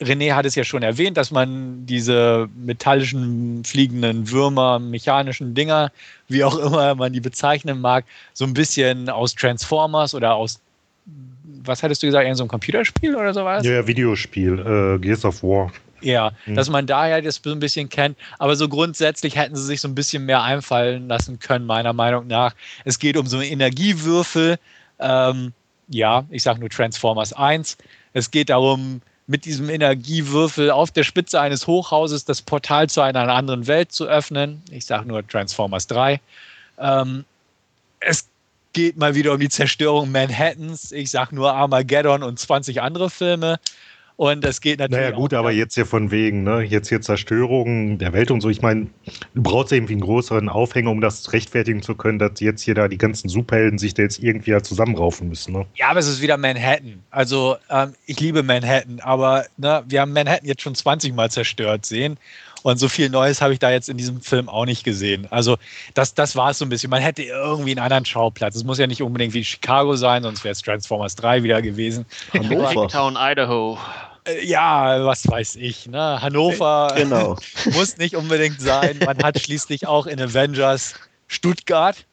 René 0.00 0.34
hat 0.34 0.46
es 0.46 0.54
ja 0.54 0.64
schon 0.64 0.82
erwähnt, 0.82 1.16
dass 1.16 1.30
man 1.30 1.86
diese 1.86 2.48
metallischen 2.56 3.64
fliegenden 3.64 4.30
Würmer, 4.30 4.78
mechanischen 4.78 5.54
Dinger, 5.54 5.92
wie 6.28 6.44
auch 6.44 6.58
immer 6.58 6.94
man 6.94 7.12
die 7.12 7.20
bezeichnen 7.20 7.80
mag, 7.80 8.04
so 8.32 8.44
ein 8.44 8.54
bisschen 8.54 9.08
aus 9.08 9.34
Transformers 9.34 10.14
oder 10.14 10.34
aus, 10.34 10.60
was 11.64 11.82
hattest 11.82 12.02
du 12.02 12.06
gesagt, 12.06 12.22
irgendein 12.22 12.36
so 12.36 12.46
Computerspiel 12.46 13.14
oder 13.14 13.32
sowas? 13.32 13.64
Ja, 13.64 13.86
Videospiel, 13.86 14.58
äh, 14.58 14.98
Gears 14.98 15.24
of 15.24 15.42
War. 15.42 15.72
Ja, 16.02 16.32
mhm. 16.46 16.54
dass 16.54 16.68
man 16.68 16.86
daher 16.86 17.22
das 17.22 17.40
so 17.42 17.50
ein 17.50 17.60
bisschen 17.60 17.88
kennt. 17.88 18.18
Aber 18.38 18.56
so 18.56 18.68
grundsätzlich 18.68 19.36
hätten 19.36 19.56
sie 19.56 19.64
sich 19.64 19.80
so 19.80 19.88
ein 19.88 19.94
bisschen 19.94 20.24
mehr 20.26 20.42
einfallen 20.42 21.08
lassen 21.08 21.38
können, 21.38 21.66
meiner 21.66 21.92
Meinung 21.92 22.26
nach. 22.26 22.54
Es 22.84 22.98
geht 22.98 23.16
um 23.16 23.26
so 23.26 23.38
einen 23.38 23.50
Energiewürfel. 23.50 24.58
Ähm, 24.98 25.52
ja, 25.88 26.24
ich 26.30 26.42
sage 26.42 26.60
nur 26.60 26.70
Transformers 26.70 27.32
1. 27.32 27.76
Es 28.12 28.30
geht 28.30 28.50
darum, 28.50 29.00
mit 29.26 29.44
diesem 29.44 29.70
Energiewürfel 29.70 30.70
auf 30.70 30.90
der 30.90 31.04
Spitze 31.04 31.40
eines 31.40 31.66
Hochhauses 31.66 32.24
das 32.24 32.42
Portal 32.42 32.88
zu 32.88 33.00
einer 33.00 33.28
anderen 33.28 33.66
Welt 33.66 33.92
zu 33.92 34.06
öffnen. 34.06 34.62
Ich 34.70 34.84
sage 34.84 35.06
nur 35.06 35.26
Transformers 35.26 35.86
3. 35.86 36.20
Ähm, 36.78 37.24
es 38.00 38.26
geht 38.72 38.96
mal 38.96 39.14
wieder 39.14 39.32
um 39.32 39.40
die 39.40 39.48
Zerstörung 39.48 40.10
Manhattans. 40.10 40.92
Ich 40.92 41.10
sage 41.10 41.34
nur 41.34 41.52
Armageddon 41.52 42.22
und 42.22 42.38
20 42.38 42.82
andere 42.82 43.10
Filme. 43.10 43.58
Und 44.16 44.44
es 44.44 44.60
geht 44.60 44.78
natürlich. 44.78 45.04
Naja, 45.04 45.16
gut, 45.16 45.34
aber 45.34 45.52
jetzt 45.52 45.74
hier 45.74 45.86
von 45.86 46.10
wegen, 46.10 46.44
ne? 46.44 46.62
Jetzt 46.62 46.88
hier 46.88 47.00
Zerstörung 47.00 47.98
der 47.98 48.12
Welt 48.12 48.30
und 48.30 48.40
so. 48.40 48.50
Ich 48.50 48.62
meine, 48.62 48.88
du 49.34 49.42
brauchst 49.42 49.72
irgendwie 49.72 49.94
einen 49.94 50.02
größeren 50.02 50.48
Aufhänger, 50.48 50.90
um 50.90 51.00
das 51.00 51.32
rechtfertigen 51.32 51.82
zu 51.82 51.94
können, 51.94 52.18
dass 52.18 52.40
jetzt 52.40 52.62
hier 52.62 52.74
da 52.74 52.88
die 52.88 52.98
ganzen 52.98 53.28
Superhelden 53.28 53.78
sich 53.78 53.94
da 53.94 54.02
jetzt 54.02 54.22
irgendwie 54.22 54.52
halt 54.52 54.66
zusammenraufen 54.66 55.28
müssen, 55.28 55.52
ne? 55.52 55.66
Ja, 55.74 55.88
aber 55.88 56.00
es 56.00 56.08
ist 56.08 56.20
wieder 56.20 56.36
Manhattan. 56.36 57.02
Also, 57.10 57.56
ähm, 57.70 57.94
ich 58.06 58.20
liebe 58.20 58.42
Manhattan, 58.42 59.00
aber 59.00 59.46
ne, 59.56 59.82
wir 59.88 60.00
haben 60.00 60.12
Manhattan 60.12 60.46
jetzt 60.46 60.62
schon 60.62 60.74
20 60.74 61.14
Mal 61.14 61.30
zerstört 61.30 61.86
sehen. 61.86 62.18
Und 62.62 62.78
so 62.78 62.88
viel 62.88 63.08
Neues 63.08 63.40
habe 63.40 63.52
ich 63.52 63.58
da 63.58 63.70
jetzt 63.70 63.88
in 63.88 63.96
diesem 63.96 64.20
Film 64.20 64.48
auch 64.48 64.66
nicht 64.66 64.84
gesehen. 64.84 65.26
Also, 65.30 65.56
das, 65.94 66.14
das 66.14 66.36
war 66.36 66.50
es 66.50 66.58
so 66.58 66.64
ein 66.64 66.68
bisschen. 66.68 66.90
Man 66.90 67.02
hätte 67.02 67.22
irgendwie 67.22 67.72
einen 67.72 67.80
anderen 67.80 68.04
Schauplatz. 68.04 68.54
Es 68.54 68.64
muss 68.64 68.78
ja 68.78 68.86
nicht 68.86 69.02
unbedingt 69.02 69.34
wie 69.34 69.44
Chicago 69.44 69.96
sein, 69.96 70.22
sonst 70.22 70.44
wäre 70.44 70.52
es 70.52 70.62
Transformers 70.62 71.16
3 71.16 71.42
wieder 71.42 71.60
gewesen. 71.60 72.06
Town, 72.88 73.16
Idaho. 73.18 73.78
Äh, 74.24 74.46
ja, 74.46 75.04
was 75.04 75.26
weiß 75.26 75.56
ich. 75.56 75.86
Ne? 75.86 76.20
Hannover 76.22 76.92
äh, 76.94 77.02
genau. 77.02 77.36
muss 77.72 77.96
nicht 77.96 78.14
unbedingt 78.14 78.60
sein. 78.60 79.00
Man 79.04 79.18
hat 79.22 79.40
schließlich 79.40 79.86
auch 79.86 80.06
in 80.06 80.20
Avengers 80.20 80.94
Stuttgart. 81.26 82.04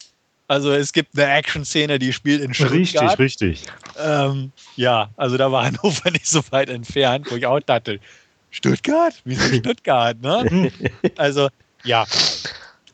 Also 0.47 0.71
es 0.71 0.93
gibt 0.93 1.15
eine 1.15 1.31
Action-Szene, 1.31 1.99
die 1.99 2.11
spielt 2.11 2.41
in 2.41 2.55
Stuttgart. 2.55 3.19
Richtig, 3.19 3.19
richtig. 3.19 3.63
Ähm, 4.03 4.51
ja, 4.75 5.11
also 5.15 5.37
da 5.37 5.51
war 5.51 5.65
Hannover 5.65 6.09
nicht 6.11 6.25
so 6.25 6.41
weit 6.49 6.69
entfernt, 6.69 7.29
wo 7.29 7.35
ich 7.35 7.45
auch 7.45 7.59
dachte, 7.59 7.99
Stuttgart? 8.51 9.13
Wieso 9.25 9.53
Stuttgart, 9.55 10.21
ne? 10.21 10.71
also, 11.17 11.49
ja. 11.83 12.05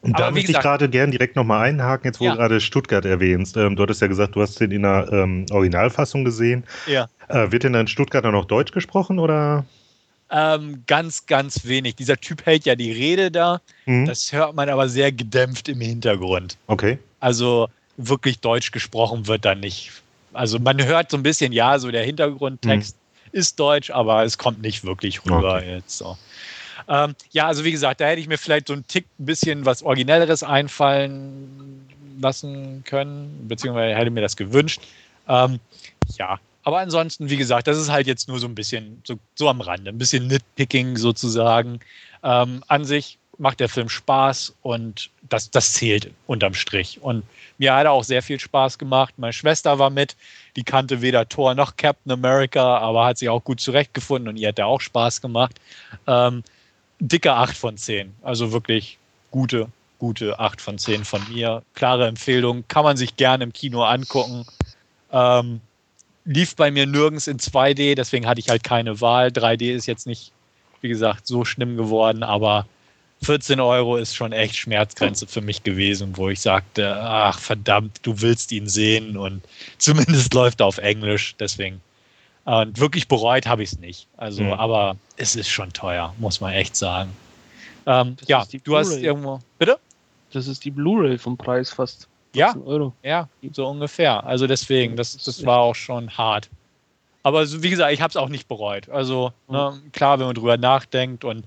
Und 0.02 0.20
da 0.20 0.30
möchte 0.30 0.52
ich 0.52 0.60
gerade 0.60 0.88
gern 0.88 1.10
direkt 1.10 1.36
nochmal 1.36 1.68
einhaken, 1.68 2.06
jetzt 2.10 2.20
wo 2.20 2.26
Ja. 2.26 2.32
du 2.32 2.38
gerade 2.38 2.62
Stuttgart 2.62 3.06
erwähnst. 3.06 3.58
Ähm, 3.58 3.76
du 3.76 3.82
hattest 3.84 4.02
ja 4.02 4.08
gesagt, 4.08 4.36
du 4.36 4.42
hast 4.42 4.60
den 4.60 4.70
in 4.72 4.84
der 4.84 5.10
ähm, 5.12 5.48
Originalfassung 5.50 6.24
gesehen. 6.24 6.64
Ja. 6.86 7.08
Äh, 7.28 7.52
wird 7.52 7.64
denn 7.64 7.74
in 7.74 7.88
Stuttgart 7.88 8.24
dann 8.24 8.34
noch 8.34 8.46
Deutsch 8.46 8.72
gesprochen 8.72 9.18
oder? 9.18 9.66
Ähm, 10.30 10.84
ganz, 10.86 11.26
ganz 11.26 11.66
wenig. 11.66 11.96
Dieser 11.96 12.18
Typ 12.18 12.46
hält 12.46 12.66
ja 12.66 12.76
die 12.76 12.92
Rede 12.92 13.32
da. 13.32 13.62
Hm? 13.86 14.06
Das 14.06 14.32
hört 14.32 14.56
man 14.56 14.70
aber 14.70 14.90
sehr 14.90 15.12
gedämpft 15.12 15.70
im 15.70 15.82
Hintergrund. 15.82 16.58
Okay. 16.68 17.00
Also 17.20 17.68
wirklich 17.98 18.40
Deutsch 18.40 18.72
gesprochen 18.72 19.26
wird 19.28 19.46
da 19.46 19.56
nicht. 19.56 19.92
Also 20.34 20.60
man 20.60 20.84
hört 20.84 21.10
so 21.10 21.18
ein 21.18 21.24
bisschen, 21.24 21.52
ja, 21.52 21.80
so 21.80 21.90
der 21.90 22.04
Hintergrundtext 22.04 22.96
ist 23.36 23.60
Deutsch, 23.60 23.92
aber 23.92 24.24
es 24.24 24.38
kommt 24.38 24.62
nicht 24.62 24.86
wirklich 24.86 25.26
rüber 25.26 25.58
Okay. 25.58 25.76
jetzt 25.76 25.98
so. 25.98 26.18
Ähm, 26.88 27.16
ja, 27.32 27.48
also 27.48 27.64
wie 27.66 27.72
gesagt, 27.72 28.00
da 28.00 28.06
hätte 28.06 28.22
ich 28.22 28.28
mir 28.28 28.38
vielleicht 28.38 28.68
so 28.68 28.74
einen 28.74 28.88
Tick 28.88 29.06
ein 29.20 29.26
bisschen 29.26 29.66
was 29.66 29.84
Originelleres 29.84 30.44
einfallen 30.44 31.86
lassen 32.20 32.84
können, 32.86 33.48
beziehungsweise 33.48 33.96
hätte 33.96 34.10
mir 34.10 34.22
das 34.22 34.36
gewünscht. 34.38 34.82
Ähm, 35.28 35.60
ja, 36.18 36.40
aber 36.64 36.80
ansonsten, 36.80 37.30
wie 37.30 37.38
gesagt, 37.38 37.68
das 37.68 37.78
ist 37.78 37.92
halt 37.92 38.08
jetzt 38.08 38.28
nur 38.28 38.40
so 38.40 38.48
ein 38.48 38.56
bisschen 38.56 39.02
so, 39.06 39.16
so 39.36 39.50
am 39.50 39.62
Rande, 39.62 39.92
ein 39.92 39.98
bisschen 39.98 40.28
Nitpicking 40.28 40.96
sozusagen. 40.96 41.80
Ähm, 42.24 42.64
an 42.68 42.86
sich 42.86 43.20
macht 43.38 43.60
der 43.60 43.70
Film 43.70 43.90
Spaß 43.90 44.56
und 44.62 45.10
das, 45.30 45.52
das 45.52 45.74
zählt 45.74 46.12
unterm 46.28 46.54
Strich. 46.54 47.02
Und 47.02 47.24
mir 47.58 47.74
hat 47.74 47.86
er 47.86 47.92
auch 47.92 48.04
sehr 48.04 48.22
viel 48.22 48.40
Spaß 48.40 48.78
gemacht. 48.78 49.14
Meine 49.18 49.34
Schwester 49.34 49.80
war 49.80 49.90
mit, 49.90 50.16
die 50.56 50.64
kannte 50.64 51.02
weder 51.02 51.28
Thor 51.28 51.56
noch 51.56 51.76
Captain 51.78 52.12
America, 52.12 52.78
aber 52.78 53.06
hat 53.06 53.18
sich 53.18 53.30
auch 53.30 53.44
gut 53.44 53.60
zurechtgefunden 53.60 54.30
und 54.30 54.38
ihr 54.38 54.50
hat 54.50 54.60
er 54.60 54.68
auch 54.68 54.82
Spaß 54.82 55.22
gemacht. 55.22 55.60
Ähm, 56.08 56.44
dicke 57.00 57.34
8 57.34 57.56
von 57.56 57.78
10. 57.78 58.14
Also 58.22 58.52
wirklich 58.52 58.98
gute, 59.32 59.68
gute 60.00 60.40
8 60.40 60.62
von 60.62 60.78
10 60.78 61.06
von 61.06 61.22
mir. 61.30 61.64
Klare 61.74 62.08
Empfehlung, 62.08 62.64
kann 62.68 62.84
man 62.84 62.98
sich 62.98 63.18
gerne 63.18 63.44
im 63.44 63.54
Kino 63.54 63.84
angucken. 63.84 64.46
Ähm, 65.12 65.62
lief 66.26 66.56
bei 66.56 66.72
mir 66.72 66.86
nirgends 66.88 67.28
in 67.28 67.38
2D, 67.38 67.96
deswegen 67.96 68.28
hatte 68.28 68.40
ich 68.40 68.50
halt 68.50 68.64
keine 68.64 69.00
Wahl. 69.02 69.28
3D 69.28 69.74
ist 69.74 69.86
jetzt 69.86 70.08
nicht, 70.08 70.32
wie 70.82 70.90
gesagt, 70.90 71.28
so 71.28 71.46
schlimm 71.46 71.78
geworden, 71.78 72.24
aber 72.24 72.66
14 73.26 73.60
Euro 73.60 73.98
ist 73.98 74.16
schon 74.16 74.32
echt 74.32 74.56
Schmerzgrenze 74.56 75.26
für 75.28 75.42
mich 75.42 75.64
gewesen, 75.64 76.16
wo 76.16 76.30
ich 76.30 76.40
sagte, 76.42 76.96
ach 76.96 77.40
verdammt, 77.40 78.00
du 78.04 78.22
willst 78.22 78.52
ihn 78.52 78.68
sehen 78.68 79.18
und 79.18 79.42
zumindest 79.78 80.34
läuft 80.34 80.62
er 80.62 80.68
auf 80.68 80.78
Englisch, 80.78 81.36
deswegen. 81.40 81.82
Und 82.46 82.80
wirklich 82.80 83.08
bereut 83.08 83.48
habe 83.48 83.64
ich 83.64 83.72
es 83.74 83.80
nicht. 83.80 84.08
Also, 84.18 84.44
Mhm. 84.44 84.54
aber 84.54 84.96
es 85.18 85.36
ist 85.36 85.50
schon 85.50 85.74
teuer, 85.74 86.14
muss 86.20 86.40
man 86.42 86.54
echt 86.54 86.76
sagen. 86.76 87.12
Ähm, 87.88 88.16
ja, 88.28 88.46
du 88.64 88.78
hast 88.78 88.92
irgendwo. 88.98 89.40
Bitte? 89.58 89.80
Das 90.32 90.48
ist 90.48 90.64
die 90.64 90.72
Blu-ray 90.72 91.18
vom 91.18 91.38
Preis 91.38 91.72
fast. 91.72 92.08
Ja. 92.36 92.52
14 92.54 92.68
Euro. 92.68 92.94
Ja, 93.02 93.28
so 93.54 93.66
ungefähr. 93.68 94.24
Also 94.26 94.46
deswegen, 94.46 94.96
das, 94.96 95.18
das 95.18 95.46
war 95.46 95.60
auch 95.60 95.76
schon 95.76 96.16
hart. 96.18 96.50
Aber 97.24 97.46
so, 97.48 97.64
wie 97.64 97.70
gesagt, 97.72 97.92
ich 97.92 98.02
habe 98.02 98.10
es 98.12 98.18
auch 98.18 98.30
nicht 98.30 98.48
bereut. 98.48 98.90
Also 98.90 99.34
ne, 99.48 99.82
klar, 99.94 100.20
wenn 100.20 100.28
man 100.28 100.36
drüber 100.36 100.58
nachdenkt 100.58 101.24
und 101.24 101.46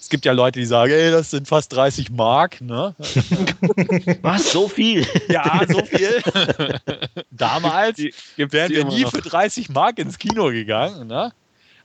es 0.00 0.08
gibt 0.08 0.24
ja 0.24 0.32
Leute, 0.32 0.58
die 0.58 0.66
sagen, 0.66 0.92
ey, 0.92 1.10
das 1.10 1.30
sind 1.30 1.48
fast 1.48 1.72
30 1.74 2.10
Mark. 2.10 2.60
Ne? 2.60 2.94
Was? 4.22 4.52
So 4.52 4.68
viel? 4.68 5.06
Ja, 5.28 5.60
so 5.68 5.84
viel. 5.84 6.22
Damals 7.30 7.98
wären 8.36 8.70
wir 8.70 8.84
nie 8.84 9.02
noch. 9.02 9.10
für 9.10 9.20
30 9.20 9.68
Mark 9.70 9.98
ins 9.98 10.18
Kino 10.18 10.46
gegangen. 10.46 11.08
Ne? 11.08 11.32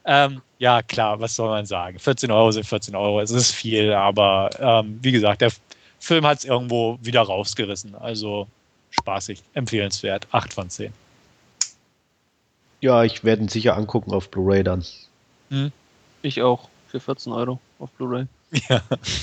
Ähm, 0.04 0.42
ja, 0.58 0.82
klar, 0.82 1.20
was 1.20 1.34
soll 1.34 1.48
man 1.48 1.66
sagen? 1.66 1.98
14 1.98 2.30
Euro 2.30 2.50
sind 2.50 2.64
14 2.64 2.94
Euro. 2.94 3.20
Es 3.20 3.30
ist 3.30 3.52
viel, 3.52 3.92
aber 3.92 4.50
ähm, 4.58 4.98
wie 5.02 5.12
gesagt, 5.12 5.40
der 5.40 5.50
Film 5.98 6.26
hat 6.26 6.38
es 6.38 6.44
irgendwo 6.44 6.98
wieder 7.02 7.22
rausgerissen. 7.22 7.94
Also 7.94 8.46
spaßig, 8.90 9.42
empfehlenswert. 9.54 10.26
8 10.30 10.54
von 10.54 10.70
10. 10.70 10.92
Ja, 12.80 13.02
ich 13.02 13.24
werde 13.24 13.42
ihn 13.42 13.48
sicher 13.48 13.76
angucken 13.76 14.12
auf 14.12 14.30
Blu-ray 14.30 14.62
dann. 14.62 14.84
Ich 16.22 16.42
auch. 16.42 16.68
Für 16.94 17.00
14 17.00 17.32
Euro 17.32 17.58
auf 17.80 17.90
Blu-ray. 17.92 18.26
Ja. 18.68 18.80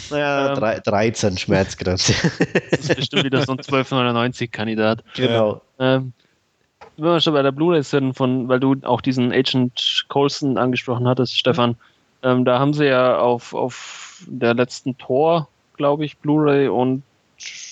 Naja, 0.10 0.50
Ähm. 0.50 0.56
drei- 0.60 0.80
13 0.82 1.38
Schmerzgrenze. 1.38 2.12
Das 2.72 2.82
ist 2.82 2.96
bestimmt 2.98 3.24
wieder 3.24 3.42
so 3.46 3.54
ein 3.54 3.60
12,99-Kandidat. 3.60 5.06
genau. 5.16 5.62
Ähm, 5.80 6.12
wenn 6.98 7.06
wir 7.06 7.22
schon 7.22 7.34
bei 7.34 7.42
der 7.42 7.54
Blu-ray 7.54 7.82
sind, 7.82 8.14
von, 8.14 8.50
weil 8.50 8.60
du 8.60 8.76
auch 8.84 9.00
diesen 9.00 9.32
Agent 9.32 10.04
Coulson 10.10 10.58
angesprochen 10.58 11.08
hattest, 11.08 11.38
Stefan, 11.40 11.78
ähm, 12.24 12.44
da 12.44 12.60
haben 12.60 12.74
sie 12.74 12.88
ja 12.88 13.20
auf, 13.20 13.54
auf 13.54 14.22
der 14.28 14.54
letzten 14.54 14.98
Tor, 14.98 15.48
glaube 15.78 16.04
ich, 16.04 16.18
Blu-ray 16.18 16.68
und 16.68 17.02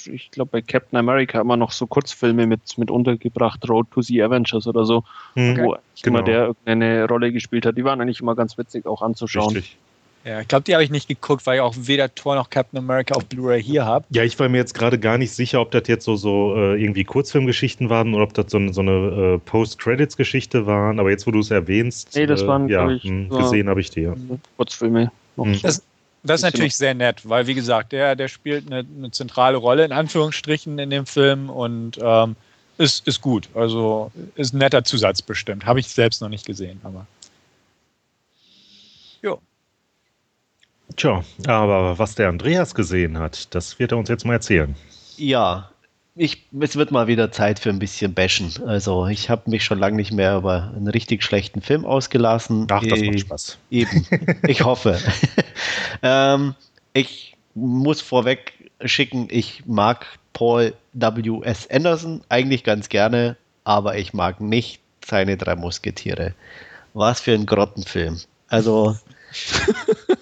ich 0.05 0.31
glaube 0.31 0.49
bei 0.51 0.61
Captain 0.61 0.97
America 0.97 1.41
immer 1.41 1.57
noch 1.57 1.71
so 1.73 1.85
Kurzfilme 1.87 2.47
mit, 2.47 2.77
mit 2.77 2.89
untergebracht, 2.89 3.69
Road 3.69 3.91
to 3.91 4.01
the 4.01 4.23
Avengers 4.23 4.65
oder 4.65 4.85
so, 4.85 5.03
Hm, 5.33 5.57
wo 5.57 5.73
eigentlich 5.73 6.01
genau. 6.03 6.19
immer 6.19 6.25
der 6.25 6.41
irgendeine 6.45 7.05
Rolle 7.05 7.33
gespielt 7.33 7.65
hat. 7.65 7.77
Die 7.77 7.83
waren 7.83 7.99
eigentlich 7.99 8.21
immer 8.21 8.33
ganz 8.35 8.57
witzig 8.57 8.85
auch 8.85 9.01
anzuschauen. 9.01 9.53
Richtig. 9.57 9.77
Ja, 10.25 10.41
ich 10.41 10.47
glaube, 10.49 10.63
die 10.63 10.73
habe 10.73 10.83
ich 10.83 10.89
nicht 10.89 11.07
geguckt, 11.07 11.45
weil 11.45 11.55
ich 11.55 11.61
auch 11.61 11.73
weder 11.77 12.13
Thor 12.13 12.35
noch 12.35 12.49
Captain 12.49 12.77
America 12.77 13.15
auf 13.15 13.25
Blu-ray 13.25 13.63
hier 13.63 13.85
habe. 13.85 14.05
Ja, 14.09 14.23
ich 14.23 14.37
war 14.37 14.49
mir 14.49 14.57
jetzt 14.57 14.73
gerade 14.73 14.99
gar 14.99 15.17
nicht 15.17 15.31
sicher, 15.31 15.61
ob 15.61 15.71
das 15.71 15.83
jetzt 15.87 16.03
so, 16.03 16.17
so 16.17 16.55
äh, 16.55 16.81
irgendwie 16.81 17.05
Kurzfilmgeschichten 17.05 17.89
waren 17.89 18.13
oder 18.13 18.25
ob 18.25 18.33
das 18.33 18.51
so, 18.51 18.57
eine- 18.57 18.73
so 18.73 18.81
eine 18.81 19.35
äh, 19.35 19.37
Post-Credits-Geschichte 19.39 20.65
waren. 20.65 20.99
Aber 20.99 21.09
jetzt, 21.09 21.25
wo 21.25 21.31
du 21.31 21.39
es 21.39 21.51
erwähnst, 21.51 22.15
Nee, 22.15 22.25
das 22.25 22.41
äh, 22.41 22.47
waren, 22.47 22.67
ja, 22.67 22.85
glaub 22.85 22.97
ich, 22.97 23.09
mh, 23.09 23.27
so- 23.29 23.37
gesehen 23.37 23.69
habe 23.69 23.79
ich 23.81 23.89
die. 23.91 24.01
Ja. 24.01 24.15
Kurzfilme. 24.57 25.11
Noch 25.37 25.45
Mhm. 25.45 25.61
Das, 25.61 25.81
das 26.21 26.41
ist 26.41 26.43
natürlich 26.43 26.75
sehr 26.75 26.93
nett, 26.93 27.27
weil 27.27 27.47
wie 27.47 27.55
gesagt, 27.55 27.93
der, 27.93 28.17
der 28.17 28.27
spielt 28.27 28.67
eine, 28.67 28.85
eine 28.97 29.11
zentrale 29.11 29.55
Rolle 29.55 29.85
in 29.85 29.93
Anführungsstrichen 29.93 30.77
in 30.79 30.89
dem 30.89 31.05
Film 31.05 31.49
und 31.49 31.97
ähm, 32.01 32.35
ist, 32.77 33.07
ist 33.07 33.21
gut. 33.21 33.47
Also 33.53 34.11
ist 34.35 34.53
ein 34.53 34.57
netter 34.57 34.83
Zusatz 34.83 35.21
bestimmt. 35.21 35.65
Habe 35.65 35.79
ich 35.79 35.87
selbst 35.87 36.21
noch 36.21 36.27
nicht 36.29 36.45
gesehen, 36.45 36.81
aber. 36.83 37.07
Jo. 39.21 39.39
Tja, 40.95 41.23
aber 41.45 41.97
was 41.99 42.15
der 42.15 42.29
Andreas 42.29 42.75
gesehen 42.75 43.17
hat, 43.17 43.53
das 43.55 43.79
wird 43.79 43.91
er 43.91 43.97
uns 43.97 44.09
jetzt 44.09 44.25
mal 44.25 44.33
erzählen. 44.33 44.75
Ja, 45.17 45.69
ich, 46.15 46.45
es 46.59 46.75
wird 46.75 46.91
mal 46.91 47.07
wieder 47.07 47.31
Zeit 47.31 47.59
für 47.59 47.69
ein 47.69 47.79
bisschen 47.79 48.13
Bashen. 48.13 48.51
Also 48.65 49.07
ich 49.07 49.29
habe 49.29 49.49
mich 49.49 49.63
schon 49.63 49.79
lange 49.79 49.95
nicht 49.95 50.11
mehr 50.11 50.35
über 50.37 50.73
einen 50.75 50.87
richtig 50.87 51.23
schlechten 51.23 51.61
Film 51.61 51.85
ausgelassen. 51.85 52.67
Ach, 52.69 52.83
das 52.83 52.99
Äh, 52.99 53.05
macht 53.05 53.19
Spaß. 53.21 53.57
Eben, 53.71 54.05
ich 54.47 54.63
hoffe. 54.63 54.99
ähm, 56.03 56.55
ich 56.93 57.37
muss 57.55 58.01
vorweg 58.01 58.53
schicken, 58.83 59.27
ich 59.29 59.63
mag 59.65 60.05
Paul 60.33 60.73
W.S. 60.93 61.69
Anderson 61.69 62.21
eigentlich 62.29 62.63
ganz 62.63 62.89
gerne, 62.89 63.37
aber 63.63 63.97
ich 63.97 64.13
mag 64.13 64.41
nicht 64.41 64.81
seine 65.05 65.37
drei 65.37 65.55
Musketiere. 65.55 66.33
Was 66.93 67.21
für 67.21 67.33
ein 67.33 67.45
Grottenfilm. 67.45 68.19
Also, 68.47 68.97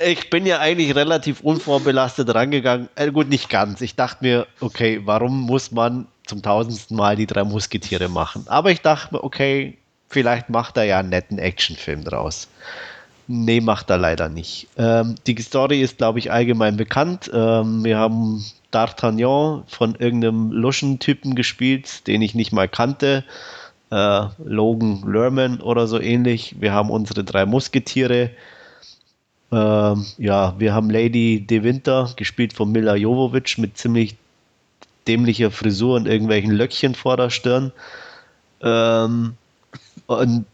ich 0.00 0.30
bin 0.30 0.46
ja 0.46 0.60
eigentlich 0.60 0.94
relativ 0.94 1.40
unvorbelastet 1.40 2.34
rangegangen. 2.34 2.88
Äh, 2.94 3.10
gut, 3.10 3.28
nicht 3.28 3.48
ganz. 3.48 3.80
Ich 3.80 3.96
dachte 3.96 4.24
mir, 4.24 4.46
okay, 4.60 5.00
warum 5.04 5.40
muss 5.42 5.72
man 5.72 6.06
zum 6.26 6.42
tausendsten 6.42 6.96
Mal 6.96 7.16
die 7.16 7.26
drei 7.26 7.44
Musketiere 7.44 8.08
machen? 8.08 8.44
Aber 8.46 8.70
ich 8.70 8.80
dachte 8.80 9.14
mir, 9.14 9.24
okay, 9.24 9.78
vielleicht 10.08 10.48
macht 10.48 10.76
er 10.76 10.84
ja 10.84 10.98
einen 10.98 11.10
netten 11.10 11.38
Actionfilm 11.38 12.04
draus. 12.04 12.48
Nee, 13.28 13.60
macht 13.60 13.90
er 13.90 13.98
leider 13.98 14.28
nicht. 14.28 14.68
Ähm, 14.76 15.16
die 15.26 15.36
Story 15.42 15.82
ist, 15.82 15.98
glaube 15.98 16.20
ich, 16.20 16.30
allgemein 16.30 16.76
bekannt. 16.76 17.28
Ähm, 17.34 17.84
wir 17.84 17.98
haben 17.98 18.44
D'Artagnan 18.72 19.64
von 19.66 19.96
irgendeinem 19.96 20.52
Luschen-Typen 20.52 21.34
gespielt, 21.34 22.06
den 22.06 22.22
ich 22.22 22.34
nicht 22.34 22.52
mal 22.52 22.68
kannte. 22.68 23.24
Äh, 23.90 24.26
Logan 24.44 25.02
Lerman 25.10 25.60
oder 25.60 25.86
so 25.88 26.00
ähnlich. 26.00 26.56
Wir 26.60 26.72
haben 26.72 26.90
unsere 26.90 27.24
drei 27.24 27.46
Musketiere. 27.46 28.30
Ähm, 29.52 30.04
ja, 30.18 30.54
wir 30.58 30.74
haben 30.74 30.90
Lady 30.90 31.40
De 31.46 31.62
Winter, 31.62 32.12
gespielt 32.16 32.52
von 32.52 32.72
Mila 32.72 32.96
Jovovich, 32.96 33.58
mit 33.58 33.78
ziemlich 33.78 34.16
dämlicher 35.06 35.50
Frisur 35.50 35.96
und 35.96 36.06
irgendwelchen 36.06 36.52
Löckchen 36.52 36.94
vor 36.94 37.16
der 37.16 37.30
Stirn. 37.30 37.72
Ähm, 38.60 39.34
und 40.06 40.46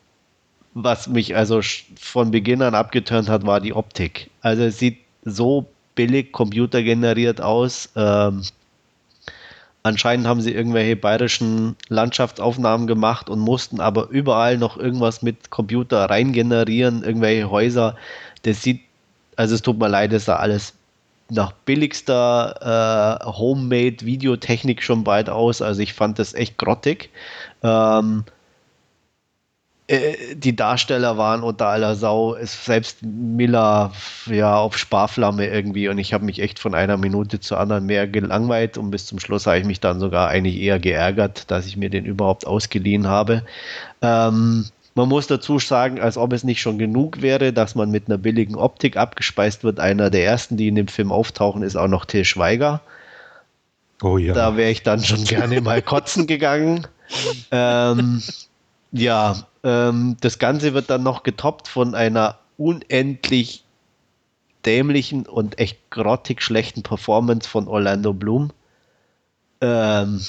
was 0.75 1.09
mich 1.09 1.37
also 1.37 1.61
von 1.99 2.31
Beginn 2.31 2.63
an 2.63 2.75
abgeturnt 2.75 3.29
hat, 3.29 3.47
war 3.47 3.61
die 3.61 3.75
Optik. 3.75 4.31
Also 4.41 4.63
es 4.65 4.79
sieht 4.79 4.99
so 5.25 5.67
billig 5.95 6.33
computergeneriert 6.33 7.41
aus. 7.41 7.91
Ähm, 7.97 8.43
anscheinend 9.83 10.27
haben 10.27 10.41
sie 10.41 10.53
irgendwelche 10.53 10.97
bayerischen 10.97 11.77
Landschaftsaufnahmen 11.89 12.87
gemacht 12.87 13.29
und 13.29 13.39
mussten 13.39 13.81
aber 13.81 14.09
überall 14.09 14.57
noch 14.57 14.77
irgendwas 14.77 15.23
mit 15.23 15.51
Computer 15.51 16.09
reingenerieren, 16.09 17.03
irgendwelche 17.05 17.51
Häuser. 17.51 17.97
Das 18.43 18.63
sieht, 18.63 18.81
also 19.37 19.55
es 19.55 19.63
tut 19.63 19.79
mir 19.79 19.89
leid, 19.89 20.13
das 20.13 20.27
sah 20.27 20.37
alles 20.37 20.75
nach 21.31 21.53
billigster 21.53 23.21
äh, 23.23 23.25
Homemade-Videotechnik 23.27 24.83
schon 24.83 25.05
bald 25.05 25.31
aus. 25.31 25.63
Also 25.63 25.81
ich 25.81 25.95
fand 25.95 26.19
das 26.19 26.35
echt 26.35 26.59
grottig. 26.59 27.11
Ähm, 27.63 28.25
äh, 29.89 30.35
die 30.37 30.55
Darsteller 30.55 31.19
waren 31.19 31.43
unter 31.43 31.69
aller 31.69 31.95
Sau. 31.95 32.37
Selbst 32.43 33.03
Miller 33.03 33.93
ja 34.27 34.57
auf 34.57 34.79
Sparflamme 34.79 35.47
irgendwie 35.47 35.89
und 35.89 35.99
ich 35.99 36.13
habe 36.13 36.25
mich 36.25 36.41
echt 36.41 36.59
von 36.59 36.75
einer 36.75 36.97
Minute 36.97 37.41
zur 37.41 37.59
anderen 37.59 37.87
mehr 37.87 38.07
gelangweilt 38.07 38.79
und 38.79 38.91
bis 38.91 39.07
zum 39.07 39.19
Schluss 39.19 39.47
habe 39.47 39.59
ich 39.59 39.65
mich 39.65 39.81
dann 39.81 40.01
sogar 40.01 40.29
eigentlich 40.29 40.57
eher 40.61 40.79
geärgert, 40.79 41.51
dass 41.51 41.67
ich 41.67 41.77
mir 41.77 41.91
den 41.91 42.05
überhaupt 42.05 42.47
ausgeliehen 42.47 43.07
habe. 43.07 43.43
Ähm, 44.03 44.67
man 44.95 45.09
muss 45.09 45.27
dazu 45.27 45.59
sagen, 45.59 46.01
als 46.01 46.17
ob 46.17 46.33
es 46.33 46.45
nicht 46.45 46.61
schon 46.61 46.79
genug 46.79 47.23
wäre, 47.23 47.53
dass 47.53 47.75
man 47.75 47.91
mit 47.91 48.09
einer 48.09 48.19
billigen 48.19 48.57
Optik 48.57 48.97
abgespeist 48.97 49.65
wird. 49.65 49.81
Einer 49.81 50.11
der 50.11 50.25
ersten, 50.25 50.57
die 50.57 50.69
in 50.69 50.75
dem 50.75 50.89
Film 50.89 51.13
auftauchen, 51.13 51.63
ist 51.63 51.77
auch 51.77 51.89
noch 51.89 52.05
Till 52.05 52.25
Schweiger. 52.25 52.83
Oh 54.03 54.19
ja. 54.19 54.35
Da 54.35 54.57
wäre 54.57 54.71
ich 54.71 54.83
dann 54.83 55.03
schon 55.03 55.25
gerne 55.25 55.61
mal 55.61 55.81
kotzen 55.81 56.27
gegangen. 56.27 56.87
ähm, 57.51 58.23
ja, 58.91 59.37
ähm, 59.65 60.17
das 60.21 60.39
Ganze 60.39 60.75
wird 60.75 60.91
dann 60.91 61.03
noch 61.03 61.23
getoppt 61.23 61.69
von 61.69 61.95
einer 61.95 62.39
unendlich 62.59 63.65
dämlichen 64.67 65.27
und 65.27 65.59
echt 65.59 65.91
grottig 65.91 66.43
schlechten 66.43 66.83
Performance 66.83 67.49
von 67.49 67.67
Orlando 67.69 68.13
Bloom. 68.13 68.51
Ähm, 69.61 70.21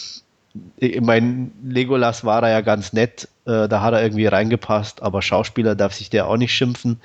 ich 0.78 1.02
mein, 1.02 1.52
Legolas 1.64 2.24
war 2.24 2.42
da 2.42 2.50
ja 2.50 2.62
ganz 2.62 2.94
nett, 2.94 3.28
äh, 3.46 3.68
da 3.68 3.82
hat 3.82 3.94
er 3.94 4.04
irgendwie 4.04 4.28
reingepasst, 4.28 5.02
aber 5.02 5.22
Schauspieler 5.22 5.76
darf 5.76 5.94
sich 5.94 6.10
der 6.10 6.28
auch 6.28 6.38
nicht 6.38 6.54
schimpfen. 6.54 7.00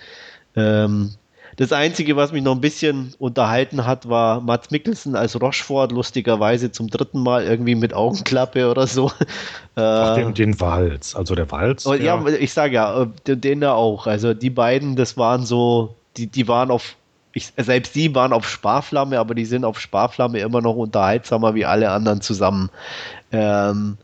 Ähm, 0.55 1.15
das 1.59 1.73
Einzige, 1.73 2.15
was 2.15 2.31
mich 2.31 2.45
noch 2.45 2.55
ein 2.55 2.61
bisschen 2.61 3.15
unterhalten 3.19 3.85
hat, 3.85 4.09
war 4.09 4.41
Mats 4.41 4.71
Mikkelsen 4.71 5.17
als 5.17 5.41
Rochefort, 5.41 5.91
lustigerweise 5.91 6.71
zum 6.71 6.89
dritten 6.89 7.21
Mal 7.21 7.45
irgendwie 7.45 7.75
mit 7.75 7.95
Augenklappe 7.95 8.71
oder 8.71 8.87
so. 8.87 9.11
Ach, 9.75 10.15
den, 10.15 10.35
den 10.35 10.61
Walz, 10.61 11.17
also 11.17 11.35
der 11.35 11.51
Walz. 11.51 11.85
Oh, 11.85 11.95
ja, 11.95 12.25
ich 12.29 12.53
sage 12.53 12.75
ja, 12.75 13.03
äh, 13.03 13.37
den 13.37 13.61
da 13.61 13.73
auch. 13.73 14.07
Also 14.07 14.35
die 14.35 14.51
beiden, 14.51 14.95
das 14.95 15.17
waren 15.17 15.45
so, 15.45 15.97
die, 16.17 16.29
die 16.29 16.47
waren 16.47 16.71
auf, 16.71 16.95
ich, 17.33 17.53
selbst 17.57 17.97
die 17.97 18.15
waren 18.15 18.33
auf 18.33 18.49
Sparflamme, 18.49 19.19
aber 19.19 19.35
die 19.35 19.45
sind 19.45 19.65
auf 19.65 19.81
Sparflamme 19.81 20.39
immer 20.39 20.61
noch 20.61 20.77
unterhaltsamer 20.77 21.57
wie 21.57 21.65
alle 21.65 21.91
anderen 21.91 22.21
zusammen. 22.21 22.71
Ähm, 23.33 23.99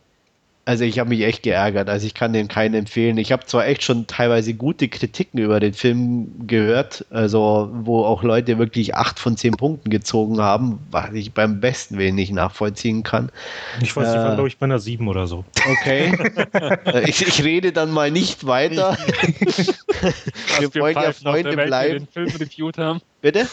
also 0.67 0.85
ich 0.85 0.99
habe 0.99 1.11
mich 1.11 1.21
echt 1.23 1.43
geärgert. 1.43 1.91
Also 1.91 2.07
ich 2.07 2.15
kann 2.15 2.33
den 2.33 2.49
keinen 2.49 2.75
empfehlen. 2.75 3.19
Ich 3.19 3.33
habe 3.33 3.45
zwar 3.45 3.67
echt 3.67 3.83
schon 3.83 4.07
teilweise 4.07 4.55
gute 4.55 4.89
Kritiken 4.89 5.39
über 5.39 5.61
den 5.61 5.75
Film 5.75 6.47
gehört, 6.47 7.05
also 7.11 7.69
wo 7.73 8.05
auch 8.05 8.23
Leute 8.23 8.59
wirklich 8.59 8.95
acht 8.95 9.19
von 9.19 9.37
zehn 9.37 9.53
Punkten 9.53 9.91
gezogen 9.91 10.41
haben, 10.41 10.79
was 10.91 11.13
ich 11.13 11.33
beim 11.33 11.61
besten 11.61 11.99
Willen 11.99 12.15
nicht 12.15 12.33
nachvollziehen 12.33 13.03
kann. 13.03 13.31
Ich 13.83 13.95
weiß, 13.95 14.09
äh, 14.09 14.11
ich 14.13 14.17
war 14.17 14.35
glaube 14.35 14.49
ich 14.49 14.57
bei 14.57 14.65
einer 14.65 14.79
sieben 14.79 15.07
oder 15.09 15.27
so. 15.27 15.45
Okay. 15.71 16.17
ich, 17.07 17.27
ich, 17.27 17.45
rede 17.45 17.73
dann 17.73 17.91
mal 17.91 18.11
nicht 18.11 18.47
weiter. 18.47 18.97
wir 20.59 20.75
wollen 20.77 20.97
ja 20.97 21.13
Freunde 21.13 21.57
bleiben. 21.57 22.07
Den 22.07 22.09
Film 22.09 22.29
reviewt 22.29 22.79
haben. 22.79 23.03
Bitte? 23.21 23.47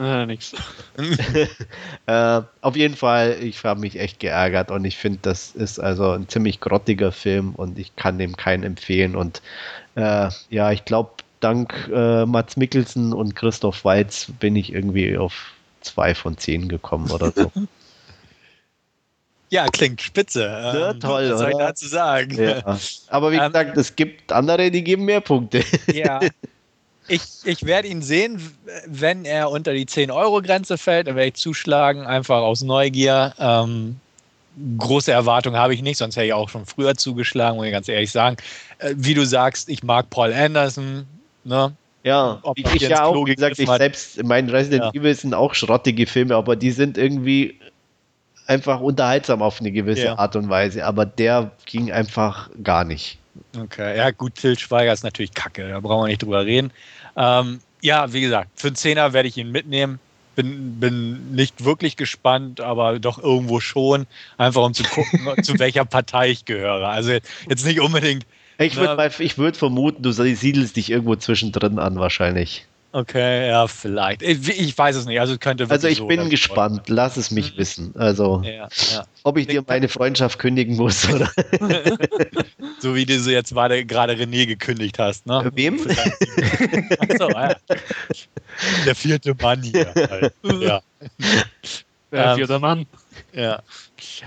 Äh, 0.00 0.24
nix. 0.24 0.54
äh, 2.06 2.40
auf 2.62 2.74
jeden 2.74 2.96
Fall, 2.96 3.36
ich 3.42 3.62
habe 3.64 3.80
mich 3.80 4.00
echt 4.00 4.18
geärgert 4.18 4.70
und 4.70 4.86
ich 4.86 4.96
finde, 4.96 5.18
das 5.22 5.50
ist 5.50 5.78
also 5.78 6.12
ein 6.12 6.26
ziemlich 6.26 6.60
grottiger 6.60 7.12
Film 7.12 7.54
und 7.54 7.78
ich 7.78 7.94
kann 7.96 8.18
dem 8.18 8.34
keinen 8.34 8.62
empfehlen. 8.62 9.14
Und 9.14 9.42
äh, 9.96 10.30
ja, 10.48 10.72
ich 10.72 10.86
glaube, 10.86 11.10
dank 11.40 11.90
äh, 11.92 12.24
Mats 12.24 12.56
Mikkelsen 12.56 13.12
und 13.12 13.36
Christoph 13.36 13.84
Walz 13.84 14.32
bin 14.40 14.56
ich 14.56 14.72
irgendwie 14.72 15.18
auf 15.18 15.52
zwei 15.82 16.14
von 16.14 16.38
zehn 16.38 16.68
gekommen 16.68 17.10
oder 17.10 17.30
so. 17.30 17.52
Ja, 19.52 19.66
klingt 19.66 20.00
spitze. 20.00 20.44
Ja, 20.44 20.92
ähm, 20.92 21.00
toll, 21.00 21.28
was 21.28 21.40
soll 21.40 21.50
ich 21.50 21.56
dazu 21.56 21.88
sagen? 21.88 22.40
Ja. 22.40 22.78
Aber 23.08 23.32
wie 23.32 23.36
ähm, 23.36 23.48
gesagt, 23.48 23.76
es 23.76 23.96
gibt 23.96 24.30
andere, 24.30 24.70
die 24.70 24.84
geben 24.84 25.04
mehr 25.06 25.20
Punkte. 25.20 25.64
Ja, 25.92 26.20
ich, 27.10 27.22
ich 27.44 27.66
werde 27.66 27.88
ihn 27.88 28.02
sehen, 28.02 28.40
wenn 28.86 29.24
er 29.24 29.50
unter 29.50 29.72
die 29.72 29.84
10-Euro-Grenze 29.84 30.78
fällt. 30.78 31.08
Dann 31.08 31.16
werde 31.16 31.28
ich 31.28 31.34
zuschlagen, 31.34 32.06
einfach 32.06 32.40
aus 32.40 32.62
Neugier. 32.62 33.34
Ähm, 33.38 33.96
große 34.78 35.10
Erwartungen 35.10 35.56
habe 35.56 35.74
ich 35.74 35.82
nicht, 35.82 35.98
sonst 35.98 36.16
hätte 36.16 36.26
ich 36.26 36.32
auch 36.32 36.48
schon 36.48 36.66
früher 36.66 36.94
zugeschlagen, 36.94 37.56
muss 37.56 37.66
ich 37.66 37.72
ganz 37.72 37.88
ehrlich 37.88 38.12
sagen. 38.12 38.36
Äh, 38.78 38.94
wie 38.96 39.14
du 39.14 39.26
sagst, 39.26 39.68
ich 39.68 39.82
mag 39.82 40.08
Paul 40.10 40.32
Anderson. 40.32 41.04
Ne? 41.42 41.72
Ja, 42.04 42.38
Ob 42.42 42.56
ich, 42.56 42.66
ich 42.74 42.82
ja 42.82 43.04
auch, 43.04 43.26
wie 43.26 43.34
gesagt, 43.34 43.58
ich 43.58 43.68
selbst, 43.68 44.22
mein 44.22 44.48
Resident 44.48 44.84
ja. 44.84 45.00
Evil 45.00 45.14
sind 45.14 45.34
auch 45.34 45.54
schrottige 45.54 46.06
Filme, 46.06 46.36
aber 46.36 46.54
die 46.54 46.70
sind 46.70 46.96
irgendwie 46.96 47.58
einfach 48.46 48.80
unterhaltsam 48.80 49.42
auf 49.42 49.60
eine 49.60 49.72
gewisse 49.72 50.04
ja. 50.04 50.18
Art 50.18 50.36
und 50.36 50.48
Weise. 50.48 50.84
Aber 50.86 51.06
der 51.06 51.50
ging 51.66 51.90
einfach 51.90 52.50
gar 52.62 52.84
nicht. 52.84 53.18
Okay, 53.58 53.96
ja 53.96 54.10
gut, 54.10 54.34
Till 54.34 54.58
Schweiger 54.58 54.92
ist 54.92 55.04
natürlich 55.04 55.32
kacke, 55.32 55.68
da 55.68 55.80
brauchen 55.80 56.04
wir 56.04 56.08
nicht 56.08 56.22
drüber 56.22 56.44
reden. 56.44 56.72
Ähm, 57.16 57.60
ja, 57.82 58.12
wie 58.12 58.20
gesagt, 58.20 58.50
für 58.54 58.68
einen 58.68 58.76
Zehner 58.76 59.12
werde 59.12 59.28
ich 59.28 59.36
ihn 59.36 59.50
mitnehmen. 59.50 59.98
Bin, 60.36 60.78
bin 60.78 61.34
nicht 61.34 61.64
wirklich 61.64 61.96
gespannt, 61.96 62.60
aber 62.60 62.98
doch 62.98 63.18
irgendwo 63.18 63.60
schon, 63.60 64.06
einfach 64.38 64.62
um 64.62 64.74
zu 64.74 64.84
gucken, 64.84 65.28
zu 65.42 65.58
welcher 65.58 65.84
Partei 65.84 66.30
ich 66.30 66.44
gehöre. 66.44 66.88
Also 66.88 67.12
jetzt 67.48 67.66
nicht 67.66 67.80
unbedingt. 67.80 68.24
Ich 68.58 68.76
würde 68.76 68.96
ne, 68.96 69.38
würd 69.38 69.56
vermuten, 69.56 70.02
du 70.02 70.12
siedelst 70.12 70.76
dich 70.76 70.90
irgendwo 70.90 71.16
zwischendrin 71.16 71.78
an, 71.78 71.98
wahrscheinlich. 71.98 72.66
Okay, 72.92 73.48
ja, 73.48 73.68
vielleicht. 73.68 74.22
Ich, 74.22 74.48
ich, 74.48 74.76
weiß 74.76 74.96
es 74.96 75.06
nicht. 75.06 75.20
Also 75.20 75.38
könnte 75.38 75.66
Also 75.68 75.86
ich 75.86 75.98
so 75.98 76.08
bin 76.08 76.28
gespannt. 76.28 76.86
Freuen. 76.86 76.96
Lass 76.96 77.16
es 77.16 77.30
mich 77.30 77.54
mhm. 77.54 77.58
wissen. 77.58 77.94
Also 77.96 78.42
ja, 78.44 78.68
ja. 78.92 79.04
ob 79.22 79.38
ich 79.38 79.46
dir 79.46 79.62
meine 79.66 79.88
Freundschaft 79.88 80.40
kündigen 80.40 80.76
muss 80.76 81.08
oder. 81.08 81.30
so 82.80 82.96
wie 82.96 83.06
du 83.06 83.20
sie 83.20 83.32
jetzt 83.32 83.54
gerade 83.54 84.14
René 84.14 84.46
gekündigt 84.46 84.98
hast, 84.98 85.26
ne? 85.26 85.50
Wem? 85.54 85.78
Achso, 86.98 87.30
ja. 87.30 87.54
Der 88.84 88.94
vierte 88.96 89.36
Mann 89.40 89.62
hier. 89.62 89.92
Halt. 89.94 90.34
Ja. 90.60 90.80
Der 92.12 92.26
ähm, 92.26 92.36
vierte 92.36 92.58
Mann. 92.58 92.86
Ja. 93.32 93.62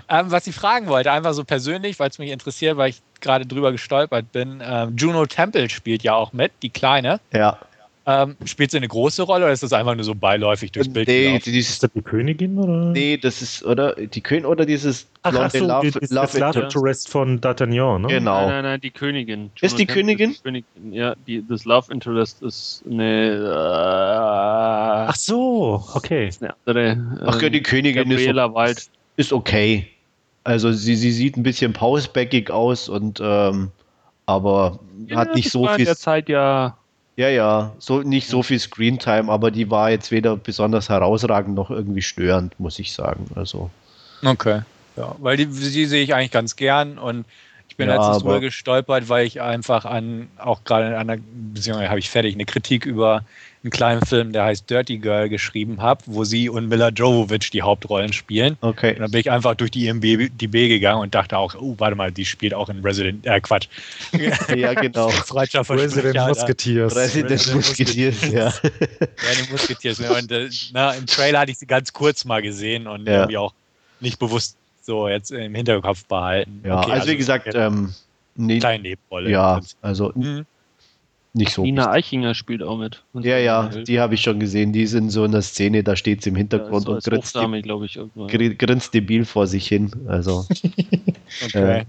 Ähm, 0.07 0.31
was 0.31 0.47
ich 0.47 0.55
fragen 0.55 0.87
wollte, 0.87 1.11
einfach 1.11 1.33
so 1.33 1.43
persönlich, 1.43 1.99
weil 1.99 2.09
es 2.09 2.17
mich 2.17 2.31
interessiert, 2.31 2.77
weil 2.77 2.91
ich 2.91 3.01
gerade 3.19 3.45
drüber 3.45 3.71
gestolpert 3.71 4.31
bin. 4.31 4.61
Ähm, 4.65 4.95
Juno 4.97 5.25
Temple 5.25 5.69
spielt 5.69 6.03
ja 6.03 6.13
auch 6.13 6.31
mit, 6.31 6.51
die 6.61 6.69
Kleine. 6.69 7.19
Ja. 7.33 7.59
Ähm, 8.05 8.35
spielt 8.43 8.71
sie 8.71 8.77
eine 8.77 8.87
große 8.89 9.23
Rolle 9.23 9.45
oder 9.45 9.53
ist 9.53 9.63
das 9.63 9.71
einfach 9.71 9.95
nur 9.95 10.03
so 10.03 10.13
beiläufig 10.13 10.73
durchs 10.73 10.91
Bild? 10.91 11.07
Nee, 11.07 11.39
die, 11.39 11.57
ist 11.57 11.81
das 11.81 11.89
die 11.93 12.01
Königin 12.01 12.57
oder? 12.57 12.91
Nee, 12.91 13.15
das 13.15 13.41
ist, 13.41 13.63
oder? 13.63 13.95
Die 13.95 14.19
Königin 14.19 14.45
oder 14.45 14.65
dieses 14.65 15.07
Ach, 15.21 15.33
ach 15.33 15.49
so, 15.49 15.65
Love, 15.65 15.89
die, 15.89 16.13
Love, 16.13 16.37
Love 16.37 16.59
Interest 16.59 17.09
von 17.09 17.39
D'Artagnan, 17.39 17.99
ne? 17.99 18.07
Genau. 18.09 18.41
Nein, 18.41 18.49
nein, 18.49 18.63
nein, 18.63 18.81
die 18.81 18.91
Königin. 18.91 19.39
Juno 19.39 19.51
ist 19.61 19.79
die 19.79 19.85
Königin? 19.85 20.31
Ist 20.31 20.43
Königin? 20.43 20.91
Ja, 20.91 21.15
die, 21.25 21.45
das 21.47 21.63
Love 21.63 21.93
Interest 21.93 22.41
ist 22.41 22.83
eine. 22.89 23.35
Äh, 23.35 25.07
ach 25.07 25.15
so, 25.15 25.81
okay. 25.93 26.27
Ist 26.27 26.43
eine 26.43 26.53
andere. 26.65 26.89
Ähm, 26.89 27.19
ach 27.25 27.41
ja, 27.41 27.49
die 27.49 27.63
Königin 27.63 28.11
ist, 28.11 28.27
Wald. 28.35 28.89
ist 29.15 29.31
okay. 29.31 29.87
Also 30.43 30.73
sie, 30.73 30.97
sie 30.97 31.13
sieht 31.13 31.37
ein 31.37 31.43
bisschen 31.43 31.71
pausbäckig 31.71 32.51
aus 32.51 32.89
und 32.89 33.21
ähm, 33.23 33.71
aber 34.25 34.79
ja, 35.07 35.15
hat 35.15 35.35
nicht 35.35 35.51
so 35.51 35.67
viel. 35.67 35.79
In 35.79 35.85
der 35.85 35.95
Zeit 35.95 36.27
ja 36.27 36.77
ja, 37.15 37.29
ja, 37.29 37.73
so 37.79 38.01
nicht 38.01 38.27
so 38.27 38.41
viel 38.41 38.59
Screentime, 38.59 39.31
aber 39.31 39.51
die 39.51 39.69
war 39.69 39.91
jetzt 39.91 40.11
weder 40.11 40.35
besonders 40.35 40.89
herausragend 40.89 41.55
noch 41.55 41.69
irgendwie 41.69 42.01
störend, 42.01 42.59
muss 42.59 42.79
ich 42.79 42.93
sagen. 42.93 43.27
Also. 43.35 43.69
Okay. 44.23 44.61
Ja, 44.95 45.15
weil 45.19 45.37
die, 45.37 45.45
die 45.45 45.85
sehe 45.85 46.03
ich 46.03 46.13
eigentlich 46.13 46.31
ganz 46.31 46.55
gern 46.55 46.97
und 46.97 47.25
ich 47.69 47.77
bin 47.77 47.87
ja, 47.87 47.95
letztens 47.95 48.19
drüber 48.19 48.39
gestolpert, 48.39 49.09
weil 49.09 49.25
ich 49.25 49.41
einfach 49.41 49.85
an, 49.85 50.29
auch 50.37 50.63
gerade 50.63 50.97
an 50.97 51.09
einer, 51.09 51.21
beziehungsweise 51.31 51.89
habe 51.89 51.99
ich 51.99 52.09
fertig, 52.09 52.35
eine 52.35 52.45
Kritik 52.45 52.85
über 52.85 53.23
einen 53.63 53.71
kleinen 53.71 54.05
Film, 54.05 54.33
der 54.33 54.43
heißt 54.43 54.69
Dirty 54.69 54.97
Girl, 54.97 55.29
geschrieben 55.29 55.81
habe, 55.81 56.01
wo 56.05 56.25
sie 56.25 56.49
und 56.49 56.67
Mila 56.67 56.89
Jovovich 56.89 57.49
die 57.49 57.61
Hauptrollen 57.61 58.11
spielen. 58.11 58.57
Okay. 58.61 58.93
Und 58.93 58.99
dann 58.99 59.11
bin 59.11 59.21
ich 59.21 59.31
einfach 59.31 59.55
durch 59.55 59.71
die 59.71 59.87
IMDb 59.87 60.67
gegangen 60.67 61.01
und 61.01 61.15
dachte 61.15 61.37
auch, 61.37 61.55
oh, 61.55 61.75
warte 61.77 61.95
mal, 61.95 62.11
die 62.11 62.25
spielt 62.25 62.53
auch 62.53 62.69
in 62.69 62.79
Resident, 62.79 63.25
äh, 63.25 63.39
Quatsch. 63.39 63.67
ja, 64.55 64.73
genau. 64.73 65.09
Freundschaft 65.09 65.69
Resident 65.71 66.15
Musketeers. 66.27 66.95
Resident, 66.95 67.31
Resident 67.31 67.55
Musketeers, 67.55 68.31
ja. 68.31 68.47
Resident 68.47 69.51
Musketeers. 69.51 69.99
Und 69.99 70.31
äh, 70.31 70.49
na, 70.73 70.91
im 70.91 71.05
Trailer 71.05 71.39
hatte 71.39 71.51
ich 71.51 71.57
sie 71.57 71.67
ganz 71.67 71.93
kurz 71.93 72.25
mal 72.25 72.41
gesehen 72.41 72.87
und 72.87 73.07
ja. 73.07 73.13
irgendwie 73.13 73.37
auch 73.37 73.53
nicht 74.01 74.19
bewusst 74.19 74.57
so 74.81 75.07
jetzt 75.07 75.31
im 75.31 75.55
Hinterkopf 75.55 76.03
behalten. 76.05 76.61
Ja, 76.65 76.79
okay, 76.79 76.91
also, 76.91 77.01
also, 77.01 77.11
wie 77.13 77.17
gesagt, 77.17 77.47
ähm, 77.53 77.93
nee, 78.35 78.59
kleine 78.59 78.83
Nebenrolle. 78.83 79.29
Ja, 79.29 79.61
also 79.81 80.11
mhm 80.15 80.45
nicht 81.33 81.51
so. 81.51 81.63
Nina 81.63 81.89
Eichinger 81.89 82.35
spielt 82.35 82.61
auch 82.61 82.77
mit. 82.77 83.03
Ja, 83.13 83.37
ja, 83.37 83.67
die 83.67 83.99
habe 83.99 84.13
ich 84.13 84.21
schon 84.21 84.39
gesehen. 84.39 84.71
Die 84.71 84.85
sind 84.85 85.09
so 85.09 85.25
in 85.25 85.31
der 85.31 85.41
Szene, 85.41 85.83
da 85.83 85.95
steht 85.95 86.21
sie 86.21 86.29
im 86.29 86.35
Hintergrund 86.35 86.87
ja, 86.87 86.93
und 86.93 87.03
grinst, 87.03 87.35
Hochdame, 87.35 87.61
die, 87.61 87.85
ich, 87.85 88.57
grinst 88.57 88.93
debil 88.93 89.25
vor 89.25 89.47
sich 89.47 89.67
hin. 89.67 89.91
Also, 90.07 90.45
okay. 91.45 91.79
Äh, 91.79 91.85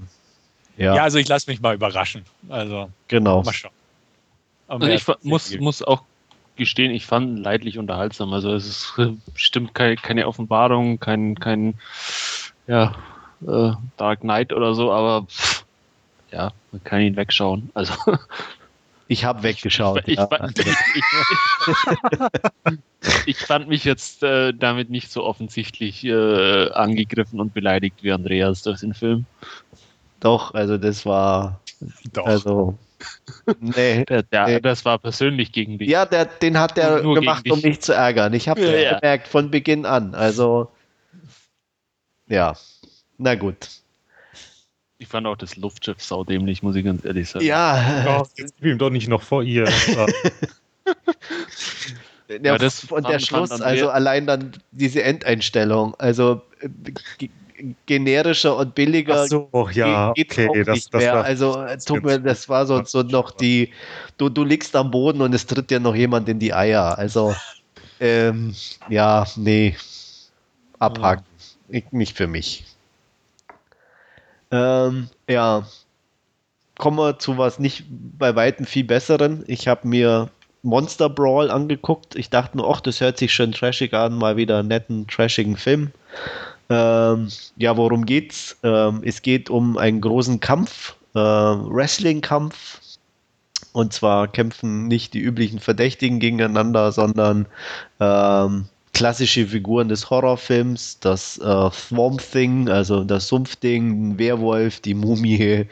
ja. 0.77 0.97
ja, 0.97 1.03
also 1.03 1.19
ich 1.19 1.29
lasse 1.29 1.51
mich 1.51 1.61
mal 1.61 1.75
überraschen. 1.75 2.23
Also, 2.49 2.91
genau. 3.09 3.43
Mal 3.43 3.53
schauen. 3.53 3.73
Also 4.67 4.87
ich 4.87 5.07
muss, 5.23 5.59
muss 5.59 5.83
auch 5.83 6.03
gestehen, 6.57 6.91
ich 6.93 7.07
fand 7.07 7.39
leidlich 7.39 7.79
unterhaltsam. 7.79 8.33
Also 8.33 8.55
es 8.55 8.67
ist 8.67 8.95
bestimmt 9.33 9.75
keine, 9.75 9.97
keine 9.97 10.27
Offenbarung, 10.27 10.99
kein, 10.99 11.35
kein 11.39 11.75
ja, 12.67 12.95
äh, 13.47 13.73
Dark 13.97 14.21
Knight 14.21 14.53
oder 14.53 14.75
so, 14.75 14.93
aber 14.93 15.27
pff, 15.27 15.65
ja, 16.33 16.53
man 16.73 16.83
kann 16.85 17.01
ihn 17.01 17.17
wegschauen. 17.17 17.71
Also 17.75 17.95
Ich 19.07 19.25
habe 19.25 19.43
weggeschaut. 19.43 20.03
ich, 20.07 20.17
ja. 20.17 20.27
fand, 20.27 20.59
ich, 20.59 20.75
ich 23.27 23.39
fand 23.39 23.69
mich 23.69 23.85
jetzt 23.85 24.23
äh, 24.23 24.53
damit 24.55 24.89
nicht 24.91 25.11
so 25.11 25.25
offensichtlich 25.25 26.05
äh, 26.05 26.71
angegriffen 26.71 27.39
und 27.41 27.53
beleidigt 27.53 28.03
wie 28.03 28.13
Andreas 28.13 28.63
durch 28.63 28.81
den 28.81 28.95
Film. 28.95 29.27
Doch, 30.21 30.55
also 30.55 30.79
das 30.79 31.05
war. 31.05 31.61
Doch. 32.13 32.27
Also. 32.27 32.79
Nee. 33.61 34.05
Der, 34.09 34.23
der, 34.23 34.47
Nee. 34.47 34.61
Das 34.61 34.87
war 34.87 34.99
persönlich 34.99 35.53
gegen 35.53 35.77
dich. 35.77 35.91
Ja, 35.91 36.07
der, 36.07 36.25
den 36.25 36.59
hat 36.59 36.79
der 36.79 37.03
Nur 37.03 37.17
gemacht, 37.17 37.51
um 37.51 37.61
mich 37.61 37.81
zu 37.81 37.93
ärgern. 37.93 38.33
Ich 38.33 38.49
habe 38.49 38.63
Ja, 38.63 38.71
ja. 38.71 38.99
gemerkt 38.99 39.29
von 39.29 39.51
Beginn 39.51 39.85
an. 39.85 40.15
Also. 40.15 40.71
Ja. 42.27 42.57
Na 43.19 43.35
gut. 43.35 43.69
Ich 45.05 45.11
fand 45.11 45.27
auch 45.27 45.37
das 45.37 45.57
Luftschiff 45.57 46.03
saudämlich, 46.03 46.63
muss 46.63 46.77
ich 46.77 46.85
ganz 46.85 47.05
ehrlich 47.05 47.29
sagen. 47.29 47.45
Ja, 47.45 48.05
Oh, 48.07 48.25
jetzt 48.37 48.55
gib 48.57 48.65
ihm 48.65 48.79
doch 48.79 48.89
nicht 48.89 49.07
noch 49.07 49.21
vor 49.21 49.43
ihr. 49.43 49.67
der, 52.31 52.43
Ja, 52.43 52.57
das 52.57 52.91
und 52.91 53.07
der 53.07 53.19
Schluss, 53.19 53.61
also 53.61 53.91
allein 53.91 54.27
dann 54.27 54.53
diese 54.73 55.03
Endeinstellung. 55.03 55.95
Also 55.99 56.41
äh, 56.63 56.71
ge- 57.19 57.29
generischer 57.85 58.57
und 58.57 58.75
billiger 58.75 59.25
Ach 59.25 59.29
so, 59.29 59.51
ja, 59.75 60.13
Ge- 60.15 60.25
geht's 60.25 60.39
auch 60.39 60.49
okay. 60.49 60.65
Das, 60.65 60.79
nicht 60.79 60.95
das 60.95 61.03
mehr. 61.03 61.13
war, 61.13 61.25
also 61.25 61.61
äh, 61.61 61.75
das 61.75 61.85
tut 61.85 62.03
mir, 62.03 62.19
das 62.19 62.49
war 62.49 62.65
so, 62.65 62.83
so 62.87 63.03
noch 63.03 63.31
die, 63.33 63.75
du, 64.17 64.31
du 64.31 64.43
liegst 64.43 64.75
am 64.75 64.91
Boden 64.91 65.21
und 65.21 65.35
es 65.35 65.45
tritt 65.47 65.69
dir 65.69 65.81
noch 65.81 65.95
jemand 65.95 66.31
in 66.31 66.39
die 66.39 66.55
Eier. 66.55 66.97
Also 66.97 67.35
ähm, 68.01 68.55
ja, 68.89 69.27
nee, 69.37 69.77
abhaken. 70.79 71.27
Ich, 71.69 71.93
nicht 71.93 72.17
für 72.17 72.27
mich. 72.27 72.65
Ähm, 74.55 75.09
ja, 75.29 75.67
kommen 76.79 76.99
wir 76.99 77.19
zu 77.19 77.39
was 77.39 77.59
nicht 77.59 77.85
bei 77.89 78.37
weitem 78.37 78.67
viel 78.67 78.85
besseren. 78.85 79.43
Ich 79.49 79.67
habe 79.67 79.89
mir 79.89 80.31
Monster 80.63 81.11
Brawl 81.11 81.51
angeguckt. 81.51 82.15
Ich 82.15 82.31
dachte 82.31 82.57
mir, 82.57 82.65
ach, 82.65 82.81
das 82.81 83.01
hört 83.01 83.19
sich 83.19 83.33
schön 83.33 83.51
trashig 83.51 83.93
an, 83.95 84.17
mal 84.17 84.37
wieder 84.37 84.61
einen 84.61 84.69
netten, 84.69 85.09
trashigen 85.09 85.57
Film. 85.57 85.91
Ähm, 86.71 87.29
ja, 87.57 87.77
worum 87.77 88.07
geht's? 88.07 88.57
Ähm, 88.63 89.03
es 89.05 89.23
geht 89.23 89.51
um 89.51 89.77
einen 89.77 90.01
großen 90.01 90.39
Kampf, 90.39 90.95
äh, 91.15 91.19
Wrestling-Kampf. 91.19 92.81
Und 93.73 93.93
zwar 93.93 94.29
kämpfen 94.29 94.87
nicht 94.87 95.15
die 95.15 95.21
üblichen 95.21 95.59
Verdächtigen 95.59 96.21
gegeneinander, 96.21 96.93
sondern 96.93 97.47
ähm, 97.99 98.67
klassische 98.95 99.47
Figuren 99.47 99.89
des 99.89 100.09
Horrorfilms, 100.09 100.99
das 101.01 101.37
äh, 101.39 101.71
Swamp 101.73 102.23
Thing, 102.23 102.69
also 102.69 103.05
das 103.05 103.29
Sumpfding, 103.29 104.13
ein 104.13 104.19
Werwolf, 104.19 104.81
die 104.81 104.95
Mumie, 104.95 105.67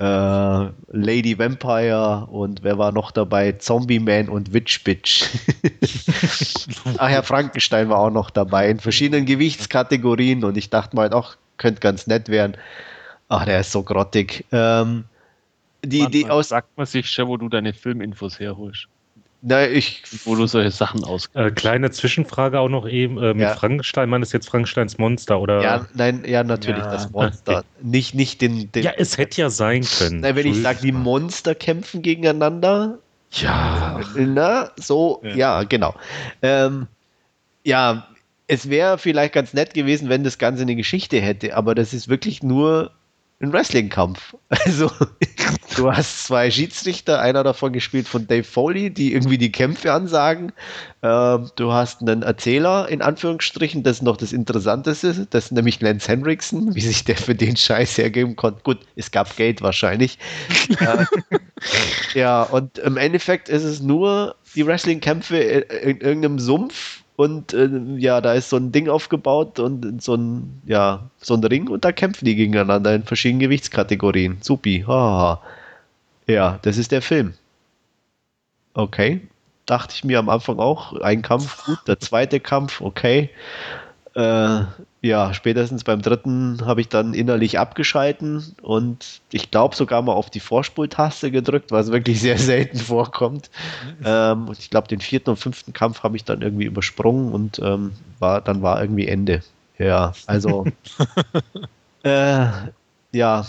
äh, 0.00 0.68
Lady 0.90 1.38
Vampire 1.38 2.26
und 2.30 2.62
wer 2.64 2.78
war 2.78 2.90
noch 2.90 3.12
dabei? 3.12 3.52
Zombie 3.52 4.00
Man 4.00 4.28
und 4.28 4.52
Witch 4.52 4.82
Bitch. 4.82 5.26
Ach 6.98 7.10
ja, 7.10 7.22
Frankenstein 7.22 7.88
war 7.90 7.98
auch 7.98 8.10
noch 8.10 8.30
dabei 8.30 8.70
in 8.70 8.80
verschiedenen 8.80 9.26
Gewichtskategorien 9.26 10.42
und 10.42 10.56
ich 10.56 10.70
dachte 10.70 10.96
mal, 10.96 11.12
ach, 11.12 11.36
könnte 11.58 11.80
ganz 11.80 12.06
nett 12.06 12.28
werden. 12.28 12.56
Ach, 13.28 13.44
der 13.44 13.60
ist 13.60 13.72
so 13.72 13.82
grottig. 13.82 14.44
Ähm, 14.52 15.04
die 15.84 16.02
Manchmal 16.02 16.30
aus. 16.30 16.48
Sagt 16.48 16.76
man 16.76 16.86
sich 16.86 17.10
schon, 17.10 17.28
wo 17.28 17.36
du 17.36 17.48
deine 17.48 17.72
Filminfos 17.72 18.40
herholst. 18.40 18.88
Na, 19.46 19.68
ich, 19.68 20.02
Wo 20.24 20.36
du 20.36 20.46
solche 20.46 20.70
Sachen 20.70 21.04
aus. 21.04 21.28
äh, 21.34 21.50
kleine 21.50 21.90
Zwischenfrage 21.90 22.58
auch 22.58 22.70
noch 22.70 22.88
eben 22.88 23.18
äh, 23.18 23.34
mit 23.34 23.42
Ja. 23.42 23.54
Frankenstein. 23.54 24.08
Man 24.08 24.22
ist 24.22 24.32
jetzt 24.32 24.48
Frankensteins 24.48 24.96
Monster 24.96 25.38
oder? 25.38 25.60
ja, 25.62 25.86
nein, 25.92 26.24
ja, 26.26 26.42
natürlich 26.42 26.82
Ja. 26.82 26.90
das 26.90 27.10
Monster. 27.10 27.62
Nicht, 27.82 28.14
nicht 28.14 28.40
den. 28.40 28.72
den 28.72 28.82
Ja, 28.84 28.92
es 28.96 29.18
hätte 29.18 29.42
ja 29.42 29.50
sein 29.50 29.84
können. 29.84 30.20
na, 30.20 30.34
wenn 30.34 30.46
ich 30.46 30.62
sage, 30.62 30.78
die 30.80 30.92
Monster 30.92 31.54
kämpfen 31.54 32.00
gegeneinander, 32.00 32.98
Ja, 33.32 34.00
Na, 34.14 34.70
so, 34.76 35.20
ja, 35.22 35.34
Ja. 35.36 35.62
genau. 35.64 35.94
Ähm, 36.40 36.86
ja, 37.64 38.06
es 38.46 38.70
wäre 38.70 38.96
vielleicht 38.96 39.34
ganz 39.34 39.52
nett 39.52 39.74
gewesen, 39.74 40.08
wenn 40.08 40.24
das 40.24 40.38
Ganze 40.38 40.62
eine 40.62 40.74
Geschichte 40.76 41.20
hätte, 41.20 41.54
aber 41.56 41.74
das 41.74 41.92
ist 41.92 42.08
wirklich 42.08 42.42
nur 42.42 42.92
ein 43.44 43.52
Wrestling-Kampf. 43.52 44.34
Also, 44.64 44.88
du 45.76 45.92
hast 45.92 46.26
zwei 46.26 46.48
Schiedsrichter, 46.48 47.20
einer 47.20 47.42
davon 47.42 47.72
gespielt 47.72 48.06
von 48.06 48.28
Dave 48.28 48.44
Foley, 48.44 48.90
die 48.90 49.12
irgendwie 49.12 49.36
die 49.36 49.50
Kämpfe 49.50 49.92
ansagen. 49.92 50.52
Ähm, 51.02 51.50
du 51.56 51.72
hast 51.72 52.00
einen 52.00 52.22
Erzähler, 52.22 52.88
in 52.88 53.02
Anführungsstrichen, 53.02 53.82
das 53.82 53.96
ist 53.96 54.02
noch 54.02 54.16
das 54.16 54.32
Interessanteste, 54.32 55.26
das 55.28 55.46
ist 55.46 55.50
nämlich 55.50 55.80
Lance 55.80 56.06
Henriksen, 56.08 56.74
wie 56.74 56.80
sich 56.80 57.04
der 57.04 57.16
für 57.16 57.34
den 57.34 57.56
Scheiß 57.56 57.98
hergeben 57.98 58.36
konnte. 58.36 58.62
Gut, 58.62 58.78
es 58.94 59.10
gab 59.10 59.36
Geld 59.36 59.60
wahrscheinlich. 59.60 60.18
äh, 60.78 61.04
ja, 62.14 62.44
und 62.44 62.78
im 62.78 62.96
Endeffekt 62.96 63.48
ist 63.48 63.64
es 63.64 63.80
nur 63.80 64.36
die 64.54 64.66
Wrestling-Kämpfe 64.66 65.36
in 65.36 66.00
irgendeinem 66.00 66.38
Sumpf 66.38 67.03
und 67.16 67.54
äh, 67.54 67.68
ja, 67.96 68.20
da 68.20 68.34
ist 68.34 68.50
so 68.50 68.56
ein 68.56 68.72
Ding 68.72 68.88
aufgebaut 68.88 69.58
und 69.60 70.02
so 70.02 70.14
ein, 70.14 70.60
ja, 70.66 71.10
so 71.18 71.34
ein 71.34 71.44
Ring 71.44 71.68
und 71.68 71.84
da 71.84 71.92
kämpfen 71.92 72.24
die 72.24 72.34
gegeneinander 72.34 72.94
in 72.94 73.04
verschiedenen 73.04 73.40
Gewichtskategorien. 73.40 74.38
Supi. 74.40 74.84
haha. 74.86 75.40
Ja, 76.26 76.58
das 76.62 76.76
ist 76.76 76.90
der 76.90 77.02
Film. 77.02 77.34
Okay. 78.74 79.20
Dachte 79.66 79.94
ich 79.94 80.04
mir 80.04 80.18
am 80.18 80.28
Anfang 80.28 80.58
auch, 80.58 80.92
ein 81.00 81.22
Kampf, 81.22 81.64
gut, 81.64 81.78
der 81.86 81.98
zweite 81.98 82.40
Kampf, 82.40 82.80
okay. 82.80 83.30
Äh, 84.14 84.64
ja, 85.04 85.34
spätestens 85.34 85.84
beim 85.84 86.00
dritten 86.00 86.64
habe 86.64 86.80
ich 86.80 86.88
dann 86.88 87.12
innerlich 87.12 87.58
abgeschalten 87.58 88.56
und 88.62 89.20
ich 89.30 89.50
glaube 89.50 89.76
sogar 89.76 90.00
mal 90.00 90.14
auf 90.14 90.30
die 90.30 90.40
Vorspultaste 90.40 91.30
gedrückt, 91.30 91.70
was 91.72 91.92
wirklich 91.92 92.20
sehr 92.20 92.38
selten 92.38 92.78
vorkommt. 92.78 93.50
Ähm, 94.02 94.48
und 94.48 94.58
ich 94.58 94.70
glaube, 94.70 94.88
den 94.88 95.00
vierten 95.00 95.30
und 95.30 95.36
fünften 95.36 95.74
Kampf 95.74 96.02
habe 96.02 96.16
ich 96.16 96.24
dann 96.24 96.40
irgendwie 96.40 96.64
übersprungen 96.64 97.32
und 97.32 97.58
ähm, 97.62 97.92
war, 98.18 98.40
dann 98.40 98.62
war 98.62 98.80
irgendwie 98.80 99.06
Ende. 99.06 99.42
Ja, 99.78 100.12
also 100.26 100.64
äh, 102.02 102.46
ja, 103.12 103.44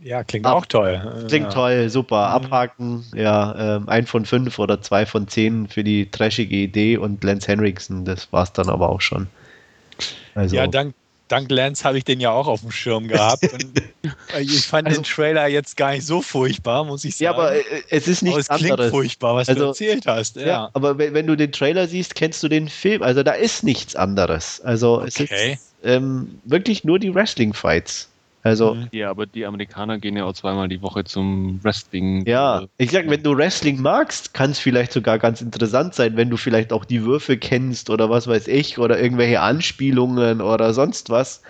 Ja, 0.00 0.22
klingt 0.22 0.46
Ab- 0.46 0.56
auch 0.58 0.66
toll. 0.66 1.26
klingt 1.28 1.46
ja. 1.46 1.50
toll, 1.50 1.88
super. 1.90 2.28
Mhm. 2.28 2.34
Abhaken, 2.34 3.04
ja, 3.14 3.76
ähm, 3.76 3.88
ein 3.88 4.06
von 4.06 4.24
fünf 4.24 4.58
oder 4.60 4.80
zwei 4.80 5.04
von 5.06 5.26
zehn 5.26 5.66
für 5.68 5.82
die 5.82 6.10
trashige 6.10 6.54
Idee 6.56 6.96
und 6.96 7.24
Lance 7.24 7.48
Henriksen, 7.48 8.04
das 8.04 8.32
war 8.32 8.44
es 8.44 8.52
dann 8.52 8.68
aber 8.68 8.88
auch 8.90 9.00
schon. 9.00 9.26
Also, 10.34 10.56
Ja, 10.56 10.66
dank, 10.66 10.94
dank 11.28 11.50
Lance 11.50 11.84
habe 11.84 11.98
ich 11.98 12.04
den 12.04 12.20
ja 12.20 12.30
auch 12.30 12.46
auf 12.46 12.60
dem 12.62 12.70
Schirm 12.70 13.08
gehabt. 13.08 13.42
äh, 14.34 14.40
ich 14.40 14.66
fand 14.66 14.88
Also- 14.88 15.00
den 15.00 15.04
Trailer 15.04 15.46
jetzt 15.48 15.76
gar 15.76 15.90
nicht 15.92 16.06
so 16.06 16.22
furchtbar, 16.22 16.84
muss 16.84 17.04
ich 17.04 17.16
sagen. 17.16 17.24
ja, 17.24 17.30
aber 17.32 17.54
äh, 17.54 17.62
es 17.90 18.08
ist 18.08 18.22
Aber 18.22 18.30
nichts 18.36 18.48
es 18.50 18.56
klingt 18.56 18.72
anderes. 18.72 18.90
furchtbar, 18.90 19.34
was 19.34 19.48
Also- 19.48 19.60
du 19.62 19.66
erzählt 19.68 20.06
hast. 20.06 20.36
Ja. 20.36 20.46
Ja, 20.46 20.70
aber 20.72 20.98
wenn, 20.98 21.14
wenn 21.14 21.26
du 21.26 21.36
den 21.36 21.52
Trailer 21.52 21.86
siehst, 21.88 22.14
kennst 22.14 22.42
du 22.42 22.48
den 22.48 22.68
Film. 22.68 23.02
Also 23.02 23.22
da 23.22 23.32
ist 23.32 23.64
nichts 23.64 23.96
anderes. 23.96 24.60
Also 24.60 25.02
es 25.02 25.18
Okay. 25.20 25.54
ist 25.54 25.62
ähm, 25.84 26.40
wirklich 26.44 26.84
nur 26.84 26.98
die 26.98 27.14
Wrestling-Fights. 27.14 28.08
Also 28.48 28.74
Mhm. 28.74 28.88
Ja, 28.92 29.10
aber 29.10 29.26
die 29.26 29.44
Amerikaner 29.46 29.98
gehen 29.98 30.16
ja 30.16 30.24
auch 30.24 30.32
zweimal 30.32 30.68
die 30.68 30.82
Woche 30.82 31.04
zum 31.04 31.62
Wrestling. 31.62 32.26
ja, 32.26 32.62
Äh, 32.62 32.68
ich 32.78 32.90
sag, 32.90 33.08
wenn 33.08 33.22
du 33.22 33.36
Wrestling 33.36 33.80
magst, 33.80 34.34
kann 34.34 34.50
es 34.52 34.58
vielleicht 34.58 34.92
sogar 34.92 35.18
ganz 35.18 35.40
interessant 35.40 35.94
sein, 35.94 36.16
wenn 36.16 36.30
du 36.30 36.36
vielleicht 36.36 36.72
auch 36.72 36.84
die 36.84 37.04
Würfe 37.04 37.36
kennst 37.36 37.90
oder 37.90 38.10
was 38.10 38.26
weiß 38.26 38.48
ich 38.48 38.78
oder 38.78 39.00
irgendwelche 39.00 39.40
Anspielungen 39.40 40.40
oder 40.40 40.72
sonst 40.74 41.10
was. 41.10 41.42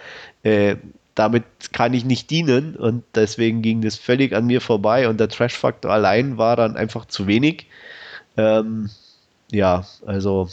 Äh, 0.42 0.76
damit 1.14 1.44
kann 1.72 1.94
ich 1.94 2.04
nicht 2.04 2.30
dienen 2.30 2.76
und 2.76 3.02
deswegen 3.14 3.60
ging 3.62 3.80
das 3.82 3.96
völlig 3.96 4.34
an 4.34 4.46
mir 4.46 4.60
vorbei 4.60 5.08
und 5.08 5.18
der 5.18 5.28
Trash-Faktor 5.28 5.90
allein 5.90 6.38
war 6.38 6.54
dann 6.56 6.76
einfach 6.76 7.06
zu 7.06 7.26
wenig. 7.26 7.66
Ähm, 8.36 8.90
ja, 9.52 9.86
also 10.06 10.48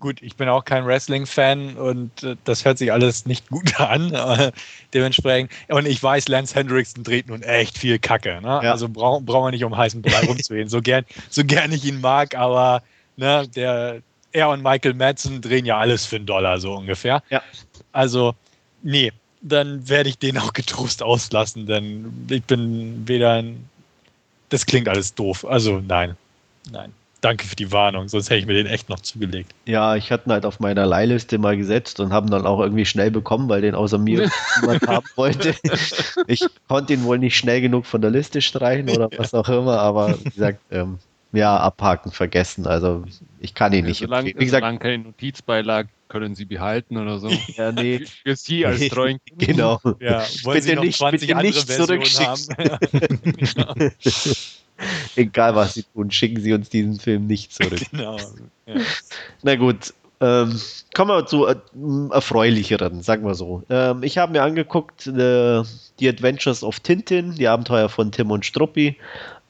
Gut, 0.00 0.22
ich 0.22 0.36
bin 0.36 0.48
auch 0.48 0.64
kein 0.64 0.86
Wrestling-Fan 0.86 1.76
und 1.76 2.22
äh, 2.22 2.36
das 2.44 2.64
hört 2.64 2.78
sich 2.78 2.92
alles 2.92 3.26
nicht 3.26 3.48
gut 3.48 3.80
an. 3.80 4.12
Äh, 4.12 4.52
dementsprechend. 4.94 5.50
Und 5.68 5.86
ich 5.86 6.02
weiß, 6.02 6.28
Lance 6.28 6.54
Hendrickson 6.54 7.02
dreht 7.02 7.28
nun 7.28 7.42
echt 7.42 7.78
viel 7.78 7.98
Kacke. 7.98 8.40
Ne? 8.40 8.60
Ja. 8.62 8.72
Also 8.72 8.88
brauchen 8.88 9.26
brauchen 9.26 9.46
wir 9.46 9.50
nicht 9.50 9.64
um 9.64 9.76
heißen 9.76 10.02
Brei 10.02 10.20
rumzureden. 10.26 10.68
So 10.68 10.80
gern, 10.80 11.04
so 11.30 11.44
gern 11.44 11.72
ich 11.72 11.84
ihn 11.84 12.00
mag, 12.00 12.36
aber 12.36 12.82
ne, 13.16 13.48
der, 13.48 14.00
er 14.32 14.48
und 14.50 14.62
Michael 14.62 14.94
Madsen 14.94 15.40
drehen 15.40 15.66
ja 15.66 15.78
alles 15.78 16.06
für 16.06 16.16
einen 16.16 16.26
Dollar, 16.26 16.58
so 16.58 16.74
ungefähr. 16.74 17.22
Ja. 17.30 17.42
Also, 17.92 18.34
nee, 18.82 19.12
dann 19.40 19.88
werde 19.88 20.08
ich 20.08 20.18
den 20.18 20.38
auch 20.38 20.52
getrost 20.52 21.02
auslassen, 21.02 21.66
denn 21.66 22.26
ich 22.30 22.44
bin 22.44 23.06
weder 23.08 23.32
ein. 23.34 23.68
Das 24.50 24.64
klingt 24.64 24.88
alles 24.88 25.14
doof. 25.14 25.44
Also, 25.44 25.80
nein. 25.86 26.16
Nein. 26.70 26.92
Danke 27.20 27.46
für 27.46 27.56
die 27.56 27.72
Warnung, 27.72 28.06
sonst 28.08 28.30
hätte 28.30 28.38
ich 28.38 28.46
mir 28.46 28.54
den 28.54 28.66
echt 28.66 28.88
noch 28.88 29.00
zugelegt. 29.00 29.52
Ja, 29.66 29.96
ich 29.96 30.12
hatte 30.12 30.28
ihn 30.28 30.32
halt 30.32 30.46
auf 30.46 30.60
meiner 30.60 30.86
Leihliste 30.86 31.38
mal 31.38 31.56
gesetzt 31.56 31.98
und 31.98 32.12
haben 32.12 32.30
dann 32.30 32.46
auch 32.46 32.60
irgendwie 32.60 32.84
schnell 32.84 33.10
bekommen, 33.10 33.48
weil 33.48 33.60
den 33.60 33.74
außer 33.74 33.98
mir 33.98 34.30
niemand 34.60 34.86
haben 34.86 35.06
wollte. 35.16 35.54
Ich 36.28 36.46
konnte 36.68 36.92
ihn 36.92 37.02
wohl 37.02 37.18
nicht 37.18 37.36
schnell 37.36 37.60
genug 37.60 37.86
von 37.86 38.00
der 38.00 38.10
Liste 38.12 38.40
streichen 38.40 38.88
oder 38.88 39.10
was 39.16 39.34
auch 39.34 39.48
immer, 39.48 39.80
aber 39.80 40.16
wie 40.20 40.30
gesagt, 40.30 40.60
ähm, 40.70 40.98
ja, 41.32 41.56
abhaken, 41.58 42.12
vergessen. 42.12 42.66
Also 42.68 43.04
ich 43.40 43.52
kann 43.52 43.72
ihn 43.72 43.80
Ja, 43.84 43.88
nicht 43.88 43.98
solange. 43.98 44.28
Wie 44.28 44.32
gesagt, 44.44 44.62
solange 44.62 44.78
keine 44.78 44.98
Notizbeilag 45.02 45.86
können 46.06 46.34
Sie 46.36 46.44
behalten 46.44 46.96
oder 46.98 47.18
so. 47.18 47.30
ja, 47.56 47.72
nee, 47.72 47.98
Für 48.24 48.36
Sie 48.36 48.64
als 48.64 48.78
Nee, 48.78 48.88
treuen 48.90 49.18
genau. 49.38 49.80
Ja, 50.00 50.24
wollen 50.44 50.54
Bitte 50.54 50.60
Sie 50.68 50.74
noch 50.76 50.84
nicht- 50.84 50.98
20 50.98 51.20
bitte 51.20 51.36
andere 51.36 51.52
nicht 51.52 51.70
Versionen 51.70 52.02
haben? 53.66 53.88
Egal 55.16 55.54
was 55.54 55.74
sie 55.74 55.82
tun, 55.82 56.10
schicken 56.10 56.40
sie 56.40 56.52
uns 56.52 56.68
diesen 56.68 56.98
Film 56.98 57.26
nicht 57.26 57.52
zurück. 57.52 57.80
genau. 57.90 58.16
Ja. 58.66 58.74
Na 59.42 59.56
gut, 59.56 59.92
ähm, 60.20 60.60
kommen 60.94 61.10
wir 61.10 61.26
zu 61.26 61.46
äh, 61.46 61.56
erfreulicheren, 62.10 63.02
sagen 63.02 63.24
wir 63.24 63.34
so. 63.34 63.62
Ähm, 63.70 64.02
ich 64.02 64.18
habe 64.18 64.32
mir 64.32 64.42
angeguckt 64.42 65.06
äh, 65.06 65.62
die 66.00 66.08
Adventures 66.08 66.64
of 66.64 66.80
Tintin, 66.80 67.34
die 67.34 67.46
Abenteuer 67.46 67.88
von 67.88 68.10
Tim 68.10 68.30
und 68.30 68.44
Struppi. 68.44 68.96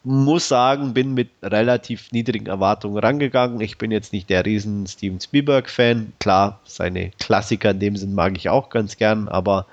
Muss 0.05 0.49
sagen, 0.49 0.95
bin 0.95 1.15
mit 1.15 1.31
relativ 1.43 2.13
niedrigen 2.13 2.47
Erwartungen 2.47 2.99
rangegangen. 2.99 3.61
Ich 3.61 3.79
bin 3.79 3.91
jetzt 3.91 4.13
nicht 4.13 4.31
der 4.31 4.45
riesen 4.45 4.87
Steven 4.87 5.21
Spielberg-Fan. 5.21 6.13
Klar, 6.21 6.61
seine 6.65 7.11
Klassiker 7.19 7.73
in 7.73 7.81
dem 7.81 7.97
Sinn 7.97 8.15
mag 8.15 8.37
ich 8.37 8.49
auch 8.49 8.71
ganz 8.71 8.97
gern, 8.97 9.29
aber 9.29 9.67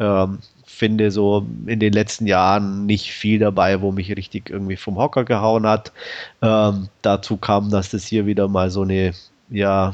ähm, 0.00 0.40
finde 0.78 1.10
so 1.10 1.44
in 1.66 1.80
den 1.80 1.92
letzten 1.92 2.26
Jahren 2.26 2.86
nicht 2.86 3.10
viel 3.10 3.40
dabei, 3.40 3.80
wo 3.80 3.90
mich 3.90 4.16
richtig 4.16 4.48
irgendwie 4.48 4.76
vom 4.76 4.96
Hocker 4.96 5.24
gehauen 5.24 5.66
hat. 5.66 5.92
Ähm, 6.40 6.88
dazu 7.02 7.36
kam, 7.36 7.70
dass 7.70 7.90
das 7.90 8.06
hier 8.06 8.26
wieder 8.26 8.46
mal 8.46 8.70
so 8.70 8.82
eine, 8.82 9.12
ja, 9.50 9.92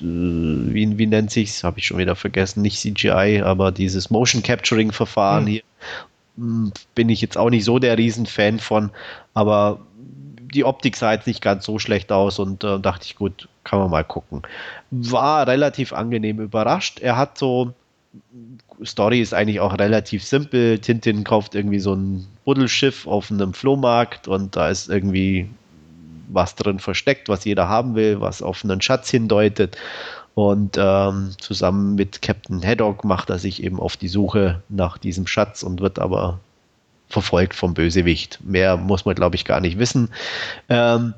wie, 0.00 0.98
wie 0.98 1.06
nennt 1.06 1.30
sich's? 1.30 1.64
Habe 1.64 1.78
ich 1.78 1.86
schon 1.86 1.96
wieder 1.96 2.14
vergessen. 2.14 2.60
Nicht 2.60 2.78
CGI, 2.78 3.40
aber 3.42 3.72
dieses 3.72 4.10
Motion 4.10 4.42
Capturing 4.42 4.92
Verfahren 4.92 5.46
Hm. 5.46 5.52
hier 5.52 5.62
hm, 6.36 6.72
bin 6.94 7.08
ich 7.08 7.22
jetzt 7.22 7.38
auch 7.38 7.48
nicht 7.48 7.64
so 7.64 7.78
der 7.78 7.96
Riesenfan 7.96 8.58
von, 8.58 8.90
aber 9.32 9.80
die 10.52 10.64
Optik 10.64 10.96
sah 10.96 11.12
jetzt 11.12 11.26
nicht 11.26 11.40
ganz 11.40 11.64
so 11.64 11.78
schlecht 11.78 12.12
aus 12.12 12.38
und 12.38 12.62
äh, 12.62 12.78
dachte 12.78 13.06
ich, 13.06 13.16
gut, 13.16 13.48
kann 13.64 13.78
man 13.78 13.90
mal 13.90 14.04
gucken. 14.04 14.42
War 14.90 15.46
relativ 15.46 15.94
angenehm 15.94 16.40
überrascht. 16.40 17.00
Er 17.00 17.16
hat 17.16 17.38
so 17.38 17.72
Story 18.84 19.20
ist 19.20 19.34
eigentlich 19.34 19.60
auch 19.60 19.78
relativ 19.78 20.24
simpel. 20.24 20.78
Tintin 20.78 21.24
kauft 21.24 21.54
irgendwie 21.54 21.80
so 21.80 21.94
ein 21.94 22.26
Buddelschiff 22.44 23.06
auf 23.06 23.30
einem 23.30 23.54
Flohmarkt 23.54 24.28
und 24.28 24.56
da 24.56 24.68
ist 24.68 24.88
irgendwie 24.88 25.48
was 26.28 26.54
drin 26.54 26.78
versteckt, 26.78 27.28
was 27.28 27.44
jeder 27.44 27.68
haben 27.68 27.94
will, 27.94 28.20
was 28.20 28.42
auf 28.42 28.64
einen 28.64 28.80
Schatz 28.80 29.10
hindeutet. 29.10 29.76
Und 30.34 30.76
ähm, 30.78 31.30
zusammen 31.40 31.94
mit 31.94 32.20
Captain 32.20 32.62
Haddock 32.62 33.04
macht 33.04 33.30
er 33.30 33.38
sich 33.38 33.62
eben 33.62 33.80
auf 33.80 33.96
die 33.96 34.08
Suche 34.08 34.62
nach 34.68 34.98
diesem 34.98 35.26
Schatz 35.26 35.62
und 35.62 35.80
wird 35.80 35.98
aber 35.98 36.40
verfolgt 37.08 37.54
vom 37.54 37.74
Bösewicht. 37.74 38.40
Mehr 38.44 38.76
muss 38.76 39.04
man, 39.04 39.14
glaube 39.14 39.36
ich, 39.36 39.44
gar 39.44 39.60
nicht 39.60 39.78
wissen. 39.78 40.10
Ähm, 40.68 41.14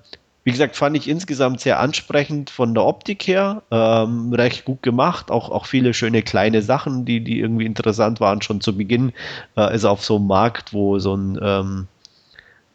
wie 0.49 0.53
gesagt, 0.53 0.77
fand 0.77 0.97
ich 0.97 1.07
insgesamt 1.07 1.61
sehr 1.61 1.79
ansprechend 1.79 2.49
von 2.49 2.73
der 2.73 2.83
Optik 2.87 3.27
her. 3.27 3.61
Ähm, 3.71 4.33
recht 4.33 4.65
gut 4.65 4.83
gemacht. 4.83 5.31
Auch, 5.31 5.51
auch 5.51 5.67
viele 5.67 5.93
schöne 5.93 6.23
kleine 6.23 6.63
Sachen, 6.63 7.05
die, 7.05 7.21
die 7.21 7.39
irgendwie 7.39 7.67
interessant 7.67 8.19
waren. 8.19 8.41
Schon 8.41 8.63
zu 8.63 8.75
Beginn 8.75 9.13
äh, 9.59 9.75
ist 9.75 9.85
auf 9.85 10.03
so 10.03 10.17
einem 10.17 10.27
Markt, 10.27 10.73
wo 10.73 10.99
so 11.01 11.15
ein 11.15 11.39
ähm, 11.43 11.87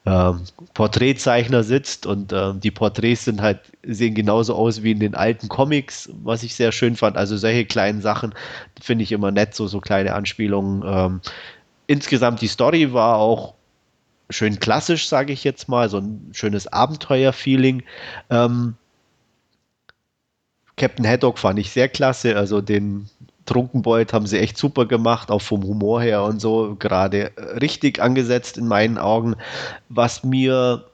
ähm, 0.05 0.41
Porträtzeichner 0.75 1.63
sitzt 1.63 2.05
und 2.05 2.31
ähm, 2.31 2.59
die 2.59 2.69
Porträts 2.69 3.25
sind 3.25 3.41
halt, 3.41 3.61
sehen 3.81 4.13
genauso 4.13 4.53
aus 4.53 4.83
wie 4.83 4.91
in 4.91 4.99
den 4.99 5.15
alten 5.15 5.49
Comics, 5.49 6.11
was 6.23 6.43
ich 6.43 6.53
sehr 6.53 6.71
schön 6.71 6.95
fand. 6.95 7.17
Also 7.17 7.37
solche 7.37 7.65
kleinen 7.65 8.01
Sachen 8.01 8.35
finde 8.79 9.03
ich 9.03 9.11
immer 9.11 9.31
nett, 9.31 9.55
so, 9.55 9.65
so 9.65 9.79
kleine 9.79 10.13
Anspielungen. 10.13 10.83
Ähm, 10.85 11.21
insgesamt 11.87 12.39
die 12.41 12.47
Story 12.49 12.93
war 12.93 13.17
auch 13.17 13.55
schön 14.29 14.59
klassisch, 14.59 15.07
sage 15.07 15.33
ich 15.33 15.43
jetzt 15.43 15.69
mal, 15.69 15.89
so 15.89 15.97
ein 15.97 16.29
schönes 16.33 16.67
Abenteuer-Feeling. 16.67 17.83
Ähm, 18.29 18.75
Captain 20.75 21.07
Haddock 21.07 21.37
fand 21.37 21.59
ich 21.59 21.71
sehr 21.71 21.87
klasse, 21.87 22.35
also 22.35 22.61
den 22.61 23.09
Trunkenbold 23.45 24.13
haben 24.13 24.25
sie 24.25 24.39
echt 24.39 24.57
super 24.57 24.85
gemacht, 24.85 25.29
auch 25.29 25.41
vom 25.41 25.63
Humor 25.63 26.01
her 26.01 26.23
und 26.23 26.39
so, 26.39 26.75
gerade 26.79 27.31
richtig 27.61 28.01
angesetzt 28.01 28.57
in 28.57 28.67
meinen 28.67 28.97
Augen. 28.97 29.35
Was 29.89 30.23
mir 30.23 30.85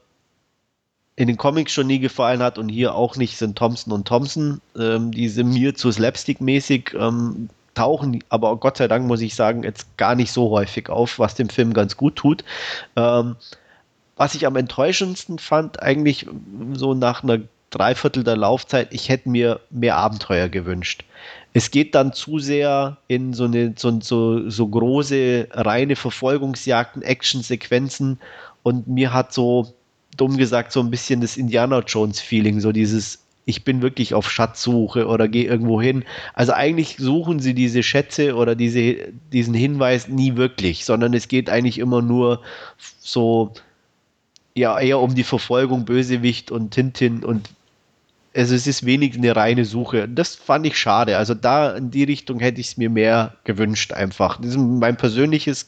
in 1.15 1.27
den 1.27 1.38
Comics 1.38 1.73
schon 1.73 1.88
nie 1.88 1.99
gefallen 1.99 2.41
hat 2.41 2.57
und 2.57 2.69
hier 2.69 2.95
auch 2.95 3.18
nicht, 3.18 3.38
sind 3.38 3.57
Thompson 3.57 3.91
und 3.91 4.07
Thompson. 4.07 4.61
Ähm, 4.77 5.11
die 5.11 5.27
sind 5.27 5.49
mir 5.49 5.76
zu 5.76 5.91
slapstick-mäßig, 5.91 6.95
ähm, 6.97 7.49
tauchen, 7.74 8.24
aber 8.30 8.58
Gott 8.58 8.78
sei 8.78 8.88
Dank 8.88 9.08
muss 9.08 9.22
ich 9.22 9.36
sagen, 9.36 9.64
jetzt 9.64 9.98
gar 9.98 10.16
nicht 10.16 10.32
so 10.32 10.50
häufig 10.50 10.90
auf, 10.90 11.20
was 11.20 11.36
dem 11.36 11.50
Film 11.50 11.74
ganz 11.74 11.98
gut 11.98 12.16
tut. 12.16 12.44
Ähm, 12.96 13.36
was 14.16 14.36
ich 14.36 14.46
am 14.46 14.56
enttäuschendsten 14.56 15.40
fand, 15.40 15.82
eigentlich 15.82 16.26
so 16.74 16.94
nach 16.94 17.24
einer 17.24 17.40
Dreiviertel 17.70 18.24
der 18.24 18.36
Laufzeit, 18.36 18.94
ich 18.94 19.10
hätte 19.10 19.30
mir 19.30 19.60
mehr 19.70 19.96
Abenteuer 19.96 20.50
gewünscht. 20.50 21.06
Es 21.54 21.72
geht 21.72 21.96
dann 21.96 22.14
zu 22.14 22.40
sehr 22.40 22.98
in 23.08 23.34
so 23.34 23.46
eine 23.46 23.74
so, 23.78 24.00
so, 24.02 24.50
so 24.50 24.68
große, 24.68 25.48
reine 25.52 25.96
Verfolgungsjagden, 25.96 27.02
Actionsequenzen 27.02 28.20
und 28.64 28.88
mir 28.88 29.14
hat 29.14 29.34
so, 29.34 29.74
dumm 30.18 30.38
gesagt, 30.38 30.72
so 30.72 30.80
ein 30.80 30.91
bisschen 30.91 31.22
das 31.22 31.38
Indiana 31.38 31.80
Jones-Feeling, 31.80 32.60
so 32.60 32.72
dieses, 32.72 33.20
ich 33.45 33.64
bin 33.64 33.82
wirklich 33.82 34.14
auf 34.14 34.30
Schatzsuche 34.30 35.07
oder 35.07 35.28
gehe 35.28 35.45
irgendwo 35.45 35.82
hin. 35.82 36.03
Also 36.34 36.53
eigentlich 36.53 36.98
suchen 36.98 37.40
sie 37.40 37.53
diese 37.53 37.82
Schätze 37.82 38.36
oder 38.36 38.56
diese, 38.56 38.98
diesen 39.34 39.53
Hinweis 39.53 40.07
nie 40.07 40.36
wirklich, 40.36 40.86
sondern 40.86 41.14
es 41.14 41.28
geht 41.28 41.49
eigentlich 41.49 41.80
immer 41.80 42.02
nur 42.02 42.41
so, 42.99 43.53
ja, 44.56 44.80
eher 44.80 44.99
um 44.99 45.16
die 45.16 45.24
Verfolgung, 45.24 45.86
Bösewicht 45.86 46.52
und 46.52 46.72
Tintin 46.72 47.24
und 47.24 47.49
also 48.36 48.53
es 48.53 48.68
ist 48.68 48.86
wenig 48.86 49.18
eine 49.18 49.36
reine 49.36 49.66
Suche. 49.66 50.07
Das 50.07 50.36
fand 50.36 50.66
ich 50.66 50.78
schade. 50.78 51.18
Also 51.18 51.34
da 51.34 51.72
in 51.76 51.90
die 51.90 52.03
Richtung 52.03 52.40
hätte 52.40 52.61
ich 52.61 52.68
es 52.68 52.78
mir 52.78 52.90
mehr 52.90 53.36
gewünscht 53.44 53.91
einfach. 53.91 54.38
Das 54.38 54.52
ist 54.52 54.57
mein 54.57 54.98
persönliches 54.98 55.68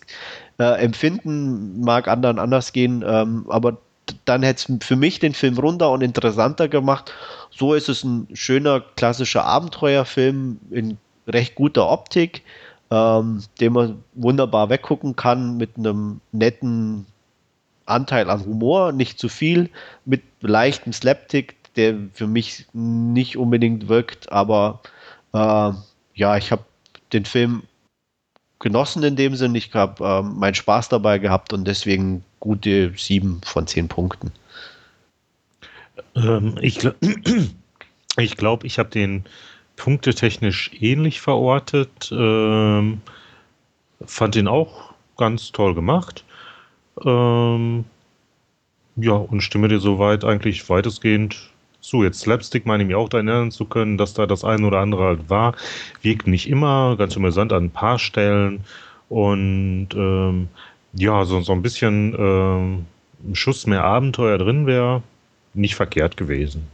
äh, 0.59 0.79
Empfinden, 0.79 1.81
mag 1.81 2.07
anderen 2.07 2.37
anders 2.37 2.71
gehen, 2.71 3.03
ähm, 3.05 3.45
aber 3.49 3.81
dann 4.25 4.43
hätte 4.43 4.73
es 4.73 4.85
für 4.85 4.95
mich 4.95 5.19
den 5.19 5.33
Film 5.33 5.57
runder 5.57 5.91
und 5.91 6.01
interessanter 6.01 6.67
gemacht. 6.67 7.13
So 7.49 7.73
ist 7.73 7.89
es 7.89 8.03
ein 8.03 8.27
schöner, 8.33 8.81
klassischer 8.95 9.45
Abenteuerfilm 9.45 10.59
in 10.69 10.97
recht 11.27 11.55
guter 11.55 11.89
Optik, 11.89 12.43
ähm, 12.91 13.43
den 13.59 13.73
man 13.73 14.03
wunderbar 14.13 14.69
weggucken 14.69 15.15
kann 15.15 15.57
mit 15.57 15.77
einem 15.77 16.21
netten 16.31 17.05
Anteil 17.85 18.29
an 18.29 18.45
Humor, 18.45 18.91
nicht 18.91 19.19
zu 19.19 19.29
viel, 19.29 19.69
mit 20.05 20.23
leichtem 20.41 20.93
Slapstick, 20.93 21.55
der 21.75 21.95
für 22.13 22.27
mich 22.27 22.65
nicht 22.73 23.37
unbedingt 23.37 23.87
wirkt, 23.87 24.31
aber 24.31 24.81
äh, 25.33 25.71
ja, 26.13 26.37
ich 26.37 26.51
habe 26.51 26.63
den 27.13 27.25
Film 27.25 27.63
genossen 28.59 29.03
in 29.03 29.15
dem 29.15 29.35
Sinn. 29.35 29.55
Ich 29.55 29.73
habe 29.73 30.03
äh, 30.05 30.21
meinen 30.21 30.55
Spaß 30.55 30.89
dabei 30.89 31.17
gehabt 31.17 31.51
und 31.51 31.65
deswegen 31.65 32.23
gute 32.41 32.91
sieben 32.97 33.39
von 33.45 33.65
zehn 33.67 33.87
Punkten. 33.87 34.33
Ähm, 36.15 36.55
ich 36.59 36.79
glaube, 36.79 36.97
ich, 38.17 38.35
glaub, 38.35 38.65
ich 38.65 38.77
habe 38.77 38.89
den 38.89 39.23
punktetechnisch 39.77 40.71
ähnlich 40.79 41.21
verortet. 41.21 42.11
Ähm, 42.11 43.01
fand 44.05 44.35
ihn 44.35 44.47
auch 44.47 44.93
ganz 45.17 45.51
toll 45.53 45.73
gemacht. 45.73 46.25
Ähm, 47.05 47.85
ja, 48.97 49.13
und 49.13 49.41
stimme 49.41 49.69
dir 49.69 49.79
soweit 49.79 50.25
eigentlich 50.25 50.69
weitestgehend 50.69 51.49
zu. 51.79 52.03
Jetzt 52.03 52.19
Slapstick 52.19 52.65
meine 52.65 52.83
ich 52.83 52.87
mir 52.87 52.97
auch 52.97 53.09
da 53.09 53.17
erinnern 53.17 53.51
zu 53.51 53.65
können, 53.65 53.97
dass 53.97 54.13
da 54.13 54.25
das 54.25 54.43
eine 54.43 54.67
oder 54.67 54.79
andere 54.79 55.03
halt 55.05 55.29
war. 55.29 55.55
Wirkt 56.01 56.27
nicht 56.27 56.49
immer, 56.49 56.95
ganz 56.97 57.15
amüsant 57.15 57.53
an 57.53 57.65
ein 57.65 57.71
paar 57.71 57.99
Stellen. 57.99 58.63
Und 59.09 59.89
ähm, 59.93 60.47
ja, 60.93 61.25
so, 61.25 61.41
so 61.41 61.51
ein 61.53 61.61
bisschen 61.61 62.15
ähm, 62.17 62.85
ein 63.27 63.35
Schuss 63.35 63.67
mehr 63.67 63.83
Abenteuer 63.83 64.37
drin 64.37 64.65
wäre 64.65 65.03
nicht 65.53 65.75
verkehrt 65.75 66.17
gewesen. 66.17 66.67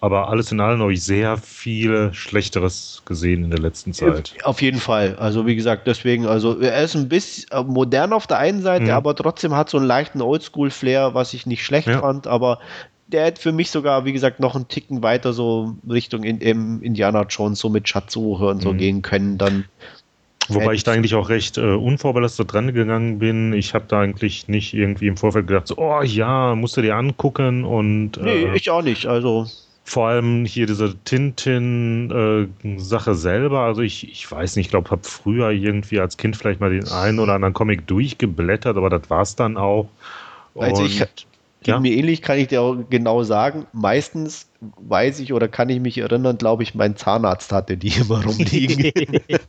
Aber 0.00 0.28
alles 0.28 0.52
in 0.52 0.60
allem 0.60 0.80
habe 0.80 0.92
ich 0.92 1.02
sehr 1.02 1.36
viel 1.38 2.12
Schlechteres 2.12 3.02
gesehen 3.06 3.44
in 3.44 3.50
der 3.50 3.58
letzten 3.58 3.94
Zeit. 3.94 4.34
Auf 4.44 4.60
jeden 4.60 4.78
Fall. 4.78 5.16
Also 5.16 5.46
wie 5.46 5.56
gesagt, 5.56 5.86
deswegen, 5.86 6.26
also 6.26 6.60
er 6.60 6.82
ist 6.82 6.94
ein 6.94 7.08
bisschen 7.08 7.50
äh, 7.50 7.62
modern 7.62 8.12
auf 8.12 8.26
der 8.26 8.38
einen 8.38 8.60
Seite, 8.60 8.84
Mhm. 8.84 8.90
aber 8.90 9.14
trotzdem 9.16 9.54
hat 9.54 9.70
so 9.70 9.78
einen 9.78 9.86
leichten 9.86 10.20
Oldschool-Flair, 10.20 11.14
was 11.14 11.32
ich 11.32 11.46
nicht 11.46 11.64
schlecht 11.64 11.88
Ja. 11.88 12.00
fand, 12.00 12.26
aber 12.26 12.58
der 13.06 13.24
hätte 13.24 13.40
für 13.40 13.52
mich 13.52 13.70
sogar, 13.70 14.04
wie 14.04 14.12
gesagt, 14.12 14.40
noch 14.40 14.54
einen 14.54 14.68
Ticken 14.68 15.02
weiter 15.02 15.32
so 15.32 15.76
Richtung 15.88 16.24
in, 16.24 16.40
im 16.40 16.82
Indiana 16.82 17.22
Jones, 17.22 17.58
so 17.60 17.68
mit 17.68 17.88
Schatzsuche 17.88 18.46
und 18.48 18.60
so 18.60 18.72
Mhm. 18.72 18.78
gehen 18.78 19.02
können. 19.02 19.38
Dann 19.38 19.64
Wobei 20.48 20.72
ich 20.74 20.84
da 20.84 20.92
eigentlich 20.92 21.14
auch 21.14 21.28
recht 21.28 21.58
äh, 21.58 21.74
unvorbelastet 21.74 22.52
dran 22.52 22.72
gegangen 22.72 23.18
bin. 23.18 23.52
Ich 23.52 23.74
habe 23.74 23.84
da 23.88 24.00
eigentlich 24.00 24.48
nicht 24.48 24.72
irgendwie 24.74 25.06
im 25.08 25.16
Vorfeld 25.16 25.46
gedacht, 25.46 25.68
so, 25.68 25.76
oh 25.78 26.02
ja, 26.02 26.54
musst 26.54 26.76
du 26.76 26.82
dir 26.82 26.96
angucken 26.96 27.64
und 27.64 28.12
Nee, 28.22 28.44
äh, 28.44 28.56
ich 28.56 28.70
auch 28.70 28.82
nicht. 28.82 29.06
Also, 29.06 29.46
vor 29.84 30.08
allem 30.08 30.44
hier 30.44 30.66
diese 30.66 30.94
Tintin-Sache 31.04 33.14
selber. 33.14 33.60
Also 33.60 33.82
ich, 33.82 34.10
ich 34.10 34.28
weiß 34.30 34.56
nicht, 34.56 34.66
ich 34.66 34.70
glaube, 34.70 34.90
habe 34.90 35.02
früher 35.04 35.50
irgendwie 35.50 36.00
als 36.00 36.16
Kind 36.16 36.36
vielleicht 36.36 36.60
mal 36.60 36.70
den 36.70 36.88
einen 36.88 37.18
oder 37.20 37.34
anderen 37.34 37.54
Comic 37.54 37.86
durchgeblättert, 37.86 38.76
aber 38.76 38.90
das 38.90 39.08
war 39.10 39.22
es 39.22 39.36
dann 39.36 39.56
auch. 39.56 39.88
Also 40.54 40.84
ich- 40.84 41.00
Und 41.02 41.26
Ja. 41.64 41.80
mir 41.80 41.92
ähnlich, 41.92 42.22
kann 42.22 42.38
ich 42.38 42.48
dir 42.48 42.62
auch 42.62 42.76
genau 42.90 43.22
sagen. 43.24 43.66
Meistens 43.72 44.48
weiß 44.76 45.20
ich 45.20 45.32
oder 45.32 45.48
kann 45.48 45.68
ich 45.68 45.80
mich 45.80 45.98
erinnern, 45.98 46.38
glaube 46.38 46.62
ich, 46.62 46.74
mein 46.74 46.96
Zahnarzt 46.96 47.52
hatte 47.52 47.76
die 47.76 47.88
immer 48.00 48.24
rumliegen. 48.24 48.90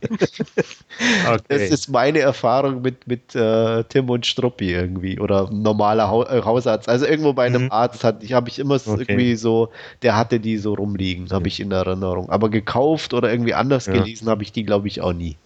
Das 1.48 1.70
Okay. 1.70 1.70
ist 1.70 1.88
meine 1.88 2.20
Erfahrung 2.20 2.82
mit, 2.82 3.06
mit 3.06 3.34
äh, 3.34 3.84
Tim 3.84 4.10
und 4.10 4.26
Struppi 4.26 4.72
irgendwie 4.72 5.18
oder 5.20 5.48
normaler 5.50 6.08
Hau 6.10 6.24
äh, 6.24 6.42
Hausarzt. 6.42 6.88
Also 6.88 7.06
irgendwo 7.06 7.32
bei 7.32 7.46
einem 7.46 7.64
Mhm. 7.64 7.70
Arzt 7.70 8.04
hatte 8.04 8.24
ich, 8.24 8.32
habe 8.32 8.48
ich 8.48 8.58
immer 8.58 8.78
so 8.78 8.90
Okay. 8.92 8.98
irgendwie 8.98 9.36
so, 9.36 9.70
der 10.02 10.16
hatte 10.16 10.40
die 10.40 10.56
so 10.58 10.74
rumliegen, 10.74 11.30
habe 11.30 11.48
ich 11.48 11.60
in 11.60 11.70
Erinnerung. 11.72 12.30
Aber 12.30 12.48
gekauft 12.50 13.14
oder 13.14 13.30
irgendwie 13.30 13.54
anders 13.54 13.88
Ja. 13.88 13.90
gelesen 13.90 14.28
habe 14.28 14.42
ich 14.42 14.52
die, 14.52 14.64
glaube 14.64 14.88
ich, 14.88 15.00
auch 15.00 15.12
nie. 15.12 15.38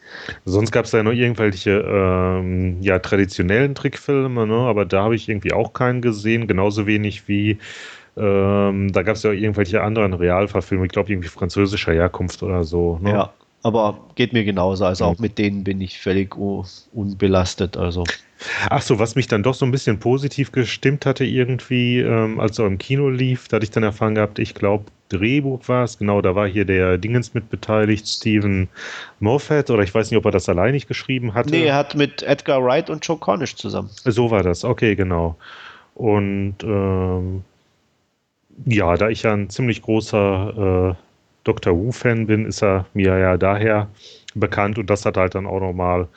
Sonst 0.45 0.71
gab 0.73 0.85
es 0.85 0.93
ja 0.93 1.03
noch 1.03 1.13
irgendwelche 1.13 1.71
ähm, 1.87 2.81
ja, 2.83 2.99
traditionellen 2.99 3.75
Trickfilme, 3.75 4.47
ne? 4.47 4.55
aber 4.55 4.85
da 4.85 5.05
habe 5.05 5.15
ich 5.17 5.29
irgendwie 5.29 5.53
auch 5.53 5.73
keinen 5.73 6.03
gesehen, 6.03 6.47
genauso 6.47 6.87
wenig 6.87 7.29
wie 7.29 7.59
ähm, 8.17 8.93
da 8.93 9.03
gab 9.03 9.17
es 9.17 9.23
ja 9.23 9.33
irgendwelche 9.33 9.83
anderen 9.83 10.13
Realverfilmungen, 10.13 10.87
ich 10.87 10.93
glaube 10.93 11.11
irgendwie 11.13 11.29
französischer 11.29 11.93
Herkunft 11.93 12.43
oder 12.43 12.65
so. 12.65 12.99
Ne? 13.01 13.11
Ja. 13.11 13.33
Aber 13.65 14.01
geht 14.17 14.33
mir 14.33 14.43
genauso. 14.45 14.85
Also 14.85 15.05
Mhm. 15.05 15.11
auch 15.11 15.19
mit 15.21 15.39
denen 15.39 15.63
bin 15.63 15.81
ich 15.81 16.01
völlig 16.01 16.35
unbelastet. 16.93 17.77
Also 17.77 18.03
Ach 18.69 18.83
so, 18.83 18.99
was 18.99 19.15
mich 19.15 19.29
dann 19.29 19.45
doch 19.45 19.55
so 19.55 19.65
ein 19.65 19.71
bisschen 19.71 20.01
positiv 20.01 20.51
gestimmt 20.51 21.07
hatte 21.07 21.25
irgendwie, 21.25 22.01
ähm, 22.01 22.41
als 22.41 22.59
er 22.59 22.67
im 22.67 22.79
Kino 22.79 23.09
lief, 23.09 23.47
da 23.47 23.57
hatte 23.57 23.65
ich 23.65 23.71
dann 23.71 23.85
erfahren 23.85 24.17
gehabt, 24.17 24.41
ich 24.41 24.55
glaube, 24.55 24.87
Drehbuch 25.11 25.69
war 25.69 25.85
es, 25.85 25.99
genau, 25.99 26.21
da 26.23 26.35
war 26.35 26.49
hier 26.49 26.65
der 26.65 26.99
Dingens 26.99 27.35
mit 27.35 27.51
beteiligt, 27.51 28.09
Stephen 28.09 28.69
Moffat, 29.21 29.71
oder 29.71 29.85
ich 29.85 29.95
weiß 29.95 30.11
nicht, 30.11 30.19
ob 30.19 30.25
er 30.25 30.33
das 30.33 30.49
alleinig 30.49 30.89
geschrieben 30.89 31.35
hatte. 31.35 31.51
nee, 31.51 31.67
er 31.67 31.77
hat 31.77 31.95
mit 31.95 32.25
Edgar 32.25 32.65
Wright 32.65 32.91
und 32.91 33.07
Joe 33.07 33.17
Cornish 33.19 33.55
zusammen. 33.55 33.91
So 34.05 34.31
war 34.33 34.43
das, 34.43 34.65
okay, 34.65 34.97
genau. 34.97 35.37
Und 35.95 36.57
ähm, 36.65 37.45
ja, 38.65 38.97
da 38.97 39.09
ich 39.09 39.23
ja 39.23 39.33
ein 39.33 39.51
ziemlich 39.51 39.83
großer 39.83 40.91
äh, 40.91 40.95
Doctor 41.45 41.75
Who-Fan 41.75 42.27
bin, 42.27 42.47
ist 42.47 42.63
er 42.63 42.87
mir 42.95 43.19
ja 43.19 43.37
daher 43.37 43.89
bekannt 44.35 44.79
und 44.79 44.89
das 44.89 45.05
hat 45.05 45.17
halt 45.17 45.35
dann 45.35 45.47
auch 45.47 45.61
nochmal 45.61 46.09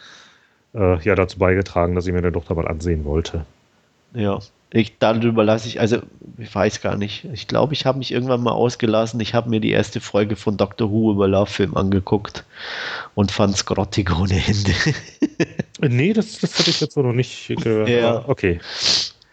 äh, 0.73 0.99
ja, 1.01 1.15
dazu 1.15 1.39
beigetragen, 1.39 1.95
dass 1.95 2.07
ich 2.07 2.13
mir 2.13 2.21
den 2.21 2.33
Doktor 2.33 2.55
mal 2.55 2.67
ansehen 2.67 3.05
wollte. 3.05 3.45
Ja. 4.13 4.39
Ich, 4.71 4.97
darüber 4.97 5.45
lasse 5.45 5.69
ich, 5.69 5.79
also 5.79 5.99
ich 6.37 6.53
weiß 6.53 6.81
gar 6.81 6.97
nicht. 6.97 7.25
Ich 7.31 7.47
glaube, 7.47 7.73
ich 7.73 7.85
habe 7.85 7.97
mich 7.97 8.11
irgendwann 8.11 8.43
mal 8.43 8.51
ausgelassen. 8.51 9.21
Ich 9.21 9.33
habe 9.33 9.49
mir 9.49 9.61
die 9.61 9.71
erste 9.71 10.01
Folge 10.01 10.35
von 10.35 10.57
Doctor 10.57 10.91
Who 10.91 11.11
über 11.13 11.29
Love 11.29 11.49
Film 11.49 11.77
angeguckt 11.77 12.43
und 13.13 13.31
fand 13.31 13.55
es 13.55 13.65
grottig 13.65 14.11
ohne 14.19 14.35
Ende. 14.45 14.71
Äh, 15.81 15.89
Nee, 15.89 16.13
das, 16.13 16.39
das 16.39 16.57
hatte 16.57 16.69
ich 16.69 16.79
jetzt 16.79 16.95
noch 16.97 17.11
nicht 17.13 17.47
gehört. 17.61 17.89
Ja. 17.89 18.23
Okay. 18.27 18.59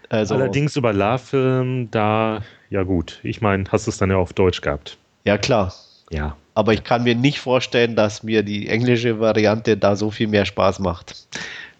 Also, 0.08 0.34
Allerdings 0.34 0.76
über 0.76 0.92
La-Film, 0.92 1.90
da, 1.90 2.42
ja 2.72 2.82
gut, 2.84 3.20
ich 3.22 3.42
meine, 3.42 3.64
hast 3.70 3.86
du 3.86 3.90
es 3.90 3.98
dann 3.98 4.10
ja 4.10 4.16
auf 4.16 4.32
Deutsch 4.32 4.62
gehabt. 4.62 4.96
ja 5.24 5.36
klar. 5.36 5.72
Ja. 6.10 6.36
Aber 6.54 6.74
ich 6.74 6.84
kann 6.84 7.04
mir 7.04 7.14
nicht 7.14 7.38
vorstellen, 7.38 7.96
dass 7.96 8.22
mir 8.22 8.42
die 8.42 8.68
englische 8.68 9.20
Variante 9.20 9.76
da 9.76 9.96
so 9.96 10.10
viel 10.10 10.26
mehr 10.26 10.44
Spaß 10.44 10.78
macht. 10.80 11.26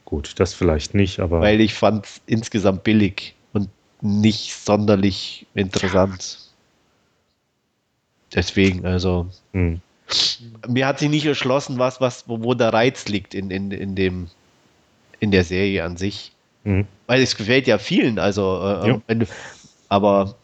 Gut, 0.05 0.35
das 0.39 0.55
vielleicht 0.55 0.95
nicht, 0.95 1.21
aber. 1.21 1.41
Weil 1.41 1.61
ich 1.61 1.75
fand 1.75 2.07
es 2.07 2.21
insgesamt 2.27 2.85
billig 2.85 3.35
und 3.53 3.69
nicht 4.01 4.55
sonderlich 4.55 5.47
interessant. 5.55 6.39
Deswegen, 8.35 8.87
also. 8.87 9.27
hm. 9.53 9.81
mir 10.69 10.87
hat 10.87 10.99
sich 10.99 11.11
nicht 11.11 11.27
erschlossen, 11.27 11.79
was, 11.79 12.01
was, 12.01 12.27
wo, 12.27 12.43
wo 12.43 12.55
der 12.55 12.73
Reiz 12.73 13.09
liegt 13.09 13.35
in, 13.35 13.51
in, 13.51 13.71
in 13.71 13.95
dem, 13.95 14.29
in 15.21 15.31
der 15.31 15.45
Serie 15.45 15.85
an 15.85 15.99
sich. 15.99 16.33
Hm. 16.65 16.87
Weil 17.07 17.23
es 17.23 17.37
gefällt 17.37 17.67
ja 17.67 17.77
vielen, 17.77 18.19
also, 18.19 18.81
äh, 18.85 18.99
wenn 19.07 19.27
aber 19.91 20.37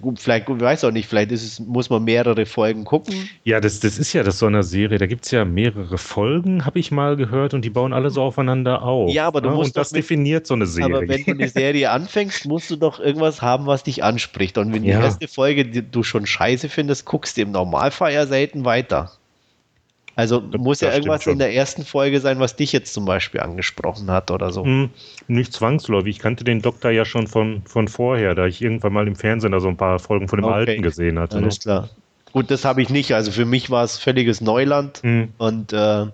gut, 0.00 0.20
vielleicht, 0.20 0.46
gut, 0.46 0.58
ich 0.58 0.62
weiß 0.62 0.84
auch 0.84 0.90
nicht, 0.90 1.08
vielleicht 1.08 1.32
ist 1.32 1.42
es, 1.44 1.58
muss 1.60 1.90
man 1.90 2.04
mehrere 2.04 2.46
Folgen 2.46 2.84
gucken. 2.84 3.28
Ja, 3.44 3.60
das, 3.60 3.80
das 3.80 3.98
ist 3.98 4.12
ja 4.12 4.22
das 4.22 4.38
so 4.38 4.46
einer 4.46 4.62
Serie. 4.62 4.98
Da 4.98 5.06
gibt 5.06 5.24
es 5.24 5.30
ja 5.30 5.44
mehrere 5.44 5.98
Folgen, 5.98 6.64
habe 6.64 6.78
ich 6.78 6.90
mal 6.90 7.16
gehört, 7.16 7.54
und 7.54 7.64
die 7.64 7.70
bauen 7.70 7.92
alle 7.92 8.10
so 8.10 8.22
aufeinander 8.22 8.82
auf. 8.82 9.10
Ja, 9.12 9.26
aber 9.26 9.40
du 9.40 9.50
ne? 9.50 9.56
musst 9.56 9.70
Und 9.70 9.76
das 9.80 9.92
mit- 9.92 9.98
definiert 10.02 10.46
so 10.46 10.54
eine 10.54 10.66
Serie. 10.66 10.96
Aber 10.96 11.08
wenn 11.08 11.24
du 11.24 11.32
eine 11.32 11.48
Serie 11.48 11.90
anfängst, 11.90 12.46
musst 12.46 12.70
du 12.70 12.76
doch 12.76 13.00
irgendwas 13.00 13.42
haben, 13.42 13.66
was 13.66 13.82
dich 13.82 14.04
anspricht. 14.04 14.58
Und 14.58 14.72
wenn 14.72 14.84
Ja. 14.84 14.98
die 14.98 15.04
erste 15.04 15.28
Folge 15.28 15.64
die 15.64 15.82
du 15.82 16.02
schon 16.02 16.26
scheiße 16.26 16.68
findest, 16.68 17.04
guckst 17.06 17.36
du 17.36 17.42
im 17.42 17.50
Normalfall 17.50 18.12
ja 18.12 18.26
selten 18.26 18.64
weiter. 18.64 19.12
Also 20.20 20.40
muss 20.40 20.80
ja 20.82 20.88
das 20.88 20.98
irgendwas 20.98 21.26
in 21.26 21.38
der 21.38 21.54
ersten 21.54 21.84
Folge 21.84 22.20
sein, 22.20 22.38
was 22.40 22.54
dich 22.54 22.72
jetzt 22.72 22.92
zum 22.92 23.06
Beispiel 23.06 23.40
angesprochen 23.40 24.10
hat 24.10 24.30
oder 24.30 24.52
so. 24.52 24.64
Hm, 24.64 24.90
nicht 25.28 25.54
zwangsläufig. 25.54 26.16
Ich 26.16 26.18
kannte 26.18 26.44
den 26.44 26.60
Doktor 26.60 26.90
ja 26.90 27.06
schon 27.06 27.26
von, 27.26 27.62
von 27.64 27.88
vorher, 27.88 28.34
da 28.34 28.46
ich 28.46 28.60
irgendwann 28.60 28.92
mal 28.92 29.08
im 29.08 29.16
Fernsehen 29.16 29.52
da 29.52 29.60
so 29.60 29.68
ein 29.68 29.78
paar 29.78 29.98
Folgen 29.98 30.28
von 30.28 30.38
dem 30.38 30.44
Okay. 30.44 30.54
Alten 30.54 30.82
gesehen 30.82 31.18
hatte. 31.18 31.36
Ne? 31.36 31.44
Alles 31.44 31.60
klar. 31.60 31.88
Gut, 32.32 32.50
das 32.50 32.66
habe 32.66 32.82
ich 32.82 32.90
nicht. 32.90 33.14
Also 33.14 33.32
für 33.32 33.46
mich 33.46 33.70
war 33.70 33.82
es 33.82 33.98
völliges 33.98 34.42
Neuland 34.42 35.00
Hm. 35.02 35.32
und 35.38 35.72
äh, 35.72 36.06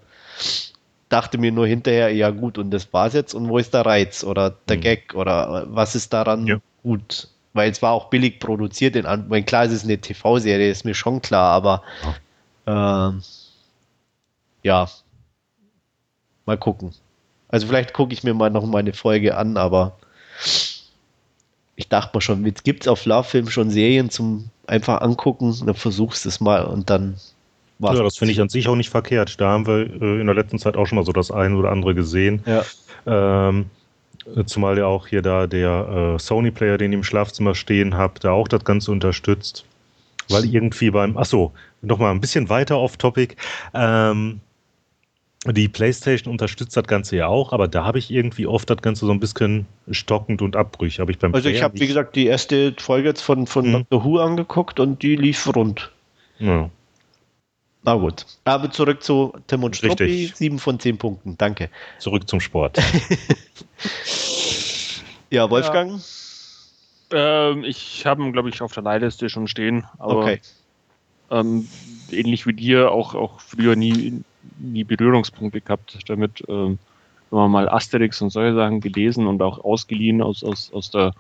dachte 1.09 1.39
mir 1.39 1.51
nur 1.51 1.67
hinterher, 1.67 2.15
ja 2.15 2.31
gut, 2.31 2.59
und 2.59 2.71
das 2.71 2.93
war's 2.93 3.13
jetzt 3.13 3.35
und 3.35 3.49
wo 3.49 3.59
ist 3.59 3.75
der 3.75 3.85
Reiz 3.85 4.23
oder 4.23 4.51
der 4.69 4.77
Hm. 4.77 4.83
Gag 4.83 5.15
oder 5.15 5.65
äh, 5.65 5.75
was 5.75 5.95
ist 5.97 6.13
daran 6.13 6.47
Ja. 6.47 6.59
gut? 6.83 7.29
Weil 7.55 7.71
es 7.71 7.83
war 7.83 7.93
auch 7.93 8.11
billig 8.11 8.39
produziert. 8.39 8.97
In 8.97 9.07
An 9.07 9.29
klar, 9.47 9.65
es 9.65 9.73
ist 9.73 9.85
eine 9.85 9.99
TV-Serie, 9.99 10.71
ist 10.71 10.85
mir 10.85 10.95
schon 10.95 11.23
klar, 11.23 11.53
aber 11.53 11.83
ähm, 12.67 13.23
ja, 14.67 14.89
mal 16.45 16.59
gucken. 16.59 16.93
Also 17.49 17.69
vielleicht 17.69 17.95
gucke 17.95 18.13
ich 18.13 18.25
mir 18.25 18.35
mal 18.35 18.51
noch 18.51 18.67
mal 18.67 18.79
eine 18.79 18.93
Folge 18.93 19.37
an, 19.37 19.57
aber 19.57 19.97
ich 21.77 21.89
dachte 21.89 22.17
mir 22.17 22.21
schon, 22.21 22.45
jetzt 22.45 22.65
gibt 22.65 22.83
es 22.83 22.89
auf 22.89 23.07
Love-Film 23.07 23.49
schon 23.49 23.71
Serien 23.71 24.11
zum 24.11 24.51
einfach 24.67 25.03
angucken, 25.03 25.55
dann 25.65 25.77
versuchst 25.77 26.25
du 26.25 26.29
es 26.29 26.41
mal 26.41 26.65
und 26.65 26.91
dann 26.91 27.15
war's. 27.79 27.97
Ja, 27.97 28.03
das 28.03 28.17
finde 28.19 28.33
ich 28.33 28.41
an 28.41 28.49
sich 28.49 28.67
auch 28.67 28.75
nicht 28.75 28.91
verkehrt. 28.91 29.41
Da 29.41 29.51
haben 29.51 29.69
wir 29.69 29.87
äh, 30.03 30.21
in 30.21 30.27
der 30.27 30.35
letzten 30.35 30.59
Zeit 30.59 30.77
auch 30.77 30.87
schon 30.87 30.97
mal 30.97 31.05
so 31.05 31.13
das 31.13 31.31
eine 31.31 31.57
oder 31.57 31.71
andere 31.71 31.95
gesehen. 31.95 32.43
Ja. 32.45 32.65
Ähm, 33.07 33.67
zumal 34.47 34.77
ja 34.77 34.87
auch 34.87 35.07
hier 35.07 35.23
da 35.23 35.47
der 35.47 36.17
äh, 36.17 36.19
Sony-Player, 36.19 36.77
den 36.79 36.91
ich 36.91 36.97
im 36.97 37.05
Schlafzimmer 37.05 37.55
stehen 37.55 37.95
habe, 37.95 38.19
da 38.19 38.33
auch 38.33 38.49
das 38.49 38.65
Ganze 38.65 38.91
unterstützt. 38.91 39.65
Weil 40.29 40.45
irgendwie 40.45 40.91
beim, 40.91 41.17
achso, 41.17 41.53
nochmal 41.83 42.11
ein 42.11 42.21
bisschen 42.21 42.49
weiter 42.49 42.81
off-topic. 42.81 43.37
Ähm, 43.73 44.41
die 45.53 45.69
PlayStation 45.69 46.33
unterstützt 46.33 46.77
das 46.77 46.87
Ganze 46.87 47.17
ja 47.17 47.27
auch, 47.27 47.53
aber 47.53 47.69
da 47.69 47.85
habe 47.85 47.99
ich 47.99 48.11
irgendwie 48.11 48.47
oft 48.47 48.69
das 48.71 48.79
Ganze 48.79 49.07
so 49.07 49.13
ein 49.13 49.21
bisschen 49.21 49.67
stockend 49.91 50.43
und 50.43 50.57
abbrüchig. 50.57 51.01
Habe 51.01 51.13
ich 51.13 51.19
beim 51.19 51.35
Also 51.35 51.49
ich 51.49 51.63
habe, 51.63 51.79
wie 51.79 51.87
gesagt, 51.87 52.17
die 52.17 52.27
erste 52.27 52.75
Folge 52.79 53.09
jetzt 53.09 53.23
von, 53.23 53.47
von 53.47 53.67
Mhm. 53.67 53.73
Doctor 53.73 54.05
Who 54.05 54.19
angeguckt 54.19 54.81
und 54.81 55.03
die 55.03 55.17
lief 55.17 55.47
rund. 55.55 55.91
Ja. 56.39 56.71
Na 57.83 57.95
gut. 57.95 58.27
Aber 58.45 58.71
zurück 58.71 59.03
zu 59.03 59.33
Tim 59.47 59.63
und 59.63 59.77
Struppi, 59.77 60.05
Richtig. 60.05 60.37
sieben 60.37 60.59
von 60.59 60.81
zehn 60.81 60.99
Punkten. 60.99 61.39
Danke. 61.39 61.71
Zurück 61.99 62.29
zum 62.29 62.41
Sport. 62.41 62.79
Ja, 65.31 65.51
Wolfgang? 65.51 66.01
Ähm, 67.11 67.65
ich 67.65 68.07
habe 68.07 68.23
ihn, 68.23 68.33
glaube 68.33 68.49
ich, 68.49 68.63
auf 68.63 68.73
der 68.73 68.83
Leihliste 68.83 69.29
schon 69.29 69.49
stehen. 69.49 69.85
Aber 69.99 70.19
okay. 70.19 70.41
ähm, 71.31 71.69
ähnlich 72.11 72.47
wie 72.47 72.53
dir 72.53 72.91
auch, 72.93 73.15
auch 73.15 73.41
früher 73.41 73.77
nie, 73.77 74.23
nie 74.59 74.85
Berührungspunkte 74.85 75.61
gehabt 75.61 75.99
damit. 76.09 76.43
Ähm, 76.49 76.79
wenn 77.31 77.39
man 77.39 77.51
mal 77.51 77.69
Asterix 77.69 78.23
und 78.23 78.31
solche 78.31 78.55
Sachen 78.55 78.81
gelesen 78.81 79.27
und 79.27 79.43
auch 79.43 79.65
ausgeliehen 79.65 80.23
aus, 80.23 80.45
aus, 80.45 80.73
aus 80.73 80.91
der 80.91 81.13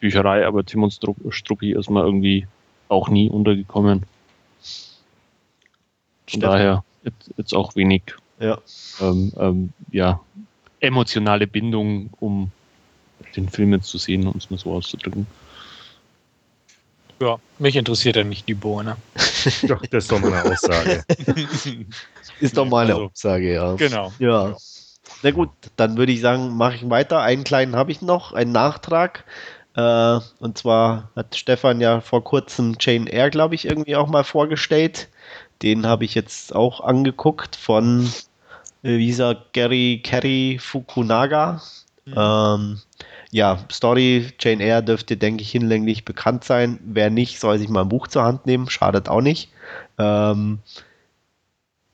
Bücherei, 0.00 0.46
aber 0.46 0.64
Tim 0.64 0.82
und 0.82 0.92
Stru 0.92 1.14
Struppi 1.30 1.72
ist 1.72 1.88
mal 1.90 2.04
irgendwie 2.04 2.46
auch 2.88 3.08
nie 3.08 3.30
untergekommen. 3.30 4.04
Von 6.28 6.40
daher 6.40 6.84
jetzt, 7.04 7.30
jetzt 7.36 7.54
auch 7.54 7.76
wenig 7.76 8.02
Ja. 8.40 8.58
ähm, 9.00 9.32
ähm, 9.38 9.72
ja, 9.90 10.20
emotionale 10.80 11.46
Bindung, 11.46 12.10
um 12.20 12.50
den 13.36 13.48
Film 13.48 13.72
jetzt 13.72 13.86
zu 13.86 13.98
sehen, 13.98 14.26
um 14.26 14.36
es 14.36 14.50
mal 14.50 14.58
so 14.58 14.72
auszudrücken. 14.72 15.26
Ja, 17.20 17.36
mich 17.58 17.76
interessiert 17.76 18.16
ja 18.16 18.24
nicht 18.24 18.48
die 18.48 18.54
Bohne. 18.54 18.96
ja, 19.62 19.78
das 19.90 20.04
ist 20.04 20.12
doch 20.12 20.20
mal 20.20 20.32
eine 20.32 20.52
Aussage. 20.52 21.04
Ist 22.40 22.56
doch 22.56 22.66
mal 22.66 22.84
eine 22.84 22.94
Also- 22.94 23.06
Aussage, 23.06 23.54
ja. 23.54 23.74
Genau. 23.74 24.12
Ja. 24.18 24.56
Na 25.22 25.30
gut, 25.30 25.50
dann 25.76 25.96
würde 25.96 26.12
ich 26.12 26.20
sagen, 26.20 26.56
mache 26.56 26.74
ich 26.76 26.90
weiter. 26.90 27.20
Einen 27.20 27.44
kleinen 27.44 27.76
habe 27.76 27.92
ich 27.92 28.02
noch, 28.02 28.32
einen 28.32 28.52
Nachtrag. 28.52 29.24
Äh, 29.76 30.18
und 30.40 30.58
zwar 30.58 31.10
hat 31.16 31.36
Stefan 31.36 31.80
ja 31.80 32.00
vor 32.00 32.22
kurzem 32.24 32.76
Jane 32.80 33.10
Eyre, 33.10 33.30
glaube 33.30 33.54
ich, 33.54 33.64
irgendwie 33.66 33.96
auch 33.96 34.08
mal 34.08 34.24
vorgestellt. 34.24 35.08
Den 35.62 35.86
habe 35.86 36.04
ich 36.04 36.14
jetzt 36.14 36.54
auch 36.54 36.80
angeguckt 36.80 37.56
von, 37.56 38.06
äh, 38.82 38.98
wie 38.98 39.06
hieß 39.06 39.20
er, 39.20 39.36
Gary 39.52 40.00
Kerry 40.02 40.58
Fukunaga. 40.60 41.62
Ähm, 42.06 42.80
ja, 43.34 43.58
Story, 43.68 44.28
Jane 44.38 44.62
Eyre 44.62 44.84
dürfte, 44.84 45.16
denke 45.16 45.42
ich, 45.42 45.50
hinlänglich 45.50 46.04
bekannt 46.04 46.44
sein. 46.44 46.78
Wer 46.84 47.10
nicht, 47.10 47.40
soll 47.40 47.58
sich 47.58 47.68
mal 47.68 47.80
ein 47.80 47.88
Buch 47.88 48.06
zur 48.06 48.22
Hand 48.22 48.46
nehmen, 48.46 48.70
schadet 48.70 49.08
auch 49.08 49.22
nicht. 49.22 49.50
Ähm, 49.98 50.60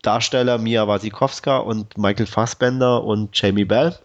Darsteller 0.02 0.58
Mia 0.58 0.86
Wasikowska 0.86 1.56
und 1.56 1.96
Michael 1.96 2.26
Fassbender 2.26 3.02
und 3.02 3.30
Jamie 3.40 3.64
Bell. 3.64 3.96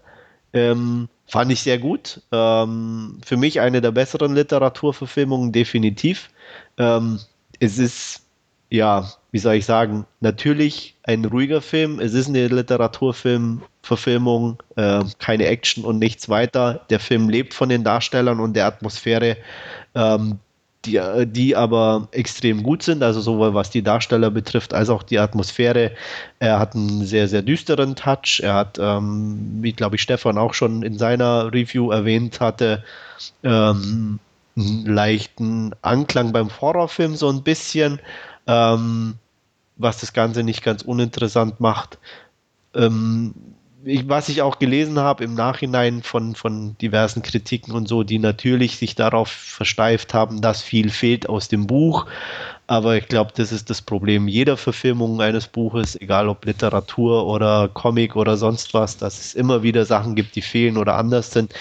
Ähm, 0.53 1.09
fand 1.27 1.51
ich 1.51 1.61
sehr 1.61 1.77
gut. 1.77 2.21
Ähm, 2.31 3.19
für 3.25 3.35
mich 3.35 3.59
eine 3.59 3.81
der 3.81 3.91
besseren 3.91 4.33
Literaturverfilmungen, 4.33 5.51
definitiv. 5.51 6.29
Ähm, 6.77 7.19
es 7.59 7.79
ist, 7.79 8.24
ja, 8.75 9.09
wie 9.31 9.39
soll 9.39 9.55
ich 9.55 9.65
sagen, 9.65 10.05
natürlich 10.21 10.95
ein 11.03 11.25
ruhiger 11.25 11.61
Film. 11.61 11.99
Es 11.99 12.13
ist 12.13 12.27
eine 12.27 12.47
Literaturfilm-Verfilmung, 12.47 14.61
äh, 14.75 15.03
keine 15.19 15.47
Action 15.47 15.83
und 15.83 15.99
nichts 15.99 16.29
weiter. 16.29 16.85
Der 16.89 16.99
Film 16.99 17.29
lebt 17.29 17.53
von 17.53 17.69
den 17.69 17.83
Darstellern 17.83 18.39
und 18.39 18.55
der 18.55 18.65
Atmosphäre. 18.65 19.37
Ähm, 19.93 20.39
die, 20.85 21.01
die 21.25 21.55
aber 21.55 22.07
extrem 22.11 22.63
gut 22.63 22.83
sind, 22.83 23.03
also 23.03 23.19
sowohl 23.19 23.53
was 23.53 23.69
die 23.69 23.81
Darsteller 23.81 24.29
betrifft, 24.29 24.73
als 24.73 24.89
auch 24.89 25.03
die 25.03 25.19
Atmosphäre. 25.19 25.91
Er 26.39 26.59
hat 26.59 26.75
einen 26.75 27.05
sehr, 27.05 27.27
sehr 27.27 27.41
düsteren 27.41 27.95
Touch. 27.95 28.41
Er 28.43 28.53
hat, 28.53 28.77
ähm, 28.79 29.57
wie 29.61 29.73
glaube 29.73 29.95
ich 29.95 30.01
Stefan 30.01 30.37
auch 30.37 30.53
schon 30.53 30.83
in 30.83 30.97
seiner 30.97 31.51
Review 31.51 31.91
erwähnt 31.91 32.39
hatte, 32.39 32.83
ähm, 33.43 34.19
einen 34.57 34.85
leichten 34.85 35.73
Anklang 35.81 36.31
beim 36.31 36.49
Horrorfilm 36.61 37.15
so 37.15 37.29
ein 37.29 37.43
bisschen, 37.43 37.99
ähm, 38.47 39.15
was 39.77 39.99
das 39.99 40.13
Ganze 40.13 40.43
nicht 40.43 40.63
ganz 40.63 40.81
uninteressant 40.81 41.59
macht. 41.59 41.97
Ähm, 42.73 43.33
ich, 43.85 44.09
was 44.09 44.29
ich 44.29 44.41
auch 44.41 44.57
gelesen 44.57 44.99
habe 44.99 45.23
im 45.23 45.35
Nachhinein 45.35 46.01
von, 46.01 46.33
von 46.35 46.75
diversen 46.79 47.21
Kritiken 47.21 47.73
und 47.73 47.87
so, 47.87 48.03
die 48.03 48.17
natürlich 48.17 48.77
sich 48.77 48.95
darauf 48.95 49.29
versteift 49.29 50.13
haben, 50.13 50.41
dass 50.41 50.63
viel 50.63 50.89
fehlt 50.89 51.29
aus 51.29 51.47
dem 51.47 51.67
Buch. 51.67 52.07
Aber 52.67 52.97
ich 52.97 53.07
glaube, 53.07 53.31
das 53.35 53.51
ist 53.51 53.69
das 53.69 53.83
Problem 53.83 54.27
jeder 54.27 54.57
Verfilmung 54.57 55.21
eines 55.21 55.47
Buches, 55.47 55.95
egal 56.01 56.29
ob 56.29 56.45
Literatur 56.45 57.27
oder 57.27 57.69
Comic 57.69 58.15
oder 58.15 58.37
sonst 58.37 58.73
was, 58.73 58.97
dass 58.97 59.19
es 59.19 59.35
immer 59.35 59.61
wieder 59.61 59.85
Sachen 59.85 60.15
gibt, 60.15 60.35
die 60.35 60.41
fehlen 60.41 60.77
oder 60.77 60.95
anders 60.95 61.31
sind. 61.31 61.53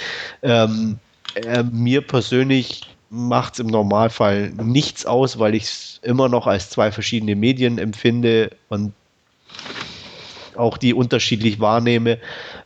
Ähm, 0.43 0.98
äh, 1.35 1.62
mir 1.62 2.01
persönlich 2.01 2.94
macht 3.15 3.55
es 3.55 3.61
im 3.61 3.69
Normalfall 3.69 4.51
nichts 4.51 5.07
aus, 5.07 5.39
weil 5.39 5.55
ich 5.55 5.65
es 5.65 6.01
immer 6.03 6.28
noch 6.28 6.47
als 6.47 6.70
zwei 6.70 6.91
verschiedene 6.91 7.36
Medien 7.36 7.78
empfinde 7.78 8.51
und 8.69 8.93
auch 10.57 10.78
die 10.78 10.95
unterschiedlich 10.95 11.61
wahrnehme. 11.61 12.19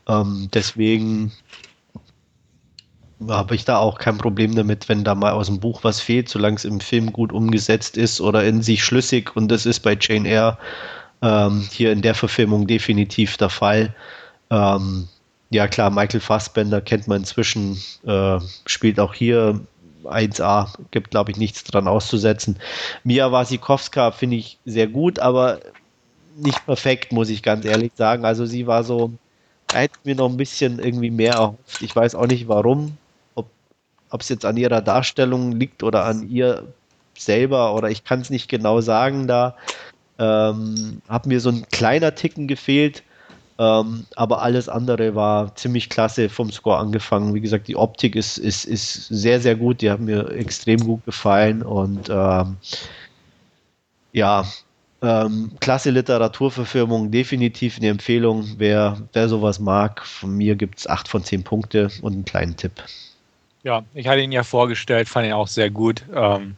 Ähm, 0.08 0.48
deswegen 0.52 1.32
habe 3.28 3.54
ich 3.54 3.64
da 3.64 3.78
auch 3.78 3.98
kein 3.98 4.16
Problem 4.16 4.54
damit, 4.54 4.88
wenn 4.88 5.04
da 5.04 5.14
mal 5.14 5.32
aus 5.32 5.46
dem 5.46 5.60
Buch 5.60 5.84
was 5.84 6.00
fehlt, 6.00 6.28
solange 6.28 6.56
es 6.56 6.64
im 6.64 6.80
Film 6.80 7.12
gut 7.12 7.32
umgesetzt 7.32 7.96
ist 7.96 8.20
oder 8.20 8.44
in 8.44 8.62
sich 8.62 8.84
schlüssig. 8.84 9.36
Und 9.36 9.48
das 9.48 9.66
ist 9.66 9.80
bei 9.80 9.96
Jane 10.00 10.28
Eyre 10.28 10.58
ähm, 11.20 11.68
hier 11.70 11.92
in 11.92 12.00
der 12.00 12.14
Verfilmung 12.14 12.66
definitiv 12.66 13.36
der 13.36 13.50
Fall. 13.50 13.94
Ähm, 14.50 15.08
ja 15.50 15.66
klar, 15.66 15.90
Michael 15.90 16.20
Fassbender 16.20 16.80
kennt 16.80 17.08
man 17.08 17.18
inzwischen, 17.18 17.82
äh, 18.06 18.38
spielt 18.66 19.00
auch 19.00 19.14
hier 19.14 19.60
1A, 20.10 20.68
gibt 20.90 21.10
glaube 21.10 21.30
ich 21.30 21.36
nichts 21.36 21.64
dran 21.64 21.88
auszusetzen. 21.88 22.58
Mia 23.04 23.30
Wasikowska 23.32 24.10
finde 24.12 24.36
ich 24.36 24.58
sehr 24.64 24.86
gut, 24.88 25.18
aber 25.18 25.60
nicht 26.36 26.64
perfekt, 26.66 27.12
muss 27.12 27.30
ich 27.30 27.42
ganz 27.42 27.64
ehrlich 27.64 27.92
sagen. 27.96 28.24
Also 28.24 28.46
sie 28.46 28.66
war 28.66 28.84
so, 28.84 29.12
hätte 29.70 29.94
mir 30.04 30.14
noch 30.14 30.28
ein 30.30 30.36
bisschen 30.36 30.78
irgendwie 30.78 31.10
mehr 31.10 31.34
erhofft. 31.34 31.82
Ich 31.82 31.94
weiß 31.94 32.14
auch 32.14 32.26
nicht 32.26 32.48
warum, 32.48 32.96
ob 34.10 34.20
es 34.20 34.28
jetzt 34.28 34.44
an 34.44 34.56
ihrer 34.56 34.80
Darstellung 34.80 35.52
liegt 35.52 35.82
oder 35.82 36.04
an 36.04 36.28
ihr 36.28 36.64
selber 37.16 37.74
oder 37.74 37.90
ich 37.90 38.04
kann 38.04 38.20
es 38.20 38.30
nicht 38.30 38.48
genau 38.48 38.80
sagen. 38.80 39.26
Da 39.26 39.56
ähm, 40.18 41.02
hat 41.08 41.26
mir 41.26 41.40
so 41.40 41.50
ein 41.50 41.66
kleiner 41.70 42.14
Ticken 42.14 42.48
gefehlt. 42.48 43.02
Ähm, 43.58 44.06
aber 44.14 44.42
alles 44.42 44.68
andere 44.68 45.14
war 45.16 45.54
ziemlich 45.56 45.88
klasse 45.88 46.28
vom 46.28 46.52
Score 46.52 46.78
angefangen. 46.78 47.34
Wie 47.34 47.40
gesagt, 47.40 47.66
die 47.66 47.76
Optik 47.76 48.14
ist, 48.14 48.38
ist, 48.38 48.64
ist 48.64 49.08
sehr, 49.08 49.40
sehr 49.40 49.56
gut. 49.56 49.80
Die 49.80 49.90
hat 49.90 50.00
mir 50.00 50.30
extrem 50.30 50.78
gut 50.80 51.04
gefallen 51.04 51.62
und 51.62 52.08
ähm, 52.08 52.56
ja, 54.12 54.44
ähm, 55.02 55.52
klasse 55.60 55.90
Literaturverfilmung, 55.90 57.10
definitiv 57.10 57.78
eine 57.78 57.88
Empfehlung. 57.88 58.54
Wer, 58.58 59.00
wer 59.12 59.28
sowas 59.28 59.58
mag, 59.58 60.04
von 60.04 60.36
mir 60.36 60.56
gibt 60.56 60.78
es 60.78 60.86
8 60.86 61.08
von 61.08 61.22
10 61.22 61.44
Punkte 61.44 61.88
und 62.02 62.12
einen 62.12 62.24
kleinen 62.24 62.56
Tipp. 62.56 62.72
Ja, 63.64 63.84
ich 63.94 64.06
hatte 64.06 64.20
ihn 64.20 64.32
ja 64.32 64.44
vorgestellt, 64.44 65.08
fand 65.08 65.26
ihn 65.26 65.32
auch 65.32 65.48
sehr 65.48 65.70
gut. 65.70 66.04
Ähm, 66.14 66.56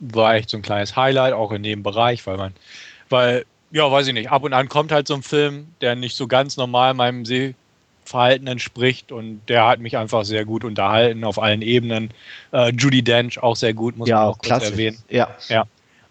war 0.00 0.34
echt 0.34 0.50
so 0.50 0.56
ein 0.56 0.62
kleines 0.62 0.96
Highlight, 0.96 1.32
auch 1.32 1.52
in 1.52 1.62
dem 1.62 1.82
Bereich, 1.82 2.26
weil 2.26 2.36
man, 2.36 2.54
weil, 3.08 3.44
ja, 3.70 3.90
weiß 3.90 4.08
ich 4.08 4.14
nicht, 4.14 4.30
ab 4.30 4.42
und 4.42 4.52
an 4.52 4.68
kommt 4.68 4.92
halt 4.92 5.06
so 5.06 5.14
ein 5.14 5.22
Film, 5.22 5.68
der 5.80 5.94
nicht 5.94 6.16
so 6.16 6.26
ganz 6.26 6.56
normal 6.56 6.94
meinem 6.94 7.24
Sehverhalten 7.24 8.46
entspricht 8.46 9.12
und 9.12 9.40
der 9.48 9.66
hat 9.66 9.80
mich 9.80 9.96
einfach 9.96 10.24
sehr 10.24 10.44
gut 10.44 10.64
unterhalten 10.64 11.24
auf 11.24 11.40
allen 11.40 11.62
Ebenen. 11.62 12.12
Äh, 12.52 12.72
Judy 12.72 13.02
Dench 13.02 13.42
auch 13.42 13.56
sehr 13.56 13.74
gut, 13.74 13.96
muss 13.96 14.08
ja, 14.08 14.16
man 14.16 14.24
auch 14.28 14.38
kurz 14.38 14.46
klasse. 14.46 14.72
erwähnen. 14.72 14.98
Ja. 15.08 15.28
ja. 15.48 15.64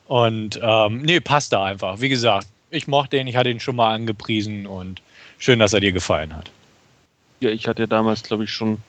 Und 0.08 0.60
ähm, 0.62 1.02
nee, 1.02 1.20
passt 1.20 1.54
da 1.54 1.66
einfach. 1.66 2.02
Wie 2.02 2.10
gesagt, 2.10 2.48
ich 2.72 2.88
mochte 2.88 3.18
ihn, 3.18 3.28
ich 3.28 3.36
hatte 3.36 3.50
ihn 3.50 3.60
schon 3.60 3.76
mal 3.76 3.94
angepriesen 3.94 4.66
und 4.66 5.02
schön, 5.38 5.60
dass 5.60 5.74
er 5.74 5.82
dir 5.82 5.92
gefallen 5.92 6.36
hat. 6.36 6.52
Ja, 7.42 7.50
ich 7.50 7.68
hatte 7.68 7.88
damals, 7.88 8.24
glaube 8.24 8.46
ich, 8.46 8.52
schon, 8.52 8.80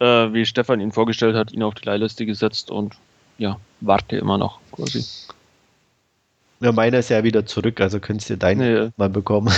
äh, 0.00 0.32
wie 0.32 0.46
Stefan 0.46 0.80
ihn 0.80 0.92
vorgestellt 0.92 1.36
hat, 1.36 1.52
ihn 1.52 1.62
auf 1.62 1.74
die 1.74 1.84
Leihliste 1.84 2.26
gesetzt 2.26 2.70
und 2.70 2.94
ja, 3.38 3.58
warte 3.80 4.16
immer 4.16 4.38
noch 4.38 4.60
quasi. 4.72 5.04
Ja, 6.60 6.72
meiner 6.72 6.98
ist 6.98 7.10
ja 7.10 7.22
wieder 7.22 7.44
zurück, 7.44 7.80
also 7.80 8.00
könntest 8.00 8.30
du 8.30 8.38
deinen 8.38 8.76
ja. 8.76 8.90
mal 8.96 9.10
bekommen. 9.10 9.52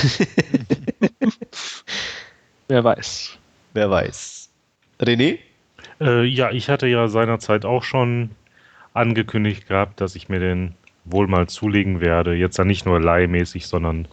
Wer 2.68 2.84
weiß. 2.84 3.38
Wer 3.72 3.90
weiß. 3.90 4.50
René? 5.00 5.38
Äh, 6.00 6.24
ja, 6.24 6.50
ich 6.50 6.68
hatte 6.68 6.86
ja 6.86 7.08
seinerzeit 7.08 7.64
auch 7.64 7.84
schon 7.84 8.30
angekündigt 8.94 9.68
gehabt, 9.68 10.00
dass 10.00 10.16
ich 10.16 10.28
mir 10.28 10.40
den 10.40 10.74
wohl 11.04 11.28
mal 11.28 11.48
zulegen 11.48 12.00
werde. 12.00 12.34
Jetzt 12.34 12.58
ja 12.58 12.64
nicht 12.64 12.84
nur 12.84 13.00
leihmäßig, 13.00 13.66
sondern 13.66 14.08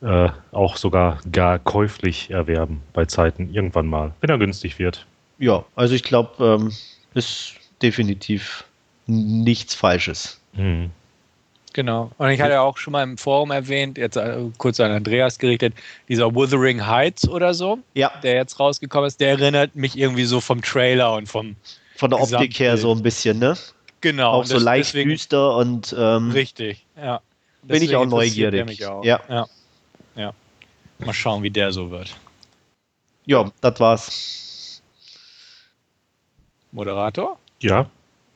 äh, 0.00 0.28
auch 0.52 0.76
sogar 0.76 1.18
gar 1.30 1.58
käuflich 1.58 2.30
erwerben 2.30 2.82
bei 2.92 3.04
Zeiten 3.04 3.52
irgendwann 3.52 3.86
mal, 3.86 4.12
wenn 4.20 4.30
er 4.30 4.38
günstig 4.38 4.78
wird. 4.78 5.06
Ja, 5.38 5.64
also 5.74 5.94
ich 5.94 6.02
glaube, 6.02 6.44
ähm, 6.44 6.72
ist 7.14 7.54
definitiv 7.82 8.64
nichts 9.06 9.74
Falsches. 9.74 10.40
Mhm. 10.54 10.90
Genau. 11.72 12.10
Und 12.18 12.30
ich 12.30 12.40
hatte 12.40 12.54
ja 12.54 12.62
auch 12.62 12.76
schon 12.76 12.92
mal 12.92 13.02
im 13.02 13.16
Forum 13.16 13.52
erwähnt, 13.52 13.96
jetzt 13.96 14.16
äh, 14.16 14.38
kurz 14.58 14.80
an 14.80 14.90
Andreas 14.90 15.38
gerichtet, 15.38 15.74
dieser 16.08 16.34
Wuthering 16.34 16.86
Heights 16.86 17.28
oder 17.28 17.54
so, 17.54 17.78
ja. 17.94 18.10
der 18.22 18.34
jetzt 18.34 18.58
rausgekommen 18.58 19.06
ist, 19.06 19.20
der 19.20 19.30
erinnert 19.30 19.76
mich 19.76 19.96
irgendwie 19.96 20.24
so 20.24 20.40
vom 20.40 20.62
Trailer 20.62 21.14
und 21.14 21.28
vom. 21.28 21.56
Von 21.96 22.10
der 22.10 22.20
Optik 22.20 22.58
her 22.58 22.76
so 22.76 22.92
ein 22.92 23.02
bisschen, 23.02 23.38
ne? 23.38 23.56
Genau. 24.00 24.32
Auch 24.32 24.44
so 24.44 24.54
das, 24.54 24.62
leicht 24.62 24.88
deswegen, 24.88 25.10
düster 25.10 25.56
und. 25.56 25.94
Ähm, 25.96 26.30
richtig, 26.30 26.84
ja. 26.96 27.20
Bin 27.62 27.82
ich 27.82 27.94
auch 27.94 28.06
neugierig. 28.06 28.86
Auch. 28.86 29.04
Ja. 29.04 29.20
ja. 29.28 29.46
Ja. 30.16 30.32
Mal 30.98 31.12
schauen, 31.12 31.42
wie 31.42 31.50
der 31.50 31.72
so 31.72 31.90
wird. 31.90 32.16
Ja, 33.26 33.50
das 33.60 33.78
war's. 33.78 34.82
Moderator? 36.72 37.38
Ja. 37.60 37.90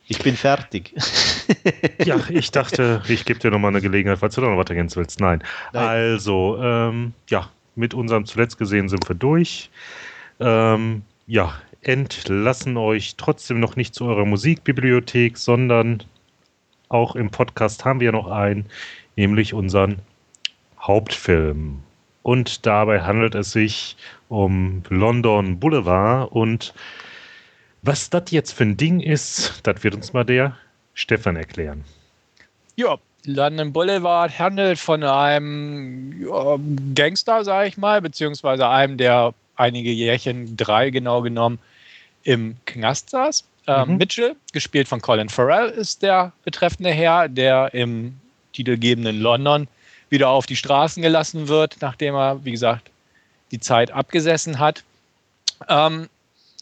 Ich 0.07 0.19
bin 0.19 0.35
fertig. 0.37 0.93
ja, 2.05 2.19
ich 2.29 2.51
dachte, 2.51 3.01
ich 3.07 3.25
gebe 3.25 3.39
dir 3.39 3.51
nochmal 3.51 3.71
eine 3.71 3.81
Gelegenheit, 3.81 4.19
falls 4.19 4.35
du 4.35 4.41
noch 4.41 4.57
was 4.57 4.69
ergänzen 4.69 4.97
willst. 4.97 5.19
Nein. 5.19 5.43
Nein. 5.73 5.87
Also, 5.87 6.57
ähm, 6.61 7.13
ja, 7.29 7.49
mit 7.75 7.93
unserem 7.93 8.25
zuletzt 8.25 8.57
gesehen 8.57 8.89
sind 8.89 9.07
wir 9.09 9.15
durch. 9.15 9.69
Ähm, 10.39 11.03
ja, 11.27 11.53
entlassen 11.81 12.77
euch 12.77 13.15
trotzdem 13.15 13.59
noch 13.59 13.75
nicht 13.75 13.93
zu 13.93 14.05
eurer 14.05 14.25
Musikbibliothek, 14.25 15.37
sondern 15.37 16.03
auch 16.89 17.15
im 17.15 17.29
Podcast 17.29 17.85
haben 17.85 17.99
wir 17.99 18.11
noch 18.11 18.27
einen, 18.27 18.65
nämlich 19.15 19.53
unseren 19.53 19.99
Hauptfilm. 20.79 21.79
Und 22.23 22.65
dabei 22.65 23.01
handelt 23.01 23.35
es 23.35 23.51
sich 23.51 23.97
um 24.29 24.81
London 24.89 25.59
Boulevard. 25.59 26.31
Und 26.31 26.73
was 27.83 28.09
das 28.09 28.31
jetzt 28.31 28.53
für 28.53 28.63
ein 28.63 28.77
Ding 28.77 28.99
ist, 28.99 29.59
das 29.63 29.83
wird 29.83 29.93
uns 29.93 30.13
mal 30.13 30.23
der 30.23 30.57
Stefan 30.95 31.35
erklären. 31.35 31.83
Ja, 32.75 32.97
London 33.25 33.71
Boulevard 33.71 34.37
handelt 34.37 34.79
von 34.79 35.03
einem 35.03 36.27
ja, 36.27 36.57
Gangster, 36.95 37.43
sage 37.43 37.69
ich 37.69 37.77
mal, 37.77 38.01
beziehungsweise 38.01 38.67
einem, 38.67 38.97
der 38.97 39.33
einige 39.55 39.91
Jährchen, 39.91 40.57
drei 40.57 40.89
genau 40.89 41.21
genommen, 41.21 41.59
im 42.23 42.55
Knast 42.65 43.11
saß. 43.11 43.43
Ähm, 43.67 43.89
mhm. 43.89 43.97
Mitchell, 43.97 44.35
gespielt 44.53 44.87
von 44.87 45.01
Colin 45.01 45.29
Farrell, 45.29 45.69
ist 45.69 46.01
der 46.01 46.31
betreffende 46.43 46.91
Herr, 46.91 47.29
der 47.29 47.73
im 47.73 48.19
titelgebenden 48.53 49.19
London 49.19 49.67
wieder 50.09 50.29
auf 50.29 50.45
die 50.45 50.55
Straßen 50.55 51.01
gelassen 51.01 51.47
wird, 51.47 51.77
nachdem 51.81 52.15
er, 52.15 52.43
wie 52.45 52.51
gesagt, 52.51 52.91
die 53.51 53.59
Zeit 53.59 53.91
abgesessen 53.91 54.59
hat. 54.59 54.83
Ähm, 55.67 56.09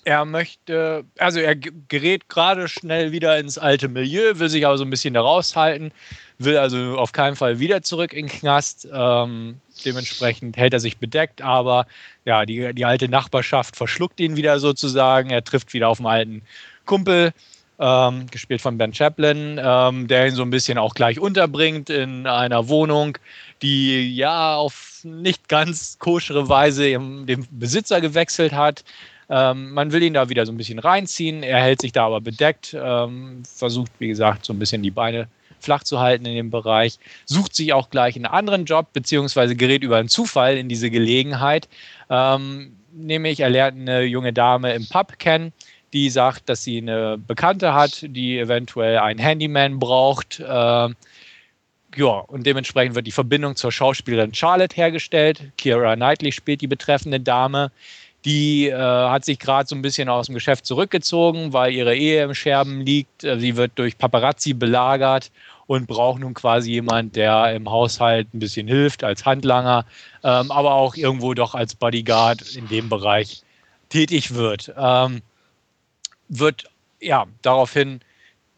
er 0.06 0.26
möchte, 0.26 1.06
also 1.18 1.40
er 1.40 1.56
gerät 1.56 2.30
gerade 2.30 2.68
schnell 2.68 3.12
wieder 3.12 3.38
ins 3.38 3.58
alte 3.58 3.88
Milieu, 3.88 4.40
will 4.40 4.50
sich 4.50 4.66
aber 4.66 4.78
so 4.78 4.84
ein 4.84 4.90
bisschen 4.90 5.14
da 5.14 5.22
raushalten, 5.22 5.92
will 6.38 6.58
also 6.58 6.98
auf 6.98 7.12
keinen 7.12 7.36
Fall 7.36 7.60
wieder 7.60 7.82
zurück 7.82 8.14
in 8.14 8.28
den 8.28 8.40
Knast. 8.40 8.88
Ähm, 8.92 9.60
dementsprechend 9.86 10.58
hält 10.58 10.74
er 10.74 10.80
sich 10.80 10.98
bedeckt, 10.98 11.42
aber 11.42 11.88
ja, 12.26 12.46
die, 12.46 12.74
die 12.74 12.86
alte 12.86 13.08
Nachbarschaft 13.08 13.76
verschluckt 13.76 14.20
ihn 14.20 14.36
wieder 14.36 14.60
sozusagen. 14.60 15.30
Er 15.30 15.44
trifft 15.44 15.74
wieder 15.74 15.90
auf 15.90 16.00
einen 16.00 16.08
alten 16.08 16.42
Kumpel, 16.86 17.34
ähm, 17.80 18.28
gespielt 18.30 18.62
von 18.62 18.78
Ben 18.78 18.94
Chaplin, 18.94 19.60
ähm, 19.62 20.08
der 20.08 20.28
ihn 20.28 20.36
so 20.36 20.44
ein 20.44 20.50
bisschen 20.50 20.78
auch 20.78 20.94
gleich 20.94 21.20
unterbringt 21.20 21.90
in 21.90 22.28
einer 22.28 22.68
Wohnung, 22.68 23.18
die 23.62 24.16
ja 24.16 24.56
auf 24.56 25.02
nicht 25.04 25.50
ganz 25.50 25.98
koschere 26.00 26.50
Weise 26.50 26.92
den 26.92 27.48
Besitzer 27.52 28.00
gewechselt 28.00 28.54
hat. 28.54 28.84
Ähm, 29.34 29.72
man 29.72 29.91
will 29.91 30.03
ihn 30.03 30.14
da 30.14 30.30
wieder 30.30 30.45
so 30.45 30.51
ein 30.51 30.57
bisschen 30.57 30.77
reinziehen. 30.77 31.41
Er 31.41 31.60
hält 31.60 31.81
sich 31.81 31.91
da 31.91 32.05
aber 32.05 32.22
bedeckt, 32.22 32.77
ähm, 32.80 33.41
versucht, 33.43 33.91
wie 33.97 34.07
gesagt, 34.07 34.45
so 34.45 34.53
ein 34.53 34.60
bisschen 34.60 34.84
die 34.84 34.91
Beine 34.91 35.27
flach 35.60 35.84
zu 35.84 35.99
halten 35.99 36.27
in 36.27 36.35
dem 36.35 36.51
Bereich, 36.51 36.99
sucht 37.26 37.55
sich 37.55 37.73
auch 37.73 37.89
gleich 37.89 38.15
einen 38.15 38.27
anderen 38.27 38.65
Job, 38.65 38.93
beziehungsweise 38.93 39.55
gerät 39.55 39.81
über 39.81 39.97
einen 39.97 40.10
Zufall 40.10 40.55
in 40.55 40.69
diese 40.69 40.91
Gelegenheit. 40.91 41.68
Ähm, 42.11 42.76
nämlich, 42.91 43.39
er 43.39 43.49
lernt 43.49 43.80
eine 43.80 44.03
junge 44.03 44.34
Dame 44.34 44.73
im 44.73 44.88
Pub 44.88 45.18
kennen, 45.18 45.51
die 45.93 46.11
sagt, 46.11 46.47
dass 46.47 46.64
sie 46.64 46.77
eine 46.77 47.18
Bekannte 47.18 47.73
hat, 47.73 48.05
die 48.07 48.38
eventuell 48.38 48.99
einen 48.99 49.19
Handyman 49.19 49.80
braucht. 49.80 50.41
Äh, 50.41 50.43
ja, 50.43 50.93
und 52.27 52.45
dementsprechend 52.45 52.93
wird 52.93 53.07
die 53.07 53.11
Verbindung 53.11 53.55
zur 53.55 53.72
Schauspielerin 53.72 54.34
Charlotte 54.34 54.76
hergestellt. 54.76 55.51
Kira 55.57 55.95
Knightley 55.95 56.31
spielt 56.31 56.61
die 56.61 56.68
betreffende 56.68 57.19
Dame. 57.19 57.72
Die 58.26 58.68
äh, 58.68 58.76
hat 58.76 59.26
sich 59.26 59.38
gerade 59.38 59.68
so 59.68 59.76
ein 59.76 59.82
bisschen 59.82 60.08
aus 60.08 60.28
dem 60.28 60.36
Geschäft 60.36 60.66
zurückgezogen, 60.66 61.52
weil 61.52 61.74
ihre 61.74 61.95
Ehe 61.95 62.24
im 62.24 62.34
Scherben 62.34 62.82
liegt. 62.82 63.24
Äh, 63.24 63.40
sie 63.40 63.58
wird 63.58 63.74
durch 63.76 63.98
Paparazzi 63.98 64.54
belagert 64.54 65.32
und 65.68 65.88
braucht 65.88 66.22
nun 66.22 66.34
quasi 66.34 66.72
jemand, 66.72 67.16
der 67.16 67.54
im 67.54 67.70
Haushalt 67.70 68.34
ein 68.34 68.40
bisschen 68.40 68.68
hilft 68.68 69.04
als 69.04 69.26
Handlanger, 69.26 69.86
ähm, 70.24 70.52
aber 70.52 70.74
auch 70.74 70.95
irgendwo 70.95 71.34
doch 71.34 71.56
als 71.56 71.76
Bodyguard 71.76 72.56
in 72.56 72.68
dem 72.68 72.90
Bereich 72.90 73.41
tätig 73.90 74.34
wird. 74.34 74.74
Ähm, 74.78 75.22
wird 76.30 76.66
ja 77.00 77.26
daraufhin 77.41 78.00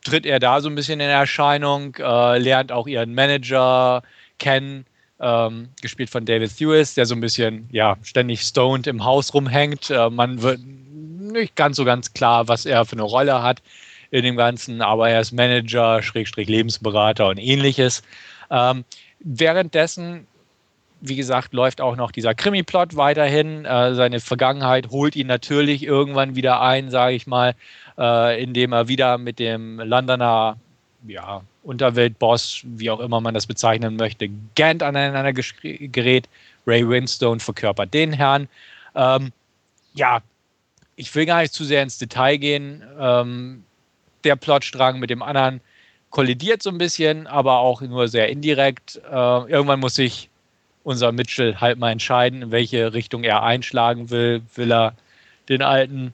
tritt 0.04 0.26
er 0.26 0.40
da 0.40 0.62
so 0.62 0.70
ein 0.70 0.76
bisschen 0.76 1.00
in 1.00 1.10
Erscheinung, 1.10 1.96
äh, 1.96 2.38
lernt 2.38 2.72
auch 2.72 2.88
ihren 2.88 3.14
Manager 3.14 4.04
kennen 4.38 4.86
ähm, 5.20 5.70
gespielt 5.82 6.10
von 6.10 6.26
David 6.26 6.56
Thewis, 6.58 6.94
der 6.94 7.06
so 7.06 7.16
ein 7.16 7.22
bisschen, 7.22 7.70
ja, 7.72 7.98
ständig 8.04 8.42
stoned 8.42 8.88
im 8.88 9.04
Haus 9.04 9.34
rumhängt. 9.34 9.90
Äh, 9.90 10.10
man 10.10 10.42
wird 10.42 10.60
nicht 10.64 11.56
ganz 11.56 11.78
so 11.78 11.86
ganz 11.86 12.14
klar, 12.14 12.48
was 12.48 12.66
er 12.66 12.86
für 12.86 12.94
eine 12.94 13.04
Rolle 13.04 13.42
hat 13.42 13.62
in 14.12 14.24
dem 14.24 14.38
Ganzen, 14.38 14.82
aber 14.82 15.10
er 15.10 15.22
ist 15.22 15.32
Manager, 15.32 16.02
Schrägstrich 16.02 16.48
Lebensberater 16.48 17.28
und 17.28 17.38
ähnliches. 17.38 18.04
Ähm, 18.50 18.86
währenddessen, 19.20 20.28
wie 21.02 21.16
gesagt, 21.16 21.54
läuft 21.54 21.82
auch 21.82 21.96
noch 21.96 22.12
dieser 22.12 22.34
Krimi-Plot 22.34 22.96
weiterhin. 22.96 23.66
Äh, 23.66 23.96
seine 23.96 24.20
Vergangenheit 24.20 24.90
holt 24.90 25.16
ihn 25.16 25.28
natürlich 25.28 25.84
irgendwann 25.84 26.36
wieder 26.36 26.62
ein, 26.62 26.92
sage 26.92 27.16
ich 27.16 27.28
mal, 27.28 27.56
äh, 27.98 28.42
indem 28.42 28.74
er 28.74 28.88
wieder 28.88 29.18
mit 29.18 29.40
dem 29.40 29.80
Londoner 29.80 30.58
ja, 31.08 31.42
Unterweltboss, 31.66 32.62
wie 32.64 32.90
auch 32.90 33.00
immer 33.00 33.20
man 33.20 33.34
das 33.34 33.48
bezeichnen 33.48 33.96
möchte, 33.96 34.30
Gant 34.56 34.84
aneinander 34.84 35.34
gerät. 35.34 36.30
Ray 36.68 36.88
Winstone 36.88 37.40
verkörpert 37.40 37.94
den 37.94 38.14
Herrn. 38.14 38.48
Ähm, 38.96 39.32
ja, 39.94 40.22
ich 40.96 41.14
will 41.14 41.26
gar 41.26 41.42
nicht 41.42 41.54
zu 41.54 41.64
sehr 41.64 41.84
ins 41.84 41.98
Detail 41.98 42.38
gehen. 42.38 42.84
Ähm, 43.00 43.64
der 44.24 44.36
Plotstrang 44.36 45.00
mit 45.00 45.10
dem 45.10 45.22
anderen 45.22 45.62
kollidiert 46.10 46.64
so 46.64 46.70
ein 46.70 46.78
bisschen, 46.78 47.28
aber 47.28 47.60
auch 47.60 47.82
nur 47.82 48.08
sehr 48.08 48.30
indirekt. 48.30 49.02
Äh, 49.12 49.52
irgendwann 49.52 49.80
muss 49.80 49.96
sich 49.96 50.30
unser 50.84 51.12
Mitchell 51.12 51.58
halt 51.58 51.78
mal 51.78 51.92
entscheiden, 51.92 52.44
in 52.44 52.52
welche 52.52 52.94
Richtung 52.94 53.24
er 53.24 53.44
einschlagen 53.44 54.10
will. 54.10 54.42
Will 54.56 54.72
er 54.72 54.96
den 55.50 55.62
alten 55.62 56.14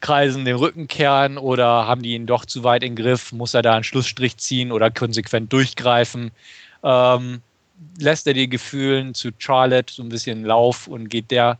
Kreisen 0.00 0.44
den 0.44 0.56
Rücken 0.56 0.88
kehren 0.88 1.38
oder 1.38 1.86
haben 1.86 2.02
die 2.02 2.14
ihn 2.14 2.26
doch 2.26 2.44
zu 2.44 2.64
weit 2.64 2.82
in 2.82 2.96
Griff? 2.96 3.32
Muss 3.32 3.54
er 3.54 3.62
da 3.62 3.74
einen 3.74 3.84
Schlussstrich 3.84 4.36
ziehen 4.36 4.72
oder 4.72 4.90
konsequent 4.90 5.52
durchgreifen? 5.52 6.30
Ähm, 6.82 7.42
lässt 7.98 8.26
er 8.26 8.34
die 8.34 8.48
Gefühlen 8.48 9.14
zu 9.14 9.30
Charlotte 9.38 9.92
so 9.92 10.02
ein 10.02 10.08
bisschen 10.08 10.44
Lauf 10.44 10.86
und 10.86 11.08
geht 11.08 11.30
der 11.30 11.58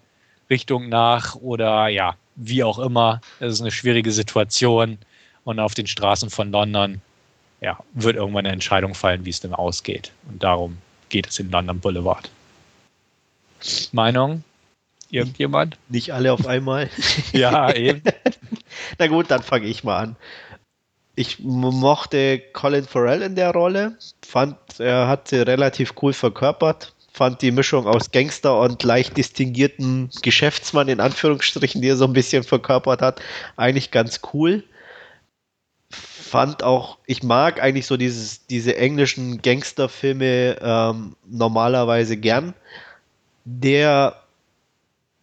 Richtung 0.50 0.88
nach 0.88 1.34
oder 1.36 1.88
ja, 1.88 2.14
wie 2.36 2.62
auch 2.62 2.78
immer. 2.78 3.20
Es 3.40 3.54
ist 3.54 3.60
eine 3.60 3.70
schwierige 3.70 4.12
Situation 4.12 4.98
und 5.44 5.60
auf 5.60 5.74
den 5.74 5.86
Straßen 5.86 6.30
von 6.30 6.50
London 6.50 7.00
ja, 7.60 7.78
wird 7.94 8.16
irgendwann 8.16 8.46
eine 8.46 8.52
Entscheidung 8.52 8.94
fallen, 8.94 9.24
wie 9.24 9.30
es 9.30 9.40
denn 9.40 9.54
ausgeht. 9.54 10.12
Und 10.30 10.42
darum 10.42 10.78
geht 11.08 11.28
es 11.28 11.38
in 11.38 11.50
London 11.50 11.80
Boulevard. 11.80 12.30
Meinung? 13.92 14.44
Irgendjemand? 15.10 15.78
Nicht 15.88 16.12
alle 16.12 16.32
auf 16.32 16.46
einmal. 16.46 16.90
ja, 17.32 17.72
eben. 17.74 18.02
Na 18.98 19.06
gut, 19.06 19.30
dann 19.30 19.42
fange 19.42 19.66
ich 19.66 19.84
mal 19.84 19.98
an. 19.98 20.16
Ich 21.14 21.40
mochte 21.40 22.40
Colin 22.52 22.84
Farrell 22.84 23.22
in 23.22 23.34
der 23.34 23.50
Rolle, 23.50 23.98
fand, 24.24 24.56
er 24.78 25.08
hat 25.08 25.26
sie 25.28 25.44
relativ 25.44 25.94
cool 26.00 26.12
verkörpert, 26.12 26.94
fand 27.12 27.42
die 27.42 27.50
Mischung 27.50 27.88
aus 27.88 28.12
Gangster 28.12 28.60
und 28.60 28.84
leicht 28.84 29.16
distinguierten 29.16 30.10
Geschäftsmann 30.22 30.86
in 30.86 31.00
Anführungsstrichen, 31.00 31.82
die 31.82 31.88
er 31.88 31.96
so 31.96 32.04
ein 32.04 32.12
bisschen 32.12 32.44
verkörpert 32.44 33.02
hat, 33.02 33.20
eigentlich 33.56 33.90
ganz 33.90 34.20
cool. 34.32 34.62
Fand 35.90 36.62
auch, 36.62 36.98
ich 37.06 37.24
mag 37.24 37.60
eigentlich 37.60 37.86
so 37.86 37.96
dieses, 37.96 38.46
diese 38.46 38.76
englischen 38.76 39.42
Gangsterfilme 39.42 40.58
ähm, 40.60 41.16
normalerweise 41.26 42.16
gern. 42.16 42.54
Der 43.44 44.22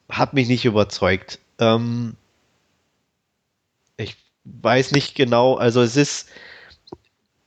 hat 0.10 0.34
mich 0.34 0.48
nicht 0.48 0.66
überzeugt. 0.66 1.40
Ähm, 1.60 2.16
ich 3.98 4.16
weiß 4.44 4.92
nicht 4.92 5.16
genau, 5.16 5.56
also 5.56 5.82
es 5.82 5.96
ist 5.96 6.30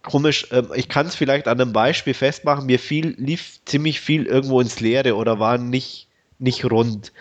komisch, 0.03 0.49
ähm, 0.51 0.69
ich 0.75 0.89
kann 0.89 1.07
es 1.07 1.15
vielleicht 1.15 1.49
an 1.49 1.61
einem 1.61 1.73
Beispiel 1.73 2.15
festmachen, 2.15 2.67
mir 2.67 2.79
viel, 2.79 3.15
lief 3.19 3.61
ziemlich 3.65 4.01
viel 4.01 4.27
irgendwo 4.27 4.61
ins 4.61 4.81
Leere 4.81 5.17
oder 5.17 5.39
war 5.39 5.59
nicht, 5.59 6.09
nicht 6.39 6.65
rund. 6.65 7.13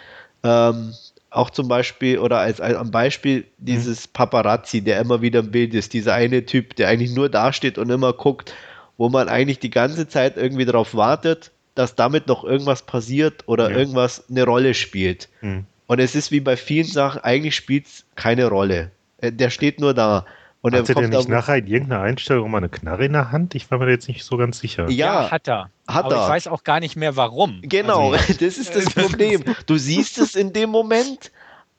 Ähm, 0.44 0.94
auch 1.30 1.50
zum 1.50 1.68
Beispiel, 1.68 2.20
oder 2.20 2.40
als, 2.40 2.62
als 2.62 2.78
am 2.78 2.90
Beispiel 2.92 3.46
dieses 3.58 4.08
Paparazzi, 4.08 4.82
der 4.82 5.00
immer 5.00 5.22
wieder 5.22 5.42
im 5.42 5.52
Bild 5.52 5.74
ist, 5.74 5.94
dieser 5.94 6.14
eine 6.14 6.46
Typ, 6.46 6.76
der 6.76 6.88
eigentlich 6.88 7.12
nur 7.12 7.30
dasteht 7.30 7.78
und 7.78 7.90
immer 7.90 8.14
guckt, 8.14 8.54
wo 8.98 9.10
man 9.10 9.30
eigentlich 9.30 9.60
die 9.60 9.70
ganze 9.70 10.08
Zeit 10.08 10.38
irgendwie 10.38 10.66
darauf 10.66 10.96
wartet, 10.96 11.52
dass 11.78 11.96
damit 11.96 12.28
noch 12.28 12.44
irgendwas 12.44 12.82
passiert 12.82 13.44
oder 13.48 13.70
ja. 13.70 13.78
irgendwas 13.78 14.24
eine 14.30 14.44
Rolle 14.44 14.74
spielt. 14.74 15.30
Mhm. 15.42 15.66
Und 15.88 16.00
es 16.00 16.16
ist 16.16 16.32
wie 16.32 16.40
bei 16.40 16.58
vielen 16.58 16.88
Sachen, 16.88 17.22
eigentlich 17.22 17.56
spielt 17.56 17.86
es 17.86 18.06
keine 18.16 18.48
Rolle. 18.48 18.92
Äh, 19.20 19.32
der 19.32 19.50
steht 19.50 19.80
nur 19.80 19.94
da. 19.94 20.26
Und 20.62 20.74
Hatte 20.74 20.96
der 20.96 21.08
nicht 21.08 21.30
nachher 21.30 21.58
in 21.58 21.68
irgendeiner 21.68 22.02
Einstellung 22.02 22.50
mal 22.50 22.58
eine 22.58 22.68
Knarre 22.68 23.06
in 23.06 23.14
der 23.14 23.32
Hand? 23.32 23.56
Ich 23.56 23.70
war 23.70 23.78
mir 23.78 23.90
jetzt 23.90 24.08
nicht 24.08 24.24
so 24.24 24.38
ganz 24.38 24.60
sicher. 24.60 24.90
Ja, 24.90 25.24
ja 25.24 25.32
hat 25.32 25.48
er. 25.48 25.70
Hat 25.88 26.06
Aber 26.06 26.16
er. 26.16 26.24
ich 26.24 26.30
weiß 26.30 26.48
auch 26.48 26.64
gar 26.64 26.80
nicht 26.80 26.96
mehr 26.96 27.16
warum. 27.16 27.62
Genau, 27.62 28.12
also, 28.12 28.34
das 28.40 28.58
ist 28.58 28.76
das 28.76 28.94
Problem. 28.94 29.44
Du 29.66 29.78
siehst 29.78 30.18
es 30.18 30.36
in 30.36 30.54
dem 30.54 30.70
Moment, 30.70 31.32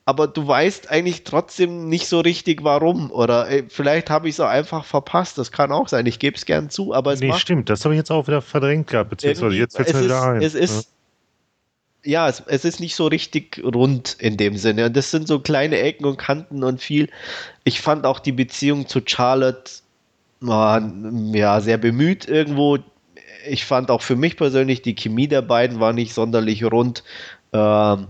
aber 0.09 0.27
du 0.27 0.49
weißt 0.49 0.91
eigentlich 0.91 1.23
trotzdem 1.25 1.91
nicht 1.91 2.09
so 2.09 2.21
richtig 2.21 2.65
warum. 2.65 3.11
Oder 3.11 3.47
ey, 3.51 3.65
vielleicht 3.69 4.09
habe 4.09 4.27
ich 4.27 4.37
es 4.37 4.41
auch 4.41 4.49
einfach 4.49 4.87
verpasst. 4.87 5.37
Das 5.37 5.53
kann 5.53 5.71
auch 5.71 5.87
sein. 5.87 6.07
Ich 6.07 6.19
gebe 6.19 6.35
es 6.35 6.47
gern 6.47 6.71
zu, 6.71 6.95
aber 6.95 7.13
es 7.13 7.21
Nee, 7.21 7.29
macht 7.29 7.43
stimmt. 7.43 7.69
Das 7.69 7.85
habe 7.85 7.93
ich 7.93 7.99
jetzt 7.99 8.11
auch 8.11 8.27
wieder 8.27 8.41
verdrängt 8.41 8.87
gehabt, 8.87 9.11
beziehungsweise 9.11 9.57
jetzt 9.57 9.77
fällt 9.77 9.89
es 9.89 9.95
mir 9.95 10.05
wieder 10.05 10.23
ein. 10.23 10.41
Es 10.41 10.55
ist, 10.55 10.89
ja, 12.05 12.25
ja 12.25 12.29
es, 12.31 12.43
es, 12.47 12.65
ist 12.65 12.81
nicht 12.81 12.97
so 12.97 13.07
richtig 13.07 13.63
rund 13.63 14.17
in 14.19 14.39
dem 14.39 14.57
Sinne. 14.57 14.87
Und 14.87 14.97
das 14.97 15.11
sind 15.11 15.29
so 15.29 15.41
kleine 15.41 15.79
Ecken 15.79 16.07
und 16.07 16.17
Kanten 16.17 16.65
und 16.65 16.81
viel. 16.81 17.11
Ich 17.65 17.83
fand 17.83 18.07
auch 18.07 18.19
die 18.19 18.33
Beziehung 18.33 18.89
zu 18.89 19.03
Charlotte 19.05 19.71
war, 20.41 20.91
ja, 21.35 21.61
sehr 21.61 21.77
bemüht 21.77 22.27
irgendwo. 22.27 22.79
Ich 23.47 23.67
fand 23.67 23.91
auch 23.91 24.01
für 24.01 24.17
mich 24.17 24.39
persönlich, 24.39 24.81
die 24.81 24.95
Chemie 24.95 25.29
der 25.29 25.43
beiden 25.43 25.81
war 25.81 25.93
nicht 25.93 26.15
sonderlich 26.15 26.65
rund. 26.65 27.05
Ähm, 27.53 28.07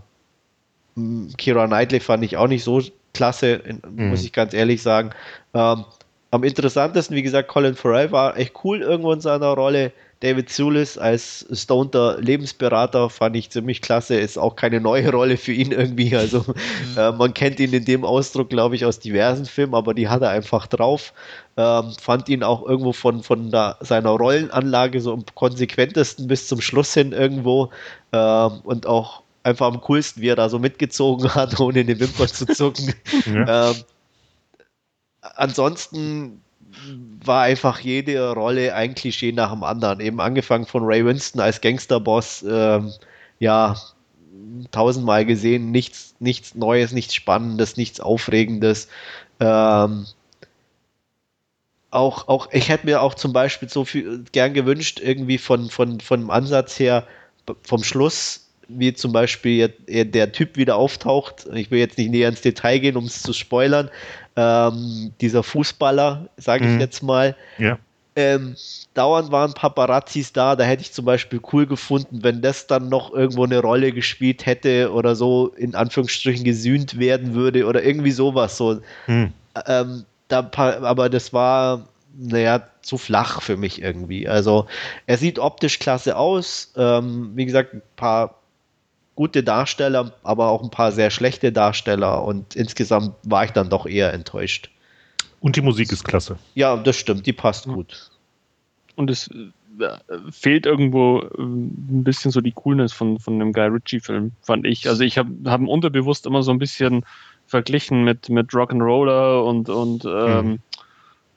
Kira 1.37 1.67
Knightley 1.67 2.01
fand 2.01 2.25
ich 2.25 2.37
auch 2.37 2.49
nicht 2.49 2.65
so 2.65 2.83
klasse, 3.15 3.61
mhm. 3.91 4.11
muss 4.11 4.25
ich 4.25 4.33
ganz 4.33 4.55
ehrlich 4.55 4.83
sagen. 4.83 5.11
Ähm, 5.55 5.85
am 6.31 6.45
interessantesten, 6.45 7.17
wie 7.17 7.23
gesagt, 7.23 7.49
Colin 7.49 7.75
Farrell 7.75 8.13
war 8.13 8.37
echt 8.37 8.53
cool 8.65 8.83
irgendwo 8.83 9.13
in 9.13 9.21
seiner 9.21 9.49
Rolle. 9.49 9.93
David 10.21 10.51
Zulis 10.51 10.99
als 10.99 11.47
Stoner 11.53 12.19
Lebensberater 12.19 13.09
fand 13.09 13.37
ich 13.37 13.51
ziemlich 13.51 13.81
klasse. 13.81 14.17
Ist 14.17 14.37
auch 14.37 14.57
keine 14.57 14.81
neue 14.81 15.11
Rolle 15.13 15.37
für 15.37 15.53
ihn 15.53 15.73
irgendwie. 15.73 16.09
Also 16.19 16.41
mhm. 16.41 16.99
äh, 16.99 17.13
man 17.13 17.33
kennt 17.33 17.61
ihn 17.61 17.73
in 17.73 17.85
dem 17.85 18.05
Ausdruck, 18.05 18.51
glaube 18.51 18.75
ich, 18.75 18.85
aus 18.85 18.99
diversen 18.99 19.47
Filmen, 19.47 19.75
aber 19.75 19.95
die 19.95 20.09
hat 20.09 20.23
er 20.23 20.31
einfach 20.31 20.67
drauf. 20.67 21.13
Ähm, 21.57 21.93
fand 22.01 22.29
ihn 22.29 22.43
auch 22.43 22.67
irgendwo 22.67 22.93
von, 22.93 23.23
von 23.23 23.51
der, 23.51 23.77
seiner 23.81 24.11
Rollenanlage 24.11 25.01
so 25.01 25.13
am 25.13 25.25
konsequentesten 25.35 26.27
bis 26.27 26.49
zum 26.49 26.61
Schluss 26.61 26.93
hin 26.93 27.13
irgendwo. 27.13 27.71
Ähm, 28.13 28.61
und 28.65 28.87
auch 28.87 29.23
einfach 29.49 29.67
am 29.67 29.81
coolsten, 29.81 30.23
wie 30.23 30.29
er 30.29 30.37
da 30.37 30.49
so 30.49 30.59
mitgezogen 30.59 31.35
hat, 31.35 31.59
ohne 31.61 31.81
eine 31.81 31.99
Wimper 31.99 32.29
zu 32.29 32.47
zucken. 32.47 32.95
Ja. 33.27 33.71
Ähm, 33.71 33.77
ansonsten 35.21 36.43
war 37.25 37.43
einfach 37.43 37.81
jede 37.81 38.33
Rolle 38.33 38.75
ein 38.75 38.95
Klischee 38.95 39.33
nach 39.33 39.53
dem 39.53 39.65
anderen. 39.65 40.01
Eben 40.01 40.21
angefangen 40.21 40.67
von 40.67 40.85
Ray 40.85 41.05
Winston 41.05 41.41
als 41.41 41.61
Gangsterboss, 41.61 42.45
ähm, 42.49 42.93
ja, 43.39 43.77
tausendmal 44.71 45.25
gesehen, 45.25 45.71
nichts, 45.71 46.15
nichts 46.21 46.55
Neues, 46.55 46.93
nichts 46.93 47.15
Spannendes, 47.15 47.77
nichts 47.77 48.01
Aufregendes. 48.01 48.89
Ähm, 49.41 50.07
auch, 51.91 52.29
auch, 52.29 52.49
ich 52.53 52.69
hätte 52.69 52.87
mir 52.87 53.03
auch 53.03 53.15
zum 53.15 53.33
Beispiel 53.33 53.69
so 53.69 53.85
viel 53.85 54.25
gern 54.33 54.55
gewünscht, 54.55 55.01
irgendwie 55.03 55.39
von, 55.39 55.71
von, 55.71 56.01
von 56.01 56.21
dem 56.21 56.31
Ansatz 56.31 56.79
her, 56.79 57.07
vom 57.63 57.83
Schluss, 57.83 58.48
wie 58.69 58.93
zum 58.93 59.13
Beispiel 59.13 59.73
der 59.89 60.33
Typ 60.33 60.57
wieder 60.57 60.77
auftaucht. 60.77 61.47
Ich 61.55 61.71
will 61.71 61.79
jetzt 61.79 61.99
nicht 61.99 62.11
näher 62.11 62.29
ins 62.29 62.43
Detail 62.43 62.79
gehen, 62.79 62.97
um 62.97 63.05
es 63.05 63.23
zu 63.23 63.33
spoilern. 63.33 63.91
Ähm, 64.37 65.13
dieser 65.21 65.43
Fußballer, 65.43 66.29
sage 66.37 66.67
ich 66.67 66.73
mhm. 66.73 66.81
jetzt 66.81 67.03
mal. 67.03 67.35
Ja. 67.59 67.79
Ähm, 68.15 68.57
dauernd 68.95 69.31
waren 69.31 69.55
Paparazzis 69.55 70.33
da, 70.33 70.57
da 70.57 70.65
hätte 70.65 70.83
ich 70.83 70.93
zum 70.93 71.05
Beispiel 71.05 71.41
cool 71.53 71.67
gefunden, 71.67 72.19
wenn 72.23 72.43
das 72.43 72.67
dann 72.67 72.89
noch 72.89 73.13
irgendwo 73.13 73.45
eine 73.45 73.61
Rolle 73.61 73.93
gespielt 73.93 74.45
hätte 74.45 74.93
oder 74.93 75.15
so 75.15 75.53
in 75.57 75.77
Anführungsstrichen 75.77 76.45
gesühnt 76.45 76.99
werden 76.99 77.35
würde 77.35 77.65
oder 77.65 77.83
irgendwie 77.83 78.11
sowas. 78.11 78.57
So. 78.57 78.81
Hm. 79.07 79.33
Ähm, 79.67 80.05
da, 80.27 80.51
aber 80.53 81.09
das 81.09 81.33
war, 81.33 81.87
naja, 82.17 82.67
zu 82.83 82.99
flach 82.99 83.41
für 83.41 83.57
mich 83.57 83.83
irgendwie. 83.83 84.29
Also 84.29 84.67
er 85.07 85.17
sieht 85.17 85.39
optisch 85.39 85.79
klasse 85.79 86.17
aus. 86.17 86.73
Ähm, 86.77 87.31
wie 87.35 87.47
gesagt, 87.47 87.75
ein 87.75 87.83
paar 87.95 88.38
gute 89.19 89.43
Darsteller, 89.43 90.13
aber 90.23 90.47
auch 90.47 90.63
ein 90.63 90.71
paar 90.71 90.93
sehr 90.93 91.11
schlechte 91.11 91.51
Darsteller 91.51 92.23
und 92.23 92.55
insgesamt 92.55 93.17
war 93.25 93.45
ich 93.45 93.51
dann 93.51 93.69
doch 93.69 93.85
eher 93.85 94.13
enttäuscht. 94.13 94.71
Und 95.41 95.57
die 95.57 95.61
Musik 95.61 95.91
ist 95.91 96.05
klasse. 96.05 96.39
Ja, 96.55 96.77
das 96.77 96.95
stimmt, 96.95 97.27
die 97.27 97.33
passt 97.33 97.67
gut. 97.67 98.13
Und 98.95 99.11
es 99.11 99.29
äh, 99.29 99.97
fehlt 100.31 100.67
irgendwo 100.67 101.19
äh, 101.19 101.43
ein 101.43 102.05
bisschen 102.05 102.31
so 102.31 102.41
die 102.41 102.53
Coolness 102.53 102.93
von, 102.93 103.19
von 103.19 103.35
einem 103.35 103.53
Guy 103.53 103.67
Ritchie-Film, 103.67 104.31
fand 104.41 104.65
ich. 104.65 104.89
Also 104.89 105.03
ich 105.03 105.19
habe 105.19 105.31
hab 105.47 105.63
unterbewusst 105.63 106.25
immer 106.25 106.45
so 106.45 106.53
ein 106.53 106.61
bisschen 106.61 107.05
verglichen 107.49 108.05
mit, 108.05 108.29
mit 108.29 108.51
Rock'n'Roller 108.51 109.43
und, 109.43 109.69
und 109.69 110.05
ähm, 110.05 110.47
mhm. 110.47 110.59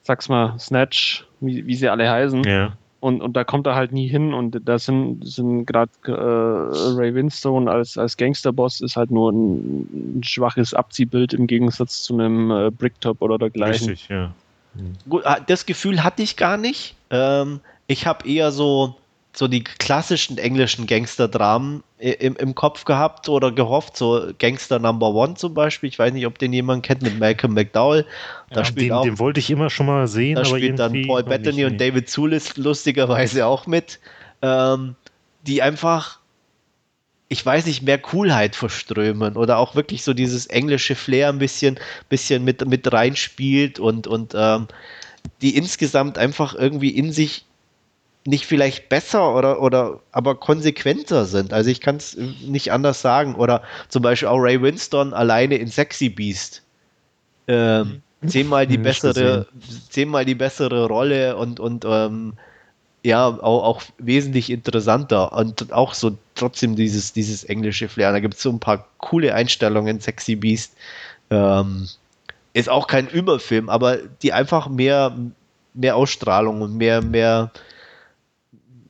sag's 0.03 0.29
mal, 0.29 0.55
Snatch, 0.59 1.25
wie, 1.39 1.65
wie 1.65 1.75
sie 1.75 1.89
alle 1.89 2.07
heißen. 2.07 2.43
Ja. 2.43 2.77
Und, 3.01 3.21
und 3.21 3.33
da 3.33 3.43
kommt 3.43 3.65
er 3.65 3.73
halt 3.73 3.91
nie 3.91 4.07
hin 4.07 4.31
und 4.31 4.59
da 4.63 4.77
sind, 4.77 5.27
sind 5.27 5.65
gerade 5.65 5.89
äh, 6.05 6.11
Ray 6.11 7.15
Winstone 7.15 7.69
als, 7.69 7.97
als 7.97 8.15
Gangsterboss 8.15 8.79
ist 8.79 8.95
halt 8.95 9.09
nur 9.09 9.31
ein, 9.31 10.19
ein 10.19 10.23
schwaches 10.23 10.75
Abziehbild 10.75 11.33
im 11.33 11.47
Gegensatz 11.47 12.03
zu 12.03 12.13
einem 12.13 12.51
äh, 12.51 12.69
Bricktop 12.69 13.23
oder 13.23 13.39
dergleichen. 13.39 13.89
Richtig, 13.89 14.09
ja. 14.09 14.35
Mhm. 14.75 14.93
Gut, 15.09 15.25
ah, 15.25 15.39
das 15.39 15.65
Gefühl 15.65 16.03
hatte 16.03 16.21
ich 16.21 16.37
gar 16.37 16.57
nicht. 16.57 16.95
Ähm, 17.09 17.61
ich 17.87 18.05
habe 18.05 18.29
eher 18.29 18.51
so 18.51 18.95
so 19.33 19.47
die 19.47 19.63
klassischen 19.63 20.37
englischen 20.37 20.87
Gangster-Dramen 20.87 21.83
im, 21.99 22.35
im 22.35 22.55
Kopf 22.55 22.83
gehabt 22.83 23.29
oder 23.29 23.51
gehofft, 23.51 23.95
so 23.95 24.31
Gangster 24.37 24.79
Number 24.79 25.13
One 25.13 25.35
zum 25.35 25.53
Beispiel. 25.53 25.87
Ich 25.87 25.97
weiß 25.97 26.11
nicht, 26.13 26.25
ob 26.25 26.37
den 26.37 26.51
jemand 26.51 26.83
kennt 26.83 27.01
mit 27.01 27.17
Malcolm 27.17 27.53
McDowell. 27.53 28.05
Da 28.49 28.59
ja, 28.59 28.65
spielt 28.65 28.87
den, 28.87 28.91
auch, 28.91 29.03
den 29.03 29.19
wollte 29.19 29.39
ich 29.39 29.49
immer 29.49 29.69
schon 29.69 29.85
mal 29.85 30.07
sehen. 30.07 30.35
Da 30.35 30.43
spielt 30.43 30.79
dann 30.79 31.07
Paul 31.07 31.23
Bettany 31.23 31.63
und 31.63 31.79
David 31.79 32.09
Zulis 32.09 32.57
lustigerweise 32.57 33.45
auch 33.45 33.67
mit, 33.67 33.99
ähm, 34.41 34.95
die 35.47 35.61
einfach, 35.61 36.19
ich 37.29 37.45
weiß 37.45 37.67
nicht, 37.67 37.83
mehr 37.83 37.99
Coolheit 37.99 38.57
verströmen 38.57 39.37
oder 39.37 39.59
auch 39.59 39.75
wirklich 39.75 40.03
so 40.03 40.13
dieses 40.13 40.47
englische 40.47 40.95
Flair 40.95 41.29
ein 41.29 41.39
bisschen, 41.39 41.79
bisschen 42.09 42.43
mit, 42.43 42.67
mit 42.67 42.91
reinspielt 42.91 43.79
und, 43.79 44.07
und 44.07 44.33
ähm, 44.35 44.67
die 45.41 45.55
insgesamt 45.55 46.17
einfach 46.17 46.53
irgendwie 46.53 46.89
in 46.89 47.13
sich 47.13 47.45
nicht 48.25 48.45
vielleicht 48.45 48.89
besser 48.89 49.35
oder, 49.35 49.61
oder 49.61 49.99
aber 50.11 50.35
konsequenter 50.35 51.25
sind. 51.25 51.53
Also 51.53 51.69
ich 51.69 51.81
kann 51.81 51.95
es 51.95 52.15
nicht 52.15 52.71
anders 52.71 53.01
sagen. 53.01 53.35
Oder 53.35 53.63
zum 53.89 54.01
Beispiel 54.03 54.27
auch 54.27 54.37
Ray 54.37 54.61
Winston 54.61 55.13
alleine 55.13 55.55
in 55.55 55.67
Sexy 55.67 56.09
Beast. 56.09 56.61
Ähm, 57.47 58.01
mhm. 58.21 58.27
zehnmal 58.27 58.67
die 58.67 58.77
bessere, 58.77 59.47
zehnmal 59.89 60.25
die 60.25 60.35
bessere 60.35 60.85
Rolle 60.85 61.35
und, 61.35 61.59
und 61.59 61.83
ähm, 61.85 62.33
ja, 63.03 63.27
auch, 63.27 63.63
auch 63.63 63.81
wesentlich 63.97 64.51
interessanter 64.51 65.33
und 65.33 65.73
auch 65.73 65.95
so 65.95 66.17
trotzdem 66.35 66.75
dieses, 66.75 67.13
dieses 67.13 67.43
englische 67.43 67.89
Flair. 67.89 68.11
Da 68.11 68.19
gibt 68.19 68.35
es 68.35 68.43
so 68.43 68.51
ein 68.51 68.59
paar 68.59 68.87
coole 68.99 69.33
Einstellungen, 69.33 69.99
Sexy 69.99 70.35
Beast. 70.35 70.73
Ähm, 71.31 71.87
ist 72.53 72.69
auch 72.69 72.87
kein 72.87 73.07
Überfilm, 73.07 73.69
aber 73.69 73.97
die 74.21 74.33
einfach 74.33 74.67
mehr, 74.67 75.15
mehr 75.73 75.95
Ausstrahlung 75.95 76.61
und 76.61 76.75
mehr, 76.75 77.01
mehr, 77.01 77.51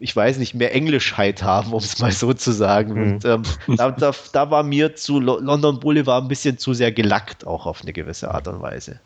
ich 0.01 0.15
weiß 0.15 0.37
nicht, 0.39 0.55
mehr 0.55 0.73
Englischheit 0.73 1.43
haben, 1.43 1.71
um 1.71 1.79
es 1.79 1.99
mal 1.99 2.11
so 2.11 2.33
zu 2.33 2.51
sagen. 2.51 2.93
Mhm. 2.93 3.13
Und 3.13 3.25
ähm, 3.25 3.43
da, 3.77 3.91
da, 3.91 4.11
da, 4.33 4.51
war 4.51 4.63
mir 4.63 4.95
zu 4.95 5.19
London 5.19 5.79
Boulevard 5.79 6.23
ein 6.23 6.27
bisschen 6.27 6.57
zu 6.57 6.73
sehr 6.73 6.91
gelackt, 6.91 7.45
auch 7.45 7.67
auf 7.67 7.83
eine 7.83 7.93
gewisse 7.93 8.33
Art 8.33 8.47
und 8.47 8.61
Weise. 8.61 8.99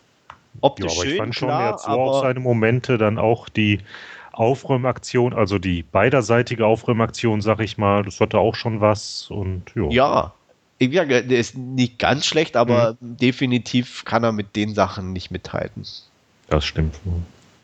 Optisch 0.61 0.93
ja, 0.93 0.97
aber 0.97 1.03
schön, 1.03 1.11
ich 1.11 1.17
fand 1.17 1.35
schon 1.35 1.47
klar, 1.49 1.71
jetzt 1.71 1.83
so 1.83 1.91
auch 1.91 2.21
seine 2.21 2.39
Momente 2.39 2.97
dann 2.97 3.19
auch 3.19 3.49
die 3.49 3.81
Aufräumaktion, 4.31 5.33
also 5.33 5.59
die 5.59 5.83
beiderseitige 5.83 6.65
Aufräumaktion, 6.65 7.41
sag 7.41 7.59
ich 7.59 7.77
mal, 7.77 8.03
das 8.03 8.21
hatte 8.21 8.39
auch 8.39 8.55
schon 8.55 8.79
was 8.79 9.29
und 9.29 9.63
jo. 9.75 9.89
ja. 9.91 10.33
Ja, 10.77 11.05
der 11.05 11.39
ist 11.39 11.55
nicht 11.57 11.99
ganz 11.99 12.25
schlecht, 12.25 12.57
aber 12.57 12.97
mhm. 12.99 13.15
definitiv 13.15 14.03
kann 14.03 14.25
er 14.25 14.33
mit 14.33 14.57
den 14.57 14.73
Sachen 14.73 15.13
nicht 15.13 15.31
mithalten. 15.31 15.85
Das 16.49 16.65
stimmt. 16.65 16.99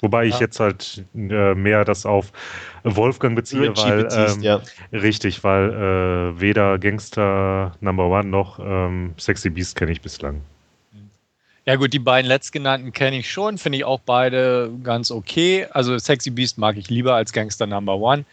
Wobei 0.02 0.26
ich 0.26 0.40
jetzt 0.40 0.60
halt 0.60 1.06
äh, 1.15 1.53
mehr 1.53 1.86
das 1.86 2.07
auf 2.07 2.32
Wolfgang 2.84 3.36
beziehe, 3.36 3.69
Richie 3.69 3.84
weil 3.84 4.03
beziehst, 4.03 4.38
ähm, 4.38 4.44
ja. 4.44 4.61
richtig, 4.91 5.44
weil 5.44 5.69
äh, 5.69 6.41
weder 6.41 6.80
Gangster 6.80 7.73
Number 7.82 8.07
One 8.07 8.28
noch 8.28 8.60
ähm, 8.60 9.14
Sexy 9.19 9.52
Beast 9.52 9.76
kenne 9.76 9.91
ich 9.91 10.02
bislang. 10.02 10.41
Ja 11.65 11.76
gut, 11.76 11.94
die 11.94 11.99
beiden 11.99 12.28
letztgenannten 12.28 12.91
kenne 12.91 13.19
ich 13.19 13.32
schon, 13.32 13.60
finde 13.60 13.78
ich 13.78 13.86
auch 13.86 13.99
beide 14.03 14.72
ganz 14.84 15.11
okay. 15.11 15.68
Also 15.69 15.98
Sexy 15.99 16.32
Beast 16.32 16.57
mag 16.57 16.78
ich 16.78 16.90
lieber 16.90 17.14
als 17.14 17.32
Gangster 17.32 17.68
Number 17.68 17.98
One. 17.98 18.26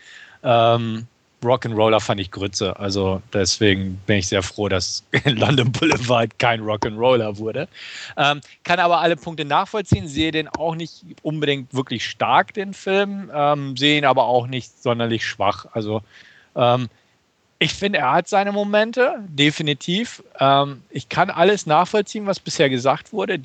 Ähm, 0.42 1.06
Rock'n'Roller 1.42 2.00
fand 2.00 2.20
ich 2.20 2.30
Grütze. 2.30 2.78
Also 2.78 3.22
deswegen 3.32 3.96
bin 4.06 4.18
ich 4.18 4.28
sehr 4.28 4.42
froh, 4.42 4.68
dass 4.68 5.04
London 5.24 5.70
Boulevard 5.70 6.38
kein 6.38 6.60
Rock'n'Roller 6.60 7.38
wurde. 7.38 7.68
Ähm, 8.16 8.40
kann 8.64 8.80
aber 8.80 9.00
alle 9.00 9.16
Punkte 9.16 9.44
nachvollziehen, 9.44 10.08
sehe 10.08 10.32
den 10.32 10.48
auch 10.48 10.74
nicht 10.74 11.04
unbedingt 11.22 11.72
wirklich 11.74 12.04
stark, 12.06 12.54
den 12.54 12.74
Film, 12.74 13.30
ähm, 13.32 13.76
sehe 13.76 13.98
ihn 13.98 14.04
aber 14.04 14.24
auch 14.24 14.46
nicht 14.46 14.82
sonderlich 14.82 15.24
schwach. 15.24 15.66
Also 15.72 16.02
ähm, 16.56 16.88
ich 17.60 17.74
finde, 17.74 17.98
er 17.98 18.12
hat 18.12 18.28
seine 18.28 18.52
Momente, 18.52 19.24
definitiv. 19.28 20.22
Ähm, 20.38 20.82
ich 20.90 21.08
kann 21.08 21.30
alles 21.30 21.66
nachvollziehen, 21.66 22.26
was 22.26 22.40
bisher 22.40 22.70
gesagt 22.70 23.12
wurde, 23.12 23.38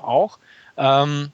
auch. 0.00 0.38
Ähm, 0.76 1.32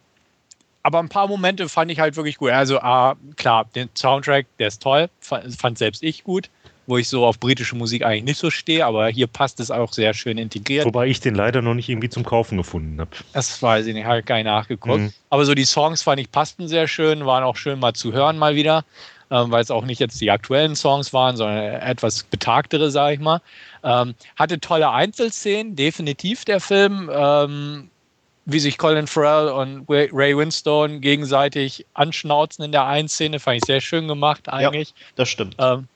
aber 0.86 1.00
ein 1.00 1.08
paar 1.08 1.26
Momente 1.26 1.68
fand 1.68 1.90
ich 1.90 1.98
halt 1.98 2.14
wirklich 2.14 2.36
gut. 2.36 2.52
Also, 2.52 2.78
ah, 2.78 3.16
klar, 3.34 3.68
den 3.74 3.88
Soundtrack, 3.98 4.46
der 4.60 4.68
ist 4.68 4.80
toll, 4.80 5.08
fand 5.20 5.78
selbst 5.78 6.00
ich 6.00 6.22
gut, 6.22 6.48
wo 6.86 6.96
ich 6.96 7.08
so 7.08 7.26
auf 7.26 7.40
britische 7.40 7.74
Musik 7.74 8.04
eigentlich 8.04 8.22
nicht 8.22 8.38
so 8.38 8.52
stehe, 8.52 8.86
aber 8.86 9.08
hier 9.08 9.26
passt 9.26 9.58
es 9.58 9.72
auch 9.72 9.92
sehr 9.92 10.14
schön 10.14 10.38
integriert. 10.38 10.86
Wobei 10.86 11.08
ich 11.08 11.18
den 11.18 11.34
leider 11.34 11.60
noch 11.60 11.74
nicht 11.74 11.88
irgendwie 11.88 12.08
zum 12.08 12.24
Kaufen 12.24 12.56
gefunden 12.56 13.00
habe. 13.00 13.10
Das 13.32 13.60
weiß 13.60 13.84
ich 13.86 13.94
nicht, 13.94 14.06
habe 14.06 14.20
ich 14.20 14.26
gar 14.26 14.36
nicht 14.36 14.44
nachgeguckt. 14.44 15.00
Mhm. 15.00 15.12
Aber 15.28 15.44
so 15.44 15.56
die 15.56 15.64
Songs 15.64 16.04
fand 16.04 16.20
ich 16.20 16.30
passten 16.30 16.68
sehr 16.68 16.86
schön, 16.86 17.26
waren 17.26 17.42
auch 17.42 17.56
schön 17.56 17.80
mal 17.80 17.94
zu 17.94 18.12
hören 18.12 18.38
mal 18.38 18.54
wieder, 18.54 18.84
ähm, 19.32 19.50
weil 19.50 19.64
es 19.64 19.72
auch 19.72 19.84
nicht 19.84 19.98
jetzt 19.98 20.20
die 20.20 20.30
aktuellen 20.30 20.76
Songs 20.76 21.12
waren, 21.12 21.36
sondern 21.36 21.64
etwas 21.82 22.22
betagtere, 22.22 22.92
sage 22.92 23.14
ich 23.14 23.20
mal. 23.20 23.40
Ähm, 23.82 24.14
hatte 24.36 24.60
tolle 24.60 24.92
Einzelszenen, 24.92 25.74
definitiv 25.74 26.44
der 26.44 26.60
Film. 26.60 27.10
Ähm, 27.12 27.90
wie 28.46 28.60
sich 28.60 28.78
Colin 28.78 29.06
Farrell 29.06 29.48
und 29.48 29.84
Ray 29.88 30.36
Winstone 30.36 31.00
gegenseitig 31.00 31.84
anschnauzen 31.94 32.64
in 32.64 32.72
der 32.72 32.86
einen 32.86 33.08
Szene, 33.08 33.40
fand 33.40 33.56
ich 33.56 33.64
sehr 33.66 33.80
schön 33.80 34.08
gemacht 34.08 34.48
eigentlich. 34.48 34.90
Ja, 34.90 34.94
das 35.16 35.28
stimmt. 35.28 35.56
Ähm, 35.58 35.88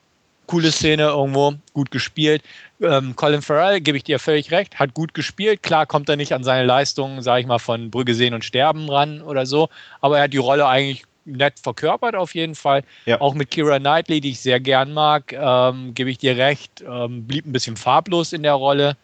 coole 0.46 0.72
Szene 0.72 1.04
irgendwo, 1.04 1.54
gut 1.74 1.92
gespielt. 1.92 2.42
Ähm, 2.82 3.14
Colin 3.14 3.40
Farrell, 3.40 3.80
gebe 3.80 3.96
ich 3.96 4.04
dir 4.04 4.18
völlig 4.18 4.50
recht, 4.50 4.80
hat 4.80 4.94
gut 4.94 5.14
gespielt. 5.14 5.62
Klar 5.62 5.86
kommt 5.86 6.08
er 6.08 6.16
nicht 6.16 6.34
an 6.34 6.42
seine 6.42 6.66
Leistungen, 6.66 7.22
sage 7.22 7.42
ich 7.42 7.46
mal, 7.46 7.60
von 7.60 7.88
Brügge 7.90 8.14
sehen 8.14 8.34
und 8.34 8.44
sterben 8.44 8.90
ran 8.90 9.22
oder 9.22 9.46
so, 9.46 9.68
aber 10.00 10.18
er 10.18 10.24
hat 10.24 10.32
die 10.32 10.38
Rolle 10.38 10.66
eigentlich 10.66 11.04
nett 11.24 11.60
verkörpert 11.60 12.16
auf 12.16 12.34
jeden 12.34 12.56
Fall. 12.56 12.82
Ja. 13.06 13.20
Auch 13.20 13.34
mit 13.34 13.52
Kira 13.52 13.78
Knightley, 13.78 14.20
die 14.20 14.30
ich 14.30 14.40
sehr 14.40 14.58
gern 14.58 14.92
mag, 14.92 15.32
ähm, 15.32 15.94
gebe 15.94 16.10
ich 16.10 16.18
dir 16.18 16.36
recht, 16.36 16.82
ähm, 16.84 17.28
blieb 17.28 17.46
ein 17.46 17.52
bisschen 17.52 17.76
farblos 17.76 18.32
in 18.32 18.42
der 18.42 18.54
Rolle. 18.54 18.96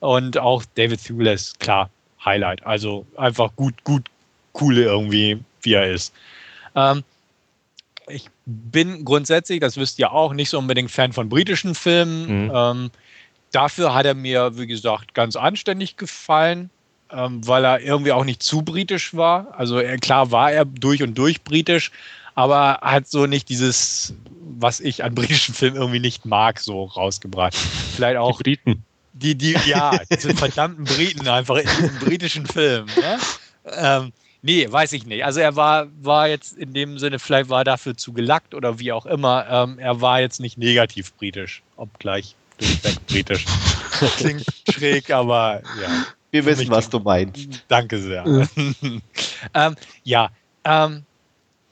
Und 0.00 0.38
auch 0.38 0.64
David 0.74 1.02
Thewlis, 1.02 1.54
klar, 1.58 1.90
Highlight. 2.24 2.64
Also 2.66 3.06
einfach 3.16 3.50
gut, 3.56 3.84
gut, 3.84 4.08
coole 4.52 4.82
irgendwie, 4.82 5.40
wie 5.62 5.74
er 5.74 5.90
ist. 5.90 6.12
Ähm, 6.74 7.04
ich 8.08 8.28
bin 8.46 9.04
grundsätzlich, 9.04 9.60
das 9.60 9.76
wisst 9.76 9.98
ihr 9.98 10.12
auch, 10.12 10.32
nicht 10.32 10.50
so 10.50 10.58
unbedingt 10.58 10.90
Fan 10.90 11.12
von 11.12 11.28
britischen 11.28 11.74
Filmen. 11.74 12.46
Mhm. 12.46 12.52
Ähm, 12.54 12.90
dafür 13.52 13.94
hat 13.94 14.06
er 14.06 14.14
mir, 14.14 14.58
wie 14.58 14.66
gesagt, 14.66 15.14
ganz 15.14 15.36
anständig 15.36 15.96
gefallen, 15.96 16.70
ähm, 17.10 17.46
weil 17.46 17.64
er 17.64 17.80
irgendwie 17.80 18.12
auch 18.12 18.24
nicht 18.24 18.42
zu 18.42 18.62
britisch 18.62 19.14
war. 19.14 19.54
Also 19.56 19.78
er, 19.78 19.98
klar 19.98 20.30
war 20.30 20.52
er 20.52 20.64
durch 20.64 21.02
und 21.02 21.16
durch 21.16 21.42
britisch, 21.42 21.90
aber 22.34 22.78
hat 22.82 23.08
so 23.08 23.26
nicht 23.26 23.48
dieses, 23.48 24.14
was 24.58 24.80
ich 24.80 25.04
an 25.04 25.14
britischen 25.14 25.54
Filmen 25.54 25.76
irgendwie 25.76 26.00
nicht 26.00 26.26
mag, 26.26 26.58
so 26.60 26.84
rausgebracht. 26.84 27.54
Vielleicht 27.54 28.18
auch. 28.18 28.38
Die 28.38 28.56
Briten. 28.56 28.84
Die, 29.14 29.36
die, 29.36 29.56
ja, 29.66 29.98
diese 30.10 30.34
verdammten 30.34 30.84
Briten 30.84 31.28
einfach 31.28 31.56
in 31.56 31.68
diesem 31.68 31.98
britischen 32.00 32.46
Film. 32.46 32.86
Ne? 32.86 33.18
Ähm, 33.64 34.12
nee, 34.42 34.66
weiß 34.70 34.92
ich 34.92 35.06
nicht. 35.06 35.24
Also 35.24 35.40
er 35.40 35.54
war, 35.54 35.86
war 36.02 36.28
jetzt 36.28 36.56
in 36.58 36.74
dem 36.74 36.98
Sinne, 36.98 37.20
vielleicht 37.20 37.48
war 37.48 37.60
er 37.60 37.64
dafür 37.64 37.96
zu 37.96 38.12
gelackt 38.12 38.54
oder 38.54 38.80
wie 38.80 38.90
auch 38.90 39.06
immer. 39.06 39.46
Ähm, 39.48 39.78
er 39.78 40.00
war 40.00 40.20
jetzt 40.20 40.40
nicht 40.40 40.58
negativ 40.58 41.14
britisch, 41.14 41.62
obgleich 41.76 42.34
durchweg 42.58 43.06
britisch. 43.06 43.46
Klingt 44.16 44.44
schräg, 44.68 45.10
aber 45.10 45.62
ja. 45.80 46.06
Wir 46.32 46.44
wissen, 46.46 46.68
was 46.68 46.90
du 46.90 46.98
meinst. 46.98 47.64
Danke 47.68 47.96
sehr. 48.00 48.24
ähm, 49.54 49.76
ja, 50.02 50.30
ähm, 50.64 51.04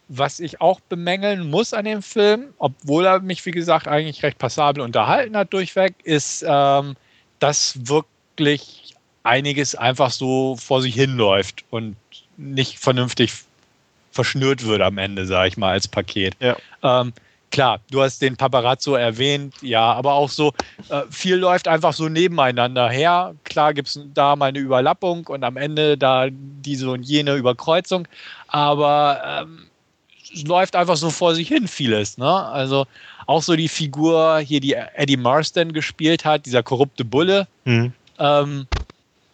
was 0.06 0.38
ich 0.38 0.60
auch 0.60 0.78
bemängeln 0.78 1.50
muss 1.50 1.72
an 1.72 1.84
dem 1.84 2.00
Film, 2.00 2.54
obwohl 2.58 3.06
er 3.06 3.18
mich, 3.18 3.44
wie 3.44 3.50
gesagt, 3.50 3.88
eigentlich 3.88 4.22
recht 4.22 4.38
passabel 4.38 4.84
unterhalten 4.84 5.36
hat 5.36 5.52
durchweg, 5.52 5.94
ist, 6.04 6.44
ähm, 6.46 6.94
dass 7.42 7.88
wirklich 7.88 8.94
einiges 9.24 9.74
einfach 9.74 10.10
so 10.10 10.56
vor 10.56 10.80
sich 10.80 10.94
hinläuft 10.94 11.64
und 11.70 11.96
nicht 12.36 12.78
vernünftig 12.78 13.32
verschnürt 14.12 14.64
wird 14.64 14.80
am 14.80 14.98
Ende, 14.98 15.26
sage 15.26 15.48
ich 15.48 15.56
mal, 15.56 15.72
als 15.72 15.88
Paket. 15.88 16.36
Ja. 16.38 16.56
Ähm, 16.82 17.12
klar, 17.50 17.80
du 17.90 18.02
hast 18.02 18.22
den 18.22 18.36
Paparazzo 18.36 18.94
erwähnt, 18.94 19.54
ja, 19.60 19.92
aber 19.92 20.12
auch 20.12 20.28
so, 20.28 20.52
äh, 20.88 21.02
viel 21.10 21.36
läuft 21.36 21.66
einfach 21.66 21.92
so 21.94 22.08
nebeneinander 22.08 22.88
her. 22.90 23.34
Klar 23.44 23.74
gibt 23.74 23.88
es 23.88 24.00
da 24.14 24.36
mal 24.36 24.46
eine 24.46 24.60
Überlappung 24.60 25.26
und 25.26 25.42
am 25.42 25.56
Ende 25.56 25.98
da 25.98 26.28
diese 26.30 26.90
und 26.90 27.02
jene 27.02 27.34
Überkreuzung, 27.34 28.06
aber 28.48 29.20
ähm, 29.24 29.70
es 30.32 30.44
läuft 30.44 30.76
einfach 30.76 30.96
so 30.96 31.10
vor 31.10 31.34
sich 31.34 31.48
hin 31.48 31.68
vieles. 31.68 32.18
Ne? 32.18 32.26
Also 32.26 32.86
auch 33.26 33.42
so 33.42 33.56
die 33.56 33.68
Figur 33.68 34.38
hier, 34.38 34.60
die 34.60 34.74
Eddie 34.74 35.16
Marsden 35.16 35.72
gespielt 35.72 36.24
hat, 36.24 36.46
dieser 36.46 36.62
korrupte 36.62 37.04
Bulle, 37.04 37.46
Mhm. 37.64 37.92
ähm, 38.18 38.66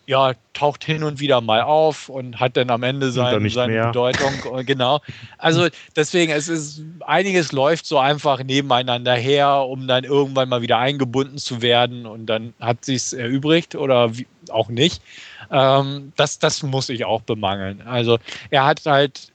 ja, 0.06 0.32
taucht 0.54 0.84
hin 0.84 1.02
und 1.02 1.20
wieder 1.20 1.42
mal 1.42 1.60
auf 1.60 2.08
und 2.08 2.40
hat 2.40 2.56
dann 2.56 2.70
am 2.70 2.82
Ende 2.82 3.10
sein, 3.12 3.42
nicht 3.42 3.52
seine 3.52 3.74
mehr. 3.74 3.86
Bedeutung. 3.88 4.32
Äh, 4.56 4.64
genau. 4.64 5.00
Also 5.36 5.68
deswegen, 5.96 6.32
es 6.32 6.48
ist 6.48 6.80
einiges 7.06 7.52
läuft 7.52 7.84
so 7.84 7.98
einfach 7.98 8.42
nebeneinander 8.42 9.14
her, 9.14 9.66
um 9.68 9.86
dann 9.86 10.04
irgendwann 10.04 10.48
mal 10.48 10.62
wieder 10.62 10.78
eingebunden 10.78 11.36
zu 11.36 11.60
werden 11.60 12.06
und 12.06 12.24
dann 12.24 12.54
hat 12.58 12.86
sich's 12.86 13.12
erübrigt 13.12 13.74
oder 13.74 14.16
wie, 14.16 14.26
auch 14.48 14.70
nicht. 14.70 15.02
Ähm, 15.50 16.14
das, 16.16 16.38
das 16.38 16.62
muss 16.62 16.88
ich 16.88 17.04
auch 17.04 17.20
bemangeln. 17.20 17.82
Also 17.82 18.18
er 18.48 18.64
hat 18.64 18.80
halt 18.86 19.30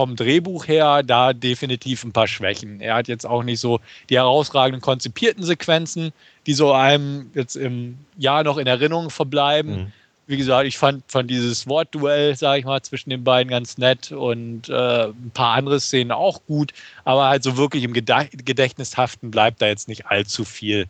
vom 0.00 0.16
Drehbuch 0.16 0.66
her 0.66 1.02
da 1.02 1.34
definitiv 1.34 2.04
ein 2.04 2.12
paar 2.12 2.26
Schwächen. 2.26 2.80
Er 2.80 2.94
hat 2.94 3.06
jetzt 3.06 3.26
auch 3.26 3.42
nicht 3.42 3.60
so 3.60 3.80
die 4.08 4.16
herausragenden 4.16 4.80
konzipierten 4.80 5.44
Sequenzen, 5.44 6.12
die 6.46 6.54
so 6.54 6.72
einem 6.72 7.30
jetzt 7.34 7.54
im 7.54 7.98
Jahr 8.16 8.42
noch 8.42 8.56
in 8.56 8.66
Erinnerung 8.66 9.10
verbleiben. 9.10 9.72
Mhm. 9.72 9.92
Wie 10.26 10.38
gesagt, 10.38 10.66
ich 10.66 10.78
fand, 10.78 11.02
fand 11.06 11.30
dieses 11.30 11.66
Wortduell, 11.66 12.34
sage 12.34 12.60
ich 12.60 12.64
mal, 12.64 12.80
zwischen 12.80 13.10
den 13.10 13.22
beiden 13.22 13.50
ganz 13.50 13.76
nett 13.76 14.10
und 14.10 14.70
äh, 14.70 15.08
ein 15.08 15.32
paar 15.34 15.54
andere 15.54 15.80
Szenen 15.80 16.12
auch 16.12 16.40
gut, 16.46 16.72
aber 17.04 17.28
halt 17.28 17.42
so 17.42 17.58
wirklich 17.58 17.84
im 17.84 17.92
Gedä 17.92 18.30
Gedächtnis 18.32 18.96
haften 18.96 19.30
bleibt 19.30 19.60
da 19.60 19.66
jetzt 19.66 19.86
nicht 19.86 20.06
allzu 20.06 20.46
viel. 20.46 20.86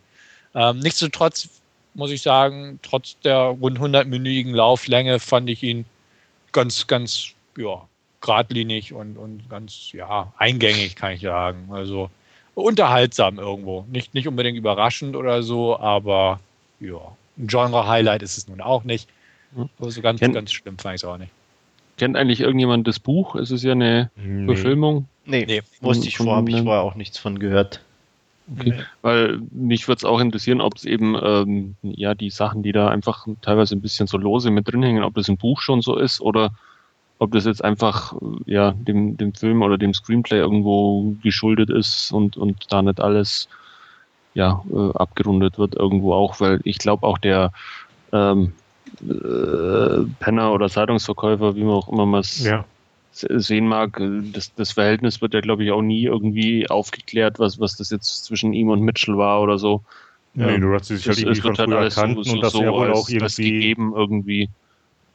Ähm, 0.55 0.79
nichtsdestotrotz 0.79 1.49
muss 1.95 2.11
ich 2.11 2.21
sagen, 2.21 2.79
trotz 2.81 3.19
der 3.25 3.35
rund 3.35 3.77
100-minütigen 3.77 4.53
Lauflänge 4.53 5.19
fand 5.19 5.49
ich 5.49 5.63
ihn 5.63 5.83
ganz, 6.53 6.87
ganz, 6.87 7.31
ja, 7.57 7.85
geradlinig 8.21 8.93
und, 8.93 9.17
und 9.17 9.49
ganz, 9.49 9.91
ja, 9.93 10.31
eingängig, 10.37 10.95
kann 10.95 11.13
ich 11.13 11.21
sagen. 11.21 11.69
Also 11.71 12.09
unterhaltsam 12.55 13.39
irgendwo. 13.39 13.85
Nicht, 13.91 14.13
nicht 14.13 14.27
unbedingt 14.27 14.57
überraschend 14.57 15.15
oder 15.15 15.41
so, 15.43 15.77
aber 15.79 16.39
ja, 16.79 16.99
ein 17.37 17.47
Genre-Highlight 17.47 18.21
ist 18.21 18.37
es 18.37 18.47
nun 18.47 18.61
auch 18.61 18.83
nicht. 18.83 19.09
Hm. 19.55 19.69
So 19.79 20.01
ganz, 20.01 20.19
Kennt- 20.19 20.35
ganz 20.35 20.51
schlimm 20.51 20.77
fand 20.77 20.95
ich 20.95 21.01
es 21.01 21.05
auch 21.05 21.17
nicht. 21.17 21.31
Kennt 21.97 22.15
eigentlich 22.17 22.39
irgendjemand 22.41 22.87
das 22.87 22.99
Buch? 22.99 23.35
Es 23.35 23.51
ist 23.51 23.63
ja 23.63 23.73
eine 23.73 24.09
Nee. 24.15 24.45
Verfilmung. 24.45 25.07
Nee, 25.25 25.45
Nee. 25.45 25.61
wusste 25.81 26.07
ich 26.07 26.17
Von- 26.17 26.27
vor, 26.27 26.35
habe 26.37 26.49
ich 26.49 26.61
vorher 26.61 26.81
auch 26.81 26.95
nichts 26.95 27.17
von 27.17 27.37
gehört. 27.39 27.81
Okay. 28.59 28.73
Weil 29.01 29.39
mich 29.51 29.87
würde 29.87 29.97
es 29.99 30.03
auch 30.03 30.19
interessieren, 30.19 30.61
ob 30.61 30.75
es 30.75 30.83
eben 30.83 31.15
ähm, 31.21 31.75
ja 31.83 32.15
die 32.15 32.29
Sachen, 32.31 32.63
die 32.63 32.71
da 32.71 32.89
einfach 32.89 33.27
teilweise 33.41 33.75
ein 33.75 33.81
bisschen 33.81 34.07
so 34.07 34.17
lose 34.17 34.49
mit 34.51 34.67
drin 34.67 34.83
hängen, 34.83 35.03
ob 35.03 35.13
das 35.13 35.29
im 35.29 35.37
Buch 35.37 35.61
schon 35.61 35.81
so 35.81 35.95
ist 35.95 36.19
oder 36.21 36.51
ob 37.21 37.31
das 37.33 37.45
jetzt 37.45 37.63
einfach 37.63 38.13
äh, 38.13 38.51
ja 38.51 38.71
dem, 38.71 39.15
dem 39.15 39.33
Film 39.35 39.61
oder 39.61 39.77
dem 39.77 39.93
Screenplay 39.93 40.39
irgendwo 40.39 41.15
geschuldet 41.21 41.69
ist 41.69 42.11
und, 42.11 42.35
und 42.35 42.65
da 42.69 42.81
nicht 42.81 42.99
alles 42.99 43.47
ja 44.33 44.63
äh, 44.73 44.91
abgerundet 44.95 45.59
wird 45.59 45.75
irgendwo 45.75 46.13
auch, 46.13 46.39
weil 46.39 46.59
ich 46.63 46.79
glaube 46.79 47.05
auch 47.05 47.19
der 47.19 47.51
ähm, 48.11 48.55
äh, 49.01 50.03
Penner 50.19 50.51
oder 50.51 50.67
Zeitungsverkäufer, 50.67 51.55
wie 51.55 51.63
man 51.63 51.75
auch 51.75 51.89
immer 51.89 52.19
es 52.19 52.43
Ja. 52.43 52.65
se- 53.11 53.39
sehen 53.39 53.67
mag, 53.67 53.99
äh, 53.99 54.21
das, 54.31 54.53
das 54.55 54.71
Verhältnis 54.71 55.21
wird 55.21 55.35
ja, 55.35 55.41
glaube 55.41 55.63
ich, 55.63 55.71
auch 55.71 55.83
nie 55.83 56.05
irgendwie 56.05 56.67
aufgeklärt, 56.69 57.37
was, 57.37 57.59
was 57.59 57.75
das 57.75 57.91
jetzt 57.91 58.25
zwischen 58.25 58.53
ihm 58.53 58.69
und 58.69 58.81
Mitchell 58.81 59.15
war 59.17 59.41
oder 59.41 59.59
so. 59.59 59.83
Nee, 60.33 60.57
Ähm, 60.57 60.61
du 60.61 60.73
hast 60.73 60.87
sie 60.87 60.97
sich 60.97 61.07
halt 61.07 61.19
irgendwie 61.19 61.41
von 61.41 61.55
früher 61.55 61.77
alles 61.77 61.95
so- 61.95 62.23
so- 62.23 62.31
und 62.33 62.41
dass 62.41 62.53
so 62.53 62.63
er 62.63 62.73
wohl 62.73 62.91
auch 62.91 63.07
irgendwie 63.09 63.51
gegeben 63.51 63.93
irgendwie. 63.95 64.49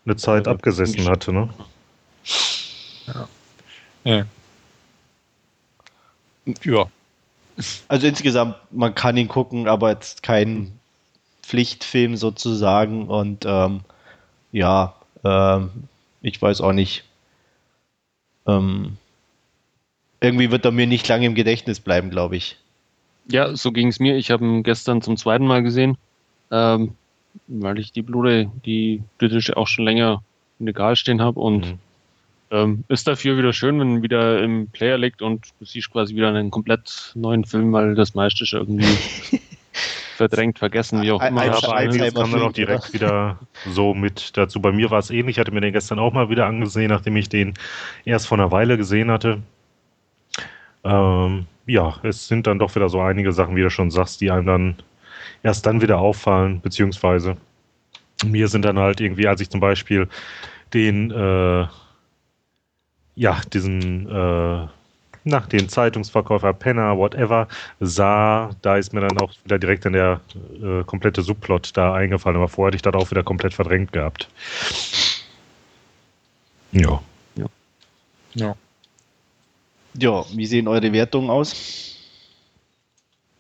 eine 0.05 0.17
Zeit 0.17 0.47
äh, 0.47 0.51
abgesessen 0.51 1.05
hatte, 1.09 1.33
ne? 1.33 1.49
Ja. 4.05 4.27
Also 7.89 8.07
insgesamt, 8.07 8.57
man 8.71 8.95
kann 8.95 9.17
ihn 9.17 9.29
gucken, 9.29 9.67
aber 9.67 9.91
jetzt 9.91 10.23
kein 10.23 10.79
Pflichtfilm 11.43 12.17
sozusagen. 12.17 13.09
Und 13.09 13.45
ähm, 13.47 13.81
ja, 14.53 14.95
ähm, 15.25 15.71
ich 16.23 16.41
weiß 16.41 16.61
auch 16.61 16.73
nicht. 16.73 17.05
Ähm, 18.47 18.97
irgendwie 20.21 20.51
wird 20.51 20.65
er 20.65 20.73
mir 20.73 20.87
nicht 20.87 21.09
lange 21.09 21.27
im 21.27 21.35
Gedächtnis 21.35 21.81
bleiben, 21.81 22.11
glaube 22.11 22.37
ich. 22.37 22.57
Ja, 23.29 23.57
so 23.57 23.73
ging 23.73 23.89
es 23.89 23.99
mir. 23.99 24.17
Ich 24.17 24.31
habe 24.31 24.45
ihn 24.45 24.63
gestern 24.63 25.03
zum 25.03 25.17
zweiten 25.17 25.47
Mal 25.47 25.63
gesehen, 25.63 25.99
ähm, 26.53 26.95
weil 27.49 27.79
ich 27.79 27.93
die 27.93 28.03
Blu-ray, 28.03 28.49
die 28.65 29.03
britische, 29.19 29.57
auch 29.57 29.67
schon 29.67 29.85
länger 29.85 30.23
im 30.61 30.67
Regal 30.67 30.95
stehen 30.95 31.21
habe 31.21 31.41
und 31.41 31.67
Mhm. 31.67 31.79
Ähm, 32.51 32.85
ist 32.89 33.09
dafür 33.09 33.37
wieder 33.37 33.53
schön, 33.53 33.81
wenn 33.81 34.03
wieder 34.03 34.43
im 34.43 34.69
Player 34.71 34.99
liegt 34.99 35.23
und 35.23 35.47
du 35.59 35.65
siehst 35.65 35.91
quasi 35.91 36.15
wieder 36.15 36.29
einen 36.29 36.51
komplett 36.51 37.13
neuen 37.15 37.45
Film, 37.45 37.73
weil 37.73 37.95
das 37.95 38.15
meiste 38.15 38.47
schon 38.47 38.61
irgendwie 38.61 38.85
verdrängt, 40.17 40.59
vergessen, 40.59 41.03
wie 41.03 41.13
auch 41.13 41.23
immer. 41.23 41.43
ein 41.43 41.51
aber 41.51 41.75
einiges 41.75 42.15
kam 42.15 42.31
dann 42.31 42.43
auch 42.43 42.53
direkt 42.53 42.93
wieder 42.93 43.39
so 43.67 43.95
mit 43.95 44.37
dazu. 44.37 44.61
Bei 44.61 44.73
mir 44.73 44.91
war 44.91 44.99
es 44.99 45.11
ähnlich. 45.11 45.37
Ich 45.37 45.41
hatte 45.41 45.53
mir 45.53 45.61
den 45.61 45.73
gestern 45.73 45.99
auch 45.99 46.13
mal 46.13 46.31
wieder 46.31 46.47
angesehen, 46.47 46.89
nachdem 46.89 47.17
ich 47.17 47.29
den 47.29 47.55
erst 48.05 48.29
vor 48.29 48.39
einer 48.39 48.51
Weile 48.51 48.77
gesehen 48.77 49.11
hatte. 49.11 49.43
Ähm, 50.85 51.47
ja, 51.67 51.97
es 52.03 52.29
sind 52.29 52.47
dann 52.47 52.59
doch 52.59 52.75
wieder 52.75 52.89
so 52.89 53.01
einige 53.01 53.33
Sachen, 53.33 53.57
wie 53.57 53.63
du 53.63 53.71
schon 53.71 53.91
sagst, 53.91 54.21
die 54.21 54.31
einem 54.31 54.47
dann 54.47 54.77
erst 55.43 55.67
dann 55.67 55.83
wieder 55.83 55.99
auffallen, 55.99 56.61
beziehungsweise 56.61 57.37
mir 58.25 58.49
sind 58.49 58.65
dann 58.65 58.79
halt 58.79 59.01
irgendwie, 59.01 59.27
als 59.27 59.41
ich 59.41 59.51
zum 59.51 59.61
Beispiel 59.61 60.09
den, 60.73 61.11
äh, 61.11 61.67
ja, 63.17 63.41
diesen, 63.53 64.09
äh, 64.09 64.69
nach 65.25 65.47
den 65.49 65.69
Zeitungsverkäufer 65.69 66.53
Penner, 66.53 66.97
whatever, 66.97 67.49
sah, 67.81 68.51
da 68.63 68.77
ist 68.77 68.93
mir 68.93 69.01
dann 69.01 69.19
auch 69.19 69.33
wieder 69.45 69.59
direkt 69.59 69.85
dann 69.85 69.95
der 69.95 70.21
äh, 70.63 70.85
komplette 70.85 71.23
Subplot 71.23 71.77
da 71.77 71.95
eingefallen, 71.95 72.37
aber 72.37 72.49
vorher 72.49 72.69
hätte 72.69 72.77
ich 72.77 72.83
das 72.83 72.95
auch 72.95 73.11
wieder 73.11 73.25
komplett 73.25 73.55
verdrängt 73.55 73.93
gehabt. 73.93 74.29
Ja. 76.73 77.01
ja. 78.35 78.55
Ja, 79.99 80.25
wie 80.33 80.47
sehen 80.47 80.69
eure 80.69 80.93
Wertungen 80.93 81.31
aus? 81.31 81.97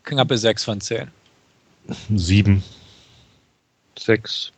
Knappe 0.04 0.38
6 0.38 0.64
von 0.64 0.80
10. 0.80 1.10
Sieben. 2.14 2.62
Sechs. 3.98 4.52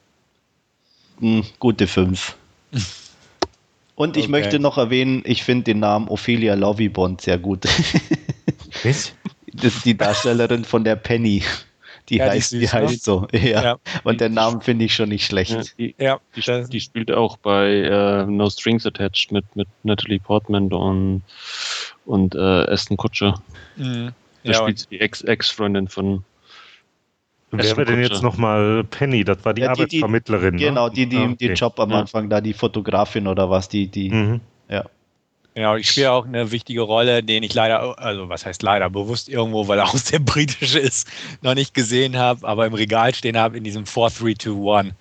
Hm, 1.18 1.44
gute 1.58 1.86
fünf. 1.86 2.36
Und 3.98 4.16
ich 4.16 4.24
Okay. 4.24 4.30
möchte 4.30 4.58
noch 4.60 4.78
erwähnen, 4.78 5.22
ich 5.26 5.42
finde 5.42 5.64
den 5.64 5.80
Namen 5.80 6.06
Ophelia 6.08 6.54
Lovibond 6.54 7.20
sehr 7.20 7.36
gut. 7.36 7.64
Was? 8.84 9.12
Das 9.52 9.74
ist 9.74 9.84
die 9.84 9.96
Darstellerin 9.96 10.64
von 10.64 10.84
der 10.84 10.94
Penny. 10.94 11.42
Die, 12.08 12.16
Ja, 12.18 12.26
die 12.26 12.30
heißt, 12.30 12.52
ist 12.52 12.60
die 12.62 12.66
süß, 12.66 12.72
ne? 12.74 12.80
heißt 12.80 13.04
so. 13.04 13.26
Ja. 13.32 13.62
Ja. 13.62 13.76
Und 14.04 14.20
der 14.20 14.28
Name 14.28 14.60
finde 14.60 14.84
ich 14.84 14.94
schon 14.94 15.08
nicht 15.08 15.26
schlecht. 15.26 15.50
Ja, 15.50 15.62
die, 15.78 15.94
Ja, 15.98 16.20
die, 16.36 16.68
die 16.70 16.80
spielt 16.80 17.10
auch 17.10 17.38
bei 17.38 17.70
äh, 17.72 18.24
No 18.24 18.48
Strings 18.48 18.86
Attached 18.86 19.32
mit, 19.32 19.44
mit 19.56 19.68
Natalie 19.82 20.20
Portman 20.20 20.72
und, 20.72 21.22
und 22.06 22.34
äh, 22.36 22.38
Aston 22.38 22.96
Kutscher. 22.96 23.42
Mhm. 23.76 24.12
Da 24.44 24.52
Ja, 24.52 24.58
spielt 24.58 24.78
sie 24.78 24.86
die 24.92 25.00
Ex- 25.00 25.22
Ex-Freundin 25.22 25.88
von, 25.88 26.24
Wer 27.50 27.76
war 27.76 27.84
denn 27.86 28.02
jetzt 28.02 28.22
nochmal 28.22 28.84
Penny? 28.84 29.24
Das 29.24 29.42
war 29.44 29.54
die 29.54 29.62
Ja, 29.62 29.72
die- 29.72 29.86
die- 29.86 29.96
Arbeitsvermittlerin. 29.98 30.54
ne? 30.56 30.60
Genau, 30.60 30.88
die, 30.90 31.06
die, 31.06 31.16
Ah, 31.16 31.26
die 31.28 31.46
okay. 31.46 31.54
Job 31.54 31.80
am 31.80 31.90
Ja. 31.90 32.00
Anfang 32.00 32.28
da, 32.28 32.40
die 32.40 32.52
Fotografin 32.52 33.26
oder 33.26 33.48
was, 33.48 33.68
die, 33.68 33.86
die, 33.86 34.10
Mhm. 34.10 34.40
ja. 34.68 34.84
Genau, 35.54 35.74
ich 35.76 35.90
spiele 35.90 36.12
auch 36.12 36.24
eine 36.26 36.52
wichtige 36.52 36.82
Rolle, 36.82 37.22
den 37.22 37.42
ich 37.42 37.52
leider, 37.54 37.98
also 37.98 38.28
was 38.28 38.46
heißt 38.46 38.62
leider, 38.62 38.90
bewusst 38.90 39.28
irgendwo, 39.28 39.66
weil 39.66 39.78
er 39.78 39.84
auch 39.88 39.96
sehr 39.96 40.20
britisch 40.20 40.74
ist, 40.76 41.08
noch 41.40 41.54
nicht 41.54 41.74
gesehen 41.74 42.16
habe, 42.16 42.46
aber 42.46 42.66
im 42.66 42.74
Regal 42.74 43.14
stehen 43.14 43.36
habe 43.36 43.56
in 43.56 43.64
diesem 43.64 43.86
4321. 43.86 44.92
Äh, 44.92 44.94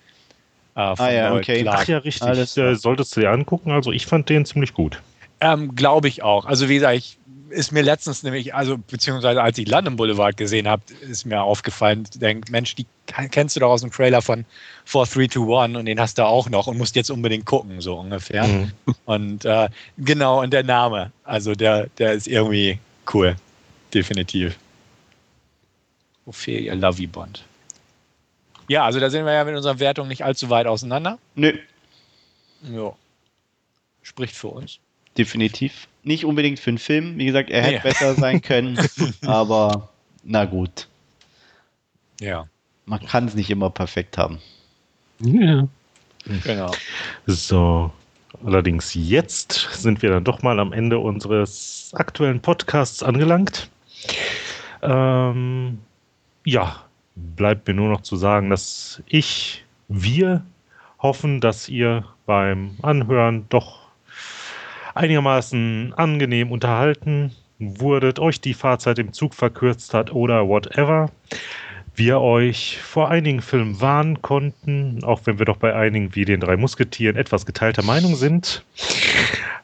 Ah 0.80 1.10
ja, 1.12 1.28
Noel 1.30 1.40
okay. 1.40 1.62
Clarke. 1.62 1.82
Ach 1.82 1.88
ja, 1.88 1.98
richtig. 1.98 2.22
Alles 2.22 2.56
äh, 2.56 2.62
klar. 2.62 2.74
solltest 2.76 3.16
du 3.16 3.20
dir 3.20 3.30
angucken. 3.30 3.70
Also 3.72 3.92
ich 3.92 4.06
fand 4.06 4.28
den 4.28 4.46
ziemlich 4.46 4.74
gut. 4.74 5.02
Ähm, 5.40 5.74
Glaube 5.76 6.08
ich 6.08 6.22
auch. 6.22 6.44
Also 6.46 6.68
wie 6.68 6.74
gesagt, 6.74 6.96
ich, 6.96 7.18
ist 7.50 7.72
mir 7.72 7.82
letztens 7.82 8.22
nämlich, 8.22 8.54
also 8.54 8.78
beziehungsweise 8.78 9.42
als 9.42 9.58
ich 9.58 9.68
London 9.68 9.96
Boulevard 9.96 10.36
gesehen 10.36 10.68
habe, 10.68 10.82
ist 11.00 11.24
mir 11.24 11.42
aufgefallen, 11.42 12.04
denk, 12.14 12.50
Mensch, 12.50 12.74
die 12.74 12.86
kennst 13.06 13.56
du 13.56 13.60
doch 13.60 13.70
aus 13.70 13.80
dem 13.80 13.90
Trailer 13.90 14.22
von 14.22 14.44
4321 14.84 15.78
und 15.78 15.86
den 15.86 16.00
hast 16.00 16.18
du 16.18 16.26
auch 16.26 16.48
noch 16.50 16.66
und 16.66 16.78
musst 16.78 16.96
jetzt 16.96 17.10
unbedingt 17.10 17.46
gucken, 17.46 17.80
so 17.80 17.96
ungefähr. 17.98 18.46
Mhm. 18.46 18.72
Und 19.04 19.44
äh, 19.44 19.68
genau, 19.96 20.42
und 20.42 20.52
der 20.52 20.62
Name, 20.62 21.12
also 21.24 21.54
der, 21.54 21.88
der 21.98 22.12
ist 22.12 22.28
irgendwie 22.28 22.78
cool. 23.12 23.36
Definitiv. 23.94 24.58
Ophelia 26.26 26.74
Lovey 26.74 27.06
Bond. 27.06 27.44
Ja, 28.68 28.84
also 28.84 29.00
da 29.00 29.08
sind 29.08 29.24
wir 29.24 29.32
ja 29.32 29.44
mit 29.44 29.56
unserer 29.56 29.78
Wertung 29.78 30.08
nicht 30.08 30.24
allzu 30.24 30.50
weit 30.50 30.66
auseinander. 30.66 31.18
Nö, 31.34 31.52
Ja. 32.62 32.92
Spricht 34.02 34.34
für 34.34 34.48
uns. 34.48 34.78
Definitiv. 35.18 35.88
Nicht 36.04 36.24
unbedingt 36.24 36.58
für 36.58 36.70
einen 36.70 36.78
Film. 36.78 37.18
Wie 37.18 37.26
gesagt, 37.26 37.50
er 37.50 37.62
hätte 37.62 37.74
Nee. 37.76 37.80
besser 37.82 38.14
sein 38.14 38.40
können, 38.40 38.78
aber 39.26 39.88
na 40.24 40.44
gut. 40.44 40.88
Ja, 42.20 42.46
Man 42.86 43.04
kann 43.04 43.26
es 43.26 43.34
nicht 43.34 43.50
immer 43.50 43.70
perfekt 43.70 44.16
haben. 44.18 44.38
Ja. 45.20 45.68
genau. 46.44 46.70
So, 47.26 47.90
allerdings 48.44 48.94
jetzt 48.94 49.68
sind 49.74 50.00
wir 50.02 50.10
dann 50.10 50.24
doch 50.24 50.42
mal 50.42 50.58
am 50.58 50.72
Ende 50.72 50.98
unseres 50.98 51.90
aktuellen 51.94 52.40
Podcasts 52.40 53.02
angelangt. 53.02 53.68
Ähm, 54.82 55.78
ja, 56.44 56.82
bleibt 57.14 57.66
mir 57.68 57.74
nur 57.74 57.88
noch 57.90 58.02
zu 58.02 58.16
sagen, 58.16 58.50
dass 58.50 59.02
ich, 59.06 59.64
wir 59.88 60.44
hoffen, 61.00 61.40
dass 61.40 61.68
ihr 61.68 62.04
beim 62.26 62.76
Anhören 62.82 63.46
doch 63.48 63.77
einigermaßen 64.98 65.94
angenehm 65.96 66.52
unterhalten 66.52 67.32
wurdet, 67.58 68.18
euch 68.18 68.40
die 68.40 68.54
Fahrzeit 68.54 68.98
im 68.98 69.12
Zug 69.12 69.34
verkürzt 69.34 69.94
hat 69.94 70.12
oder 70.12 70.48
whatever 70.48 71.10
wir 71.94 72.20
euch 72.20 72.78
vor 72.80 73.08
einigen 73.10 73.42
Filmen 73.42 73.80
warnen 73.80 74.22
konnten, 74.22 75.02
auch 75.02 75.22
wenn 75.24 75.38
wir 75.38 75.46
doch 75.46 75.56
bei 75.56 75.74
einigen 75.74 76.14
wie 76.14 76.24
den 76.24 76.40
drei 76.40 76.56
Musketieren 76.56 77.16
etwas 77.16 77.44
geteilter 77.44 77.82
Meinung 77.82 78.14
sind. 78.14 78.64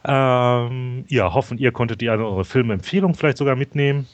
Ähm, 0.05 1.05
ja, 1.09 1.33
hoffen, 1.33 1.59
ihr 1.59 1.73
konntet 1.73 2.01
die 2.01 2.11
eine 2.11 2.23
oder 2.23 2.31
andere 2.31 2.45
Filmempfehlung 2.45 3.15
vielleicht 3.15 3.39
sogar 3.39 3.57
mitnehmen. 3.57 4.07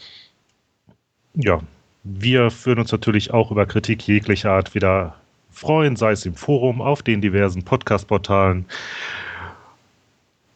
Ja, 1.35 1.61
wir 2.05 2.51
würden 2.65 2.81
uns 2.81 2.93
natürlich 2.93 3.33
auch 3.33 3.51
über 3.51 3.67
Kritik 3.67 4.07
jeglicher 4.07 4.53
Art 4.53 4.75
wieder 4.75 5.17
freuen, 5.51 5.97
sei 5.97 6.13
es 6.13 6.27
im 6.27 6.35
Forum, 6.35 6.81
auf 6.81 7.03
den 7.03 7.21
diversen 7.21 7.65
Podcast-Portalen 7.65 8.67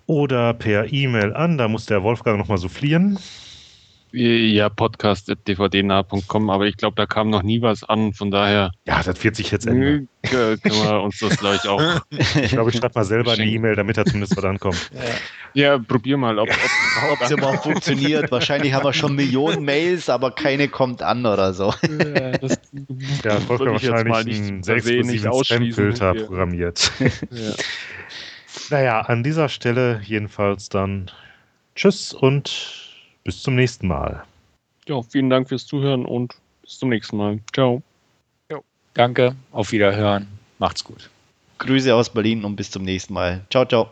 oder 0.06 0.54
per 0.54 0.92
E-Mail 0.92 1.34
an. 1.34 1.58
Da 1.58 1.68
muss 1.68 1.86
der 1.86 2.02
Wolfgang 2.02 2.38
nochmal 2.38 2.58
soufflieren. 2.58 3.18
Ja, 4.16 4.68
podcast.dvdnah.com, 4.68 6.48
aber 6.48 6.66
ich 6.66 6.76
glaube, 6.76 6.94
da 6.94 7.04
kam 7.04 7.30
noch 7.30 7.42
nie 7.42 7.60
was 7.62 7.82
an, 7.82 8.12
von 8.12 8.30
daher 8.30 8.70
Ja, 8.86 9.02
das 9.02 9.24
wird 9.24 9.34
sich 9.34 9.50
jetzt 9.50 9.66
ändern. 9.66 10.06
können 10.22 10.60
wir 10.62 11.02
uns 11.02 11.18
das 11.18 11.36
gleich 11.36 11.66
auch. 11.66 11.82
Ich 12.40 12.50
glaube, 12.50 12.70
ich 12.70 12.76
schreibe 12.76 12.92
mal 12.94 13.04
selber 13.04 13.32
eine. 13.32 13.44
E-Mail, 13.44 13.74
damit 13.74 13.96
er 13.96 14.04
zumindest 14.04 14.36
was 14.36 14.44
ankommt. 14.44 14.88
Ja, 15.52 15.78
probier 15.78 16.16
mal, 16.16 16.38
ob, 16.38 16.48
es 16.48 17.30
überhaupt 17.32 17.64
funktioniert. 17.64 18.30
Wahrscheinlich 18.30 18.72
haben 18.72 18.84
wir 18.84 18.92
schon 18.92 19.16
Millionen 19.16 19.64
Mails, 19.64 20.08
aber 20.08 20.30
keine 20.30 20.68
kommt 20.68 21.02
an 21.02 21.26
oder 21.26 21.52
so. 21.52 21.74
Äh, 21.82 22.38
das 22.38 22.60
jetzt 23.24 23.48
mal 23.48 23.58
wahrscheinlich 23.58 24.26
nicht 24.26 24.42
einen 24.48 24.62
sehr 24.62 24.76
exklusiven. 24.76 25.44
Spam-Filter 25.44 26.14
Ja. 26.14 26.24
programmiert. 26.26 26.92
Ja. 27.32 27.52
Naja, 28.70 29.00
an 29.00 29.22
dieser 29.22 29.48
Stelle 29.48 30.00
jedenfalls 30.04 30.68
dann 30.68 31.10
Tschüss 31.74 32.12
und 32.12 32.92
bis 33.24 33.42
zum 33.42 33.54
nächsten 33.54 33.88
Mal. 33.88 34.24
ja, 34.86 35.00
vielen 35.02 35.30
Dank 35.30 35.48
fürs 35.48 35.66
Zuhören 35.66 36.04
und 36.04 36.34
bis 36.62 36.78
zum 36.78 36.88
nächsten 36.90 37.16
Mal. 37.16 37.40
Ciao. 37.52 37.82
Danke, 38.94 39.34
auf 39.50 39.72
Wiederhören. 39.72 40.28
Macht's 40.58 40.84
gut. 40.84 41.10
Grüße 41.58 41.94
aus 41.94 42.10
Berlin 42.10 42.44
und 42.44 42.56
bis 42.56 42.70
zum 42.70 42.84
nächsten 42.84 43.12
Mal. 43.12 43.44
Ciao, 43.50 43.66
ciao. 43.66 43.90